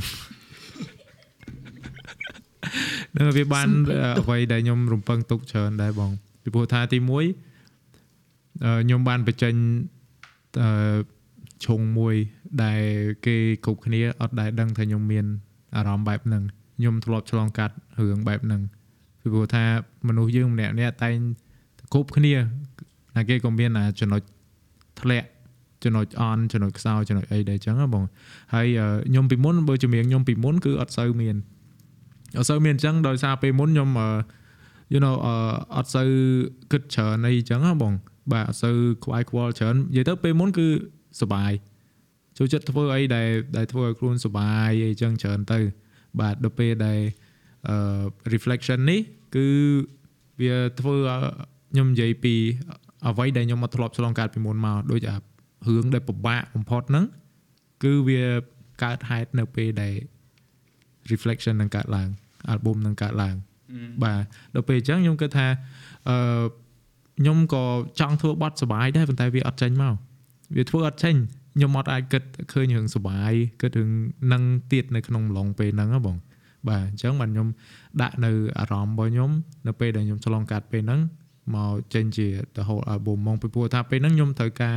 [3.15, 3.67] នៅវាបាន
[4.21, 6.11] អ្វីដែលខ្ញុំរំពឹងទុកច្រើនដែរបង
[6.43, 7.23] ពីព្រោះថាទី1អឺ
[8.83, 9.53] ខ្ញុំបានបញ្ចេញ
[10.61, 10.97] អឺ
[11.65, 12.15] ឈុងមួយ
[12.63, 12.81] ដែល
[13.25, 13.35] គេ
[13.65, 15.25] គ្រប់គ្នាអត់ដែលដឹងថាខ្ញុំមាន
[15.75, 16.43] អារម្មណ៍បែបហ្នឹង
[16.77, 18.61] ខ្ញុំធ្លាប់ឆ្លងកាត់រឿងបែបហ្នឹង
[19.21, 19.63] ពីព្រោះថា
[20.07, 21.15] មនុស្សយើងម្នាក់ៗតែង
[21.93, 22.33] គ្រប់គ្នា
[23.15, 24.21] ណាគេក៏មានអាចំណុច
[25.01, 25.27] ធ្លាក់
[25.83, 28.03] ចំណុចអន់ចំណុចខ្សោយចំណុចអីដែរអញ្ចឹងណាបង
[28.53, 31.35] ហើយអឺខ្ញុំពីមុនបើជំនាញខ្ញុំពីមុនគឺអត់សូវមាន
[32.37, 34.09] អត់សូវមានអញ្ចឹងដោយសារពេលមុនខ្ញុំអឺ
[34.93, 35.35] you know អឺ
[35.75, 36.09] អត់សូវ
[36.71, 37.93] គិតច្រើនអីអញ្ចឹងណាបង
[38.31, 40.67] បាទអត់សូវខ្វាយខ្វល់ច្រើននិយាយទៅពេលមុនគឺ
[41.21, 41.51] សុបាយ
[42.37, 45.59] ចូលចិត្តធ្វើអីដែលដែលធ្វើឲ្យខ្លួនសុបាយអីអញ្ចឹងច្រើនទៅ
[46.21, 46.99] បាទដល់ពេលដែល
[47.69, 48.03] អឺ
[48.33, 48.99] reflection នេះ
[49.35, 49.47] គឺ
[50.41, 51.21] វាធ្វើឲ្យ
[51.71, 52.35] ខ្ញុំនិយាយពី
[53.07, 57.05] អ្វីដែលខ្ញុំមកធ្លាប់ឆ្លងកាត់ពីមុនមកដូចអារឿងដែលពិបាកបំផុតហ្នឹង
[57.83, 58.23] គឺវា
[58.83, 59.95] កើតហេតុនៅពេលដែល
[61.11, 62.09] reflection នឹងកើតឡើង
[62.53, 63.35] album នឹងកើតឡើង
[64.03, 64.21] បាទ
[64.55, 65.47] ដល់ពេលអញ្ចឹងខ្ញុំគិតថា
[66.09, 66.43] អឺ
[67.19, 67.65] ខ្ញុំក៏
[67.99, 69.95] ចង់ធ្វើបទសុបាយដែរប៉ុន្តែវាអត់ចេញមក
[70.55, 71.15] វាធ្វើអត់ចេញ
[71.55, 73.91] ខ្ញុំអត់អាចគិតឃើញរឿងសុបាយគិតរឿង
[74.33, 76.17] នឹងទៀតនៅក្នុងម្លងពេលហ្នឹងហ៎បង
[76.69, 77.47] បាទអញ្ចឹងបាទខ្ញុំ
[78.01, 79.31] ដាក់នៅអារម្មណ៍របស់ខ្ញុំ
[79.67, 81.01] នៅពេលដែលខ្ញុំឆ្លងកាត់ពេលហ្នឹង
[81.55, 84.75] មកចេញជា the whole album មកពីព្រោះថាពេលហ្នឹងខ្ញុំត្រូវការ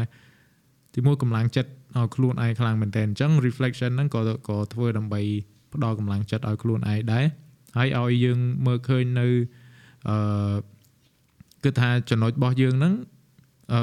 [0.95, 5.20] ទីមួយកម្លាំងចិត្តឲ្យខ្លួនឯងខ្លាំងមែនតើអញ្ចឹង reflection ហ្នឹងក៏ក៏ធ្វើដើម្បី
[5.72, 7.24] ផ្ដល់កម្លាំងចិត្តឲ្យខ្លួនឯងដែរ
[7.76, 9.26] ហើយឲ្យយើងមើលឃើញនៅ
[10.09, 10.55] អឺ
[11.64, 12.95] គឺថាចំណុចរបស់យើងហ្នឹង
[13.73, 13.81] អឺ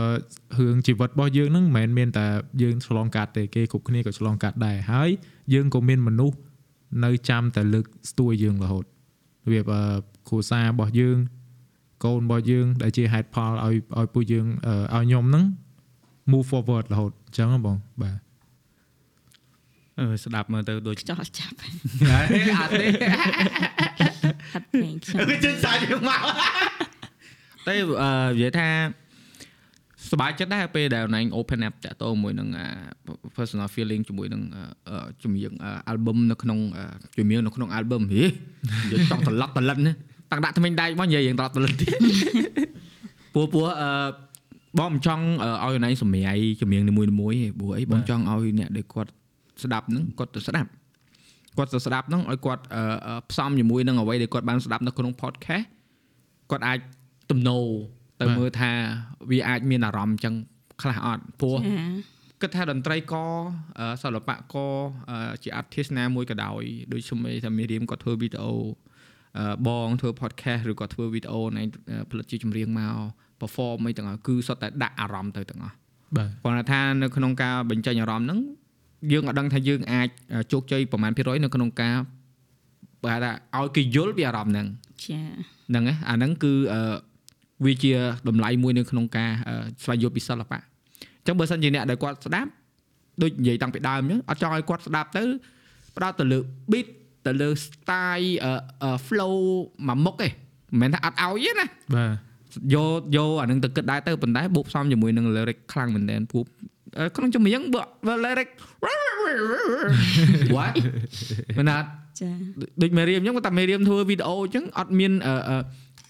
[0.57, 2.25] រឿងជីវិតរបស់យើងហ្នឹងមិនមែនមានតែ
[2.61, 5.09] យើងឆ្លងកាត់ទេគេគ្រប់គ្នាក៏ឆ្លងកាត់ដែរហើយ
[5.53, 6.37] យើងក៏មានមនុស្ស
[7.05, 9.81] នៅចាំតែលើកស្ទួយយើងរហូតរបៀបអឺ
[10.27, 11.17] គ្រួសាររបស់យើង
[12.03, 15.45] កូនរបស់យើង ដែលជាហេតុផលឲ្យឲ្យពួកយើងអឺឲ្យខ្ញុំហ្នឹង
[16.31, 18.17] move forward រហូតអញ្ចឹងហ៎បងបាទ
[19.99, 21.63] អឺស្ដាប់មើលទៅដូចខ្ចោះចាប់អ
[22.23, 22.91] ត់ទេហាត់ពេក
[25.05, 26.21] ខ្ញុំជិះសាច់មក
[27.67, 28.69] តែអឺនិយាយថា
[30.11, 32.67] សប្បាយចិត្តដែរពេលដែលណែ open up តាក់ទងមួយនឹងអា
[33.37, 34.41] personal feeling ជាមួយនឹង
[34.89, 35.51] អឺជំនាញ
[35.91, 36.83] album នៅក្នុងអឺ
[37.17, 39.93] ជំនាញនៅក្នុង album ហីនិយាយចង់ត្រឡប់ត្រលិនណា
[40.31, 41.91] តាំងដាក់ថ្មិញដែកមកនិយាយយើងត្រឡប់ត្រលិនទៀត
[43.33, 43.89] ព្រោះព្រោះអឺ
[44.79, 45.25] បងមិនចង់
[45.65, 49.11] ឲ្យណៃសម្រាយជំនាញនីមួយៗទេព្រោះអីបងចង់ឲ្យអ្នកដែលគាត់
[49.63, 50.69] ស្ដាប់ហ្នឹងគាត់ទៅស្ដាប់
[51.57, 55.65] គាត់ទៅស្ដាប់ហ្នឹងឲ្យគាត់អឺផ្សំជាមួយនឹងអ្វីដែលគាត់បានស្ដាប់នៅក្នុង podcast
[56.51, 56.79] គាត់អាច
[57.31, 57.65] ទំនោរ
[58.21, 58.71] ទៅមើលថា
[59.31, 60.33] វាអាចមានអារម្មណ៍អញ្ចឹង
[60.81, 61.65] ខ្លះអត់ព្រោះចា
[62.41, 63.31] គិតថាតន្ត្រីករ
[63.79, 64.73] អឺសិល្បករ
[65.09, 66.63] អឺជា artist ណាមួយក៏ដោយ
[66.93, 68.53] ដូចខ្ញុំឯថាមេរៀមគាត់ធ្វើវីដេអូ
[69.37, 71.63] អឺបងធ្វើ podcast ឬក៏ធ្វើវីដេអូណែ
[72.09, 72.95] ផលិតជាចម្រៀងមក
[73.41, 75.75] perform អីទាំងអស់គឺសុទ្ធតែដាក់អារម្មណ៍ទៅទាំងអស់
[76.17, 78.39] បាទគាត់ថានៅក្នុងការបញ្ចេញអារម្មណ៍ហ្នឹង
[79.11, 80.07] យើងអត់ដឹងថាយើងអាច
[80.51, 81.97] ជោគជ័យប្រមាណភាគរយនៅក្នុងការ
[83.03, 84.67] បើថាឲ្យគេយល់ពីអារម្មណ៍ហ្នឹង
[85.05, 85.19] ចា
[85.69, 86.95] ហ្នឹងឯងអាហ្នឹងគឺអឺ
[87.65, 87.93] វាជា
[88.27, 92.49] តម្លៃមួយនៅក្នុងការអឺស្វែងយល់ពីសិល្បៈអញ្ចឹងបើសិនជាអ្នកដែលគាត់ស្ដាប់
[93.21, 95.23] ដូចនិយាយតាំងពីដើមអញ្ចឹងអត់ចង់ឲ្យគាត់ស្ដាប់ទៅ
[95.95, 96.39] ផ្ដោតទៅលើ
[96.71, 96.87] beat
[97.25, 98.51] ទៅលើ style អឺ
[98.83, 99.35] អឺ flow
[99.87, 100.31] មួយមុខឯង
[100.71, 102.11] មិនមែនថាអត់ឲ្យទេណាបាទ
[102.73, 106.45] យកយកអានឹងទៅគិតដែរទៅប៉ុន្តែបូកផ្សំជាមួយនឹង lyric ខ្លាំងមែនទែនព្រោះ
[106.99, 108.49] អឺក្នុងចម្រៀងបើបើ lyric
[110.55, 110.73] what
[111.57, 111.87] មិនណាត់
[112.21, 112.29] ចា
[112.81, 115.57] ដូចមេរៀមអញ្ចឹងគាត់តែមេរៀមធ្វើវីដេអូអញ្ចឹងអត់មានអឺអឺ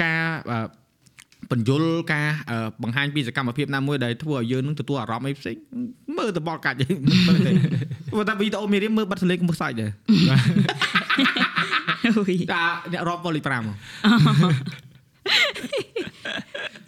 [0.04, 0.60] ការអឺ
[1.52, 1.84] បញ្យល
[2.14, 5.56] ការអឺបង្ហាញពីសកម្មភាពណាមួយដែលធ្វើឲ្យយើងនឹងទទួលអារម្មណ៍អីផ្សេង
[6.18, 7.52] មើលទៅបលកាច់មិនមើលទេ
[8.12, 9.92] ព្រោះតែវីដេអូមេរៀមមើលបាត់សលេងមើលសាច់ដែរ
[12.18, 13.50] អូយតាអ្នករាប់វ៉លី5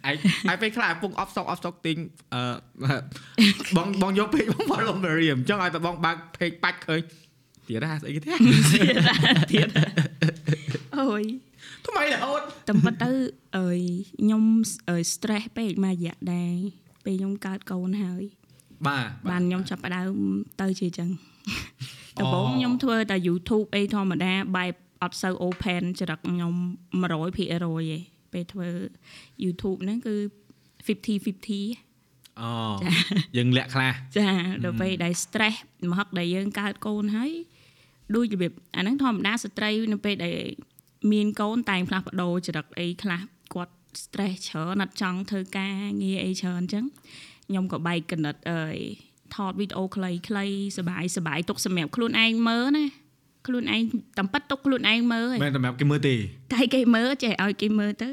[0.06, 0.16] អាយ
[0.50, 1.98] អាយពេលខ្លះពុកអបសក់អបសក់ទិញ
[2.34, 2.42] អឺ
[3.78, 7.02] បងបងយកពេកបង follow មេរៀមអញ្ចឹងឲ្យតែបងបើកពេកបាច់ឃើញ
[7.68, 8.28] ទៀតហ่าស្អីគេទេ
[9.52, 9.68] ទៀត
[10.98, 11.24] អូយ
[11.88, 13.10] ថ្មីរហូតតែប៉ុន្តែ
[13.58, 13.80] អើយ
[14.22, 14.44] ខ្ញុំ
[14.90, 16.56] អើយ stress ពេកមួយរយៈដែរ
[17.06, 18.24] ពេលខ្ញុំកើតកូនហើយ
[18.88, 20.14] បាទបានខ្ញុំចាប់ផ្ដើម
[20.62, 21.10] ទៅជាអញ្ចឹង
[22.18, 24.74] អូដំបូងខ្ញុំធ្វើតែ YouTube អីធម្មតាបែប
[25.04, 26.54] អត់សូវ open ចរិតខ្ញុំ
[27.02, 28.70] 100%ឯងពេលធ្វើ
[29.44, 30.16] YouTube ហ្នឹងគឺ
[30.88, 32.52] 50 50អូ
[33.38, 34.30] យើងលាក់ខ្លះចា
[34.64, 35.58] ដល់ពេលដែល stress
[35.92, 37.32] មហឹកដែលយើងកើតកូនហើយ
[38.16, 40.38] ដូចរបៀបអាហ្នឹងធម្មតាស្ត្រីនៅពេលដែល
[41.14, 43.22] មានកូនតែងផ្លាស់ប្ដូរចរិតអីខ្លះ
[43.54, 46.86] គាត់ stress ច្រើនអត់ចង់ធ្វើការងារអីច្រើនអញ្ចឹង
[47.48, 48.78] ខ្ញុំក៏បែកកណិតអើយ
[49.36, 52.86] ថតវីដេអូខ្លីៗសបាយសបាយទុកសម្រាប់ខ្លួនឯងមើលណា
[53.48, 53.82] ខ្លួនឯង
[54.20, 56.16] តំប៉ិតទុកខ្លួនឯងមើលហ្នឹងមែនសម្រាប់គេមើលទេ
[56.54, 58.10] តែគេមើលចេះឲ្យគេមើលទៅ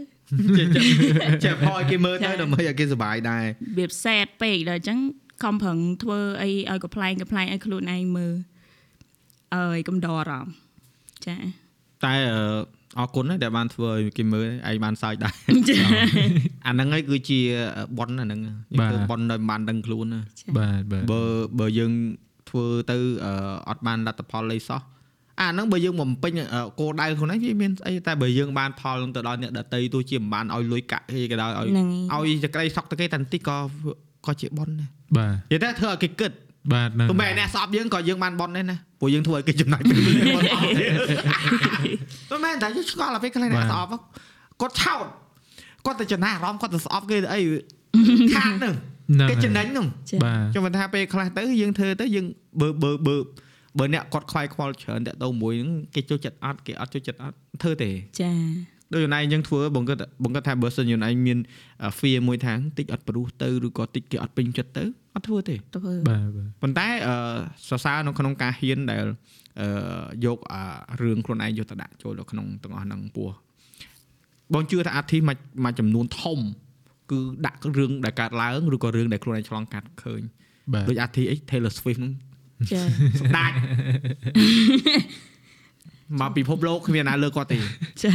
[1.45, 3.47] ចេះឲ្យគេមើលទៅដើម្បីឲ្យគេសុបាយដែររ
[3.79, 4.99] បៀបសែតពេកដល់អញ្ចឹង
[5.45, 8.35] ខំប្រឹងធ្វើអីឲ្យកំ plaign កំ plaign ឲ្យខ្លួនឯងមើល
[9.57, 10.55] អើយកំដរអារម្មណ៍
[11.27, 11.37] ចា
[12.05, 12.15] តែ
[12.99, 15.33] អឺអរគុណណាស់ដែលបានធ្វើឲ្យគេមើលឯងបានសើចដែរ
[15.69, 15.77] ចា
[16.67, 17.41] អាហ្នឹងហើយគឺជា
[17.99, 20.21] ប៉ុនអាហ្នឹងយើងធ្វើប៉ុនដោយមិនបានដឹងខ្លួនណា
[20.59, 21.21] បាទបាទបើ
[21.61, 21.93] បើយើង
[22.49, 23.33] ធ្វើទៅអឺ
[23.69, 24.81] អត់បានលទ្ធផលអីសោះ
[25.41, 33.57] អាហ្នឹងបើយើងបំពេញអឺគោលដៅខ្លួនឯងវាមានស្អីតែបើយើងបានផលទៅដល់អ្នកដតីទោះជាមិនបានឲ្យលុយកាក់គេក៏ដោយឲ្យហ្នឹងឲ្យចក្រីសក់ទៅគេតែបន្តិចក៏
[34.27, 36.33] ក៏ជាប៉ុនដែរបាទនិយាយតែធ្វើឲ្យគេគិត
[36.73, 40.63] បាទហ្នឹងទោះបីអ្នកស្អប់យើងក៏យើងបានប៉ុនដែរណាព្រោះយើងធ្វើឲ្យគេចំណាយពេលវេលាប៉ុនអស់
[42.31, 43.91] មិនមែនតែយើងឆ្ងល់អាពេលខ្លះអ្នកស្អប់
[44.61, 45.07] គាត់ឆោត
[45.87, 47.41] គាត់ទៅចំណាអារម្មណ៍គាត់ទៅស្អប់គេអី
[48.35, 48.75] ខាតនឹង
[49.31, 49.87] គេចំណេញនោះ
[50.55, 52.27] ចាំមិនថាពេលខ្លះទៅយើងធ្វើទៅយើង
[52.61, 53.15] បើបើបើ
[53.79, 58.33] បើអ្នកគាត់ខ្វាយខ្វល់ច្រើនតាក់ទងមួយហ្នឹងគេចូលចិត្តអត់គេអត់ចូលចិត្តអត់ធ្វើទេចា
[58.93, 61.39] ដូចខ្លួនឯងយើងធ្វើបងគាត់បងគាត់ថាបើសិនខ្លួនឯងមាន
[61.99, 65.55] fear មួយថាតិចអត់ព្រោះទៅឬក៏តិចគេអត់ពេញចិត្តទៅអត់ធ្វើទេ
[66.09, 66.87] បាទបាទប៉ុន្តែ
[67.69, 69.05] សរសើរនៅក្នុងការហ៊ានដែល
[70.25, 70.63] យកអា
[71.03, 73.29] រឿងខ្លួនឯងយកទៅដាក់ចូលទៅក្នុងទាំងអស់ហ្នឹងពោះ
[74.53, 76.39] បងជឿថាអាធីមួយមួយចំនួនធំ
[77.11, 80.23] គឺដាក់រឿងដែលកើតឡើងឬក៏រឿងដែលខ្លួនឯងឆ្លងកាត់ឃើញ
[80.73, 82.13] បាទដូចអាធីអី Taylor Swift ហ្នឹង
[82.73, 82.83] ចា
[83.21, 83.57] ស្ដាច់
[86.21, 87.59] មកពិភពលោកគ្មានណាលើគាត់ទេ
[88.03, 88.11] ចា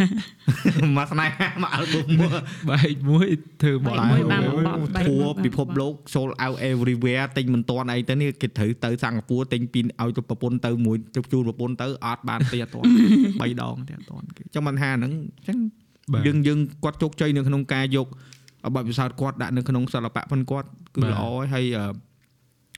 [0.97, 2.31] មកស្នេហាមកអាល់ប៊ុមមួយ
[2.69, 3.27] បែកមួយ
[3.61, 15.13] ធ្វើបបែកកមួយបានបបបែកធัวមួយបានពិភពលោក sold out everywhere ទិញមិនទាន់អីទៅនេះគេត្រូវទៅសិង្ហបុរីទិញពីឲ្យទៅប្រពន្ធទៅមួយទៅជូនប្រពន្ធទៅអត់បានទេអត់ទាន់3ដងទេអត់ទាន់គេចឹងមិនថាហ្នឹង
[15.47, 15.57] ចឹង
[16.13, 18.07] បាទយើងយើងគាត់ជោគជ័យនៅក្នុងការយក
[18.75, 21.91] បទពិសោធន៍គាត់ដាក់នៅក្នុងសិល្បៈផងគាត់គឺបាទល្អហើយហើយអឺ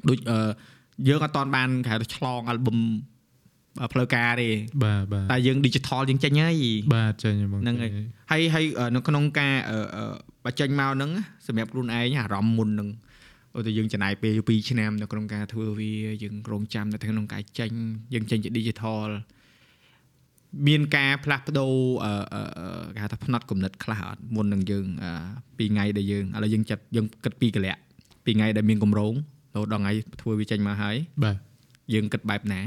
[0.09, 0.39] ដូចអឺ
[1.07, 2.77] យើងអត់ទាន់បានគេហៅថាឆ្លងអាល់ប៊ុម
[3.93, 4.49] ផ្លូវការទេ
[4.83, 6.65] បាទបាទតែយើង digital យើងចេញហើយ
[6.95, 7.91] បាទចេញហ្មងហ្នឹងហើយ
[8.31, 10.05] ហើយហើយអឺនៅក្នុងការអឺអឺ
[10.45, 12.89] បញ្ចេញមកហ្នឹងណាសម្រាប់ខ្លួនឯងអារម្មណ៍មុនហ្នឹង
[13.55, 15.91] អូទៅយើងចំណាយពេល2ឆ្នាំនៅក្នុងការធ្វើវា
[16.23, 17.71] យើងរងចាំនៅក្នុងការចេញ
[18.13, 19.09] យើងចេញជា digital
[20.67, 25.11] មានការផ្លាស់ប្ដូរអឺអឺអឺគេហៅថាផ្នត់គំនិតខ្លះអត់មុននឹងយើងអឺ
[25.57, 27.77] ពីថ្ងៃដែលយើងឥឡូវយើងចាត់យើងគិតពីកលៈ
[28.25, 29.13] ពីថ្ងៃដែលមានកម្រង
[29.53, 29.91] រហូតដល់ថ្ងៃ
[30.21, 31.37] ធ្វើវាចេញមកហើយបាទ
[31.93, 32.61] យើងគិតបែបណា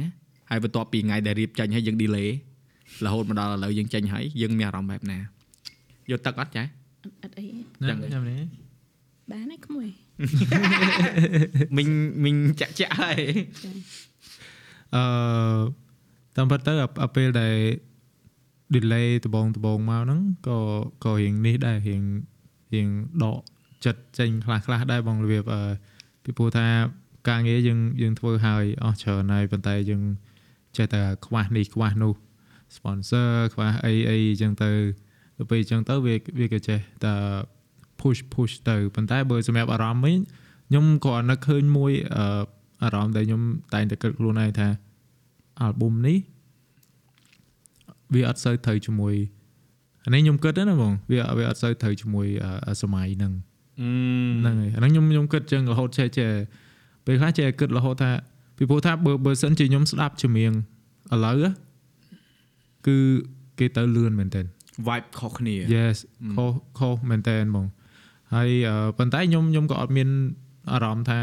[0.50, 2.28] ហើយបន្ទាប់ពីថ្ងៃដែលរៀបចេញហើយយើង delay
[3.04, 5.18] រហូតមកដល់ឥឡូវយើងចេញហើយយើងមានអារម្មណ៍បែបណា
[6.10, 6.62] យកទឹកអត់ចា
[7.22, 7.46] អត់អី
[7.88, 8.42] ចាំចាំនេះ
[9.30, 9.88] បានហើយក្មួយ
[11.76, 11.90] មីង
[12.24, 13.20] មីងចាក់ចាក់ហើយ
[14.94, 15.04] អឺ
[16.36, 17.56] តាមពិតទៅអាអាពេលដែល
[18.74, 20.58] delay ដបងដបងមកហ្នឹងក៏
[21.04, 22.02] ក៏រៀងនេះដែររៀង
[22.74, 22.88] រៀង
[23.22, 23.40] ដក
[23.84, 25.62] ចិត្តចេញខ្លះខ្លះដែរបងរបៀបអឺ
[26.24, 26.66] ពីព្រោះថា
[27.28, 30.02] ការងារយើងយើងធ្វើហើយអស់ច្រើនហើយប៉ុន្តែយើង
[30.78, 32.14] ចេះតែខ្វះនេះខ្វះនោះ
[32.76, 34.70] sponsor ខ្វះអីអីអញ្ចឹងទៅ
[35.36, 37.14] ទៅពេលអញ្ចឹងទៅវាវាក៏ចេះតែ
[38.00, 40.18] push push ទៅប៉ុន្តែបើសម្រាប់អារម្មណ៍វិញ
[40.68, 42.44] ខ្ញុំក៏នឹកឃើញមួយអឺ
[42.82, 43.42] អារម្មណ៍ដែលខ្ញុំ
[43.74, 44.68] តែងតែគិតខ្លួនឯងថា
[45.66, 46.18] album នេះ
[48.14, 49.14] វាអត់សូវត្រូវជាមួយ
[50.04, 52.26] អានេះខ្ញុំគិតណាបងវាវាអត់សូវត្រូវជាមួយ
[52.66, 53.32] អឺសម័យហ្នឹង
[54.40, 56.30] ហ្នឹងហើយអាហ្នឹងខ្ញុំខ្ញុំគិតចឹងរហូតចេះចេះ
[57.06, 58.10] ពេលខ្លះចេះគិតរហូតថា
[58.56, 60.52] ពីព្រោះថាបើបើសិនជាខ្ញុំស្ដាប់ចម្រៀង
[61.14, 61.50] ឥឡូវ á
[62.86, 62.96] គឺ
[63.58, 64.42] គេទៅលឿនមែនតើ
[64.88, 65.96] vibe ខុសគ្នា yes
[66.36, 67.66] ខុសខុសមែនតើបង
[68.34, 70.08] ហើយអឺប៉ុន្តែខ្ញុំខ្ញុំក៏អត់មាន
[70.72, 71.20] អារម្មណ៍ថា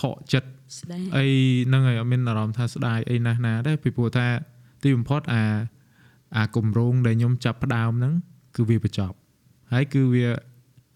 [0.00, 0.48] ខកចិត្ត
[0.78, 1.26] ស្ដាយអី
[1.68, 4.26] ហ្នឹងហើយអត់មានអារម្មណ៍ថាស្ដាយអីណាស់ណាដែរពីព្រោះថា
[4.82, 5.44] ទីបំផុតអា
[6.36, 8.12] អាគម្រោងដែលខ្ញុំចាប់ផ្ដើមហ្នឹង
[8.56, 9.16] គឺវាបញ្ចប់
[9.72, 10.26] ហើយគឺវា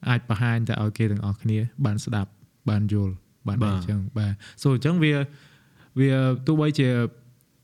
[0.08, 2.30] អាចបង្ហាញទៅឲ្យគេទាំងអស់គ្នា បានស្ដាប់
[2.68, 3.14] បានយល់
[3.48, 4.32] បានអីចឹងបាទ
[4.62, 5.14] so អញ្ចឹងវា
[6.00, 6.10] វា
[6.46, 6.88] ទោះបីជា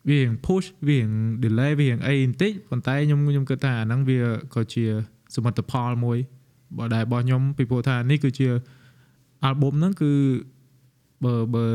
[0.09, 1.09] វារៀង push វារៀង
[1.45, 4.19] delay វារៀងអីបន្តិចប៉ុន្តែខ្ញុំខ្ញុំគិតថាអាហ្នឹងវា
[4.55, 4.85] ក៏ជា
[5.35, 6.19] សមិទ្ធផលមួយ
[6.77, 8.49] បើដែលរបស់ខ្ញុំពីព្រោះថានេះគឺជា
[9.49, 10.13] album ហ្នឹងគឺ
[11.25, 11.67] បើបើ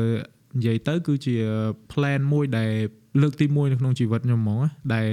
[0.56, 1.34] និយាយទៅគឺជា
[1.92, 2.72] plan មួយដែល
[3.20, 5.08] លើកទី1នៅក្នុងជីវិតខ្ញុំហ្មងណាដែល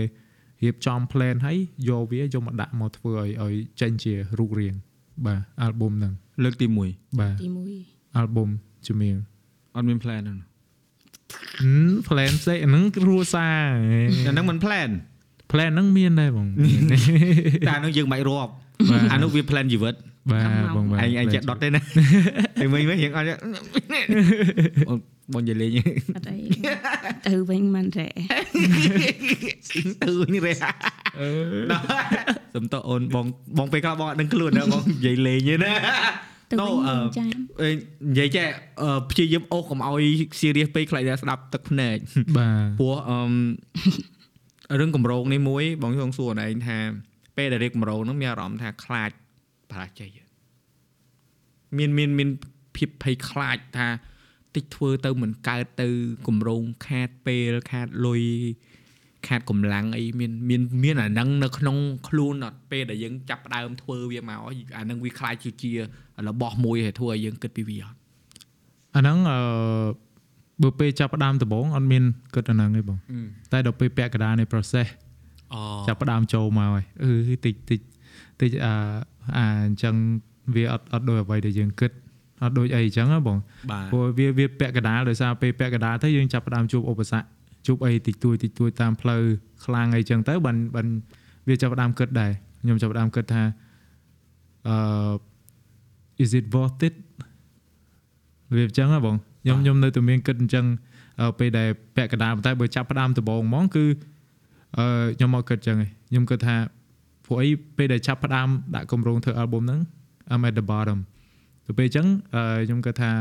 [0.64, 1.58] រៀបចំ plan ហើយ
[1.90, 4.76] យកវាយកមកដាក់មកធ្វើឲ្យឲ្យចេញជារូបរាង
[5.26, 7.48] បាទ album ហ្នឹងលើកទីបាទទី
[7.84, 8.50] 1 album
[8.88, 9.16] ជំនាញ
[9.48, 10.38] 1អត់មាន plan ហ្នឹង
[11.62, 13.70] ហឹម plan ផ្សេងអាហ្នឹងគ្រួសារ
[14.28, 14.90] អាហ្នឹងមិន plan
[15.52, 16.48] plan ហ្នឹងមានដែរបង
[16.92, 16.98] តែ
[17.76, 18.52] អានោះយើងមិនរាប់
[18.90, 19.96] បាទអានោះវា plan ជីវិត
[20.32, 21.82] បាទបងបាទឯងឯងចេះដុតទេណា
[22.64, 23.28] ឯងវិញវិញយើងអត់
[24.90, 25.00] អូន
[25.34, 25.72] បងនិយាយលេង
[26.16, 26.38] អត់អី
[27.28, 28.08] ទៅវិញមិនរ៉េ
[30.02, 30.54] ទៅនេះរេ
[32.56, 33.26] សំតអូនបង
[33.58, 35.74] បងពេលខ្លះបងអត់ដឹងខ្លួនណាបងនិយាយលេងទេណា
[36.50, 38.48] ទៅ No, វិញអឺចាមអេនិយាយចេះ
[38.82, 40.04] អឺព្យាយាមអូសកុំឲ្យ
[40.42, 41.98] serious ពេកខ្លាចតែស្ដាប់ទឹកភ្នែក
[42.38, 46.78] បាទព្រោះអឺរឿងកម្រងនេះមួយបងចង់សួរអូនឯងថា
[47.38, 49.10] ពេលដែលរៀបកម្រងហ្នឹងមានអារម្មណ៍ថាខ្លាច
[49.72, 50.10] បរាជ័យ
[51.78, 52.30] មានមានមាន
[52.76, 53.88] ភាពភ័យខ្លាចថា
[54.56, 55.90] តិចធ្វើទៅមិនកើតទៅ
[56.28, 58.24] កម្រងខាតពេលខាតលុយ
[59.28, 64.40] ខាតកម្លាំងអីមានមានមានអាហ្នឹងនៅក្នុងខ្លួនអត់ពេលដែលយើងចាប់ផ្ដើមធ្វើវាមក
[64.78, 65.72] អាហ្នឹងវាខ្លាចជាជា
[66.28, 67.98] របស់មួយហើយធ្វើឲ្យយើងគិតពីវាអត់
[68.96, 69.40] អាហ្នឹងអឺ
[70.62, 72.04] បើពេលចាប់ផ្ដើមដំបូងអត់មាន
[72.36, 72.98] គិតអាហ្នឹងទេបង
[73.52, 74.88] តែដល់ពេលពាក់កណ្ដាលនៃ process
[75.54, 77.80] អូចាប់ផ្ដើមចូលមកហើយអឺតិចតិច
[78.42, 78.74] តិចអា
[79.38, 79.96] អាអញ្ចឹង
[80.56, 81.92] វាអត់អត់ដូចអ្វីដែលយើងគិត
[82.44, 83.38] អត់ដូចអីអញ្ចឹងហ៎បង
[83.72, 87.28] បាទព្រោះវាវាពាក់កណ្ដាលដោយសារពេលពាក់កណ្ដាលទៅយើងចាប់ផ្ដើមជួបឧបសគ្គ
[87.68, 89.22] ជួបអីតិចតួចតិចតួចតាមផ្លូវ
[89.66, 90.88] ខ្លាំងអីអញ្ចឹងទៅបានបាន
[91.48, 93.44] វាចាប់ផ្ដើមគិតដែរខ្ញុំចាប់ផ្ដើមគិតថា
[94.68, 94.78] អឺ
[96.24, 96.96] is it worth it
[98.54, 100.66] វាអញ្ចឹងហ៎បងខ្ញុំខ្ញុំនៅតែមានគិតអញ្ចឹង
[101.22, 103.86] អឺពេលដែលពាក់កណ្ដាលប៉ុន្តែបើចាប់ផ្ដើមដំបូងហ្មងគឺ
[104.78, 106.56] អឺខ្ញុំមកគិតចឹងឯងខ្ញុំគិតថា
[107.26, 109.82] ព្រោះអីពេលដែលចាប់ផ្ដើមដាក់គម្រោងធ្វើ album ហ្នឹង
[110.32, 111.00] I'm at the bottom
[111.66, 113.12] ទៅពេលចឹងអឺខ្ញុំគិតថា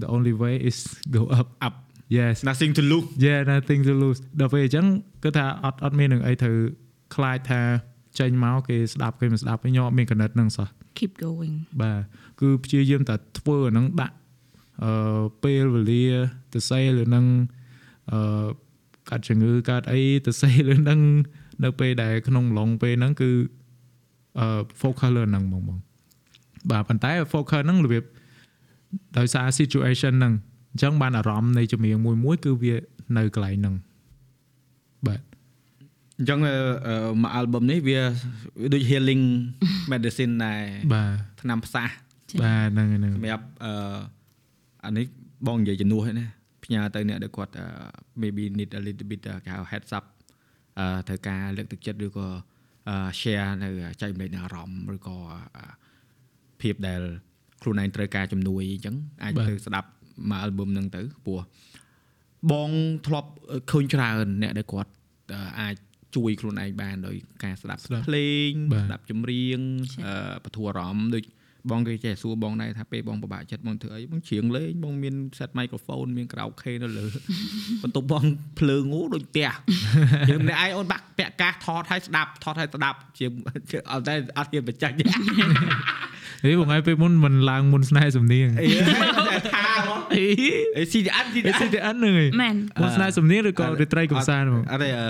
[0.00, 0.78] the only way is
[1.16, 1.74] go up up
[2.16, 4.86] yes nothing to lose yeah nothing to lose ដល់ពេលអញ្ចឹង
[5.24, 6.56] គឺថាអត់អត់មាននឹងអីត្រូវ
[7.14, 7.60] ខ្លាចថា
[8.20, 12.00] ចេញមកគេស្ដាប់គេមិនស្ដាប់ទេខ្ញុំអត់មានកណិតនឹងសោះ keep going បាទ
[12.40, 14.16] គឺព្យាយាមតែធ្វើអាហ្នឹងដាក់
[14.84, 16.04] អឺពេលវេលា
[16.54, 17.26] ទៅសេលើនឹង
[18.12, 18.46] អឺ
[19.10, 21.00] កាត់ជំងឺកាត់អីទៅសេលើនឹង
[21.64, 23.30] នៅពេលដែលក្នុងឡុងពេលហ្នឹងគឺ
[24.38, 24.46] អឺ
[24.80, 25.78] focus លើហ្នឹងហ្មងបង
[26.70, 28.04] បាទប៉ុន្តែ focus ហ្នឹងរបៀប
[29.18, 30.34] ដោយសារ situation ហ្នឹង
[30.74, 32.74] អញ្ចឹងបានអារម្មណ៍នៃចម្រៀងមួយមួយគឺវា
[33.16, 33.74] នៅកន្លែងហ្នឹង
[35.06, 35.20] បាទ
[36.18, 36.56] អញ្ចឹងអឺ
[36.86, 37.98] អឺមួយ album នេះវា
[38.60, 39.24] វាដូច healing
[39.92, 40.62] medicine ដែរ
[40.94, 41.10] បាទ
[41.42, 41.88] ថ្នាំផ្សះ
[42.42, 43.98] បាទហ្នឹងហើយហ្នឹងសម្រាប់អឺ
[44.84, 45.06] អានេះ
[45.46, 46.28] បងនិយាយជំនួសហ្នឹងណា
[46.64, 47.66] ផ្ញើទៅអ្នកដែលគាត់អឺ
[48.20, 50.04] maybe need a little bit គេហៅ heads up
[50.78, 52.26] អឺត្រូវការលើកទឹកចិត្តឬក៏
[52.88, 53.68] អឺ share នៅ
[54.00, 55.16] ចែកម្លែកនៅអារម្មណ៍ឬក៏
[55.56, 55.64] អឺ
[56.60, 57.02] ភាពដែល
[57.62, 59.88] ខ្លួនឯងត្រូវការជំនួយអញ្ចឹងអាចទៅស្ដាប់
[60.30, 61.40] មួយ album ហ្នឹងទៅព្រោះ
[62.52, 62.70] បង
[63.06, 63.30] ធ្លាប់
[63.70, 64.90] ឃើញច្រើនអ្នកដែលគាត់
[65.32, 65.74] អឺអាច
[66.16, 69.58] ជួយខ្លួនឯងបានដោយការស្ដាប់ស្ដាប់ភ្លេងបាទស្ដាប់ចម្រៀង
[70.06, 71.24] អឺបធូរអារម្មណ៍ដូច
[71.70, 77.06] បងគេចេះសួរបងដែរថាពេលបងពិបាកចិត្តបងធ្វើអីបងច្រៀងលេងបងមាន set microphone មាន karaoke នៅលើ
[77.82, 78.24] បន្ទប់បង
[78.58, 79.50] ភ្លើងងូដូចផ្ទះ
[80.30, 83.30] យើងម្នាក់ឯងអូនបាក់ពាក់កាសថតឲ្យស្ដាប់ថតឲ្យស្ដាប់ជាង
[83.92, 85.04] អត់តែអត់ហ៊ានបញ្ចាច់ទេ
[86.44, 88.68] ហេបងឯងពេលមុនមិនឡើងមុនស្នេហ៍សំនៀងអី
[89.54, 90.24] ថាមកអី
[90.76, 95.08] អី CDN អី CDN CTN ហ្នឹងឯងមែនមុនស្នេហ៍សំនៀងឬក៏រាត្រីកំសាន្តហ្មងអត់ទេអឺ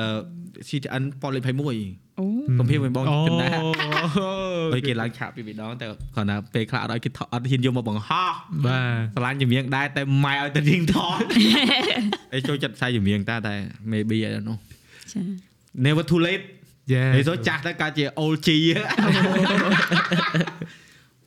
[0.68, 1.50] CDN ប៉ុនលេខ21
[2.18, 2.26] អូ
[2.58, 3.48] កំភៀងបងអូចំណា
[4.72, 8.32] ហើយគេឡើងឆាកពីរដងតែគាត់ថាពេលខ្លះអត់ឲ្យគេថតអត់ហ៊ានយកមកបង្ហោះ
[8.66, 8.80] បា
[9.14, 11.22] ទស្រឡាញ់ចម្រៀងដែរតែម៉ែឲ្យទៅរៀងថត
[12.34, 13.54] អីចូលចិត្តផ្សាយចម្រៀងតាតែ
[13.92, 14.58] maybe I don't know
[15.12, 15.20] ចា
[15.86, 16.44] never too late
[16.92, 18.48] យេហើយសូចាស់ទៅកើតជា old G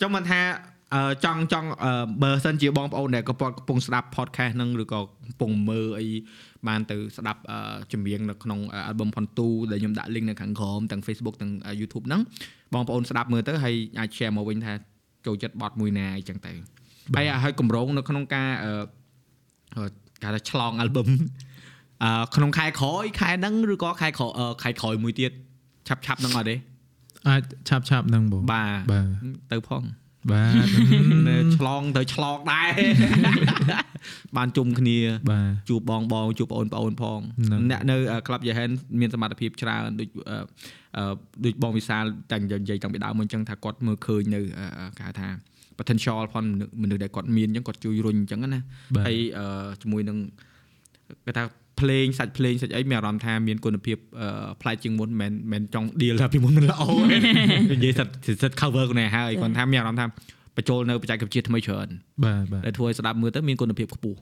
[0.01, 0.41] ចង់មិនថា
[0.95, 1.91] អឺចង់ចង់អឺ
[2.23, 6.07] បើសិនជាបងប្អូនដែលកំពុងកំពុងស្ដាប់ podcast ហ្នឹងឬក៏កំពុងមើលអី
[6.67, 7.59] បានទៅស្ដាប់អឺ
[7.91, 12.21] ចម្រៀងនៅក្នុង album ផុនទូដែលខ្ញុំដាក់ link នៅខាងក្រោមទាំង Facebook ទាំង YouTube ហ្នឹង
[12.73, 14.73] បងប្អូនស្ដាប់មើលទៅហើយអាច share មកវិញថា
[15.25, 16.51] ចូលចិត្តបទមួយណាអីចឹងទៅ
[17.15, 18.71] ហើយហើយកម្រងនៅក្នុងការអឺ
[19.75, 19.89] អឺ
[20.23, 21.07] គេថាឆ្លង album
[22.03, 25.31] អឺក្នុងខែក្រោយខែហ្នឹងឬក៏ខែក្រោយអឺខែក្រោយមួយទៀត
[25.87, 26.55] ឆាប់ឆាប់ហ្នឹងអត់ទេ
[27.27, 29.07] អាចឆាប់ឆាប់ហ្នឹងបងបាទបាទ
[29.51, 29.83] ទៅផង
[30.31, 30.51] បាទ
[31.29, 32.71] នៅឆ្លងទៅឆ្លងដែរ
[34.37, 34.97] បានជុំគ្នា
[35.31, 37.95] បាទជួបបងបងជួបបងប្អូនផងហ្នឹងអ្នកនៅ
[38.27, 40.37] ក្លាប់យេហែនមានសមត្ថភាពច្រើនដូចអឺ
[40.97, 41.13] អឺ
[41.45, 45.27] ដូចបងវិសាលតែនិយាយតាំងពីដើមមកអញ្ចឹងថាគាត់មើលឃើញនៅអឺអឺគេហៅថា
[45.79, 48.61] potential ផងមនុស្សមនុស្សដែលគាត់មានអញ្ចឹងគាត់ជួយរុញអញ្ចឹងណា
[48.95, 50.17] បាទហើយអឺជាមួយនឹង
[51.25, 51.43] គេថា
[51.81, 56.83] ភ្លេងសាច់ភ្លេងសាច់អីមានអារម្មណ៍ថាមានគុណភាពអឺប្លែកជាងមុនមិនមែនចង់ deal ថាពីមុនមិនល្អ
[57.71, 58.07] ទេនិយាយសិត
[58.43, 60.05] សិត cover ខ្លួនឯងហើយគាត់ថាមានអារម្មណ៍ថា
[60.57, 61.87] បញ្ចូលនៅបច្ចេកវិទ្យាថ្មីច្រើន
[62.25, 64.19] បាទបាទដែលធ្វើឲ្យស្ដាប់មើលទៅមានគុណភាពខ្ពស់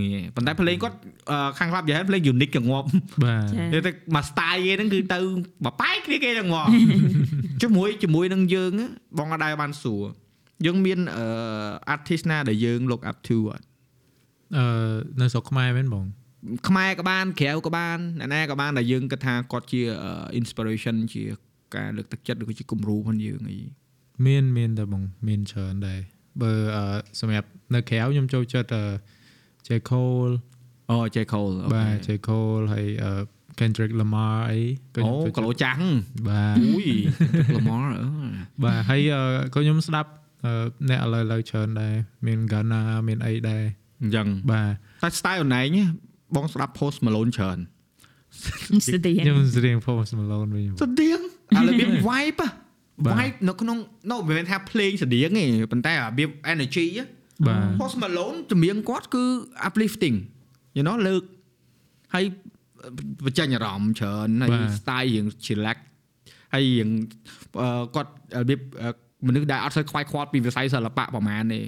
[0.00, 0.96] ងាយប៉ុន្តែភ្លេងគាត់
[1.30, 2.88] អឺខាងក្លាប់យ៉ាងភ្លេង unique ចង្អប់
[3.24, 5.18] បាទចានិយាយទៅមក style គេហ្នឹងគឺទៅ
[5.66, 6.70] បបែកគ្នាគេចង្អប់
[7.62, 10.02] ជាមួយជាមួយនឹងយើងណាបងអត់ដែរបានសួរ
[10.66, 11.24] យើងមានអឺ
[11.94, 13.64] artist ណាដែលយើង look up to អត់
[14.56, 14.64] អឺ
[15.20, 16.04] នៅស្រុកខ្មែរមែនបង
[16.68, 21.22] ខ្មែរក៏បានក្រៅក៏បានអ្នកណាក៏បានដែលយើងគិតថាគាត់ជាអឺ inspiration ជា
[21.76, 23.58] ការលើកទឹកចិត្តឬក៏ជាគំរូផងយើងអី
[24.26, 26.00] មានមានតែបងមានច្រើនដែរ
[26.42, 26.84] បើអឺ
[27.20, 28.84] សម្រាប់នៅក្រៅខ្ញុំចូលចិត្តអឺ
[29.66, 30.34] J Cole
[30.90, 33.12] អូ J Cole អូបាទ J Cole ហើយអឺ
[33.58, 34.60] Kendrick Lamar អី
[34.94, 35.78] ក៏អូខ្ញុំចូលគីឡូចិត្តចាស់
[36.28, 36.88] បាទអូយ
[37.56, 38.06] Lamar អឺ
[38.64, 39.22] បាទហើយអឺ
[39.54, 40.10] ក៏ខ្ញុំស្ដាប់
[40.44, 40.52] អឺ
[40.90, 41.94] អ្នកឥឡូវឥឡូវច្រើនដែរ
[42.26, 43.62] មាន Ghana មានអីដែរ
[44.02, 44.70] អញ្ចឹងបាទ
[45.02, 45.68] តែ style អូនឯង
[46.34, 47.58] បងស្ដាប់ Post Malone ច្រើន
[48.86, 51.20] ស្ទីខ្ញុំស្រៀង Post Malone វិញបងស្តៀង
[51.56, 52.50] អារបៀប vibe ហ៎
[53.06, 53.78] បាទ vibe នៅក្នុង
[54.10, 57.04] no មិនមែនថាភ្លេងស្តៀងទេប៉ុន្តែរបៀប energy ហ៎
[57.46, 59.24] បាទ Post Malone ចម្រៀងគាត់គឺ
[59.68, 60.16] uplifting
[60.76, 61.22] you know លើក
[62.14, 62.24] ហើយ
[63.24, 65.78] បញ្ចេញអារម្មណ៍ច្រើនហើយ style រៀង chillax
[66.54, 66.88] ហើយរៀង
[67.60, 68.90] អឺគាត់របៀបអឺ
[69.26, 71.60] មនុស្សដែលអត់សូវខ្វាយខ្វល់ពីវិស័យសិល្បៈប្រហែលទេ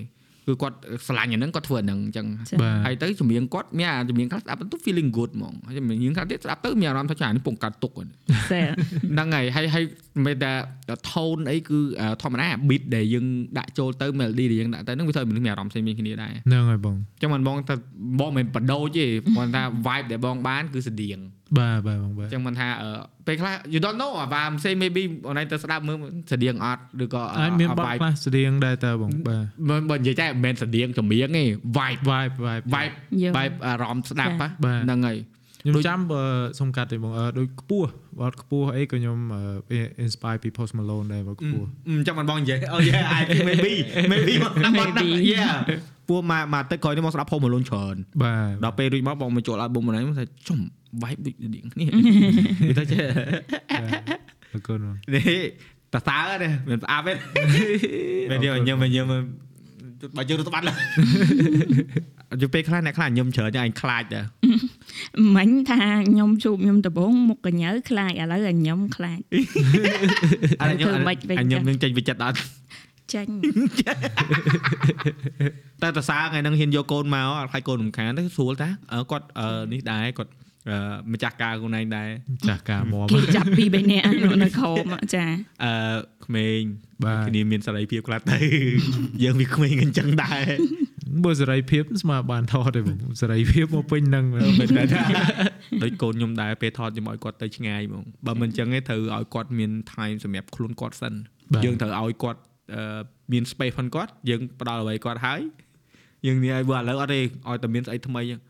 [0.51, 2.27] គឺគាត់ស្រឡាញ់អាហ្នឹងគាត់ធ្វើអាហ្នឹងអញ្ចឹង
[2.63, 8.09] បាទហើយទៅចម្រៀងគាត់មានអាចម្រៀងខ្លះស្ដាប់ទៅ feeling good ហ្មងហើយចម្រៀងខ្លះទៀតស្ដាប់ទៅមានអារម្មណ៍ថាចានេះពងកាត់ទុកហ្នឹង
[8.51, 8.61] សែ
[9.13, 9.85] ហ្នឹងហើយហើយហើយ
[10.27, 10.53] មិនតែ
[11.11, 13.27] tone អីគឺអឺធម្មតា beat ដែលយើង
[13.59, 17.75] ដាក់ចូលទៅ melody ដែលយើងដាក់ទៅហ្នឹងវាធ្វើឲ្យមនុស្សមានអារម្មណ៍ផ្សេងៗគ្នាដែរហ្នឹងហើយបងអញ្ចឹងមិនបងថា
[18.21, 19.07] បងមិនបដូរទេ
[19.37, 21.19] គាត់ថា vibe ដែលបងបានគឺស្តៀង
[21.59, 22.91] បាទបាទបងបាទអញ្ចឹងមិនថាអឺ
[23.27, 25.97] ពេលខ្លះ you don't know អា I'm say maybe អូនឯងទៅស្ដាប់មើល
[26.33, 31.45] ស្តៀងអត់ឬក៏អាចមានបទ vibe ខ្លះស្តៀងដែរតើបងបាទមិនបើនិយាយតែមិនមែនស្តៀងចម្រៀងទេ
[31.79, 35.19] vibe vibe vibe vibe យើង vibe អារម្មណ៍ស្ដាប់ចាហ៎បាទហ្នឹងហើយ
[35.61, 36.23] ខ្ញុំដូចចាំបើ
[36.59, 37.89] សុំកាត់ទេបងអឺដូចខ្ពស់
[38.21, 43.75] បទខ្ពស់អីក៏ខ្ញុំអឺ inspire ពី Post Malone ដែរបទខ្ពស់អញ្ចឹងមិនបងនិយាយអូ yeah I think maybe
[44.13, 45.31] maybe មកស្ដាប់បងហ្នឹង Maybe.
[45.35, 45.55] yeah
[46.09, 50.61] ពួកមកមកទឹកក្រោយនេះមកស្ដាប់ផុសមលូនច្រើនបាទដល់ពេលរួចមកបងមកចូល album ហ្នឹងមកថាចំ
[51.03, 51.87] vibe ដូចស្តៀងគ្នា
[52.69, 53.01] វាទៅចេះ
[54.53, 55.41] អរគុណបងនេះ
[55.95, 57.13] តសើនេះមិនផ្អាប់ទេ
[58.31, 59.07] មែនយើងញឹមញឹម
[60.17, 60.77] បើយើងរត់បាត់ឡើយ
[62.41, 64.25] យូរពេលខ្លះអ្នកខ្លះញឹមច្រើនតែអញខ្លាចដែរ
[65.37, 69.21] មិញថាខ្ញុំជួបខ្ញុំដំបងមុខកញ្ញើខ្លាចឥឡូវឲ្យខ្ញុំខ្លាច
[70.63, 72.39] អញញឹមធ្វើម៉េចវិញអញញឹមនឹងចេញវិចិត្រអត់
[73.15, 73.33] ចាញ់
[75.83, 80.50] តែតសើថ្ងៃហ្នឹងហ៊ានយកកូនមកអត់ខ្លាចកូនរំខានទៅស្រួលតាអឺគាត់អឺនេះដែរគាត់អឺ
[81.13, 82.09] ម្ចាស់ការខ្លួនឯងដែរ
[82.49, 84.63] ចាស់ការមកគេចាប់ពីរបីនាក់នៅនៅខ
[84.93, 85.25] មចា
[85.65, 85.73] អឺ
[86.25, 86.61] ក្មេង
[87.05, 88.39] បាទគ្នាមានសេរីភាពខ្លះទៅ
[89.23, 90.45] យើងវាក្មេងអញ្ចឹងដែរ
[91.25, 95.05] បើសេរីភាពស្មើបានថតទេបងសេរីភាពមកពេញហ្នឹងមែនមិនមែនថា
[95.83, 101.15] ដូចកូនខ្ញុំដែរពេលថតខ្ញុំឲ្យគាត់ទៅឆ្ងាយហ្មងបើមិនអញ្ចឹងទេត្រូវឲ្យគាត់មាន time សម្រាប់ខ្លួនគាត់សិន
[101.53, 102.41] បាទយើងត្រូវឲ្យគាត់
[102.75, 103.01] អឺ
[103.33, 105.41] មាន space ផងគាត់យើងផ្ដល់អ្វីគាត់ហើយ
[106.27, 108.41] យើងនេះឲ្យបើឥឡូវអត់ទេឲ្យតែមានស្អីថ្មីហ្នឹង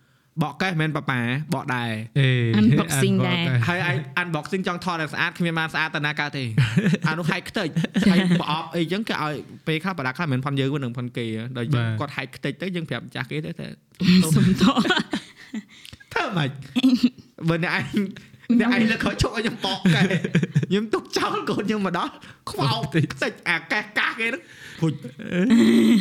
[0.42, 1.20] បកកេះមិនមែនប៉ាប៉ា
[1.54, 2.28] បកដែរអេ
[2.60, 3.78] Unboxing ដែរហើយ
[4.20, 6.44] unboxing ចង់ថតឲ្យស្អាតគ្មានបានស្អាតទៅណាកើតទេ
[7.08, 7.68] អានោះហែកខ្ទេច
[8.10, 9.34] ហែកប្រអប់អីចឹងគេឲ្យ
[9.66, 11.26] ពេលខ្លះបដាខ្លះមិនមែនផនយើងវិញនឹងផនគេ
[11.56, 13.66] ដល់យើងគាត់ហែកខ្ទេចទៅយើងប្រាប់ម្ចាស់គេទៅតែ
[14.34, 14.62] សុំត
[16.12, 16.50] ធ្វើម៉េច
[17.48, 17.84] បើអ្នកឯង
[18.58, 20.02] អ្នកឯងលើកខោជក់ឲ្យខ្ញុំបកកែ
[20.68, 22.10] ខ្ញុំទុកចោលកូនខ្ញុំមកដល់
[22.50, 22.80] ខ្វោក
[23.12, 24.42] ខ្ទេចអាកែកាសគេហ្នឹង
[24.80, 24.92] ភុច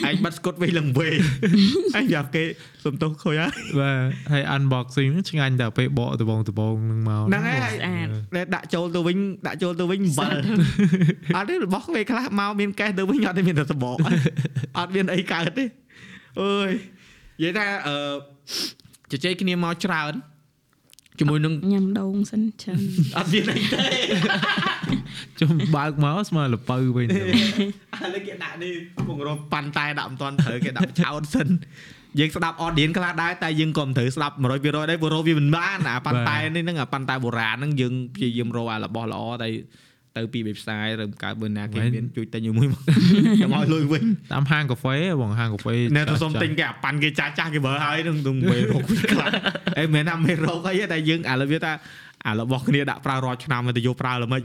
[0.09, 1.13] ឯងបាត់ស្គុតវិញឡើងវិញ
[1.97, 2.43] ឯងយ៉ាប់គេ
[2.83, 3.97] សុំទោសខូចហើយបាទ
[4.31, 9.17] ហើយ unboxing ហ្នឹងឆ្ងាញ់តែពេលបកដបងដបងហ្នឹងមកហ្នឹងហើយស្អាតដែលដាក់ចូលទៅវិញ
[9.47, 10.35] ដាក់ចូលទៅវិញអំបិល
[11.35, 13.95] អត់ទេរបស់ពេលខ្លះមកមានកេះទៅវិញអត់ទេមានតែសបក
[14.77, 15.65] អត់មានអីកើតទេ
[16.41, 16.69] អើយ
[17.41, 17.95] និយាយថាអឺ
[19.11, 20.13] ជជែកគ្នាមកច្រើន
[21.19, 22.81] ជាមួយនឹងញ៉ាំដូងសិនច្រើន
[23.17, 23.87] អត់មានអីទេ
[25.39, 28.73] ជុំបើកមកស្មើលពៅវិញទៅឥឡូវគេដាក់នេះ
[29.07, 31.49] ពងរំប៉ាន់តែដាក់មិនទាន់ត្រូវគេដាក់ឆោតសិន
[32.19, 39.49] យើងស្ដាប់ audience ខ្លះដែរតែយើងក៏មិនត្រូវស្ដាប់100%ដែរព្រោះរកវាមិនបានអាប៉ាន់តែនេះហ្នឹងអាប៉ាន់តែបុរាណហ្នឹងយើងព្យាយាមរកអារបស់ល្អតែ
[40.17, 42.81] ទៅពីវិបផ្សាយឬកើតបើណាគេមានជួយទិញមួយមក
[43.37, 44.03] ខ្ញុំឲ្យលុយវិញ
[44.33, 49.31] តាមហាងកាហ្វេបងហាងកាហ្វេអ្នកទៅសុំទិញគេអាប៉ាន់គេចាស់ចាស់គេបើហើយនឹងនឹងមេរោគវាខ្លាំង
[49.79, 51.71] អេមិនមែនថាមេរោគអីទេតែយើងឥឡូវវាថា
[52.25, 54.41] អារបស់គ្នាដាក់ប្រើរាល់ឆ្នាំទៅយកប្រើល្មិច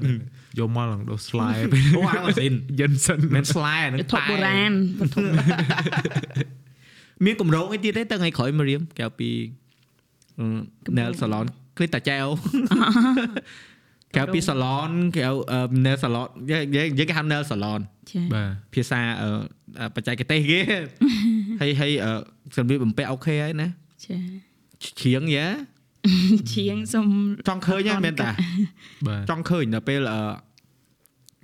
[0.58, 1.56] យកមកឡើងដោះស្លាយ
[1.96, 5.22] អូអាម៉ាស៊ីនយិនសិនមិនស្លាយអានឹងវត្ថុបុរាណវត្ថុ
[7.24, 9.30] មានកម្រងអីទៀតទេទៅថ្ងៃក្រោយមករៀមកែពី
[10.96, 11.46] nail salon
[11.76, 12.26] គ្លីតាចែវ
[14.16, 15.22] កែពី salon កែ
[15.84, 16.64] nail salon យើង
[16.98, 17.80] យើងគេហៅ nail salon
[18.10, 19.28] ចាបាទភាសាអឺ
[19.94, 20.60] បច្ចេកទេសគេ
[21.60, 22.12] ហើយហើយអឺ
[22.56, 23.68] សម្ភារបំពាក់អូខេហើយណា
[24.04, 24.16] ចា
[25.00, 25.46] ជ្រៀងយ៉ា
[26.52, 27.06] ជាងសុំ
[27.48, 28.30] ចង់ឃើញហ្នឹងមែនតា
[29.06, 30.20] បាទចង់ឃើញដល់ពេលអឺ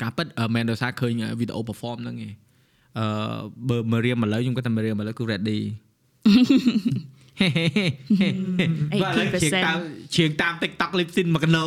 [0.03, 2.33] ការពិតអឺមែនដោយសារឃើញវីដេអូ perform ហ្នឹងឯង
[2.99, 3.07] អឺ
[3.69, 5.61] បើមករៀមឥឡូវខ្ញុំគាត់ថាមករៀមឥឡូវគឺ ready
[9.03, 11.65] បាទឥឡូវជាងតាម80%ជាងតាម TikTok lip sync មកកណោ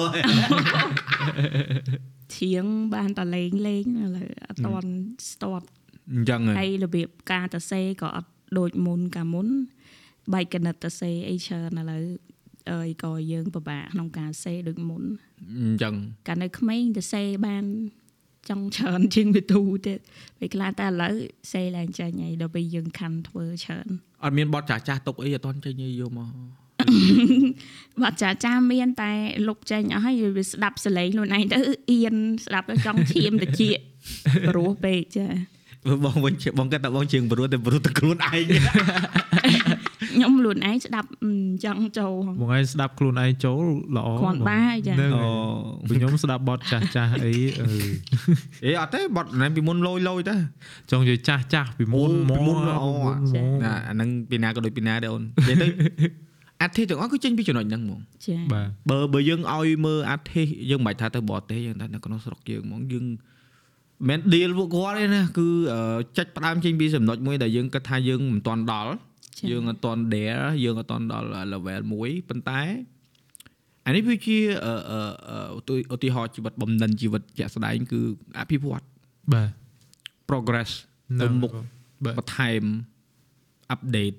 [2.37, 4.91] ជាងបានតលេងលេងឥឡូវអត់តន់
[5.31, 5.67] ស្ទាត់
[6.11, 9.47] អញ្ចឹងហ៎ហើយរបៀបការតសេក៏អត់ដូចមុនកាលមុន
[10.33, 12.03] បែកកណិតតសេអីច្រើនឥឡូវ
[12.71, 15.03] អើយក៏យើងពិបាកក្នុងការសេដូចមុន
[15.59, 15.95] អញ្ចឹង
[16.27, 17.65] កាលនៅក្មេងតសេបាន
[18.49, 19.99] ចង់ច្រើនជាងវិទូទៀត
[20.39, 21.15] ពេលខ្លះតែឥឡូវ
[21.51, 23.87] សេឡើងចាញ់ហើយដល់ពេលយើងខាន់ធ្វើច្រើន
[24.23, 26.29] អត់មានបទចាស់ចាស់ទុកអីអត់តន់ចេញយកមក
[28.01, 29.11] បាត់ចាចាមានតែ
[29.47, 31.57] លុបចេញអស់ហើយវាស្ដាប់សលេងខ្លួនឯងទៅ
[31.91, 33.61] អៀនស្ដាប់ទៅចង់ឈាមតិច
[34.49, 35.27] ព្រោះពេកចា
[36.05, 38.45] បងវិញជាបងគាត់តែបងជាងព្រោះតែព្រោះតែខ្លួនឯង
[40.13, 41.33] ខ្ញុំខ្លួនឯងស្ដាប់អឺ
[41.63, 43.63] ចង់ចូលបងឯងស្ដាប់ខ្លួនឯងចូល
[43.97, 45.31] ល្អគ្រាន់បើហើយចាហ្នឹងអូ
[45.87, 47.67] ហើយខ្ញុំស្ដាប់បទចាស់ចាស់អីអឺ
[48.65, 50.35] អេអត់ទេបទណែពីមុនលយលយទៅ
[50.91, 55.67] ចង់និយាយចាស់ចាស់ពីមុនអូមកពីមុនអូពីមុនមកណាអាហ្នឹងពីណាក៏ដូចពីណាដែរអូននិយាយទៅ
[56.61, 63.05] អធិទាំងអស់គឺចេញពីចំណុចហ្នឹងហ្មងចាបាទបើបើយើងឲ្យមើលអធិយើងមិនបាច់ថាទៅបរទេសយើងថានៅក្នុងស្រុកយើងហ្មងយើង
[64.09, 65.81] មិន deal ពួកគាត់ទេណាគឺអឺ
[66.17, 69.12] ចាច់ផ្ដើមចេញពីចំណុចមួយដែលយើងគិតថាយើងមិនទាន់ដល់ចា
[69.49, 72.61] យើងអត់ទាន់ dare យើងអត់ទាន់ដល់ level 1ប៉ុន្តែ
[73.85, 74.99] អានេះវាជាអឺអឺ
[75.29, 78.01] អឺឧទាឧទាហរណ៍ជីវិតបំណិនជីវិតជាក់ស្ដែងគឺ
[78.39, 78.83] អភិវឌ្ឍ
[79.33, 79.49] បាទ
[80.29, 80.71] progress
[81.21, 81.51] ទៅមុខ
[82.05, 82.63] បាទបន្ថែម
[83.75, 84.17] update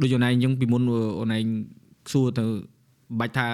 [0.00, 0.82] ដូចអូនឯងអញ្ចឹងពីមុន
[1.20, 1.44] អូនឯង
[2.12, 2.44] សួរទៅ
[3.20, 3.46] បាច់ថា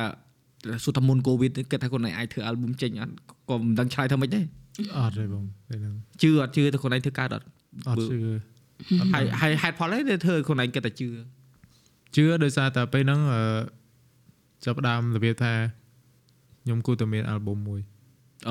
[0.85, 3.15] សួរថាមុនកូវីដគិតថាខ្លួនឯងអាចធ្វើ album ចេញអត់
[3.49, 4.45] ក៏មិនដឹងឆ្លើយថាម៉េចដែរ
[4.97, 7.47] អត់ទេបងពេលហ្នឹងជឿអត់ជឿទៅខ្លួនឯងធ្វើកើតអត់
[7.89, 8.19] អត់ជឿ
[9.15, 11.09] ហើយហើយហេតុផលអីដែលធ្វើឲ្យខ្លួនឯងគិតតែជឿ
[12.17, 13.43] ជឿដោយសារតែពេលហ្នឹងអឺ
[14.65, 15.53] ចាប់ផ្ដើមរបៀបថា
[16.63, 17.81] ខ្ញុំគូតែមាន album មួយ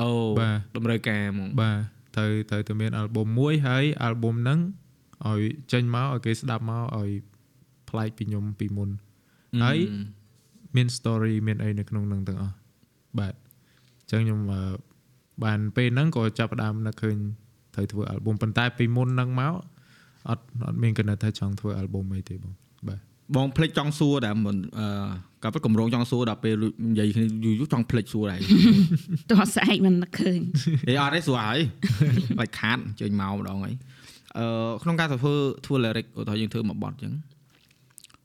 [0.00, 0.08] អូ
[0.40, 1.78] បាទតម្រូវការហ្មងបាទ
[2.16, 4.60] ត្រូវត្រូវតែមាន album មួយហើយ album ហ្នឹង
[5.26, 5.40] ឲ្យ
[5.72, 7.10] ចេញមកឲ្យគេស្ដាប់មកឲ្យ
[7.90, 8.90] ប្លែកពីខ្ញុំពីមុន
[9.62, 9.78] ហើយ
[10.76, 12.54] មាន story មានអីនៅក្នុងហ្នឹងទាំងអស់
[13.18, 14.62] បាទអញ្ចឹងខ្ញុំអឺ
[15.44, 17.16] បានពេលហ្នឹងក៏ចាប់ផ្ដើមនឹកឃើញ
[17.74, 19.54] ត្រូវធ្វើ album ប៉ុន្តែពីមុនហ្នឹងមក
[20.30, 22.54] អត់អត់មានគណិតថាចង់ធ្វើ album អីទេបង
[22.88, 23.00] បាទ
[23.36, 24.86] បងភ្លេចចង់សួរតែមិនអឺ
[25.42, 26.54] ក៏ពិតកម្រងចង់សួរដល់ពេល
[26.90, 28.40] និយាយគ្នាយូរយូរចង់ភ្លេចសួរដែរ
[29.30, 30.40] ទោះស្អែកមិននឹកឃើញ
[30.88, 31.58] អេអត់ទេសួរហើយ
[32.38, 33.74] បាច់ខាតជើញមកម្ដងហើយ
[34.38, 34.46] អឺ
[34.82, 35.34] ក្នុងការធ្វើ
[35.66, 37.12] ធ្វើ lyric ឧទាហរណ៍យើងធ្វើមួយបទអញ្ចឹង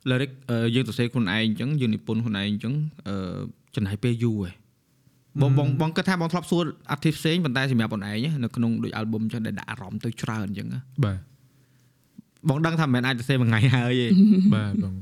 [0.09, 2.73] lyric អឺយើងសរសេរខ្លួនឯងអញ្ចឹងយើងនិពន្ធខ្លួនឯងអញ្ចឹង
[3.07, 3.39] អឺ
[3.75, 4.51] ចំណាយពេលយូរហ៎
[5.41, 6.63] បងបងបងគិតថាបងធ្លាប់សួរ
[6.93, 11.17] artist ផ្សេងប៉ុន្តែសម្រាប់បងឯងនៅក្នុងដូច album អញ្ចឹងដែលដាក់អារម្មណ៍ទៅច្រើនអញ្ចឹងណាបាទ
[12.47, 14.07] បងដឹងថាមិនមែនអាចសរសេរមួយថ្ងៃហើយទេ
[14.55, 14.93] បាទបង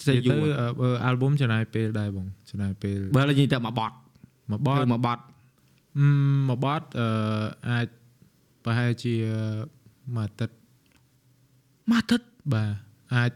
[0.00, 3.92] សរសេរយូទៅរអឺបើ album ចំណាយពេលដែរបងចំណាយពេលបើនិយាយទៅមួយបទ
[4.50, 5.18] មួយបធ្វើទមួយបទ
[5.98, 6.06] អឺ
[6.48, 7.08] មួយបទអឺ
[7.70, 7.86] អាច
[8.64, 9.14] ប្រហែលជា
[10.16, 10.54] មួយអាទិត្យ
[11.90, 12.70] មួយអាទិត្យបាទ
[13.16, 13.32] អាច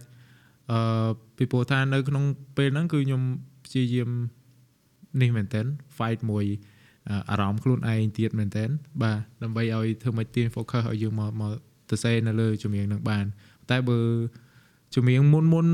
[0.71, 2.25] អឺពីព្រោះថានៅក្នុង
[2.57, 3.23] ពេលហ្នឹងគឺខ្ញុំ
[3.65, 4.11] ព្យាយាម
[5.21, 5.61] នេះមែនតើ
[5.97, 6.45] fight មួយ
[7.09, 8.65] អឺអារម្មណ៍ខ្លួនឯងទៀតមែនតើ
[9.03, 11.53] បាទដើម្បីឲ្យធ្វើមិនទាញ focus ឲ្យយើងមកមក
[11.91, 13.25] ទៅសេនៅលើជំនាញហ្នឹងបាន
[13.71, 13.99] តែបើ
[14.95, 15.67] ជំនាញមុនមុន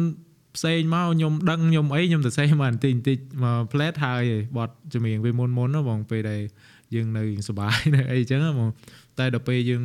[0.56, 6.42] ផ្សេងមកខ្ញុំដឹងខ្ញុំអីខ្ញុំទៅសេមកបន្តិចបន្តិចមក plate ហើយឯងបត់ជំនាញវាមុនមុនណាបងពេលដែល
[6.94, 8.68] យើងនៅសប្បាយនៅអីចឹងណាបង
[9.18, 9.84] តែដល់ពេលយើង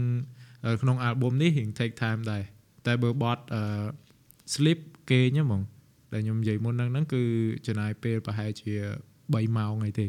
[0.65, 2.43] អឺក្នុង album នេះរៀង take time ដែរ
[2.85, 3.61] តែបើបត់អឺ
[4.53, 4.79] sleep
[5.11, 5.61] គេងហ្នឹងហ្មង
[6.13, 7.21] ដែលខ្ញុំនិយាយមុនហ្នឹងហ្នឹងគឺ
[7.67, 8.71] ចំណាយពេលប្រហែលជា
[9.13, 10.07] 3ម៉ោងអីទេ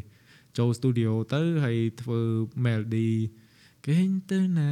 [0.59, 2.21] ចូល studio ទៅហើយធ្វើ
[2.65, 3.11] melody
[3.87, 4.71] គេងទៅណា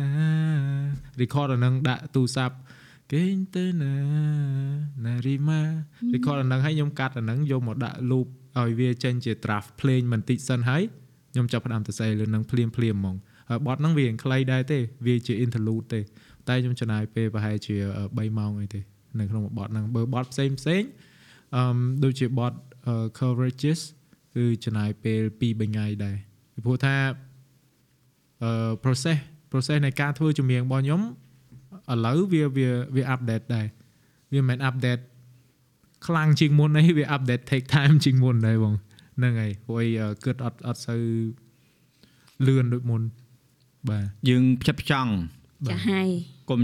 [1.20, 2.56] record អាហ្នឹងដាក់ទូរស័ព្ទ
[3.14, 3.94] គេងទៅណា
[5.06, 5.60] ណារីម៉ា
[6.14, 8.26] record អាហ្នឹងហើយខ្ញុំកាត់អាហ្នឹងយកមកដាក់ loop
[8.58, 10.82] ឲ្យវាចេញជា draft ភ្លេងបន្តិចសិនហើយ
[11.32, 13.16] ខ្ញុំចាប់ផ្ដើមទៅសេលើហ្នឹងភ្លាមភ្លាមហ្មង
[13.48, 16.00] ហើយបទហ្នឹងវាខ្លីដែរទេវាជា interlude ទេ
[16.48, 18.80] តែខ្ញុំចំណាយពេលប្រហែលជា3ម៉ោងអីទេ
[19.18, 20.82] នៅក្នុងបទហ្នឹងបើបទផ្សេងផ្សេង
[21.56, 22.52] អឺមដូចជាបទ
[23.18, 23.80] coverages
[24.34, 26.16] គឺចំណាយពេល2 3ថ្ងៃដែរ
[26.54, 26.94] ពីព្រោះថា
[28.42, 29.18] អឺ process
[29.50, 31.02] process នៃការធ្វើចម្រៀងរបស់ខ្ញុំ
[31.92, 33.66] ឥឡូវវាវាវា update ដែរ
[34.32, 35.02] វាមិនមែន update
[36.06, 38.74] ខ្លាំងជាងមុនអីវា update take time ជាងមុនដែរបង
[39.16, 41.02] ហ្នឹងហើយព្រោះអីអឺគិតអត់អត់សូវ
[42.46, 43.02] លឿនដូចមុន
[43.88, 45.12] បាទយើងផ្ចិតផ្ចង់
[45.70, 46.08] ចាស់ហើយ
[46.50, 46.60] កុំ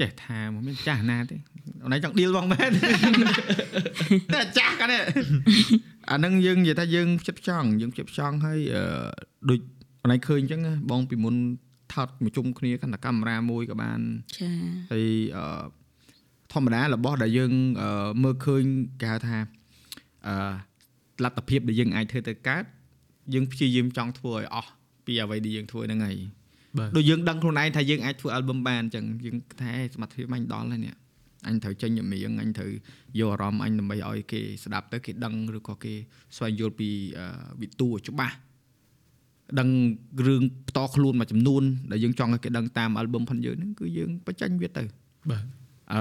[0.00, 1.36] ចេះថាមិនមានចាស់ណាទេ
[1.82, 2.70] អូនឯងចង់ឌីលបងមែន
[4.34, 5.00] តែចាស់កាន់តែ
[6.10, 8.82] អាហ្នឹងយើងនិយាយថាយើងផ្ចិតផ្ចង់យើងផ្ចិតផ្ចង់ហើយអឺ
[9.48, 9.60] ដូច
[10.02, 11.34] អូនឯងឃើញអញ្ចឹងណាបងពីមុន
[11.94, 14.00] ថតមកជុំគ្នាកាន់តែកាមេរ៉ាមួយក៏បាន
[14.38, 14.48] ចា
[14.92, 15.06] ហើយ
[15.36, 15.44] អឺ
[16.52, 17.52] ធម្មតារបស់ដែលយើង
[17.82, 18.64] អឺមើលឃើញ
[19.00, 19.38] គេហៅថា
[20.26, 20.34] អឺ
[21.24, 22.64] លទ្ធភាពដែលយើងអាចធ្វើទៅកើត
[23.34, 24.72] យើងព្យាយាមចង់ធ្វើឲ្យអស់
[25.06, 26.18] ពីអ្វីដែលយើងធ្វើហ្នឹងហើយ
[26.78, 30.94] បាទដូចយើងដឹងខ្លួនឯងថាយើងអាចធ្វើ album បានអញ្ចឹងយើងថាហេសមត្ថភាពអញដល់ហើយនេះ
[31.48, 32.70] អញត្រូវចេញចម្រៀងអញត្រូវ
[33.18, 35.94] យកអារម្មណ៍អញដើម្បីឲ្យគេស្ដាប់ទៅគេដឹងឬក៏គេ
[36.36, 37.26] ស្វែងយល់ពីអឺ
[37.60, 38.36] វិទូច្បាស់
[39.58, 39.68] ដឹង
[40.26, 44.84] រឿងផ្ទាល់ខ្លួនមួយចំនួនដែលយើងចង់ឲ្យគេដឹងតាម album ផងយើងហ្នឹងគឺយើងបញ្ចេញវាទៅ
[45.30, 45.44] បាទ
[45.92, 46.00] អឺ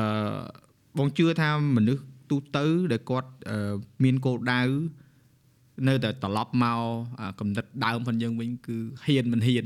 [0.97, 4.61] បងជឿថាមនុស្សទូទៅដែលគាត់អឺមានគោលដៅ
[5.87, 6.79] នៅតែត្រឡប់មក
[7.19, 9.65] អាកំណត់ដើមផងយើងវិញគឺហ៊ានមិនហ៊ាន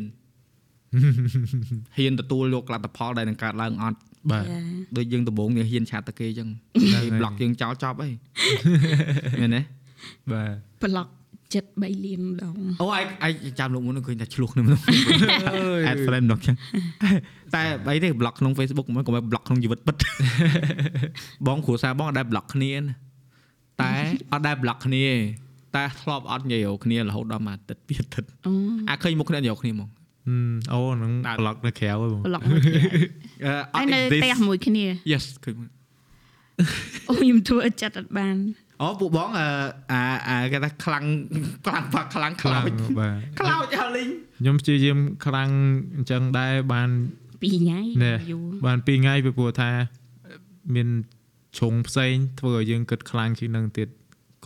[1.97, 3.99] ហ៊ានទទួលយកលទ្ធផលដែលនឹងកើតឡើងអត់
[4.31, 4.59] បាទចា
[4.97, 8.13] ដូចយើងដំបូងយើងហ៊ានឆាតទៅគេអញ្ចឹងហ្នឹងគេហើយប្លុកយើងចោលចប់ហើយ
[9.41, 9.61] មែនទេ
[10.31, 11.07] បាទប្លុក
[11.55, 14.79] ចិត្ត3លានដងអូឯងឯងចាំលោកមុនឃើញថាឆ្លោះគ្នាម្ដង
[15.89, 16.55] add friend ម្ដងចឹង
[17.55, 19.95] តែអីទេប្លុកក្នុង Facebook មិនកុំឲ្យប្លុកក្នុងជីវិតពិត
[21.47, 22.93] បងគ្រួសារបងអត់ដែលប្លុកគ្នាណា
[23.81, 23.93] តែ
[24.33, 25.15] អត់ដែលប្លុកគ្នាទេ
[25.75, 28.53] តែធ្លាប់អត់និយាយរកគ្នារហូតដល់មួយអាទិត្យពីរអាទិត្យអូ
[28.89, 29.89] អាឃើញមុខគ្នានិយាយរកគ្នាហ្មង
[30.27, 33.09] ហឹមអូហ្នឹងដាក់ប្លុកនៅក្រៅហ៎បងប្លុកមួយទៀត
[33.45, 35.55] អឺអហើយត់នៅ exist ផ្ទះមួយគ្នា yes ឃើញ
[37.09, 38.35] អូខ្ញុំធ្វើចិត្តអត់បាន
[38.81, 39.47] អូពួកបងអឺ
[39.91, 41.05] អាអាគេថាខ្លាំង
[41.65, 44.09] ខ្លាំងបាក់ខ្លាំងខ្ខ្លោលាំងចបាទខ្លោចហៅលីង
[44.39, 45.49] ខ្ញុំព្យាយាមខ្លាំង
[45.95, 46.89] អញ្ចឹងដែរបាន
[47.21, 49.71] 2ថ្ងៃណែយូរបាន2ថ្ងៃពីព្រោះថា
[50.75, 50.87] មាន
[51.57, 53.89] ជ្រុងផ្សេងធ្វើឲ្យយើងគិតខ្លាំងជាងនឹងទៀត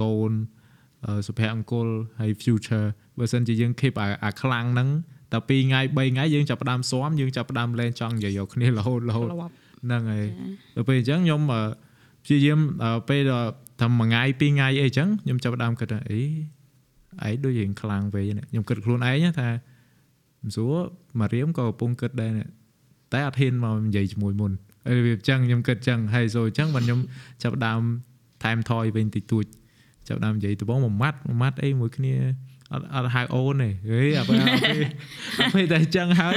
[0.02, 0.32] កូន
[1.06, 1.88] អឺសុភមង្គល
[2.20, 2.88] ហើយ future
[3.18, 4.90] បើសិនជាយើង keep អាអាខ្លាំងហ្នឹង
[5.32, 9.54] តែ2ថ្ងៃ3ថ្ងៃយើងចាប់ផ្ដើមស៊ាំយើងចាប់ផ្ដើមលែងចង់និយាយយកគ្នារហូតរហូតធ្លាប់
[9.84, 10.26] ហ្នឹងហើយ
[10.76, 11.62] ដល់ពេលអញ្ចឹងខ្ញុំអឺ
[12.24, 13.50] ព្យាយាមអឺពេលដល់
[13.82, 16.22] តែមួយថ្ងៃពីរថ្ងៃអីអញ្ចឹងខ្ញុំចាប់ផ្ដើមគិតថាអី
[17.28, 19.50] ឯងដូចរៀងខ្លាំងពេកនេះខ្ញុំគិតខ្លួនឯងណាថា
[20.42, 20.78] មិនស្រួល
[21.20, 22.48] មករៀមក៏កំពុងគិតដែរនេះ
[23.14, 24.52] តែអត់ហ៊ានមកនិយាយជាមួយមុន
[24.86, 27.00] ហើយវាអញ្ចឹងខ្ញុំគិតអញ្ចឹងហើយសូអញ្ចឹងបានខ្ញុំ
[27.44, 27.82] ចាប់ផ្ដើម
[28.44, 29.46] ថែមថយវិញតិចតួច
[30.08, 32.16] ចាប់ផ្ដើមនិយាយដំបងមួយម៉ាត់មួយម៉ាត់អីមួយគ្នា
[32.74, 34.84] អត់អត់ហៅអូនទេហេអាពេលអាពេល
[35.40, 36.36] អាពេលតែអញ្ចឹងហើយ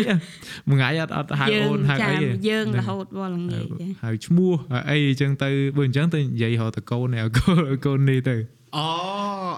[0.69, 8.37] មួយថ្ងៃអត់អត់ហៅយើអូងនហៅអីចាំទេយើងហ្នឹងរហូតវល់ល្ងាចចាហៅឈ្មោះហៅអីអញ្ចឹងទៅបើអញ្ចឹងទៅនិយាយរកតកូននេះឲ្យកូនកូននេះទៅ
[8.77, 8.89] អូ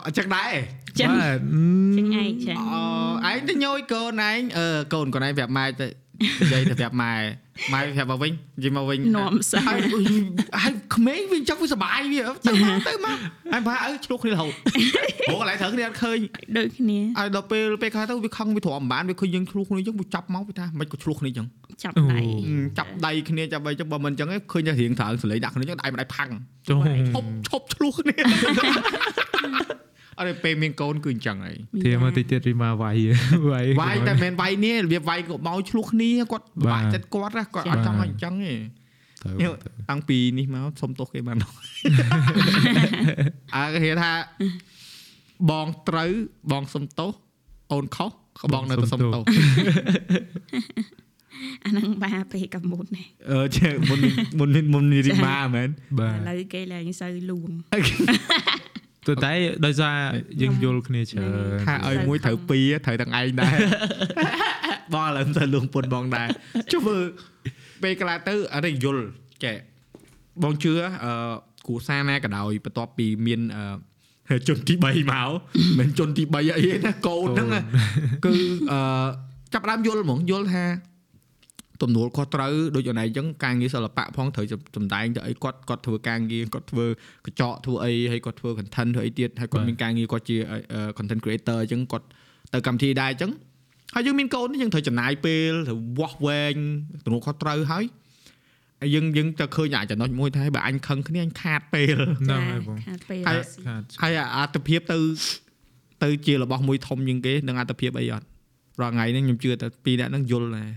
[0.07, 0.53] អញ្ចឹងដែរ
[1.01, 1.39] ចឹងបាទ
[1.97, 2.83] ចឹងឯងចាអូ
[3.31, 5.87] ឯងទៅញយកូនឯងអឺកូនកូនឯងប្រាប់ម៉ែទៅ
[6.21, 7.13] និយាយទៅប្រាប់ម៉ែ
[7.73, 9.79] ម៉ែប្រាប់មកវិញនិយាយមកវិញនាំសាហើយ
[10.63, 13.17] ហើយក្មេងវាអញ្ចឹងវាសុបាយវាទៅមកទៅមក
[13.53, 14.53] ហើយប្រហែលអើឆ្លោះគ្នារហូត
[15.29, 16.19] ព្រោះកន្លែងត្រូវគ្នាអត់ឃើញ
[16.57, 21.47] ដូចគ្នាហើយដល់ពេលពេលខ្លះទៅវាខឹងវាទ្រាំមិនបានវាឃើញយើងឆ្លោះគ្នាអញ្ចឹងវាចាប់មកវាថាមិនក៏ឆ្លោះគ្នាអញ្ចឹង
[21.85, 22.21] ចាប់ដៃ
[22.79, 26.31] ចាប់ដៃគ្នាចាប់អីអញ្ចឹងបើមិនអញ្ចឹងឯងឃើញតែរៀងត្រូវសលេងដាក់គ្នាអញ្ចឹងដៃមិនដៃផាំង
[26.69, 26.81] ចូល
[27.15, 28.17] ឈប់ឈប់ឆ្លោះគ្នា
[30.21, 32.95] អត់ទេពេលមានកូនគឺអញ្ចឹងហើយធៀមកតិចទៀតរីមកវាយ
[33.53, 38.55] វាយវាយតែមិនមែនវាយនេះរបៀបវាយក៏បោឆ្លោះគ្នាគាត់បាទបាក់ចិត្តគាត់ណាគាត់អត់ចង់ឲ្យអញ្ចឹងទេ
[39.25, 39.53] ទៅខ្ញុំ
[39.91, 41.37] តាំងពីនេះមកសុំទោសគេបាន
[43.55, 44.13] អើគេហៅថា
[45.51, 46.13] បងត្រូវ
[46.53, 47.13] បងសុំទោស
[47.73, 48.11] អូនខុស
[48.41, 49.23] ក៏បងនៅតែសុំទោស
[51.65, 53.99] អាហ្នឹងបាពេកកមុននេះអឺចេះមុន
[54.39, 55.69] មុនមុននេះរីម៉ាមែន
[56.01, 57.51] បាឥទឡូវគេឡើងសូវលួង
[59.09, 59.33] ទៅតែ
[59.67, 59.95] ដោយសារ
[60.43, 63.57] យើងយល់គ្នាច្រើនថាឲ្យមួយត្រូវពីរត្រូវទាំងឯងដែរ
[64.95, 66.29] បងឥឡូវទៅលួងពុនបងដែរ
[66.73, 67.03] ចុះមើល
[67.83, 69.05] ពេលកន្លះទៅអរិយយល់
[69.45, 69.57] ចេះ
[70.43, 70.73] បងជឿ
[71.05, 71.13] អឺ
[71.67, 75.09] គ្រូសាណាក៏ដោយបន្ទាប់ពីមានអឺជនទី3មកមិន
[75.79, 77.61] មែនជនទី3អីទេណាកូនហ្នឹងណា
[78.25, 78.35] គឺ
[78.73, 78.81] អឺ
[79.53, 80.65] ចាប់ផ្ដើមយល់ហ្មងយល់ថា
[81.82, 84.47] ទំនួលខុសត្រូវដូចអូនឯងអញ្ចឹងការងារសិល្បៈផងត្រូវ
[84.77, 86.86] សំដែងទៅអីគាត់គាត់ធ្វើការងារគាត់ធ្វើ
[87.27, 90.36] កញ្ចក់ធ្វើអីហើយគាត់ធ្វើ content ធ្វើអីទៀតហើយគាត់មានការងារគាត់ជា
[90.98, 92.07] content creator អញ្ចឹងគាត់
[92.52, 93.32] ទៅកម្មវិធីដែរអញ្ចឹង
[93.94, 96.55] ហើយយើងមានកូននេះយើងត្រូវចំណាយពេលត្រូវវាស់វែង
[97.05, 97.85] ទំនួលខុសត្រូវហើយ
[98.81, 104.98] ហើយយើងយើងទៅឃើញអាចចំណុចមួយថាបើអញខឹងគ្នាអញខាតពេលហ្នឹងហើយបងខាតពេលហើយខាតហើយអាអត្តភាពទៅ
[106.05, 108.27] ទៅជារបស់មួយធំជាងគេនឹងអត្តភាពអីអត់
[108.81, 110.70] រាល់ថ្ងៃហ្នឹងខ្ញុំជឿតែពីរនាក់ហ្នឹងយល់ដែរ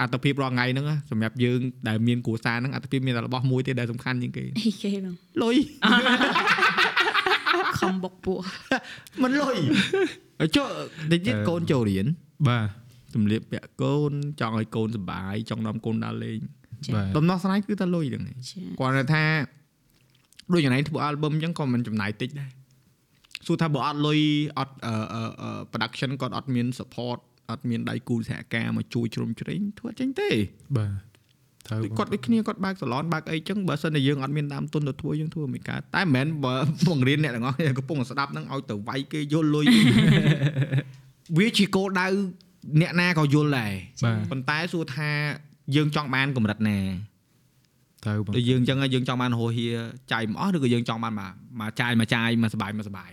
[0.00, 5.56] អត្តភាពរាល់ថ្ងៃហ្នឹងណាសម្រាប់យើងដែលមានគ្រួសារហ្នឹងអត្តភាពមានតែរបស់មួយទេដែលសំខាន់ជាងគេអីគេបងលុយ
[7.80, 8.40] ខំបុកពួក
[9.22, 9.56] មិនលុយ
[10.56, 10.66] ចុះ
[11.12, 12.06] តិចទៀតកូនចូលរៀន
[12.48, 12.66] បាទ
[13.14, 16.38] សម្លៀកពាក់កូនចង់ឲ្យកូនសុបាយចង់នាំកូនដើរលេង
[16.94, 19.24] បាទដំណោះស្រាយគឺតែលុយហ្នឹងឯងចាគាត់ថា
[20.52, 22.50] ដូចយ៉ាងណាធ្វើ album អញ្ចឹងក៏មិនចំណាយតិចដែរ
[23.46, 24.20] សួរថាបើអត់លុយ
[24.58, 27.18] អត់អឺអឺអឺ production គាត់អត់មាន support
[27.50, 30.30] អត់មានដៃគូសហការមកជួយជ្រោមជ្រែងធ្វើអត់ចេញទេ
[30.78, 30.92] បាទ
[31.66, 36.54] ត្រូវដូចគាត់ដូចគ្នាគាត់បើកសាឡនបើកអីចឹងបើសិនតែយើងអត់មានដើមទុនទៅធ្វើយើងធ្វើមិនកើតតែមិនមែនបើ
[36.88, 39.66] បង្រៀនអ្នកទាំងអស់គ្នាកំពុងតែស្ដាប់ហ្នឹងឲ្យទៅវាយគេយល់លុយ
[41.38, 42.06] វាជាគោលដៅ
[42.80, 43.72] អ្នកណាក៏យល់ដែរ
[44.04, 45.10] បាទប៉ុន្តែសួរថា
[45.76, 46.78] យើងចង់បានកម្រិតណា
[48.04, 49.66] ត្រូវបងតែយើងអញ្ចឹងយើងចង់បានរហៀ
[50.12, 53.12] ចាយមិនអស់ឬក៏យើងចង់បានមកមកចាយមកចាយមកសបាយមកសបាយ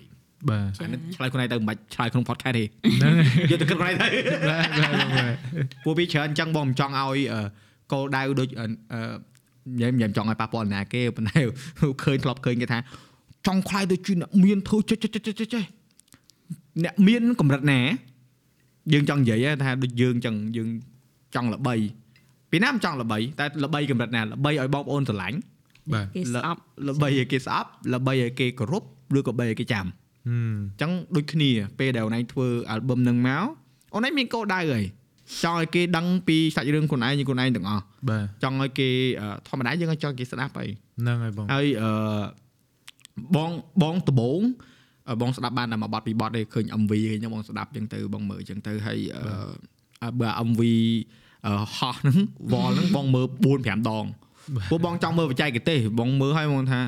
[0.49, 2.63] បាទអានេះឆ្លើយខ្លួនឯងទៅមិនបាច់ឆ្លើយក្នុង podcast ទេ
[2.99, 4.07] ហ្នឹងហើយយកទៅគិតខ្លួនឯងទៅ
[4.49, 5.35] បាទបាទបាទ
[5.85, 7.41] ពួកវាច្រើនអញ្ចឹងបងមិនចង់ឲ្យអឺ
[7.91, 9.01] គោលដៅដូចអឺអឺ
[9.79, 11.41] ញ៉ែមញ៉ែមចង់ឲ្យប៉ះពាល់ណាគេប៉ុន្តែ
[12.03, 12.79] ឃើញធ្លាប់ឃើញគេថា
[13.47, 15.63] ចង់ខ្លាយទៅជាអ្នកមានធ្វើចេះចេះចេះចេះចេះ
[16.83, 17.79] អ្នកមានកម្រិតណា
[18.93, 20.69] យើងចង់និយាយថាដូចយើងអញ្ចឹងយើង
[21.35, 21.75] ចង់ល្បី
[22.51, 25.37] ពីណាមិនចង់ល្បីតែល្បីកម្រិតណាល្បីឲ្យបងប្អូនស្រឡាញ់
[25.93, 28.83] បាទគេស្អប់ល្បីឲ្យគេស្អប់ល្បីឲ្យគេគោរព
[29.17, 30.29] ឬក៏បីឲ្យគេចាំហឹម អ
[30.75, 31.49] ញ្ចឹងដូចគ្នា
[31.79, 33.45] ពេលដែលអូនឯងធ្វើ album នឹងមក
[33.93, 34.85] អូនឯងមានគោលដៅហើយ
[35.43, 38.89] ចង់ឲ្យគេដឹងពីសាច់រឿងខ្លួនឯងខ្លួនឯងទាំងអស់បាទចង់ឲ្យគេ
[39.21, 40.69] អឺធម្មតាយើងឲ្យចង់ឲ្យគេស្ដាប់ហើយ
[41.01, 41.89] ហ្នឹងហើយបងហើយអឺ
[43.35, 43.51] បង
[43.81, 44.41] បងដបង
[45.07, 48.99] អឺបងស្ដាប់បានតែមួយបទពីរបទទេឃើញ MV ឃើញបងស្ដាប់អញ្ចឹងទៅបងមើលអញ្ចឹងទៅហើយ
[50.03, 50.61] អឺបើ MV
[51.45, 52.17] អឺហោះហ្នឹង
[52.53, 54.05] វល់ហ្នឹងបងមើល4 5ដង
[54.69, 56.81] ពួកបងចង់មើលបច្ចេកទេសបងមើលឲ្យបងថា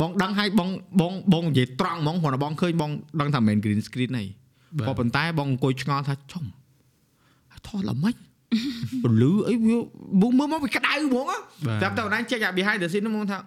[0.00, 2.90] បងដឹងឲ្យបងបងបងនិយាយត្រង់ហ្មងគ្រាន់តែបងឃើញបង
[3.20, 4.24] ដឹងថាមិនមែន green screen ទេ
[4.76, 6.44] បាទក៏ប៉ុន្តែបងអង្គុយឆ្ងល់ថាចុំ
[7.66, 8.14] ថតល្មិច
[9.04, 9.76] ពលឺអីវា
[10.20, 11.36] មើលមើលមកវាក្តៅហ្មងបា
[11.74, 13.38] ទចាប់តែអូនឯងចេញអា behind the scene ហ្នឹងមកថា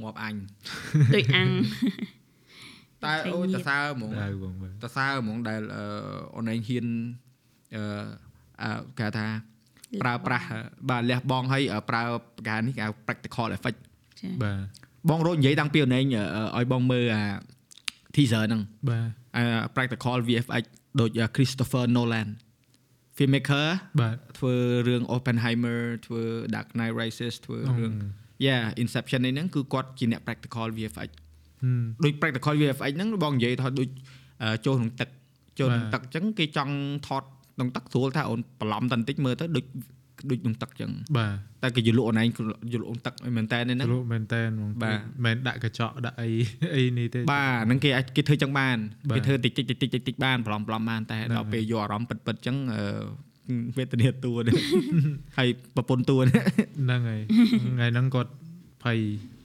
[0.00, 0.34] ងាប់អញ
[1.14, 1.48] ដូចអាំង
[3.04, 5.84] តែឃើញអូយញាតតិសើហ្មងត្រូវបងបាទតសើហ្មងដែលអឺ
[6.36, 6.86] អូនឯងហ៊ាន
[7.76, 7.84] អឺ
[8.62, 9.26] អឺគេថា
[10.02, 10.46] ប្រើប្រាស់
[10.90, 12.02] បាទលះបង់ឲ្យប្រើ
[12.36, 13.78] ប្រការនេះគេហៅ practical effect
[14.20, 17.22] ចាបាទ បងរត់និយាយតាំងពីអូនឯងអឺឲ្យបងមើលអា
[18.14, 19.06] teaser ហ្នឹងបាទ
[19.36, 20.64] អឺ practical VFX
[21.00, 22.28] ដូច Christopher Nolan
[23.16, 23.66] filmmaker
[24.00, 24.54] បាទធ្វើ
[24.88, 26.22] រឿង Oppenheimer ធ្វើ
[26.54, 27.92] Dark Knight Rises ធ្វើរឿង
[28.46, 31.10] yeah Inception នេះហ្នឹងគឺគាត់ជាអ្នក practical VFX
[32.04, 33.88] ដូច practical VFX ហ្នឹងបងនិយាយថាដូច
[34.42, 35.08] អឺចូលក្នុងទឹក
[35.58, 36.74] ចូលក្នុងទឹកអញ្ចឹងគេចង់
[37.08, 37.24] ថត
[37.54, 39.64] ក្នុងទឹកស្រួលថាអូនបន្លំតន្តិចមើលទៅដូច
[40.30, 42.28] ដូចក្នុងទឹកអញ្ចឹងបាទតែគេយល់អូនឯង
[42.72, 46.30] យល់អូនទឹកមែនតើហ្នឹងព្រោះមែនតើហ្មងបាទមិនដាក់កញ្ចក់ដាក់អី
[46.74, 48.76] អីនេះទេបាទហ្នឹងគេអាចគេធ្វើចឹងបាន
[49.10, 52.82] បាទគេធ្វើតិចតិចតិចតិចតិចតិចបានប្លំប្លំបានតែហ្នឹងដល់ហើយពេលយកអារម្មណ៍ពិតពិតចឹងអឺ
[53.76, 54.54] វេទនាតួនេះ
[55.38, 56.42] ហើយប្រពន្ធតួនេះ
[56.82, 57.22] ហ្នឹងហើយ
[57.62, 58.32] ថ្ងៃហ្នឹងគាត់
[58.84, 58.98] ភ័យ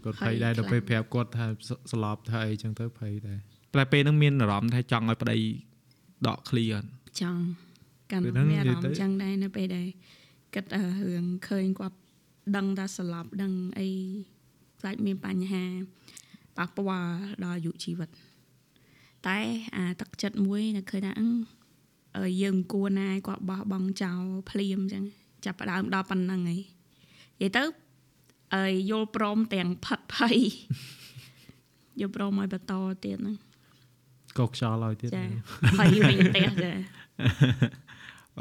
[0.03, 1.45] គាត់ភ័យភ័យដែរខ្លាំងដល់ពេលប្រាប់គាត់ថា
[1.91, 3.37] ស្លាប់ថាអីចឹងទៅភ័យដែរ
[3.75, 5.37] តែពេលហ្នឹងមានអារម្មណ៍ថាចង់ឲ្យប្តី
[6.27, 6.87] ដកឃ្លីអត់
[7.21, 7.41] ចង់
[8.11, 9.87] កាន់ពេលហ្នឹងមានអារម្មនិយាយទៅណ៍ចឹងដែរនៅពេលដែល
[10.57, 11.97] គិតអឺរឿងឃើញគាត់
[12.55, 13.87] ដឹងថាស្លាប់ដឹងអី
[14.79, 15.63] ខ្លាចមានបញ្ហា
[16.57, 17.13] ប៉ះពាល់
[17.43, 18.09] ដល់អាយុជីវិត
[19.27, 19.39] តែ
[19.75, 21.27] អាទឹកចិត្តមួយនៅឃើញថាអឺ
[22.17, 25.03] អឺយើងមិនគួរណាឲ្យគាត់បោះបង់ចោលភ្លាមចឹង
[25.45, 26.61] ចាប់ផ្ដើមដល់ប៉ុណ្្នឹងហើយ
[27.41, 27.63] និយាយទៅ
[28.55, 30.37] អើយយល់ព្រមទាំងផិតភ័យ
[31.99, 32.73] យល់ព្រមឲ្យបន្ត
[33.05, 33.35] ទៀតហ្នឹង
[34.39, 35.23] កោខ្យល់ឲ្យទៀតចា
[35.77, 36.71] ភ័យវិញផ្ទះចា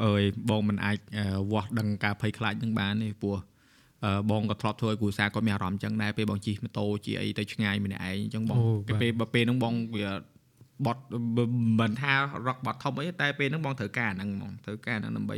[0.03, 3.37] អើយបងមិនអាចអឺវាស់ដឹងការភ័យខ្លាចនឹងបានទេព្រោះ
[4.05, 8.57] អឺបងក៏ធ្លាប់ធ្វើឲ្យគ្រួសារគាត់មានអារម្មណ៍ចឹងដែរពេលបងជិះម៉ូតូជិះអីទៅឆ្ងាយម្នាក់ឯងអញ្ចឹងបង
[8.87, 10.09] ពេលពេលពេលហ្នឹងបងវា
[10.85, 11.03] បត់
[11.79, 12.13] មិនថា
[12.47, 15.37] រកបត់ធំអីតែពេលហ្នឹងបងត្រូវការហ្នឹងហ្មងត្រូវការហ្នឹងដើម្បី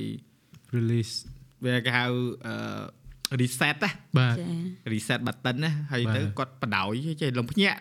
[0.75, 1.13] release
[1.65, 2.05] វាគេហៅ
[3.31, 4.45] អឺ reset ណាបាទចា
[4.93, 6.83] reset button ណាហើយបាទទៅគាត់បដ ாய்
[7.21, 7.79] ចេះលំភ្ញាក់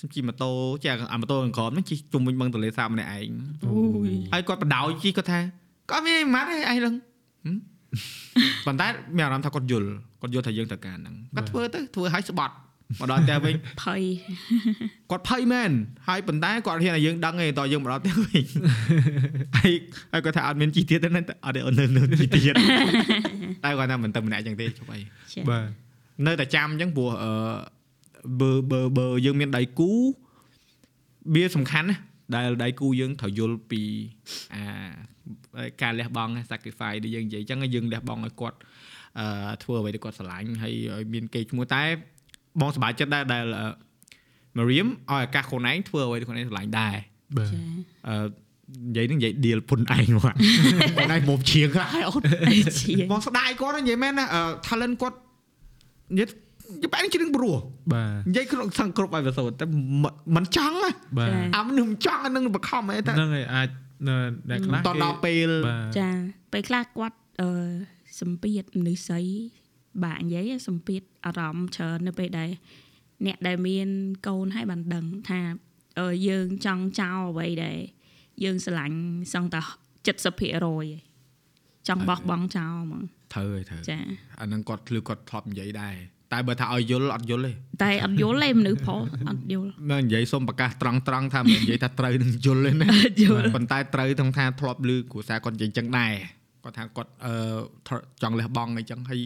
[0.00, 0.50] សំជិះម៉ូតូ
[0.84, 3.30] ចេះអាម៉ូតូខាងក្រោមហ្នឹងជិះជុំវិញបឹងទន្លេសាបម្នាក់ឯង
[3.64, 3.78] អូ
[4.08, 5.40] យហើយគាត់បដ ாய் ជិះគាត់ថា
[5.90, 6.94] គាត់មានម៉ាត់ឯងឯងឡើង
[7.44, 7.56] ហឹម
[8.66, 8.86] ប៉ុន្តែ
[9.16, 9.88] មានអារម្មណ៍ថាគាត់យល់
[10.22, 12.54] គាត់យល់ថាយើងត្រូវការហ្នឹងគាត់ធ្វើទៅធ្វើឲ្យស្បត់
[13.00, 13.54] មកដល់ផ្ទះវិញ
[13.84, 14.02] ភ័យ
[15.10, 15.70] គាត់ភ័យមែន
[16.08, 18.44] ហើយប៉ុន្តែគាត់ហ៊ានឲ្យយើងដឹងឯងតើយើងមកដល់ផ្ទះវិញ
[19.56, 19.72] ហើយ
[20.12, 22.54] ហើយគាត់ថាអត់មានជីទៀតទេណាអត់ទេអូននៅនៅជីទៀត
[23.64, 24.98] តែគាត់ថាមិនទៅម្នាក់ចឹងទេជប់អី
[25.32, 25.66] ចាបាទ
[26.26, 27.30] នៅតែចាំអញ្ចឹងព្រោះអឺ
[28.40, 29.90] បើបើបើយើងមានដៃគូ
[31.34, 31.96] វាសំខាន់ណា
[32.34, 33.82] ដែលដៃគូយើងត្រូវយល់ពី
[34.54, 34.64] អា
[35.82, 38.58] ការលះបង់ sacrifice ដែលយើងនិយាយអញ្ចឹងហើយយើងលះបង់ឲ្យគាត់
[39.18, 41.82] អឺធ្វើអ្វីដែលគាត់ស្រឡាញ់ហើយឲ្យមានគេឈ្មោះតែ
[42.60, 43.66] បងសប្បាយចិត្តដែរដែលអឺ
[44.58, 46.96] Mariam ឲ្យឱកាសខ្លួនឯងធ្វើអ្វីដែលខ្លួនឯងស្រឡាញ់ដែរ
[47.36, 47.60] បាទចា
[48.08, 48.26] អឺ
[48.88, 50.34] និយាយនឹងនិយាយ deal ពុនឯងមក
[50.96, 52.22] បងឯងមកជាងហើយអូន
[52.80, 55.16] ជាបងស្ដាយគាត់និយាយមែនណាអឺ talent គាត់
[56.12, 56.34] និយាយនិ
[56.82, 57.56] យាយបែរជារឿងព្រោះ
[57.92, 59.66] បាទនិយាយក្នុងសង្គ្រប់អីវ៉ាសូតែ
[60.02, 63.68] មិនមិនចង់ណាបាទអាមនុស្សមិនចង់អានឹងបខំអីតែហ្នឹងហើយអាច
[64.08, 64.16] នៅ
[64.50, 66.08] អ្នកខ្លះតដល់ពេលបាទចា
[66.52, 67.50] ពេលខ្លះគាត់អឺ
[68.20, 69.24] សម្ពាធមនុស្សស្អី
[70.04, 72.50] បាក់និយាយសម្ពាធអារម្មណ៍ច្រើននៅពេលដែល
[73.26, 73.88] អ្នកដែលមាន
[74.26, 75.40] កូនហើយបានដឹងថា
[76.00, 77.78] អឺយើងចង់ចោលអ្វីដែល
[78.44, 78.98] យើងស្រឡាញ់
[79.32, 79.60] សឹងតែ
[80.04, 81.14] 70%ឯង
[81.88, 83.02] ចង់បោះបង់ចោលហ្មង
[83.34, 83.98] ត្រូវហើយត្រូវចា
[84.40, 85.96] អានឹងគាត់ធ្លឺគាត់ធ្លាប់និយាយដែរ
[86.32, 87.52] តែបើថាឲ្យយល់អត់យល់ទេ
[87.84, 96.12] តែអត់យល់ទេមនុស្សប្រុសអត់យល់មិននិយាយសុំប្រកាសត្រង់ត្រង់ថាមិននិយាយថាត្រូវនឹងយល់ទេណាអត់យល់ប៉ុន្តែត្រូវទាំងថាធ្លាប់ឮគ្រូសាគាត់និយាយចឹងដែរ
[96.64, 99.20] គាត់ថាគាត់អឺចង់លះបង់អីចឹងហើយ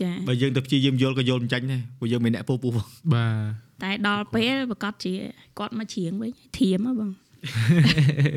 [0.00, 5.14] ចាបើយើងទៅព្យាយាមយល់ក៏យល់មិនចាញ់ដែរព្រោះយើងមិនអ្នកពូពូបាទតែដល់ពេលប្រកាសជា
[5.58, 7.10] គាត់មកច្រៀងវិញធៀមហ៎បង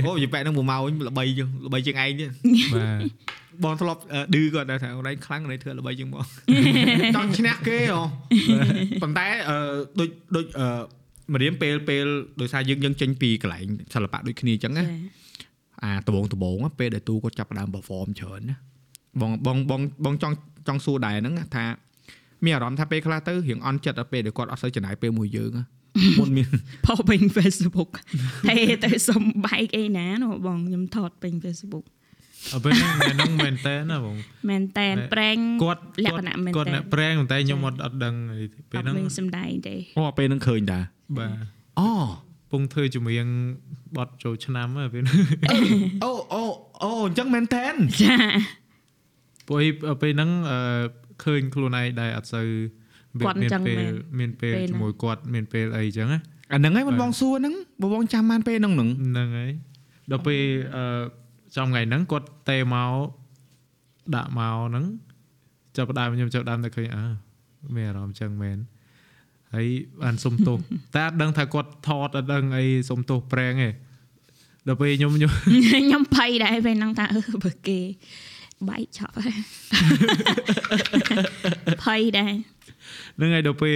[0.06, 2.30] អូយបែកនឹងមួយម៉ោងល្បីជាងល្បីជាងឯងទៀត
[2.74, 3.02] បាទ
[3.64, 6.26] បងធ្លាប់អឺឌឺគាត់ដែរថាអូនឯងខ្លាំងនេះធ្វើល្បីជាងមក
[7.16, 8.02] ចង់ឈ្នះគេហ៎
[9.02, 9.58] ប៉ុន្តែអឺ
[10.00, 10.68] ដូចដូចអឺ
[11.34, 12.06] ម្រាមពេលពេល
[12.42, 14.92] ដោយសារយើងយើងចេញពីកន្លែងសិល្បៈដូចគ្នាអញ្ចឹងណាចា
[15.84, 18.56] អាដបងដបងណាពេលដែលទូគាត់ចាប់ផ្ដើម perform ច្រើនណា
[19.22, 20.36] បងបងបងបងចង់
[20.68, 21.66] ចង់សួរដែរហ្នឹងណាថា
[22.44, 25.66] មានអារម្មណ៍ថាពេលខ្លះទៅរៀងអន់ចិត្តដល់ពេលដែលគាត់អត់សូវចំណាយពេលមួយយើងណា
[26.20, 26.50] មុនមាន
[26.86, 27.92] ផុសពេញ Facebook
[28.50, 28.56] តែ
[28.86, 31.86] ទៅសុំបែកអីណានោះបងខ្ញុំថតពេញ Facebook
[32.54, 34.16] អត់ពេលហ្នឹងហ្នឹងមែនតើណាបង
[34.50, 38.16] មែនតែនណែប្រេងគាត់លក្ខណៈមែនគាត់តើអ្នកប្រេងប៉ុន្តែខ្ញុំអត់អត់ដឹង
[38.70, 40.80] ពេលអត់ហ្នឹងមានសំដែងទេអូពេលហ្នឹងឃើញតា
[41.18, 41.32] បាទ
[41.80, 41.90] អូ
[42.52, 43.28] ពងធ្វើចម្រៀង
[43.98, 45.20] បត់ចូលឆ្នាំហ្នឹងពេលហ្នឹង
[46.04, 46.44] អូអូ
[46.84, 47.66] អូអញ្ចឹងមែនតើ
[48.02, 48.16] ចា
[49.48, 50.60] ព្រោះអីពេលហ្នឹងអឺ
[51.24, 52.48] ឃើញខ្លួនឯងដែរអត់សូវ
[53.26, 56.20] គាត់អញ្ចឹងពេលមែនមានពេលពេលហ្នឹងជាមួយគាត់មានពេលអីអញ្ចឹងណា
[56.54, 59.52] អាហ្នឹងហើយមិនបាទបងសួរហ្នឹងបើបងចាំបានពេលហ្នឹងហ្នឹងហ្នឹងហើយ
[60.12, 60.42] ដល់ពេល
[60.76, 60.84] អឺ
[61.56, 62.92] ចំថ្ងៃហ្នឹងគាត់ទេមក
[64.16, 64.86] ដាក់មកហ្នឹង
[65.76, 67.06] ចាប់ផ្ដើមខ្ញុំចាប់ផ្ដើមតែឃើញអើ
[67.76, 68.58] មានអារម្មណ៍អញ្ចឹងមែន
[69.54, 69.68] ហើយ
[70.02, 70.58] បានសុំទោស
[70.96, 73.70] តែអត់ដឹងថាគាត់ថតអត់ដឹងអីសុំទោសប្រេងទេ
[74.68, 75.32] ដល់ពេលខ្ញុំខ្ញុំ
[75.72, 77.80] ខ្ញុំភ័យដែរពេលហ្នឹងថាអឺបើគេ
[78.70, 79.40] បែកឆប់ហើយ
[81.84, 82.34] ភ័យដែរ
[83.18, 83.76] ហ្នឹងហើយដល់ពេល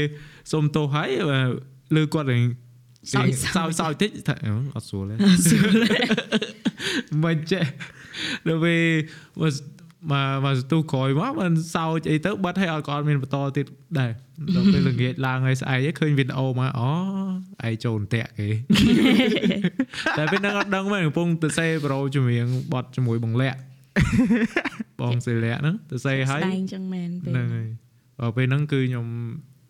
[0.51, 1.49] សុំទោសហើយបាទ
[1.95, 2.43] លើគាត់រៀង
[3.13, 5.15] សោយសោយសោយតិចថាអឺអត់ស្រួលទេ
[7.23, 7.65] មិនចេះ
[8.47, 8.81] ដល់ពេល
[9.41, 9.53] មក
[10.11, 13.65] មកមកស្ទុះក្រោយមកមិនសោចអីទៅបាត់ឲ្យឲ្យគាត់មានបន្តទៀត
[13.99, 14.11] ដែរ
[14.55, 16.91] ដល់ពេលល្ងាចឡើងហើយស្អែកឃើញវីដេអូមកអូ
[17.67, 18.49] ឯងចូលអន្ទាក់គេ
[20.17, 23.59] តែពេលហ្នឹងអត់ដឹងមែនកំពុងទៅសេប្រូជំនាញបត់ជាមួយបងលាក់
[25.01, 27.67] បងសេលាក់ហ្នឹងទៅសេឲ្យស្ដែងចឹងមែនពេលហ្នឹងហើយ
[28.19, 29.07] ដល់ពេលហ្នឹងគឺខ្ញុំ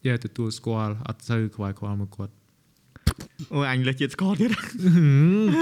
[0.07, 2.33] យកទទួលស្គាល់អត់សូវខ្វាយខ្វល់មកគាត់
[3.53, 4.51] អូអញលើសជាតិស្គាល់ទៀត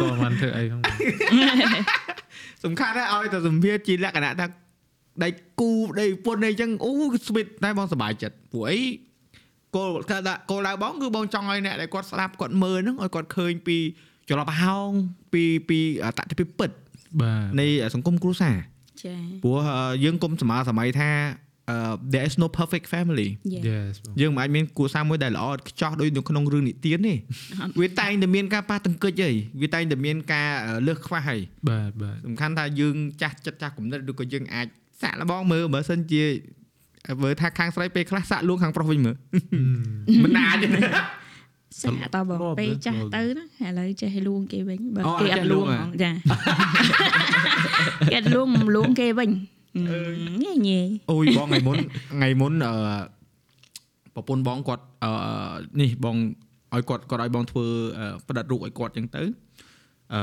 [0.02, 0.81] តើមិនធ្វើអីហ្នឹង
[2.64, 4.45] សំខាន់ណាស់ឲ្យតែសម្ភារជាលក្ខណៈថា
[5.23, 5.30] ដៃ
[5.60, 6.91] គូដៃពុនអីចឹងអូ
[7.27, 8.80] ស្វីតតែបងសប្បាយចិត្តព្រោះអី
[9.76, 13.77] គោលថាដាក់គោលដៅបងគឺបងចង់ឲ្យអ្នកដែលគាត់ស្ដាប់គាត់មើលហ្នឹងឲ្យគាត់ឃើញពី
[14.30, 14.90] ចលនាហោង
[15.34, 15.80] ពីពី
[16.18, 16.69] តតិភិពិត
[17.22, 17.65] បាទនៃ
[17.95, 18.57] សង្គមគ្រួសារ
[19.03, 21.11] ចាព្រោះអឺយើងគុំសម័យសម័យថា
[21.69, 21.77] អឺ
[22.14, 23.64] there is no perfect family Yeah.
[23.69, 27.14] yes បងយើងមិនអាចមានគ្រួសារមួយដែលល្អឥតខ្ចោះដូចនៅក្នុងរឿងនិទានទេ
[27.81, 29.31] វាតែងតែមានការប៉ះទង្គិចហី
[29.61, 31.38] វាតែងតែមានការអឺលើសខ្វះហី
[31.69, 34.68] បាទបាទសំខាន់ថាយើងចាស់ចិត្តចាស់គំនិតឬក៏យើងអាច
[35.02, 36.23] សាក់លបងមើលបើសិនជា
[37.23, 39.15] មើលថាខាងស្រីពេលខ្លះសាក់លួងខាងប្រុសវិញមើល
[40.23, 40.68] មិនអាចទេ
[41.81, 46.11] សាក់តបងធ្លាប់ពេលទេចាស់ធ្លាប់ទៅណាឥឡូវចេះលួងគេវិញបើអូគេអត់អចេះត់លួងលួងហ៎ហ្មងចា
[48.11, 49.29] គេអត់លួងមិនលួងគេវិញ
[50.41, 50.81] ញ៉េញ៉េ
[51.11, 51.77] អូយបងថ្ងៃមុន
[52.13, 52.73] ថ្ងៃមុនអឺ
[54.15, 55.11] ប្រពន្ធបងគាត់អឺ
[55.81, 56.15] នេះបង
[56.73, 57.65] ឲ្យគាត់គាត់ឲ្យបងធ្វើ
[57.97, 59.23] អឺផ្ដិតរូបឲ្យគាត់ចឹងទៅ
[60.13, 60.21] អឺ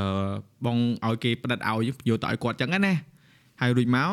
[0.66, 1.78] បងឲ្យគេផ្ដិតឲ្យ
[2.08, 2.94] យកទៅឲ្យគាត់ចឹងណា
[3.60, 4.10] ហើយរួចមក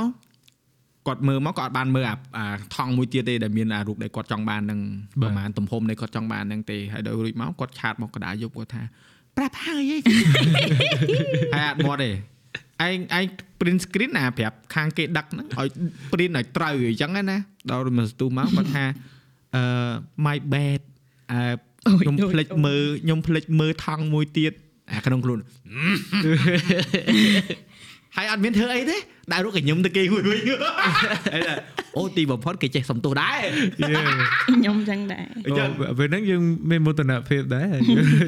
[1.07, 4.79] គាត់មើលមកគាត់អត់បានមើលអាអាថង់មួយទៀតទេដែលមានអារូបដែលគាត់ចង់បាននឹង
[5.21, 8.83] បាទប្រហែលទំហំនៃគាត់ចង់បានហ្នឹងទេហើយដល់រួចមកគាត់ឆាតមកកណ្ដាលយប់គាត់ថា
[9.37, 9.97] ប្រាប់ហើយហី
[11.53, 12.09] ហើយអត់មកទេ
[12.85, 13.25] ឯងឯង
[13.59, 15.67] print screen ណាប្រាប់ខាងគេដឹកហ្នឹងឲ្យ
[16.11, 17.37] print ឲ្យត្រូវអញ្ចឹងណា
[17.71, 18.85] ដល់មកស្ទុះមកគាត់ថា
[19.55, 19.63] អឺ
[20.25, 20.81] my bad
[21.31, 24.53] អឺខ្ញុំភ្លេចមើលខ្ញុំភ្លេចមើលថង់មួយទៀត
[24.91, 25.39] អាក្នុងខ្លួន
[28.17, 28.97] ហើយអត់មានធ្វើអីទេ
[29.31, 30.41] ដាក់រូបកញ្ញឹមទៅគេមួយវិញ
[31.33, 31.55] ហើយថា
[31.97, 33.39] អូទីបំផុតគេចេះសំទោសដែរ
[34.55, 37.73] ខ្ញុំចឹងដែរអញ្ចឹងអូពេលហ្នឹងយើងមានមោទនភាពដែរ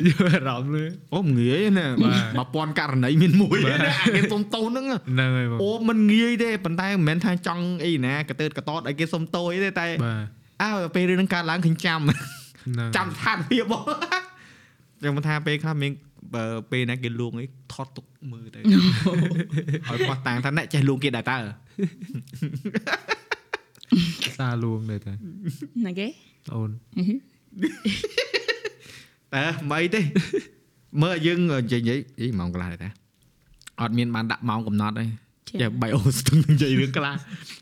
[0.09, 0.83] យកអារម្មណ៍លើ
[1.15, 1.85] អូមិនងាយណា
[2.37, 10.23] បាទ1000ករណីមានមួយបាទណាអាគេសុំទោសហ្នឹងហ្នឹងហើយបងអូមិនងាយទេប៉ុន្តែមិនមែនថាចង់អីណាកតើកតតឲ្យគេសុំទោសអីទេតែបាទ
[10.63, 13.83] អើពេលរឿងហ្នឹងកើតឡើងឃើញចាំហ្នឹងចាំស្ថានភាពបង
[15.03, 15.91] ចឹងមិនថាពេលខ្លះមាន
[16.33, 21.37] បើពេលណាគេលួងអីថតទុកមើលទៅឲ្យគាត់តាំងថាអ្នកចេះលួងគេដែរតើ
[24.37, 25.13] សារលួងដែរតា
[25.85, 26.07] ណាគេ
[26.53, 26.69] អូន
[29.33, 30.01] តើមិនអីទេ
[31.03, 32.89] មើលយើងនិយាយនិយាយអីម៉ោងកន្លះដែរតា
[33.81, 35.05] អត់មានបានដាក់ម៉ោងកំណត់ទេ
[35.49, 37.13] ចាចាបាយអូស្ទឹងនិយាយរឿងខ្លះ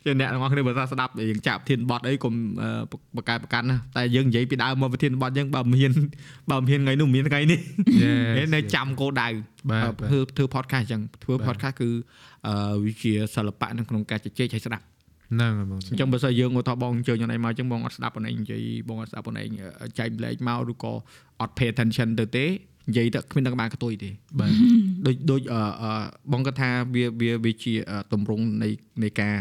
[0.04, 2.68] ចឹងអ្នកទាំងអស់គ្នាបើថាស្ដាប់យើងចាប់ធានបត់អីកុំអឺ
[3.16, 5.92] បកកែប្រកាន់ណាតែយើងនិយាយពីដើមមកប្រធានបត់យើងបើមិនហ៊ាន
[6.50, 7.58] បើមិនហ៊ានថ្ងៃនោះមិនមានថ្ងៃនេះ
[8.02, 9.28] Yes នៅចាំគោលដៅ
[9.70, 11.88] បាទអឺបាទធ្វើធ្វើ podcast ចឹងធ្វើបាទ podcast គឺ
[12.46, 14.84] អឺវាជាសិល្បៈនៅក្នុងការជជែកឲ្យស្ដាប់
[15.32, 19.48] ហ្នឹងហើយបងអញ្ចឹងបើសិនយើងឧទាហរណ៍បងអញ្ជើញខ្លួនឯងមកអញ្ចឹងបងអត់ស្ដាប់ខ្លួនឯងនិយាយបងអត់ស្ដាប់ខ្លួនឯង
[19.98, 20.92] ចែកម្លែកមកឬក៏
[21.40, 22.46] អត់ pay attention ទៅទេ
[22.88, 24.50] និយាយទៅគ្មានដឹងបានកតុយទេបាទ
[25.06, 25.92] ដូចដូចអឺអឺ
[26.32, 28.68] បងគាត់ថាវាវាវាជាអឺទម្រង់នៃ
[29.02, 29.36] នៃការ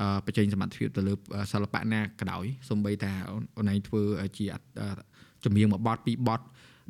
[0.00, 4.02] អឺបញ្ចេញសមត្ថភាពទៅលើអឺសិល្បៈណាក៏ដោយសំបីថាអូនអូនឯងធ្វើ
[4.38, 4.60] ជាអឺ
[5.44, 6.40] ចម្រៀងមួយបទពីរបទ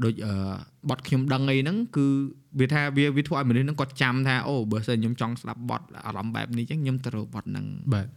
[0.05, 0.35] ដូចអឺ
[0.91, 2.07] បទខ្ញុំដឹងអីហ្នឹងគឺ
[2.61, 8.09] វាថាវាវាធ្វើឲ្យមនុស្សហ្នឹងគាត់ចាំថាអូបើសិនខ្ញុំចង់ស្ដាប់បទអារម្មណ៍បែបនេះអញ្ចឹងខ្ញុំទៅរកបទហ្នឹងបាទ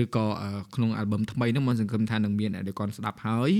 [0.00, 3.50] ឬក៏អឺក្នុងអាល់ប៊ុមថ្មីហ្នឹងមកសង្ឃឹមថានឹងមានអ្នកដែលគាត់ស្ដាប់ហើយ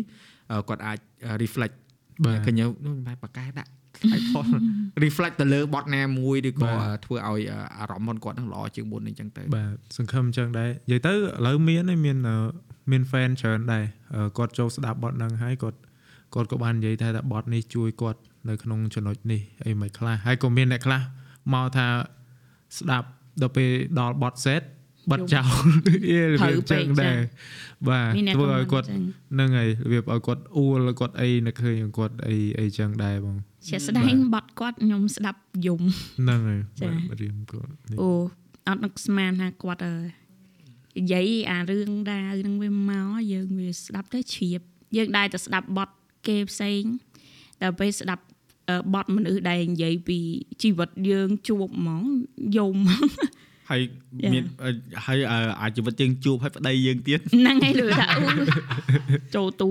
[0.52, 0.98] អឺគាត់អាច
[1.42, 1.76] reflect
[2.24, 2.68] បាទឃើញនោះ
[3.06, 3.70] បែបបកកែដាក់
[4.04, 4.44] ឲ្យថត
[5.04, 11.16] reflect ទៅលើបទណាមួយឬក៏បាទអឺធ្វើឲ្យអឺអារម្មណ៍របស់គាត់ហ្នឹងល្អជាងមុនអញ្ចឹងទៅបាទសង្ឃឹមអញ្ចឹងដែរនិយាយទៅឥ
[11.46, 12.36] ឡូវមានហើយមានអឺ
[12.90, 13.84] មាន fan ច្រើនដែរ
[14.14, 15.78] អឺគាត់ចូលស្ដាប់បទហ្នឹងហើយគាត់
[16.34, 21.00] គាត់ក៏បាននិយាយថាថាបទនេះជួយគាត់នៅក្នុងចំណុចនេះអីមិនខ្លះហើយក៏មានអ្នកខ្លះ
[21.52, 21.86] មកថា
[22.78, 23.08] ស្ដាប់
[23.42, 24.62] ដល់ពេលដល់បទ set
[25.10, 25.64] បិទចោល
[26.10, 27.18] យេរបៀបអញ្ចឹងដែរ
[27.88, 29.02] បាទមានអ្នកធ្វើឲ្យ comment គាត់ចឹង
[29.32, 33.36] ហ្នឹងហើយរបៀបឲ្យគាត់អួលគាត់អីនឹកឃើញគាត់អីអីចឹងដែរបង
[33.68, 35.82] ជាក់ស្ដែងបត់គាត់ខ្ញុំស្ដាប់យំ
[36.20, 38.10] ហ្នឹងហើយចា៎បាទរៀមគាត់នេះអូ
[38.68, 39.96] អត់នឹកស្មានថាគាត់អើ
[40.98, 44.60] និយាយអារឿងដាវហ្នឹងវាមកយើងវាស្ដាប់ទៅជ្រាប
[44.96, 45.94] យើងដែរតែស្ដាប់បត់
[46.26, 46.82] គេផ្សេង
[47.60, 48.24] តែពេលស្ដាប់
[48.68, 50.18] អឺបត់មនុស្សដែលនិយាយពី
[50.62, 52.02] ជីវិតយើងជួបហ្មង
[52.56, 53.06] យំហើ
[53.78, 53.80] យ
[54.22, 54.32] Yeah.
[54.32, 54.70] មានអឺ
[55.06, 58.20] ហើយអឺអាចជីវិតយើងជួបហើយប្តីយើងទៀតហ្នឹងហើយលឺថាអូ
[59.36, 59.64] ចូលត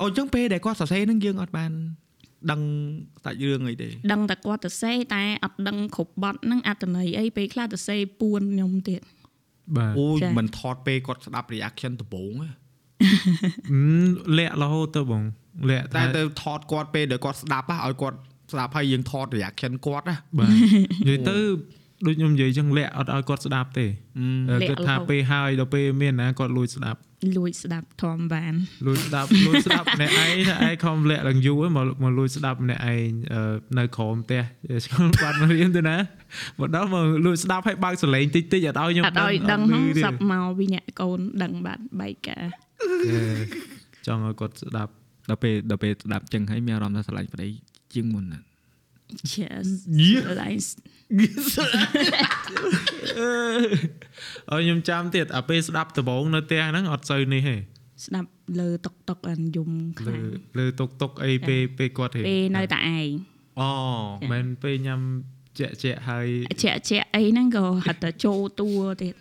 [0.00, 1.70] អូអញ្ចឹងពេលដែលគាត់សរសេរហ្នឹងយើងអត់បាន
[2.50, 2.60] ដឹង
[3.24, 9.00] សាច់រឿងអីទេដឹងតែគាត់ទៅសេតែអត់ដឹងគ្រប់បត់ហ្នឹងអត្តន័យអីពេលខ្លះទៅសេពួនខ្ញុំទៀត
[9.76, 12.48] បាទអូយចា៎មិនថតពេលគាត់ស្ដាប់ reaction ដំបូងទេ
[13.70, 15.22] អឺលាក់រហូតទៅបង
[15.70, 18.18] លាក់តែតែទៅថតគាត់ពេលដែលគាត់ស្ដាប់ហ่ะឲ្យគាត់
[18.52, 20.50] ស្ដាប់ហើយយើងថត reaction គាត់ណាបាទ
[21.08, 21.38] និយាយទៅ
[22.04, 27.00] ដូចខ្ញុំនិយាយចឹងលាក់អត់ឲ្យគាត់ស្ដាប់ទេលាក់គិតថារហូតពេលហើយដល់ពេលមានណាគាត់លួចស្ដាប់
[27.36, 28.54] លួចស្ដាប់ធំបាន
[28.86, 34.42] លួចស្ដាប់លួចស្ដាប់ម្នាក់ឯងថាឯងខំលាក់ឡើងយូរមកមកលួចស្ដាប់ម្នាក់ឯងអឺនៅក្រោមផ្ទះ
[34.84, 35.96] ឆ្កល់បាត់មករៀនទៅណា
[36.58, 42.44] មកដល់មកលួចស្ដាប់ឲ្យបើកសលេងតិចតិចអត់ឲ្យខ្ញុំអត់ឲ្យដឹងអហ្នឹងឮទេសັບមកពីអ្នកកូនដឹងបាត់បែកការ
[42.82, 43.20] អឺ
[44.06, 44.92] ចង់ឲ្យគាត់ស្ដាប់
[45.28, 47.48] ដល់ពេលដល់ពេលស្ដាប់ចឹងហើយមានអារម្មណ៍ថាស្រឡាញ់ប្តី
[47.94, 48.40] ជាងមុនណា
[49.36, 49.66] Yes
[50.00, 50.66] យេ Lies
[54.50, 57.56] អើខ្ញុំចាំទៀតអាពេលស្ដាប់ដំបងនៅផ្ទះហ្នឹងអត់សូវនេះទេ
[58.04, 58.28] ស្ដាប់
[58.60, 59.70] លើតុកតុកអានយំ
[60.00, 60.24] ខ្លើលាំង
[60.58, 63.10] លើតុកតុកអីពេលពេលគាត់ហេពេលនៅតែឯង
[63.60, 63.70] អូ
[64.32, 65.00] មិនពេលញ៉ាំ
[65.58, 66.26] ជាក់ជាក់ហើយ
[66.64, 68.70] ជាក់ជាក់អីហ្នឹងក៏ហត់តែចូលតួ
[69.02, 69.14] ទៀត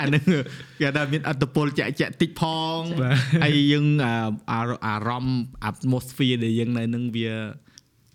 [0.00, 0.24] អានឹង
[0.80, 2.42] គេថាមានអត្តពលចាក់ចាក់តិចផ
[2.76, 4.14] ងបាទហើយយើងអា
[4.50, 5.38] អាអារម្មណ៍
[5.70, 7.30] atmosphere ដែលយើងនៅនឹងវា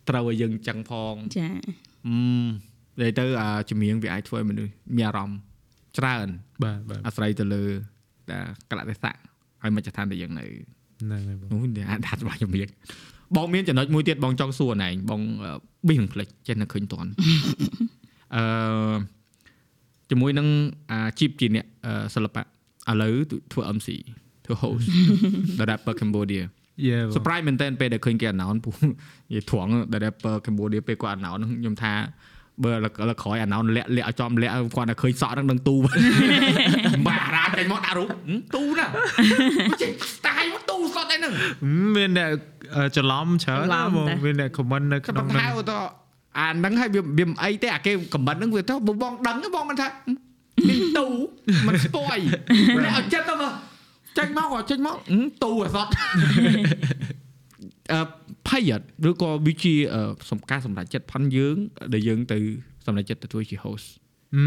[0.09, 1.47] ត្រូវឲ្យយើងចឹងផងចា
[2.07, 2.15] អឺ
[2.99, 5.39] និយាយទៅអាជំនាញវាអាចធ្វើឲ្យមនុស្សមានអារម្មណ៍
[5.97, 6.27] ច្រើន
[6.63, 7.63] បាទបាទអាស្រ័យទៅលើ
[8.29, 8.39] តែ
[8.69, 9.17] កលៈទេសៈ
[9.61, 10.45] ហើយមជ្ឈដ្ឋានដែលយើងនៅ
[11.01, 12.67] ហ្នឹងហើយបងនោះនេះអាចថាច្បាស់ជំនាញ
[13.35, 15.21] បងមានចំណុចមួយទៀតបងចង់សួរណែបង
[15.87, 17.09] ប៊ីនឹងផ្លេចចេះនៅឃើញតន់
[18.35, 18.95] អឺ
[20.09, 20.47] ជាមួយនឹង
[20.91, 22.45] អាជីពជាអ្នកអឺសិល្បៈឥ
[23.01, 23.15] ឡូវ
[23.51, 23.89] ធ្វើ MC
[24.45, 24.87] ធ្វើ host
[25.59, 26.66] ដល់ rapper Cambodia យេបង
[27.15, 28.87] surprise មែនតើពេលដែលឃើញគេ announce ពូនិ
[29.33, 31.93] យាយត្រង់ដល់ rapper Cambodia ពេលគាត់ announce ហ្នឹងខ្ញុំថា
[32.63, 35.75] បើលើក្រោយ announce លាក់លាក់ឲ្យចំលាក់គាត់តែឃើញសក់ហ្នឹងនឹងទូ
[37.07, 38.85] បារាចេញមកដាក់រូបហឹមទូណា
[39.81, 41.31] ចេញស្តាយមកទូសតឯហ្នឹង
[41.95, 42.29] មានអ្នក
[42.75, 45.77] អឺច្រឡំច្រើនណាបងមានអ្នក comment នៅក៏ក្នុងប៉ុន្តែហ្នឹងទៅ
[46.37, 49.87] អាហ្នឹងហើយវាវាមិនអីទេអាគេខមមិនហ្នឹងវាទៅបងបងដឹងទេបងមិនថា
[50.69, 51.05] មានទូ
[51.67, 52.17] មិនស្ពយ
[52.83, 53.51] តែឲ្យចិត្តទៅមើល
[54.17, 55.87] ចេញមកចេញមកហឹមទូអសត
[57.91, 57.99] អឺ
[58.47, 61.55] ភ័យអត់ឬក៏វាជាអឺសំការសម្រាប់ចិត្តផាន់យើង
[61.93, 62.39] ដែលយើងទៅ
[62.85, 63.87] សម្រាប់ចិត្តទៅធ្វើជា host
[64.35, 64.45] អឺ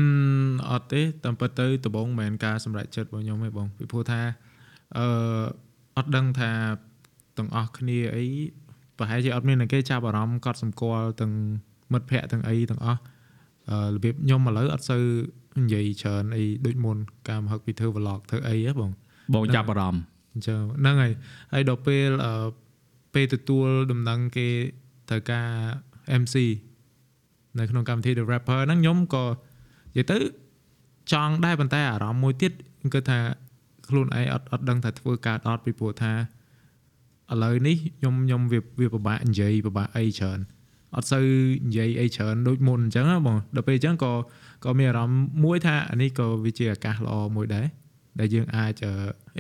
[0.71, 4.21] អត់ទេតាមពិតទៅដំបងមិនមែនការសម្រេចចិត្តរបស់ខ្ញុំទេបងពីព្រោះថា
[4.99, 5.07] អឺ
[5.97, 6.51] អត់ដឹងថា
[7.39, 8.27] ទាំងអស់គ្នាអី
[8.99, 11.33] ប្រហែលជាអត់មានអ្នកគេចាប់អារម្មណ៍កត់សម្គាល់ទាំង
[11.93, 13.01] មិត្តភ័ក្តិទាំងអីទាំងអស់
[13.71, 15.05] អឺរបៀបខ្ញុំឥឡូវអត់សូវ
[15.61, 16.97] និយាយច្រើនអីដូចមុន
[17.29, 18.91] ការមកហឹកពីធ្វើ vlog ធ្វើអីហ៎បង
[19.35, 20.03] បងចាប់អារម្មណ៍
[20.33, 21.13] អញ្ចឹងហ្នឹងហើយ
[21.53, 22.33] ហើយដល់ពេលអឺ
[23.15, 24.49] ពេលទទួលដំណឹងគេ
[25.09, 25.49] ត្រូវការ
[26.23, 26.37] MC
[27.59, 30.19] នៅក្នុងកម្មវិធី The Rapper ហ្នឹងខ្ញុំក៏និយាយទៅ
[31.13, 32.53] ចង់ដែរប៉ុន្តែអារម្មណ៍មួយទៀត
[32.95, 33.19] គឺថា
[33.89, 36.13] ខ្លួនឯងអត់អត់ដឹងថាធ្វើការអត់ពីព្រោះថា
[37.33, 40.39] ឥឡូវនេះខ្ញុំខ្ញុំវាវាពិបាកនិយាយពិបាកអីច្រើន
[40.97, 41.27] អត់សូវ
[41.69, 44.13] និយាយអីច្រើនដូចមុនអញ្ចឹងណាបងដល់ពេលអញ្ចឹងក៏
[44.65, 47.67] ក៏មានអារម្មណ៍មួយថាអានេះក៏វាជាឱកាសល្អមួយដែរ
[48.19, 48.93] ដែលយើងអាចអឺ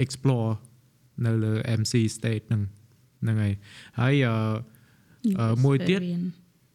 [0.04, 0.50] explore
[1.26, 2.62] នៅលើ MC stage ហ្នឹង
[3.22, 3.54] ហ្នឹងហើយ
[4.00, 4.34] ហើយអឺ
[5.40, 6.28] អឺមួយទៀត Experience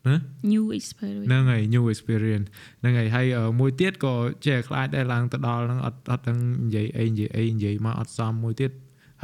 [0.07, 0.15] ហ៎
[0.53, 2.47] new experience ហ្នឹងហើយ new experience
[2.81, 4.13] ហ្នឹងហើយហើយអឺមួយទៀតក៏
[4.45, 8.71] ចេះខ្លាចដែរឡើងទៅដល់ហ្នឹងអត់អត់ដឹងនិយាយអីនិយាយអីនិយាយមកអត់សមមួយទៀត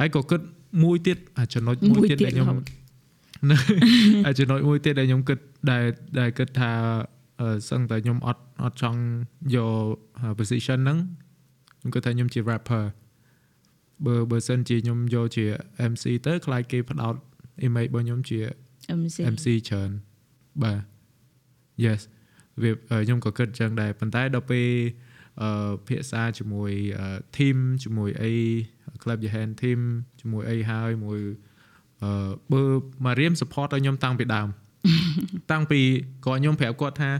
[0.00, 0.40] ហើយក៏គិត
[0.84, 2.64] មួយទៀតអាចំណុចមួយទៀតដែលខ្ញុំរហូត
[4.26, 5.38] អាចំណុចមួយទៀតដែលខ្ញុំគិត
[5.70, 5.84] ដែល
[6.20, 6.72] ដែលគិតថា
[7.40, 9.00] អឺសឹងតែខ្ញុំអត់អត់ចង់
[9.54, 10.98] យក position ហ្នឹង
[11.82, 12.84] ខ្ញុំគិតថាខ្ញុំជា rapper
[14.06, 15.44] បើបើសិនជាខ្ញុំយកជា
[15.90, 17.14] MC ទៅខ្លាចគេផ្ដោត
[17.66, 18.38] image របស់ខ្ញុំជា
[18.98, 19.90] MC MC ច្រើន
[20.62, 20.80] បាទ
[21.84, 22.00] yes
[22.62, 24.68] វាអឺខ្ញុំក៏គិតចឹងដែរប៉ុន្តែដល់ពេល
[25.42, 27.06] អឺភាសាជាមួយអឺ
[27.36, 28.32] team ជាមួយអី
[29.02, 29.80] club your hand team
[30.20, 31.20] ជាមួយអីហើយមួយ
[32.02, 32.62] អឺបើ
[33.04, 34.48] មករៀម support ឲ្យខ្ញុំតាំងពីដើម
[35.50, 35.80] តាំងពី
[36.26, 37.10] គាត់ខ្ញុំប្រាប់គាត់ថា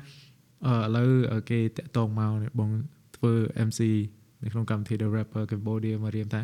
[0.66, 1.10] អឺឥឡូវ
[1.50, 2.70] គេតាក់តងមកនេះបង
[3.16, 3.32] ធ្វើ
[3.68, 3.80] MC
[4.42, 6.40] នៅក្នុងកម្មវិធី The Rapper Cambodia មករៀមថា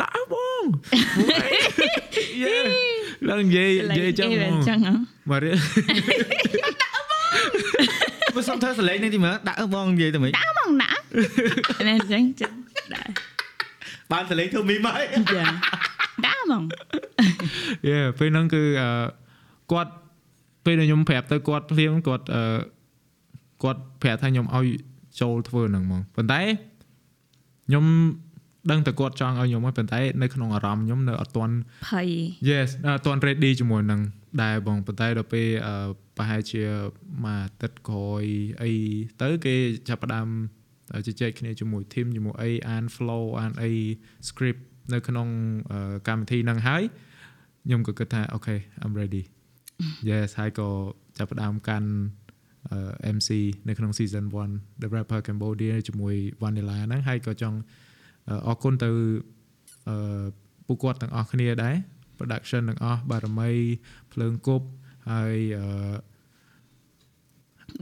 [0.00, 0.62] ដាក់បង
[2.42, 2.56] យេ
[3.28, 4.92] ឡើងនិយាយនិយាយចឹងហ្មងចឹងហ៎
[5.30, 5.56] មករៀម
[8.34, 10.90] បើសុំធ្វើសលេងនេះទីមើលដាក់អើបងនិយាយទៅមិនដាក់មកណា
[11.88, 12.52] ណែចឹងចឹង
[12.94, 13.10] ដាក់
[14.12, 15.42] បានសលេងធ្វើមីមហើយចា
[16.26, 16.62] ដាក់មក
[17.88, 18.90] យេពេលហ្នឹងគឺអឺ
[19.72, 19.92] គាត់
[20.64, 22.42] ពេលដែលខ្ញុំប្រាប់ទៅគាត់ភ្លាមគាត់អឺ
[23.62, 24.66] គាត់ប្រាប់ថាខ្ញុំឲ្យ
[25.20, 26.40] ចូលធ្វើហ្នឹងហ្មងប៉ុន្តែ
[27.68, 27.84] ខ្ញុំ
[28.70, 31.54] ដឹងតែគាត់ចង់ឲ្យខ្ញុំហើយប៉ុន្តែនៅក្នុងអារម្មណ៍ខ្ញុំនៅអត់ទាន់
[31.90, 32.08] ភ័យ
[32.50, 34.00] Yes អត់ទាន់ ready ជាមួយនឹង
[34.42, 35.74] ដែរបងប៉ុន្តែដល់ពេលអឺ
[36.16, 36.62] ប្រហែលជា
[37.24, 38.22] មួយអាទិត្យក្រោយ
[38.62, 38.72] អី
[39.22, 39.54] ទៅគេ
[39.88, 40.28] ចាប់ផ្ដើម
[41.06, 43.72] ជជែកគ្នាជាមួយ team ជាមួយអីអាន flow អានអី
[44.28, 44.60] script
[44.92, 45.28] នៅក្នុង
[45.70, 46.82] អឺកម្មវិធីហ្នឹងហើយ
[47.64, 49.22] ខ្ញុំក៏គិតថាអូខេ I'm ready
[50.08, 50.68] Yes ហើយក៏
[51.18, 52.17] ចាប់ផ្ដើមកាន់អឺ
[53.16, 53.30] MC
[53.68, 54.24] នៅក្នុង season
[54.54, 57.58] 1 The Rapper Cambodia ជាមួយ Vanilla ហ្នឹងហើយក៏ចង់
[58.46, 58.90] អរគុណទៅ
[59.88, 60.24] អឺ
[60.66, 61.74] ពួកគាត់ទាំងអស់គ្នាដែរ
[62.18, 63.50] production ទាំងអស់បារមី
[64.12, 64.66] ភ្លើងគប់
[65.10, 65.66] ហើយអឺ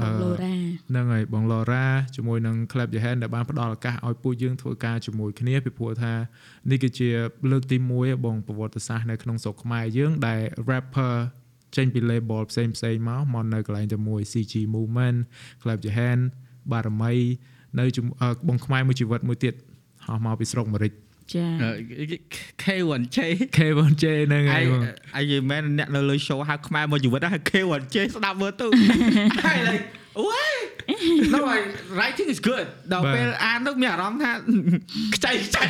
[0.00, 0.54] បងឡូរ៉ា
[0.88, 1.84] ហ្នឹងហើយបងឡូរ៉ា
[2.16, 6.12] ជាមួយនឹង Club Johan ដែលបានផ្ដល់ឱកាសឲ្យពួកយើងធ្វើការជាមួយគ្នាពីព្រោះថា
[6.70, 7.08] នេះគឺជា
[7.50, 10.40] លើកទី1បងប្រវត្តិសាស្ត្រនៅក្នុងស្រុកខ្មែរយើងដែល
[10.70, 11.14] rapper
[11.76, 15.18] ចេញពី label ផ្សេងផ្សេងមកមកនៅកន្លែងតែមួយ CG Movement
[15.62, 16.18] Club Johan
[16.72, 17.14] បារមី
[17.78, 19.54] នៅជាមួយអឺបងខ្មែរមួយជីវិតមួយទៀត
[20.06, 20.92] ហោះមកពីស្រុកម្រិច
[21.34, 21.46] ចា
[22.62, 23.18] K1J
[23.56, 24.82] K1J ហ្នឹងហើអាយយបង
[25.16, 28.66] អាយមែនអ្នកនៅលើ show ហៅខ្មែរមកជីវិតហៅ K1J ស្ដាប់មើលទៅ
[29.46, 29.78] ហើយ
[30.16, 30.64] like what
[31.34, 31.58] no I
[31.98, 34.32] writing is good ដល់ពេលអានទៅមានអារម្មណ៍ថា
[35.14, 35.62] ខ្ចីខ្ចី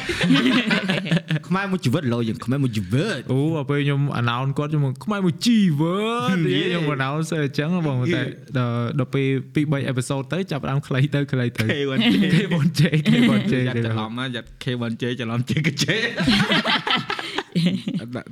[1.49, 5.99] ខ្មែរមកជីវិតលោយើងខ្មែរមកជីវិតអូដល់ពេលខ្ញុំ announce គាត់ខ្ញុំខ្មែរមួយជីវិ
[6.35, 6.67] ត Yeah.
[6.69, 8.23] ខ្ញុំ announce អញ្ចឹងបងតែ
[8.59, 15.85] ដល់ដល់ពេល2 3 episode ទៅចាប់ផ្ដើមខ្លីទៅខ្លីទៅ K1J K1J K1J យ៉ាត់ច្រឡំណាយ៉ាត់ K1J ច្រឡំ JKJ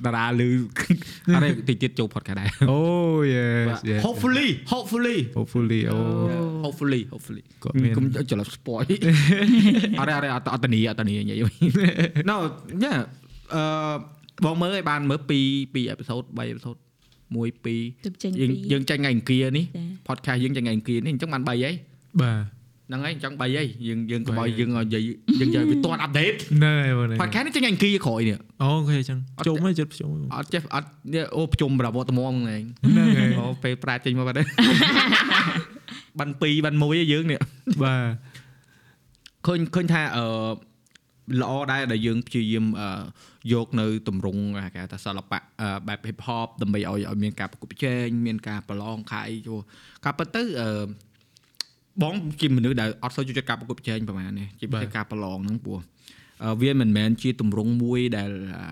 [0.05, 0.49] តារាលឺ
[1.35, 2.79] អរេតិចទៀតចូល podcast ដែរអូ
[3.35, 5.97] yes yes hopefully hopefully hopefully អូ
[6.65, 8.85] hopefully hopefully គាត់មានកុំច្រឡំ spoil
[10.01, 11.41] អរេអរេអត់អត់តានីអត់តានីនិយាយ
[12.31, 12.37] No
[12.85, 12.99] yeah
[13.55, 13.63] អឺ
[14.45, 16.79] បងមើលឲ្យបានមើល2 2 episode 3 episode
[17.35, 17.77] 1 2ទៅ
[18.23, 21.71] ចេញយើងពីយើងចាញ់ថ្ងៃអង្គារនេះចា podcast យើងចាញ់ថ្ងៃអង្គារនេះអញ្ចឹងបាន3ហី
[22.23, 23.49] បាទ ហ្នឹងហើយអញ្ចឹង3ហី
[23.89, 25.03] យើងយើងកុំឲ្យ3យើងឲ្យនិយាយ
[25.41, 34.47] យើងនិយាយវាទាន់ update ហ្នឹងហើយបង podcast នេះចាញ់ថ្ងៃអង្គារក្រោយនេះអូខេអញ្ចឹងជុំហើយចិត្តជុំអត់ចេះអត់នេះអូប្រជុំប្រវត្តិមងហ្នឹងឯងហ្នឹងហើយអូពេលប្រាចេញមកបាត់ហើយ
[36.19, 37.41] បាន2បាន1ឯងយើងនេះ
[37.83, 40.25] បាទឃើញឃើញថាអឺ
[41.41, 42.89] ល្អដែរដែលយើងព្យាយាមអឺ
[43.53, 49.61] យកនៅទម្រង់គេហៅថាសិល្បៈអឺបែប hip hop ដើម្បីឲ្យឲ្យមានការប្រកួតប្រជែងមានការប្រឡងខៃចូល
[50.05, 50.71] ការពិតទៅអឺ
[52.03, 55.79] បងជាមនុស្សដែលអត់សូវចូលចិត្តការប្រកួតប្រជែងប្រហែលនេះជាពិសេសការប្រឡងហ្នឹងព្រោះ
[56.45, 58.67] អឺវាមិនមែនជាទម្រង់មួយដែលអឺ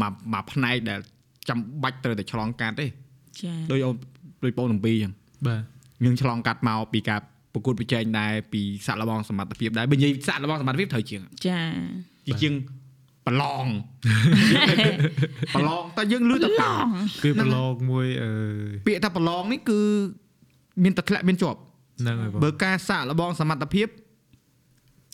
[0.00, 1.00] មួយមួយផ្នែកដែល
[1.48, 3.94] ចាំបាច់ត្រូវតែឆ្លងកាត់ទេចាដោយអូន
[4.44, 5.12] ដោយបងទាំងពីរអញ្ចឹង
[5.46, 5.62] បាទ
[6.04, 7.20] យើងឆ្លងកាត់មកពីការ
[7.54, 11.60] ប្រកួតប្រជែងដែរពីសាក់លបងសមត្ថភាពដែរបើនិយាយសាក់លបងសមត្ថភាពត្រូវជាងចា
[12.26, 12.54] ជាជាង
[13.26, 13.66] ប្រឡង
[15.54, 16.86] ប្រឡងតែយើងលឺតែប្រឡង
[17.24, 18.30] គឺប្រឡងមួយអឺ
[18.86, 19.80] ពាក្យថាប្រឡងនេះគឺ
[20.84, 21.58] មានតែធ្លាក់មានជាប់
[22.02, 23.88] ហ្នឹងហើយបងបើការសាក់លបងសមត្ថភាព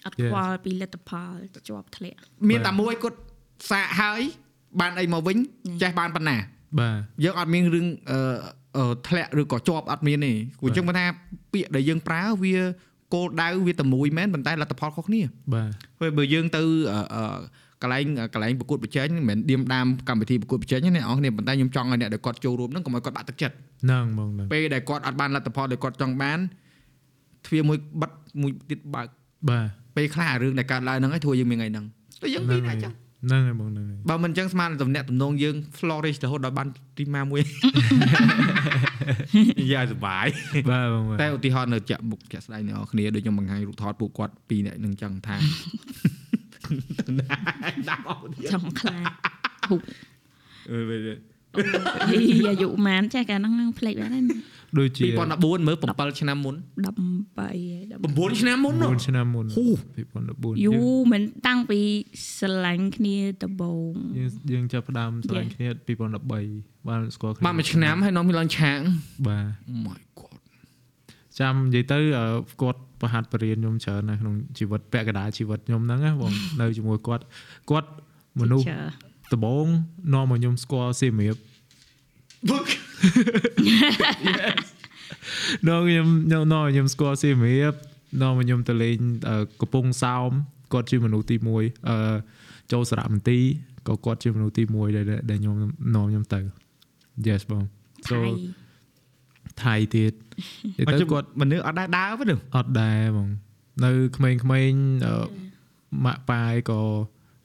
[0.07, 1.37] អត់ខ្វល់ពីលទ្ធផល
[1.69, 3.19] ជាប់ធ្លាក់មានតែមួយគាត់
[3.71, 4.21] សាក់ហើយ
[4.81, 5.37] បានអីមកវិញ
[5.83, 6.37] ចេះបានប៉ុណ្ណា
[6.81, 8.21] បាទយើងអត់មានរឿងអឺ
[8.77, 11.05] អឺធ្លាក់ឬក៏ជាប់អត់មានទេគូអញ្ចឹងបើថា
[11.53, 12.57] ពាក្យដែលយើងប្រើវា
[13.15, 15.21] គោលដៅវាតែមួយមែនប៉ុន្តែលទ្ធផលខុសគ្នា
[15.55, 15.71] បាទ
[16.01, 16.63] ពេលបើយើងទៅ
[16.93, 17.39] អឺអឺ
[17.83, 18.05] កន្លែង
[18.35, 23.55] កន្លែងប្រកួតប្រជែងមិនមែនឌៀមដាមកម្មវិធីប្រកួតប្រជែងទេអ្នកនរគ្នាប៉ុន្តែខ្ញុំចង់ឲ្យអ្នកដែលគាត់ចូលរួមហ្នឹងកុំឲ្យគាត់បាក់ទឹកចិត្ត
[23.85, 26.39] ហ្នឹងបងហ្នឹងពេលដែលគាត់អត់បានលទ្ធផលដែលគាត់ចង់បាន
[27.49, 29.09] ទ្វារមួយបិទមួយទៀតបើក
[29.49, 29.67] បាទ
[29.97, 31.87] ពេលខ្លះអារឿងដែលកើតឡើងហ្នឹងឯងធ្វើយើងមានថ្ងៃហ្នឹង
[32.23, 32.95] តែយើងមានតែអញ្ចឹង
[33.25, 36.69] ហ្នឹងហើយបងហ្នឹងហើយបើមិនអញ្ចឹងស្មានតំណាក់តំណងយើង flourish រហូតដល់បាន
[36.99, 37.43] ទីម៉ាមួយ
[39.73, 40.27] យ៉ាសុបាយ
[40.71, 45.37] បាទបងបាទតែឧទាហរណ៍នៅចាក់មុខចាក់ស្ដែងអ្នកនរគ្នាដូចខ្ញុំបង្ហាញរូបថតពួកគាត់ពីរនាក់នឹងអញ្ចឹងថា
[47.91, 49.05] ដាក់អត់ចង់ខ្លាច
[49.69, 49.81] ហុក
[50.71, 50.79] អឺ
[52.11, 54.25] អីអាយុប៉ុន្មានចាស់កាលហ្នឹងហ្នឹងផ្លេចបាត់ហើយ
[54.79, 55.05] ដូចជា
[55.37, 57.57] 2014មើល7ឆ្នាំមុន18ហើយ
[58.31, 59.67] 10 9ឆ្នាំមុននោះ4ឆ្នាំមុនហ៊ូ
[60.17, 61.81] 2014យូរមិនតាំងពី
[62.37, 65.69] ស្រឡាញ់គ្នាដំបូងយើងយើងចាប់ផ្ដើមស្រឡាញ់គ្នា
[66.29, 68.79] 2013បានស្គាល់គ្នាបានមួយឆ្នាំហើយនាំគ្នាឡើងឆាក
[69.27, 69.45] បាទ
[69.87, 70.39] my god
[71.39, 72.27] ចាំនិយាយទៅអឺ
[72.63, 77.25] គាត់ប្រហាត់បរៀនខ្ញុំច្រើននៅក្នុងជីវិតពាក់កណ្ដាលជីវិតខ្ញុំហ្នឹងណាបងនៅជាមួយគាត់
[77.71, 77.91] គាត់
[78.41, 79.67] មនុស្សចា ដំបង
[80.15, 81.37] នាំមកខ្ញុំស្គាល់សៀមរាប
[82.49, 82.67] Book
[85.67, 87.75] នាំខ្ញុំខ្ញុំនាំឲ្យខ្ញុំស្គាល់សៀមរាប
[88.23, 88.97] នាំឲ្យខ្ញុំទៅលេង
[89.29, 90.31] អឺកំពង់សោម
[90.73, 92.15] គាត់ជាមនុស្សទី1អឺ
[92.73, 93.45] ចូលសារមន្ទីរ
[93.89, 95.57] ក៏គាត់ជាមនុស្សទី1ដែលដែលខ្ញុំ
[95.95, 96.41] នាំខ្ញុំទៅ
[97.27, 97.65] Yes បង
[98.09, 98.21] ថៃ
[99.63, 100.13] ថៃទៀត
[100.79, 103.29] និយាយទៅគាត់មនុស្សអត់ដែរដើរទេអត់ដែរបង
[103.85, 104.41] នៅក្មេងៗ
[105.07, 105.15] អឺ
[106.05, 106.81] ម៉ាក់ប៉ាយក៏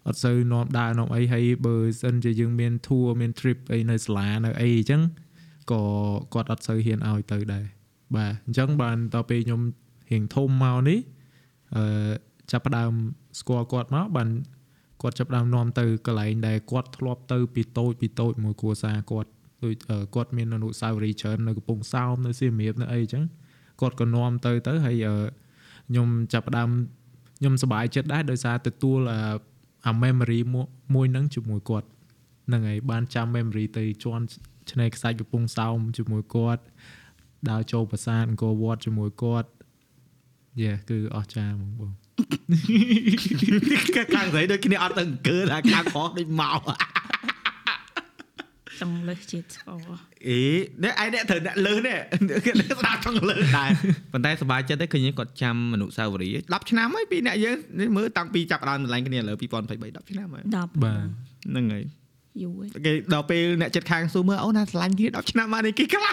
[0.08, 5.02] អត់សូវនាំដើរនាំអីហើយបើសិនជាយើងមាន tour មាន trip អីនៅសាលានៅអីអញ្ចឹង
[5.72, 5.82] ក៏
[6.34, 7.66] គាត់អត់សូវហ៊ានឲ្យទៅដែរ
[8.16, 9.62] បាទអញ្ចឹងបានតទៅពេលខ្ញុំ
[10.12, 11.00] រៀងធំមកនេះ
[11.76, 12.12] អឺ
[12.52, 12.92] ចាប់ផ្ដើម
[13.40, 14.30] ស្គាល់គាត់មកបាន
[15.02, 19.30] គាត់ចាប់ផ្ដើមនាំទៅកន្លែងដែលគាត់ធ្លាប់ទៅពីតូចពីតូចមួយគ្រួសារគាត់
[19.64, 23.24] ដូចអឺគាត់មានអនុស្សាវរីយ៍ច្រើននៅកំពង់សោមនៅសៀមរាបនៅអីអញ្ចឹង
[23.82, 25.16] គាត់ក៏នាំទៅទៅហើយអឺ
[25.88, 26.70] ខ្ញុំចាប់ផ្ដើម
[27.40, 29.00] ខ្ញុំសប្បាយចិត្តដែរដោយសារទទួល
[29.88, 31.88] អាអា memory មួយមួយហ្នឹងជាមួយគាត់
[32.48, 34.26] ហ្នឹងហើយបានចាំ memory ទៅជន់
[34.72, 36.64] ឆ្នេរខ្សាច់កំពង់សោមជាមួយគាត់
[37.50, 39.50] ដើរចូលប្រាសាទអង្គរវត្តជាមួយគាត់
[40.62, 41.92] យេគឺអស្ចារ្យហ្មងបង
[44.16, 46.62] ខាងស្រីដូចគ្នាអត់ទៅអង្គើថាខាងខុសដូចមក
[48.82, 49.88] ចង់លើសជាតិស្ករ
[50.28, 50.40] អេ
[50.84, 51.98] នេះឯងអ្នកត្រូវអ្នកលើនេះ
[52.80, 53.70] ស្ដាប់ចង់លើដែរ
[54.14, 61.08] ប៉ុន្តែសប្បាយចិត្តទេឃើញគាត់ចាំអនុស្សាវរីយ៍10ឆ្នាំហើយពីអ្នកយើងនេះមើលតាំងពីចាប់ដើមឆ្លាញ់គ្នាឥឡូវ2023 10ឆ្នាំហើយ10បាទ
[61.48, 61.84] ហ្នឹងហើយ
[62.42, 66.12] យូរគេដល់ពេលអ្នកចិត្តខាងសួរមើលអូនណាឆ្លាញ់គ្នា10ឆ្នាំមកនេះគេខ្លះ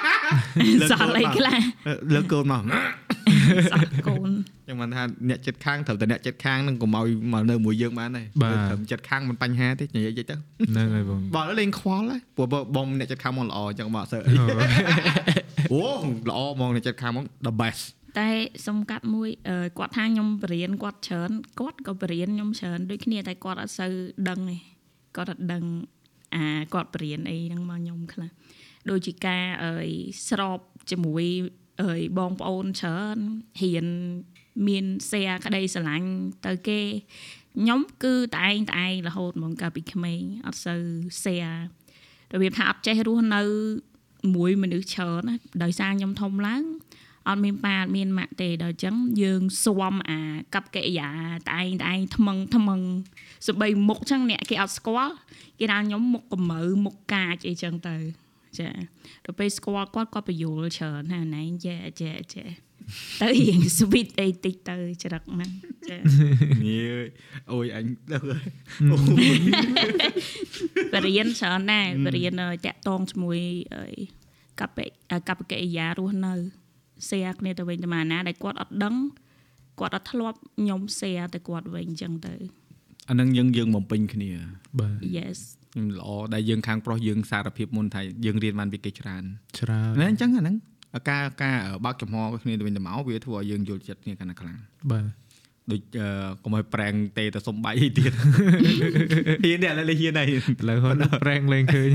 [0.91, 1.59] សល់អីខ្លះ
[2.15, 2.63] លើកកូនមក
[3.73, 4.31] សល់កូន
[4.69, 14.19] ចឹងមិនថាអ្នកចិត្តខាងត្រូវតែអ្នកចិត្តខាងនឹងកុំឲ្យមកនៅមួយយើងបានទេត្រឹមចិត្តខាងមិនបញ្ហាទេនិយាយទៅហ្នឹងហើយបងបងលេងខ្វល់ហើយព្រោះបងអ្នកចិត្តខាងមកល្អចឹងមកសើ
[15.73, 15.81] អូ
[16.29, 17.83] ល្អហ្មងអ្នកចិត្តខាងមក the best
[18.19, 18.31] តែ
[18.67, 21.31] សុំកាត់មួយអឺគាត់ថាខ្ញុំបរៀនគាត់ច្រើន
[21.61, 23.93] គាត់ក៏បរៀនខ្ញុំច្រើនដូចគ្នាតែគាត់អត់សូវ
[24.29, 24.57] ដឹងទេ
[25.17, 25.65] គាត់អត់ដឹង
[26.35, 28.31] អាគាត់បរៀនអីហ្នឹងមកខ្ញុំខ្លះ
[28.91, 29.89] ដូចជាការអើយ
[30.29, 31.25] ស្របជាមួយ
[31.83, 33.19] អើយបងប្អូនច្រើន
[33.61, 33.87] ហ៊ាន
[34.67, 36.11] មាន share ក្តីស្រឡាញ់
[36.47, 36.81] ទៅគេ
[37.59, 40.83] ខ្ញុំគឺតែឯងតែឯងរហូតហ្មងកាលពីក្មេងអត់សូវ
[41.23, 41.59] share
[42.33, 43.43] របៀបថាអត់ចេះរស់នៅ
[44.35, 46.65] មួយមនុស្សច្រើនណាដោយសារខ្ញុំធំឡើង
[47.29, 50.21] អត់មានប៉ាអត់មានម៉ាក់ទេដល់អញ្ចឹងយើងស៊ាំអា
[50.55, 51.11] កັບកិរិយា
[51.51, 52.81] តែឯងតែឯងថ្មឹងថ្មឹង
[53.49, 55.15] សម្បីមុខអញ្ចឹងអ្នកគេអត់ស្គាល់
[55.59, 57.97] គេថាខ្ញុំមុខកម្ៅមុខកាចអីចឹងទៅ
[58.59, 58.69] ចា
[59.25, 62.49] ដល់ពេលស្គាល់គាត់គាត់បញ្យល់ច្រើនណាណែចេះចេះចេះ
[63.21, 65.51] ទៅរៀង sweet អីតិចទៅច្រឹកហ្នឹង
[65.89, 65.97] ចា
[66.65, 66.91] នេះ
[67.53, 68.47] អូយអញដឹងហើយ
[70.93, 73.39] បរៀនច្រើនដែរបរៀនតាក់តងជាមួយ
[73.75, 73.87] អី
[74.61, 74.85] កបិ
[75.29, 76.35] កបកិរិយារស់នៅ
[77.09, 78.97] share គ្នាទៅវិញទៅមកណាដែលគាត់អត់ដឹង
[79.81, 82.35] គាត់អត់ធ្លាប់ខ្ញុំ share ទៅគាត់វិញអញ្ចឹងទៅ
[83.11, 84.31] អានឹងយើងយើងបំពេញគ្នា
[84.81, 85.39] បាទ yes
[85.99, 89.23] ល្អដែលយើងខាងប្រុសយើងសារភាពមុនថាយើងរៀនបានពីគេច្រើន
[89.61, 90.57] ច្រើនណាអញ្ចឹងអាហ្នឹង
[91.11, 94.59] ការការបើកចំហគ្នាទៅវិញទៅមកវាធ្វើឲ្យយើងយល់ចិត្តគ្នាកាន់តែខ្លាំង
[94.93, 95.05] បាទ
[95.73, 96.09] ដូចអឺ
[96.43, 98.13] កុំឲ្យប្រេងទេទៅសំបាយអីទៀត
[99.45, 101.91] ហ៊ាននេះឥឡូវហ៊ានហើយឥឡូវហត់ប្រេងលេងឃើញ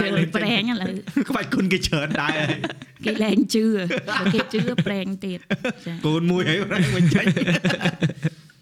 [0.00, 0.90] ជឿប្រេងឥឡូវ
[1.28, 2.60] ក្បាច់គុណគេច្រើនដែរហើយ
[3.04, 3.64] គេលែងជឿ
[4.18, 5.38] បើគេជឿប្រេងទៀត
[5.86, 7.26] ចាកូនមួយហើយប្រេងវិញចេញ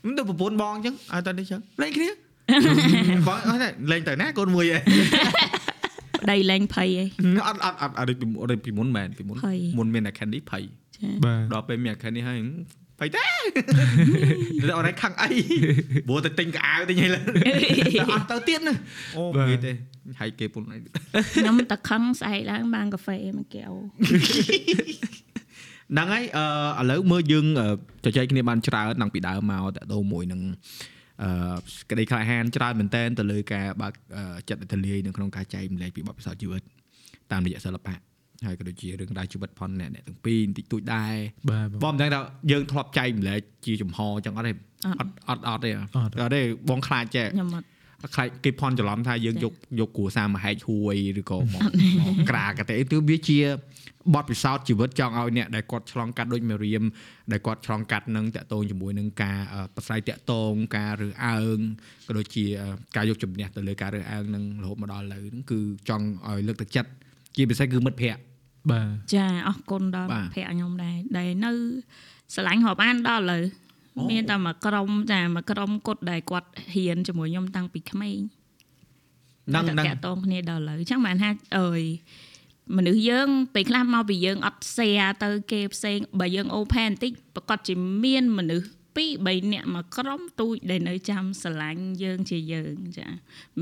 [0.06, 2.08] មិនទៅប្រពន្ធបងអញ្ចឹងឲ្យតើនេះចឹងលេងគ្នា
[3.28, 4.82] បងអត់ទេលេងទៅណាកូនមួយហើយ
[6.22, 10.62] ប្តីលែងភ័យឯងអត់អត់អត់អត់ពីអត់ពីមុនមែនពីមុនភ័យមុនមានអា Candy ភ័យ
[10.96, 12.38] ចាបាទដល់ពេលមានអា Candy ហើយ
[13.00, 13.26] ភ័យទេ
[14.68, 15.28] ដល់អត់ខឹងអី
[16.08, 17.22] ព្រោះតែទិញកៅអៅទិញអីឡើយ
[18.12, 18.74] អត់ទៅទៀតណា
[19.16, 19.72] អូនិយាយទេ
[20.20, 20.78] ហើយគេពុនអី
[21.34, 23.72] ខ្ញុំតែខឹងស្អែកឡើងបានកាហ្វេមួយកែវ
[25.92, 26.24] ហ្នឹងហើយ
[26.78, 27.66] អឺឥឡូវមើលយើងអឺ
[28.04, 30.40] ជជែកគ្នាបានច្រើនតាំងពីដើមមកតទៅមួយនឹង
[31.22, 31.30] អឺ
[31.90, 36.62] ក្តីក្លាហានច្រើនមែនតើទៅលើការបើកអឺចិត្តឥតាលីនៅក្នុងការចែកម្លែកពីបទពិសោធន៍ជីវិត
[37.32, 37.96] តាមរយៈសិល្បៈ
[38.46, 41.14] ហើយក៏ដូចជារឿងរ៉ាវជីវិតផងអ្នកអ្នកទាំងពីរបន្តិចតួចដែរ
[41.50, 42.20] បាទបងបងមិនដឹងថា
[42.50, 44.52] យើងធ្លាប់ចែកម្លែកជាចំហអញ្ចឹងអត់ទេ
[45.00, 51.62] អត់អត់អត់ទេអត់ទេបងខ្លាចចេះខ្ញុំអត់ខ្លាចគេផន់ច្រឡំថាយើងចា៎យកយកគ្រួសារមកហែកហួយឬក៏មក
[52.00, 53.38] មកក្រាកតែគឺវាជា
[54.14, 56.82] បទពិសោធន៍ជីវិតចង់ឲ្យអ្នកដែលគាត់ឆ្លងកាត់ដូចមេរៀម
[57.32, 61.58] ដែលគាត់ឆ្លងកាត់នឹងតកតងជាមួយនឹងការអឺប្រស្រ័យតកតងការរើសអើង
[62.06, 65.58] ក៏ដូចជាអឺការយកជំនះទៅលើការរើសអើងនឹងរហូតមកដល់ឥឡូវហ្នឹងគឺ
[65.88, 66.90] ចង់ឲ្យលើកទឹកចិត្ត
[67.36, 68.22] ជាពិសេសគឺមិត្តភ័ក្តិ
[68.70, 71.52] បាទចាអរគុណដល់បាទភ័ក្រខ្ញុំដែរដែលនៅ
[72.34, 73.42] ស្រឡាញ់រាប់អានដល់ឥឡូវ
[73.98, 78.18] អូមានតែមួយក្រុមចាមួយក្រុមគត់ដែលគាត់ហ៊ានជាមួយខ្ញុំតាំងពីក្មេង
[79.48, 81.82] ហ្នឹងតែហ្នឹងតាក់តងគ្នាដល់ឥឡូវអញ្ចឹងបានថាអើយ
[82.76, 87.74] មនុស្សយើងពេលខ្លះមកពីយើងអត់ share ទៅគេផ្សេងបើយើង open បន្តិចប្រកាសជា
[88.04, 93.08] មានមនុស្សពីរបីនាក់មកក្រុមទូចដែលនៅចាំស្រឡាញ់យើងជាយើងចា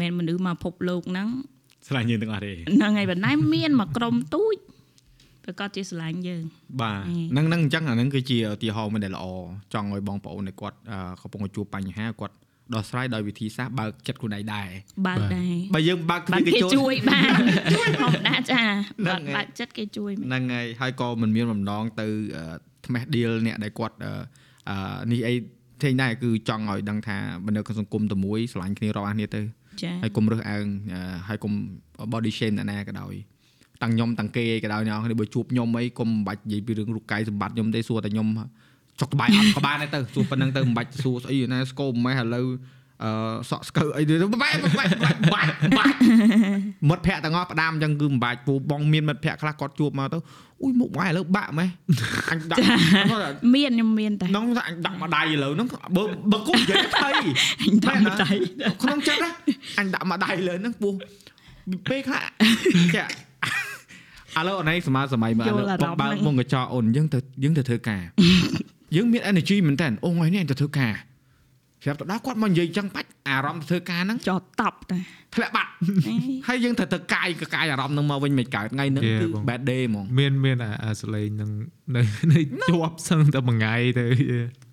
[0.00, 1.28] មិនមែនមនុស្សមកភពលោកហ្នឹង
[1.86, 4.56] ស្រឡាញ់យើងទាំងអស់ទេហ្នឹងហើយប៉ុន្តែមានមកក្រុមទូច
[5.44, 6.42] ប្រកាសជាស្រឡាញ់យើង
[6.82, 9.26] បាទអេហ្នឹងហ្នឹងអញ្ចឹងអាហ្នឹងគឺជាឧទាហរណ៍មួយដែលល្អ
[9.74, 12.34] ចង់ឲ្យបងប្អូនដែលគាត់អឺកំពុងជួបបញ្ហាគាត់
[12.74, 14.68] ដោះស្រាយដោយវិធីសាស្ត្របើកចិត្តខ្លួនឯងដែរ
[15.06, 17.30] បើកដែរបើយើងបើកទ្វាបារនគេគេចូលជួយបាន
[18.00, 18.62] ធម្មតាចា
[19.00, 22.44] ហ្នឹងបាហើយត់បើកចិត្តគេជួយមែនហ្នឹងហើយហើយក៏មិនមានបំណងទៅអឺ
[22.86, 24.12] ថ្មេះឌីលអ្នកដែលគាត់អឺ
[24.70, 24.76] អឺ
[25.12, 25.34] នេះអី
[25.80, 29.42] ផ្សេងដែរគឺចង់ឲ្យដឹងថាបើនៅក្នុងសង្គមតែមួយឆ្លាញ់គ្នារាល់គ្នាទៅ
[29.82, 31.52] ចាហើយកុំរើសអើងអឺហើយកុំ
[32.12, 33.14] body shame អ្នកណាក៏ដោយ
[33.82, 38.28] តាំងខ្ញុំតាំងគេអីក៏ដោយអ្នកនរគ្នាបើជួបខ្ញុំអីកុំមិនបាច់និយាយពីរឿងរូបកាយសម្បត្តិខ្ញុំទេសួរតែខ្ញុំ
[39.00, 42.46] ចុកក្បាយអត់ក៏បានដែរទៅសួរប៉ុណ្្នឹងទៅមិនបាច់សួរស្អីណាស្គមម៉េះឥឡូវ
[43.04, 43.12] អឺ
[43.50, 45.96] សក់ស្កូវអីទៅបាច់បាច់បាច់បាច់បាច់
[46.88, 50.18] មិត្តភ័ក្តិទាំងអស់ផ្ដាំអញ្ចឹងគឺមិនបាច់ពូបងមានមិត្តភ័ក្តិខ្លះគាត់ជួបមកទៅ
[50.62, 51.68] អ៊ុយមុខម៉ែឥឡូវបាក់ម៉េះ
[52.30, 52.60] អញដាក់
[53.54, 56.02] មានខ្ញុំមានតែហ្នឹងថាអញដាក់មកដៃឥឡូវហ្នឹងបើ
[56.32, 57.10] បើគុំនិយាយថៃ
[57.64, 58.30] អញតាមដៃ
[58.82, 59.30] ក្នុងចិត្តណា
[59.78, 60.92] អញដាក់មកដៃលើហ្នឹងពោះ
[61.88, 62.24] ពេលខ្លះ
[62.96, 63.04] ចា
[64.38, 68.02] ឥឡូវអូនឯងសម័យសម័យមកឥឡូវបងបើកមុងកញ្ចក់អូនយើងទៅយើងទៅធ្វើការ
[68.96, 70.94] យើងមាន energy មែនតើអូថ្ងៃនេះអញទៅធ្វើការ
[71.84, 74.98] ប្រាប់ទៅដល់គាត់មកនិយាយចឹងបាច់អារម្មណ៍ទៅធ្វើការហ្នឹងចោតតប់តា
[75.34, 75.70] ធ្លាក់បាត់
[76.06, 76.14] អេ
[76.48, 81.50] ហើយយើងត្រូវទៅកាយក៏កាយអារម្មណ៍ហ្នឹងមកវិញមិនកើតថ្ងៃហ្នឹង Yeah, គឺបង bad day ហ្មងមានមានអាអាសលេងនឹង
[81.94, 82.00] នៅ
[82.32, 84.04] នៅជាប់សឹងតែមួយថ្ងៃទៅ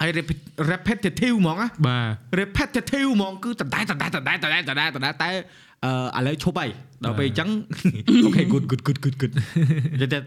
[0.01, 1.99] ហើយ repet- repetitive ហ្មងណាបា
[2.33, 5.29] ទ repetitive ហ្មងគឺដដែលដដែលដដែលដដែលដដែលដដែលតែ
[5.85, 6.69] អឺឥឡូវឈប់ហើយ
[7.03, 7.49] ដល់ពេលអញ្ចឹង
[8.25, 9.33] អូខេ good good good good good
[9.93, 10.19] និយាយតែ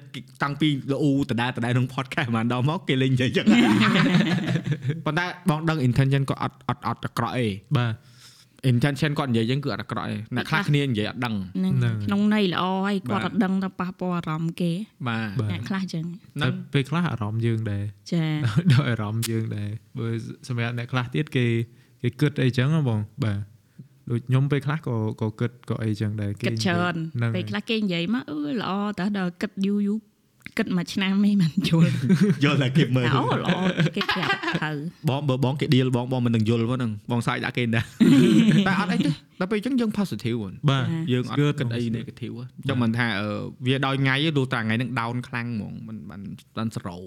[0.42, 3.46] តាំងពីលូដដែលដដែលក្នុង podcast មកដល់មកគេលេងនិយាយអញ្ចឹង
[5.04, 7.46] ប៉ុន្តែបងដឹង intention គាត់អត់អត់អត់អាក្រក់ទេ
[7.78, 7.92] បាទ
[8.72, 14.72] intention គាត់និយាយអញ្ចឹងគឺអត់អាក្រក់ទេអ្នកខ្លះគ្នានិយាយអត់ដឹងហ្នឹងហ្នឹងក្នុងន័យល្អហើយគាត់បាទអត់ដឹងថាប៉ះពាល់អារម្មណ៍គេ
[15.08, 16.04] បាទបាទអ្នកខ្លះចឹង
[16.42, 18.24] តែពេលខ្លះអារម្មណ៍យើងដែរចា
[18.72, 20.06] ដោយអារម្មណ៍យើងដែរបើ
[20.48, 21.46] សម្រាប់អ្នកខ្លះទៀតគេ
[22.02, 23.38] គេគិតអីចឹងហ៎បងបាទ
[24.10, 28.70] ដូចខ្ញុំពេលខ្លះក៏ក៏គិតក៏អីចឹងដែរគិតច្រើនហ្នឹងពេលខ្លះគេនិយាយមកអឺល្អ
[29.00, 29.98] តើដល់គិតយូរយូរ
[30.58, 31.90] គិតមួយឆ្នាំមិនបានយល់
[32.44, 33.50] យល់តែគេមើលអូល្អ
[33.96, 34.30] គេប្រាប់
[34.62, 34.70] ទៅ
[35.08, 37.84] បងបើបងគេ deal បងបងមិននឹងយល់ហ្នឹងបងសាយដាក់គេដែរ
[38.68, 39.10] តែអត់អីទេ
[39.40, 43.28] ដល់ពេលអញ្ចឹងយើង positive ហ្មងបាទយើងអត់ Good គិតអី negative អញ្ចឹងមិនថាអឺ
[43.66, 46.22] វាដោយថ្ងៃទេទោះតែថ្ងៃហ្នឹង down ខ្លាំងហ្មងមិនបាន
[46.56, 46.98] បានសរោ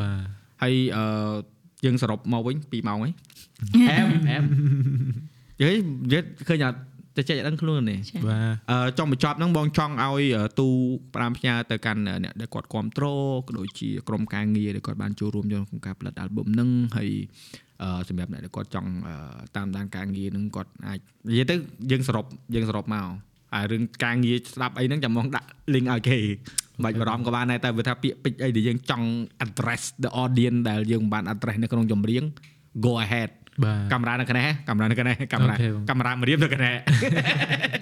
[0.00, 0.18] បាទ
[0.62, 1.04] ហើយអឺ
[1.84, 3.10] យើងសរុបមកវិញ2ម៉ោងហី
[3.90, 4.44] អែមអែម
[5.60, 5.74] និយាយ
[6.04, 6.78] និយាយឃើញអត់
[7.16, 10.68] តែចេះដឹងខ្លួននេះចាបាទអឺចង់បញ្ចប់ហ្នឹងបងចង់ឲ្យអឺទូ
[11.14, 17.10] ផ្ដាំផ្ញើទៅកាន់អ្នកដែលគាត់គ្រប់គ្រងក៏ដូចជាក្រុមការងារដែលគាត់បានចូលរួមក្នុងការផលិត album ហ្នឹងហើយ
[17.82, 19.16] អឺសម្រាប់អ្នកដែលគាត់ចង់អឺ
[19.56, 20.98] តាមដានការងារហ្នឹងគាត់អាច
[21.28, 21.54] និយាយទៅ
[21.90, 22.24] យើងសរុប
[22.54, 23.06] យើងសរុបមក
[23.54, 26.18] ហើយរឿងការងារស្ដាប់អីហ្នឹងចាំមកដាក់ link ឲ្យគេ
[26.74, 29.08] មិនបាច់បារម្ភក៏បានដែរតែវាថាពាក្យពេចន៍អីដែលយើងចង់
[29.44, 32.24] address the audience ដែលយើងមិនបាន address នៅក្នុងចម្រៀង
[32.86, 33.43] go ahead បាទ
[33.92, 36.74] កាមេរ៉ានៅកណេះកាមេរ៉ានៅកណេះកាមេរ៉ា Okay បងកាមេរ៉ាមករៀបនៅកណេះ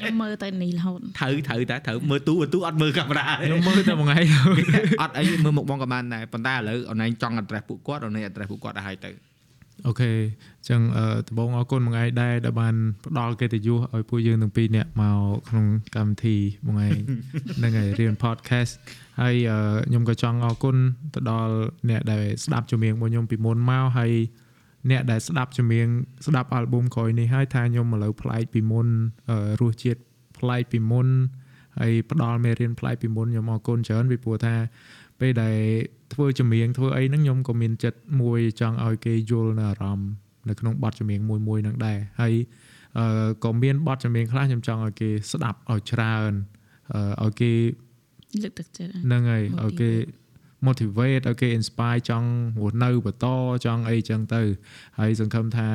[0.01, 4.19] ខ្ញុំមើលទៅនេះរហូតត្រូវត្រូវតែត្រូវមើលទូមើលទូអត់មើលកាមេរ៉ាទេខ្ញុំមើលតែមួយថ្ងៃ
[5.03, 9.13] អត់អីមើលមុខបងក៏បានដែរប៉ុន្តែឥឡូវអនឡាញចង់ address ពួកគាត់អនឡាញ address ពួកគាត់ទៅហើយទៅ
[9.87, 12.75] អូខេអញ្ចឹងអឺដំបូងអរគុណមួយថ្ងៃដែរដែលបាន
[13.07, 15.19] ផ្ដល់កិត្តិយសឲ្យពួកយើងទាំងពីរនាក់មក
[15.49, 15.67] ក្នុង
[15.97, 16.37] កម្មវិធី
[16.67, 16.89] មួយថ្ងៃ
[17.59, 18.73] ហ្នឹងហើយរៀន podcast
[19.21, 19.59] ហើយអឺ
[19.89, 20.77] ខ្ញុំក៏ចង់អរគុណ
[21.15, 21.55] ទៅដល់
[21.91, 24.13] អ្នកដែលស្ដាប់ចម្រៀងរបស់ខ្ញុំពីមុនមកហើយ
[24.91, 25.89] អ្នកដែលស្ដាប់ចម្រៀង
[26.27, 28.89] ស្ដាប់ album ក្រោយនេះហើយថាខ្ញុំឥឡូវប្លែកពីមុន
[29.31, 30.01] អឺរសជាតិ
[30.39, 31.09] ប្លែកពីមុន
[31.81, 34.55] ហើយផ្ដល់មេរៀនប្លែកពីមុនខ្ញុំអរគុណច្រើនពីព្រោះថា
[35.21, 35.57] ពេលដែល
[36.13, 40.11] ធ្វើចម្រៀងធ្វើអីហ្នឹងខ្ញុំក៏មានចិត្តមួយចង់ឲ្យគេយល់នៅអារម្មណ៍
[40.49, 42.35] នៅក្នុងបទចម្រៀងមួយមួយហ្នឹងដែរហើយ
[42.99, 46.33] អឺក៏មានបទចម្រៀងខ្លះខ្ញុំចង់ឲ្យគេស្ដាប់ឲ្យច្រើន
[46.95, 47.53] អឺឲ្យគេ
[48.43, 49.91] លើកទឹកចិត្តហ្នឹងហើយឲ្យគេ
[50.67, 52.29] motivate ឲ្យគេ inspire ចង់
[52.61, 53.27] រស់នៅបន្ត
[53.65, 54.43] ចង់អីចឹងទៅ
[54.99, 55.69] ហើយសង្ឃឹមថា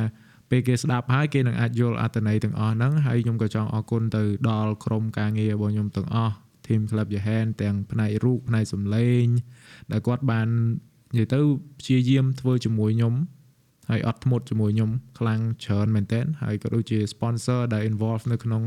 [0.49, 6.35] ពេលគេស្ដាប់ហើយគេនឹងអាចយល់អត្ថន័យទាំងអស់ហ្នឹងហើយខ្ញុំក៏ចង់អរគុណទៅដល់ក្រុមការងាររបស់ខ្ញុំទាំងអស់
[6.65, 9.25] team club your hand ទាំងផ្នែករូបផ្នែកសម្លេង
[9.91, 10.47] ដែលគាត់បាន
[11.11, 11.39] និយាយទៅ
[11.79, 13.13] ព្យាយាមធ្វើជាមួយខ្ញុំ
[13.89, 18.63] ហើយអត់ធ្មត់ជាមួយខ្ញុំខ្លាំងច្រើនមែនទែនហើយក៏ដូចជា sponsor ដែល involve នៅក្នុង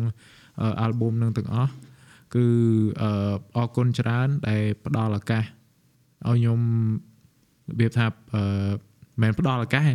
[0.61, 1.73] អឺ album នឹងទាំងអស់
[2.35, 2.47] គឺ
[3.03, 3.11] អឺ
[3.57, 5.45] អរគុណច្រើនដែលផ្ដល់ឱកាស
[6.29, 6.61] ឲ្យខ្ញុំ
[7.71, 8.43] របៀបថាអឺ
[9.21, 9.95] មិនមែនផ្ដល់ឱកាសហេ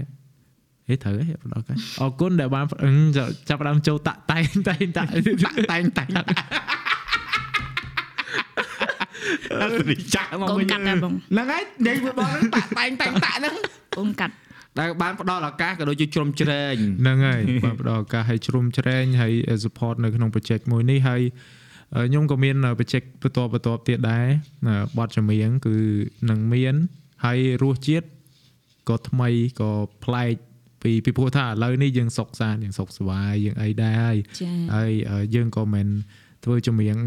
[0.88, 2.91] ហេត្រូវហេផ្ដល់ឱកាសអរគុណដែលបានអឺ
[3.49, 5.10] ចាប់ផ្ដើមចូលតាក់តែងតែងតាក់
[5.45, 6.10] តាក់តែងតែង
[9.61, 13.56] អត់រីចាក់មកកូនវិញកាត់ដែរបងហ្នឹងហើយនិយាយមកបងហ្នឹងតាក់តែងតែងតាក់ហ្នឹង
[13.97, 14.34] កូនកាត់
[14.80, 19.34] ដែលបានផ្ដល់ឱកាសក៏ដូចជាជ្រុំជ្រែងហ្នឹងហើយបានផ្ដល់ឱកាសឲ្យជ្រុំជ្រែងហើយ
[19.64, 24.25] support នៅក្នុង project មួយនេះហើយអឺ ខ្ញុំក៏មាន project បន្តបន្តទៀតដែរ
[24.67, 25.77] អឺបទចម្រៀងគឺ
[26.29, 26.75] នឹងមាន
[27.25, 28.07] ហើយរសជាតិ
[28.89, 29.29] ក៏ថ្មី
[29.61, 29.71] ក៏
[30.03, 30.33] ប្លែក
[30.81, 35.87] ពីពីព្រោះថាឥឡូវនេះយើងសុកសានយើងសុកសប្បាយយើងអីដែរហើយចាហើយអឺយើងក៏មិន
[36.43, 36.97] ធ្វើចម្រៀង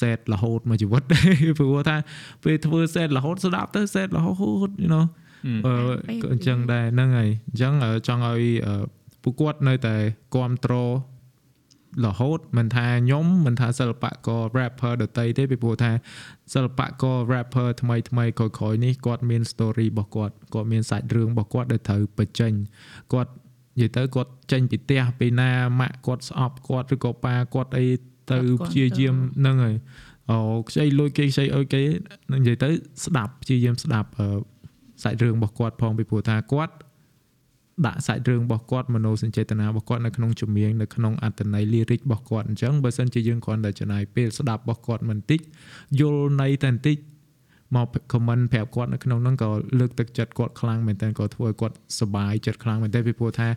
[0.00, 1.96] សេតរហូតមួយជីវិតដែរព្រោះថា
[2.44, 5.04] ពេលធ្វើសេតរហូតស្ដាប់ទៅសេតរហូត you know
[5.66, 5.74] អឺ
[6.22, 8.84] ក៏អញ្ចឹងដែរហ្នឹងហើយអញ្ចឹងអឺចង់ឲ្យអឺ
[9.22, 9.96] ពួកគាត់នៅតែ
[10.34, 10.90] គ្រប់គ្រង
[12.06, 15.92] រហូតមិនថាខ្ញុំមិនថាសិល្បករ rapper ដទៃទេពីព្រោះថា
[16.54, 22.52] សិល្បករ rapper ថ្មីថ្មីក្រោយៗនេះគាត់មាន story របស់គាត់គាត់មានសាច់រឿងរបស់គាត់ដែលត្រូវបញ្ចេញ
[23.12, 23.30] គាត់
[23.80, 25.50] និយាយទៅគាត់ចេញពីផ្ទះពីណា
[25.80, 27.86] ម៉ាក់គាត់ស្អប់គាត់ឬក៏ប៉ាគាត់អី
[28.30, 29.76] ទៅព្យាយាមហ្នឹងហើយ
[30.30, 30.38] អូ
[30.68, 31.82] ខ្ចីលុយគេខ្ចីអុយគេ
[32.32, 32.68] និយាយទៅ
[33.04, 34.28] ស្ដាប់ព្យាយាមស្ដាប់អឺ
[35.02, 36.74] សាច់រឿងរបស់គាត់ផងពីព្រោះថាគាត់
[37.86, 45.40] ដាក់សាច់រឿងរបស់គាត់មនោសញ្ចេតនារបស់គាត់នៅក្នុងចម្រៀងនៅក្នុងអត្ថន័យ lyric របស់គាត់អញ្ចឹងបើសិនជាយើងគ្រាន់តែចំណាយពេលស្ដាប់របស់គាត់មិនតិច
[46.00, 46.96] យល់ន័យតែបន្តិច
[47.76, 49.48] មក comment ប្រាប់គាត់នៅក្នុងហ្នឹងក៏
[49.78, 53.48] លើកទឹកចិត្តគាត់ខ្លាំងមែនតើក៏ធ្វើឲ្យគាត់សប្បាយចិត្តខ្លាំងមែនតើពីព្រោះថា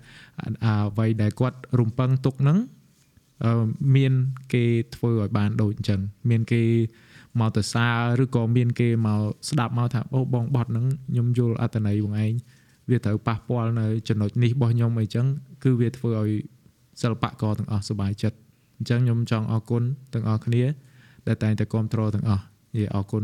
[0.66, 2.58] អាអ្វីដែលគាត់រំពឹងទុកហ្នឹង
[3.46, 3.64] អឺ
[3.96, 4.14] មាន
[4.54, 4.64] គេ
[4.96, 6.64] ធ្វើឲ្យបានដូចអញ្ចឹងមានគេ
[7.40, 7.88] មកទៅសា
[8.20, 12.34] រឬក៏មានគេមកស្ដាប់មកថាអូបងបត់ហ្នឹងខ្ញុំយល់អត្ថន័យបងឯង
[12.92, 15.26] វាត្រូវប៉ះពាល់នៅចំណុចនេះរបស់ខ្ញុំអីចឹង
[15.64, 16.32] គឺវាធ្វើឲ្យ
[17.02, 18.38] សិល្បករទាំងអស់សប្បាយចិត្ត
[18.78, 20.64] អញ្ចឹងខ្ញុំចង់អរគុណទាំងអស់គ្នា
[21.28, 22.44] ដែលតែងតែគ្រប់គ្រងទាំងអស់
[22.76, 23.24] និយាយអរគុណ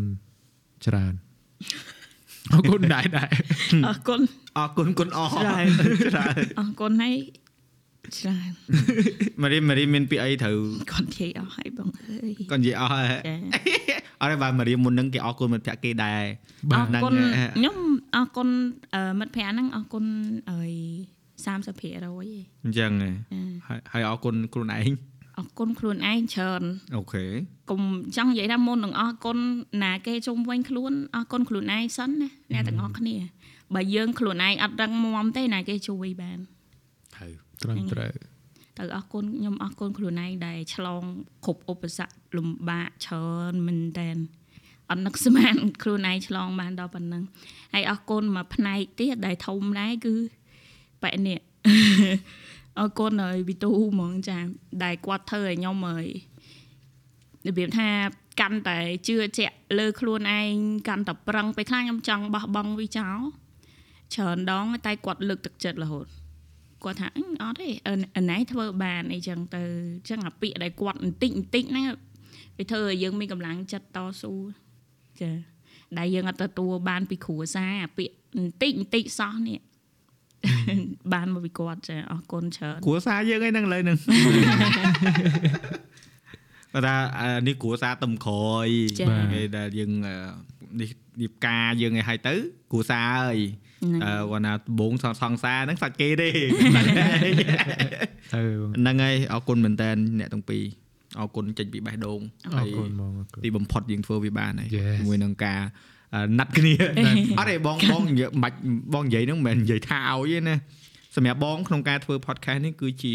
[0.86, 1.14] ច្រើន
[2.54, 3.30] អរគុណដែរដែរ
[3.88, 4.22] អរគុណ
[4.58, 5.66] អរគុណគុណអរច្រើន
[6.08, 7.16] ច្រើនអរគុណហើយ
[8.16, 8.52] ច្រើន
[9.42, 10.58] ម៉ារីម៉ារីមានពាក្យអីត្រូវ
[10.92, 13.36] គាត់និយាយអស់ហើយបងអើយគាត់និយាយអស់ហើយចា
[14.22, 16.24] អរបាទម៉ារីមុនហ្នឹងគេអរគុណមិត្តភក្តិគេដែរ
[16.64, 17.78] អបាទរគុណហ្នឹងហើយខ្ញុំ
[18.16, 18.50] អរគុណ
[18.96, 20.06] អឺមិត្តភ័ក្តិហ្នឹងអរគុណ
[20.52, 20.72] អើយ
[21.46, 22.18] 30%ឯង
[22.64, 24.94] អញ្ចឹងហ៎ចាហើយហើយអរគុណខ្លួនឯង
[25.38, 26.64] អរគុណខ្លួនឯងច្រើន
[26.96, 27.26] អូខេ
[27.70, 27.82] កុំ
[28.16, 29.38] ចង់និយាយថាមុននឹងអរគុណ
[29.84, 33.16] ណាគេជុំវិញខ្លួនអរគុណខ្លួនឯងសិនណាអ្នកទាំងអស់គ្នា
[33.76, 36.40] បើយើងខ្លួនឯងអត់រឹងមាំទេណាគេជួយបាន
[37.64, 38.12] ត្រូវត្រឹមត្រូវ
[38.78, 41.04] ទៅអរគុណខ្ញុំអរគុណខ្លួនឯងដែលឆ្លង
[41.46, 44.10] គ្រប់ឧបសគ្គលំបាកច្រើនមែនតើ
[44.90, 47.24] អត់នឹកស្មានខ្លួនឯងឆ្លងបានដល់ប៉ុណ្ណឹង
[47.74, 50.16] ហើយអរគុណមួយផ្នែកទៀតដែលធំដែរគឺ
[51.02, 51.40] បែរនេះ
[52.80, 54.40] អរគុណឲ្យវិទូហ្មងចា
[54.84, 56.06] ដែលគាត់ធ្វើឲ្យខ្ញុំឲ្យ
[57.48, 57.90] របៀបថា
[58.40, 58.78] កាន់តែ
[59.08, 60.54] ជឿជាក់លើខ្លួនឯង
[60.88, 63.18] កាន់តែប្រឹងពេលខ្លះខ្ញុំចង់បោះបង់វាចោល
[64.16, 66.08] ច្រើនដងតែគាត់លើកទឹកចិត្តរហូត
[66.84, 69.62] គាត់ថាអឺអត់ទេអឺអឺណៃធ្វើបានអីចឹងទៅ
[69.98, 71.86] អញ្ចឹងអាពាក្យដែលគាត់បន្តិចបន្តិចហ្នឹង
[72.58, 74.34] វាធ្វើឲ្យយើងមានកម្លាំងចិត្តតស៊ូ
[75.22, 75.32] ចា
[75.98, 79.60] ដែលយើងអត់ទទួលបានពីគ្រួសារអាពាក្យបន្តិចបន្តិចសោះនេះ
[81.14, 83.98] បានមកពីគាត់ចាអរគុណច្រើនគ្រួសារយើងឯហ្នឹងឥឡូវហ្នឹង
[86.74, 88.68] បើថាអានេះគ្រួសារទំក្រោយ
[89.00, 90.16] ចា៎គេដែលយើងអឺ
[90.82, 90.90] នេះ
[91.22, 92.34] នេះផ្កាយើងឯឲ្យទៅ
[92.72, 93.40] គ្រួសារហើយ
[93.84, 96.30] ហ្នឹងអឺគាត់ណាដំបងសងសង្សារហ្នឹងសាច់គេទេ
[98.34, 98.42] ទៅ
[98.80, 99.90] ហ្នឹងហើយអរគុណមែនតើ
[100.20, 100.64] អ្នកទាំងពីរ
[101.20, 105.62] អរគុណចេញពីបេះដូងអហើរយគុណបងអរគុណទីបំផុតយើងធ្វើវាបានហើយ Yes ជាមួយនឹងការ
[106.16, 106.74] អឺណាត់គ្នា
[107.38, 108.58] អត់ទេបងបងនិយាយមិនបាច់
[108.94, 110.58] បងនិយាយហ្នឹងមិនមែននិយាយថាឲ្យទេណា
[111.16, 113.14] សម្រាប់បងក្នុងការធ្វើ podcast នេះគឺជា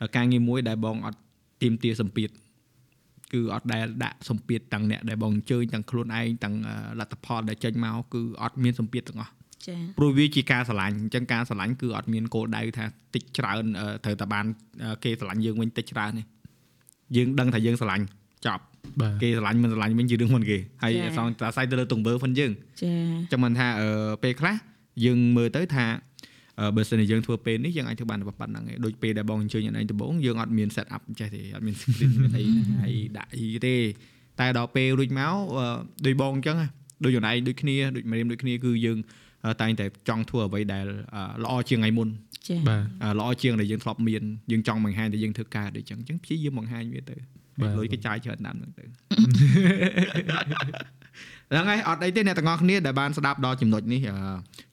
[0.00, 1.18] អឺការងារមួយដែលបងអត់
[1.62, 2.28] ទៀមទាសម្ពាធ
[3.34, 9.32] គឺអត់ដែលដាក់សម្ពាធទាំងអ្នកដែលបងអញ្ជើញទាំងខ្លួនឯងទាំងអឺលទ្ធផលដែលចេញមកគឺអត់មានសម្ពាធទាំងអស់
[9.66, 12.84] ចាព្រោះវាជាការស្រឡាញ់អញ្ចឹងការស្រឡាញ់គឺអត់មានគោលដៅថា
[13.14, 14.44] តិចច្រើនអឺត្រូវតែបាន
[14.84, 16.24] អឺគេស្រឡាញ់យើងវិញតិចច្រើនទេ
[17.16, 18.04] យើងដឹងថាយើងស្រឡាញ់
[18.46, 18.62] ចប់
[19.00, 22.52] បាទគេស្រឡាញ់មិនស្រឡាញ់វិញជារឿងមិនគេហើយសងតាស័យទៅលើទង្វើផងយើង
[22.82, 22.92] ចា
[23.32, 23.88] ចាំមិនថាអឺ
[24.22, 24.54] ពេលខ្លះ
[25.04, 26.13] យើងមើលទៅថាអឺ
[26.76, 32.44] បើសិនជាយើងធ្វើពេលនេះយើងអាចធ្វើបានតែប៉ុណ្្នឹងឯងដូចពេលដែលបងអញ្ជើញអ្នកឯងដំបូងយើងអត់មាន set up ចេះទេអត់មាន script មានអី
[32.82, 33.76] ហើយដាក់អីទេ
[34.40, 35.66] តែដល់ពេលរួចមកអឺ
[36.06, 36.68] ដូចបងអញ្ចឹងណា
[37.04, 38.98] ដូចខ្លួនឯងដូចគ្នាដូចមេរៀមដូចគ្នាគឺយើង
[39.44, 42.08] អឺតែងតែចង់ធ្វើអ្វីដែលអឺល្អជាងថ្ងៃមុន
[42.48, 44.22] ចាបាទអឺល្អជាងដែលយើងធ្លាប់មាន
[44.52, 47.16] យើងចង់បង្ហាញតែយើងធ្វើការដូចអញ្ចឹងអញ្ចឹងព្យាយាមបង្ហាញវាទៅ
[47.60, 48.84] បាទលុយគេចាយច្រើនតាមហ្នឹងទៅ
[51.54, 54.18] ហ្នឹងហើយអត់អីទេអ្នកទាំងអស់គ្នាដែលបានស្ដាប់ដល់ចំណុចនេះអឺ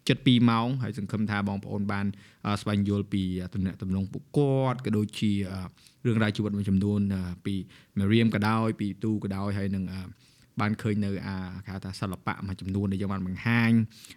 [0.07, 2.05] ជិត2ម៉ោងហើយសង្ឃឹមថាបងប្អូនបាន
[2.45, 5.59] អឺស្វែងយល់ពីតំណែងតំណងពួកគាត់ក៏ដូចជាអឺ
[6.05, 7.53] រឿងរ៉ាវជីវិតមួយចំនួនអឺពី
[7.99, 10.01] Miriam ក៏ដោយពីទូក៏ដោយហើយនឹងអឺ
[10.61, 13.71] បានឃើញនៅអាគេហៅថាសិល្បៈមួយចំនួនដែលយើងបានបង្ហាញ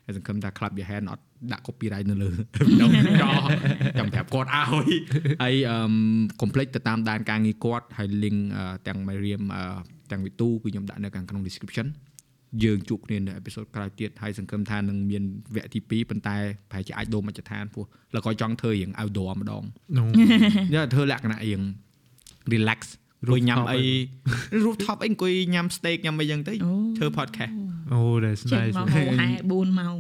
[0.05, 2.31] ហើយសង្ឃឹមថា Club Your Hand អត់ដាក់ copyright នៅលើ
[2.67, 2.87] video
[3.23, 3.49] ចោល
[3.99, 4.65] ចាំប្រាប់គាត់ឲ្យ
[5.43, 5.79] ហើយអឺ
[6.43, 9.63] complete ទៅតាមដានការងារគាត់ហើយ link អឺទាំង Miriam អឺ
[10.11, 11.87] ទាំងវិទូគឺខ្ញុំដាក់នៅខាងក្នុង description
[12.63, 15.23] យើងជួបគ្នានៅអេពីសូតក្រោយទៀតហើយសង្ឃឹមថានឹងមាន
[15.55, 16.37] វគ្គទី2ប៉ុន្តែ
[16.71, 17.85] ប្រហែលជាអាចដូរមកចឋានពោះ
[18.17, 19.65] ឬក៏ចង់ធ្វើរៀង outdoor ម្ដង
[20.75, 21.61] យកធ្វើលក្ខណៈរៀង
[22.53, 22.81] relax
[23.29, 23.81] រួចញ៉ាំអី
[24.65, 26.55] rooftop អីអង្គុយញ៉ាំ steak ញ៉ាំអីយ៉ាងទៅ
[26.99, 27.53] ធ្វើ podcast
[27.93, 29.03] អូ that's nice មកហែ
[29.51, 29.97] 4ម៉ោង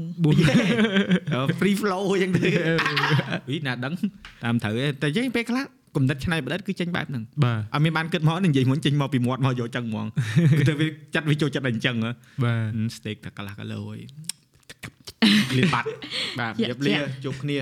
[1.61, 2.49] free flow យ៉ាងទៅ
[3.49, 3.95] វិញណាដឹង
[4.45, 5.65] តាមត្រូវតែយើងពេលខ្លះ
[5.97, 10.07] គំនិតច្នៃប្រឌិតគឺចេញបែបហ្នឹងបាទអត់មានបានគិតមកនឹងនិយាយមុនចេញមកពីមាត់មកយកចឹងហ្មង
[10.59, 12.11] គឺទៅវាចាត់វាចូលចិត្តតែអញ្ចឹងហ៎
[12.45, 14.01] បាទ steak តែកន្លះគីឡូអី
[15.59, 15.87] លៀបាត់
[16.39, 16.95] បាទជម្រាបលា
[17.25, 17.59] ជួបគ្នា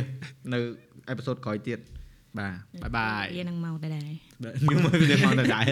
[0.52, 0.58] នៅ
[1.08, 1.78] អេពីសូតក្រោយទៀត
[2.38, 4.10] បាទបាយបាយវានឹងមកដែរ
[4.60, 5.70] ខ្ញុំមើលវាមកដល់ដែរ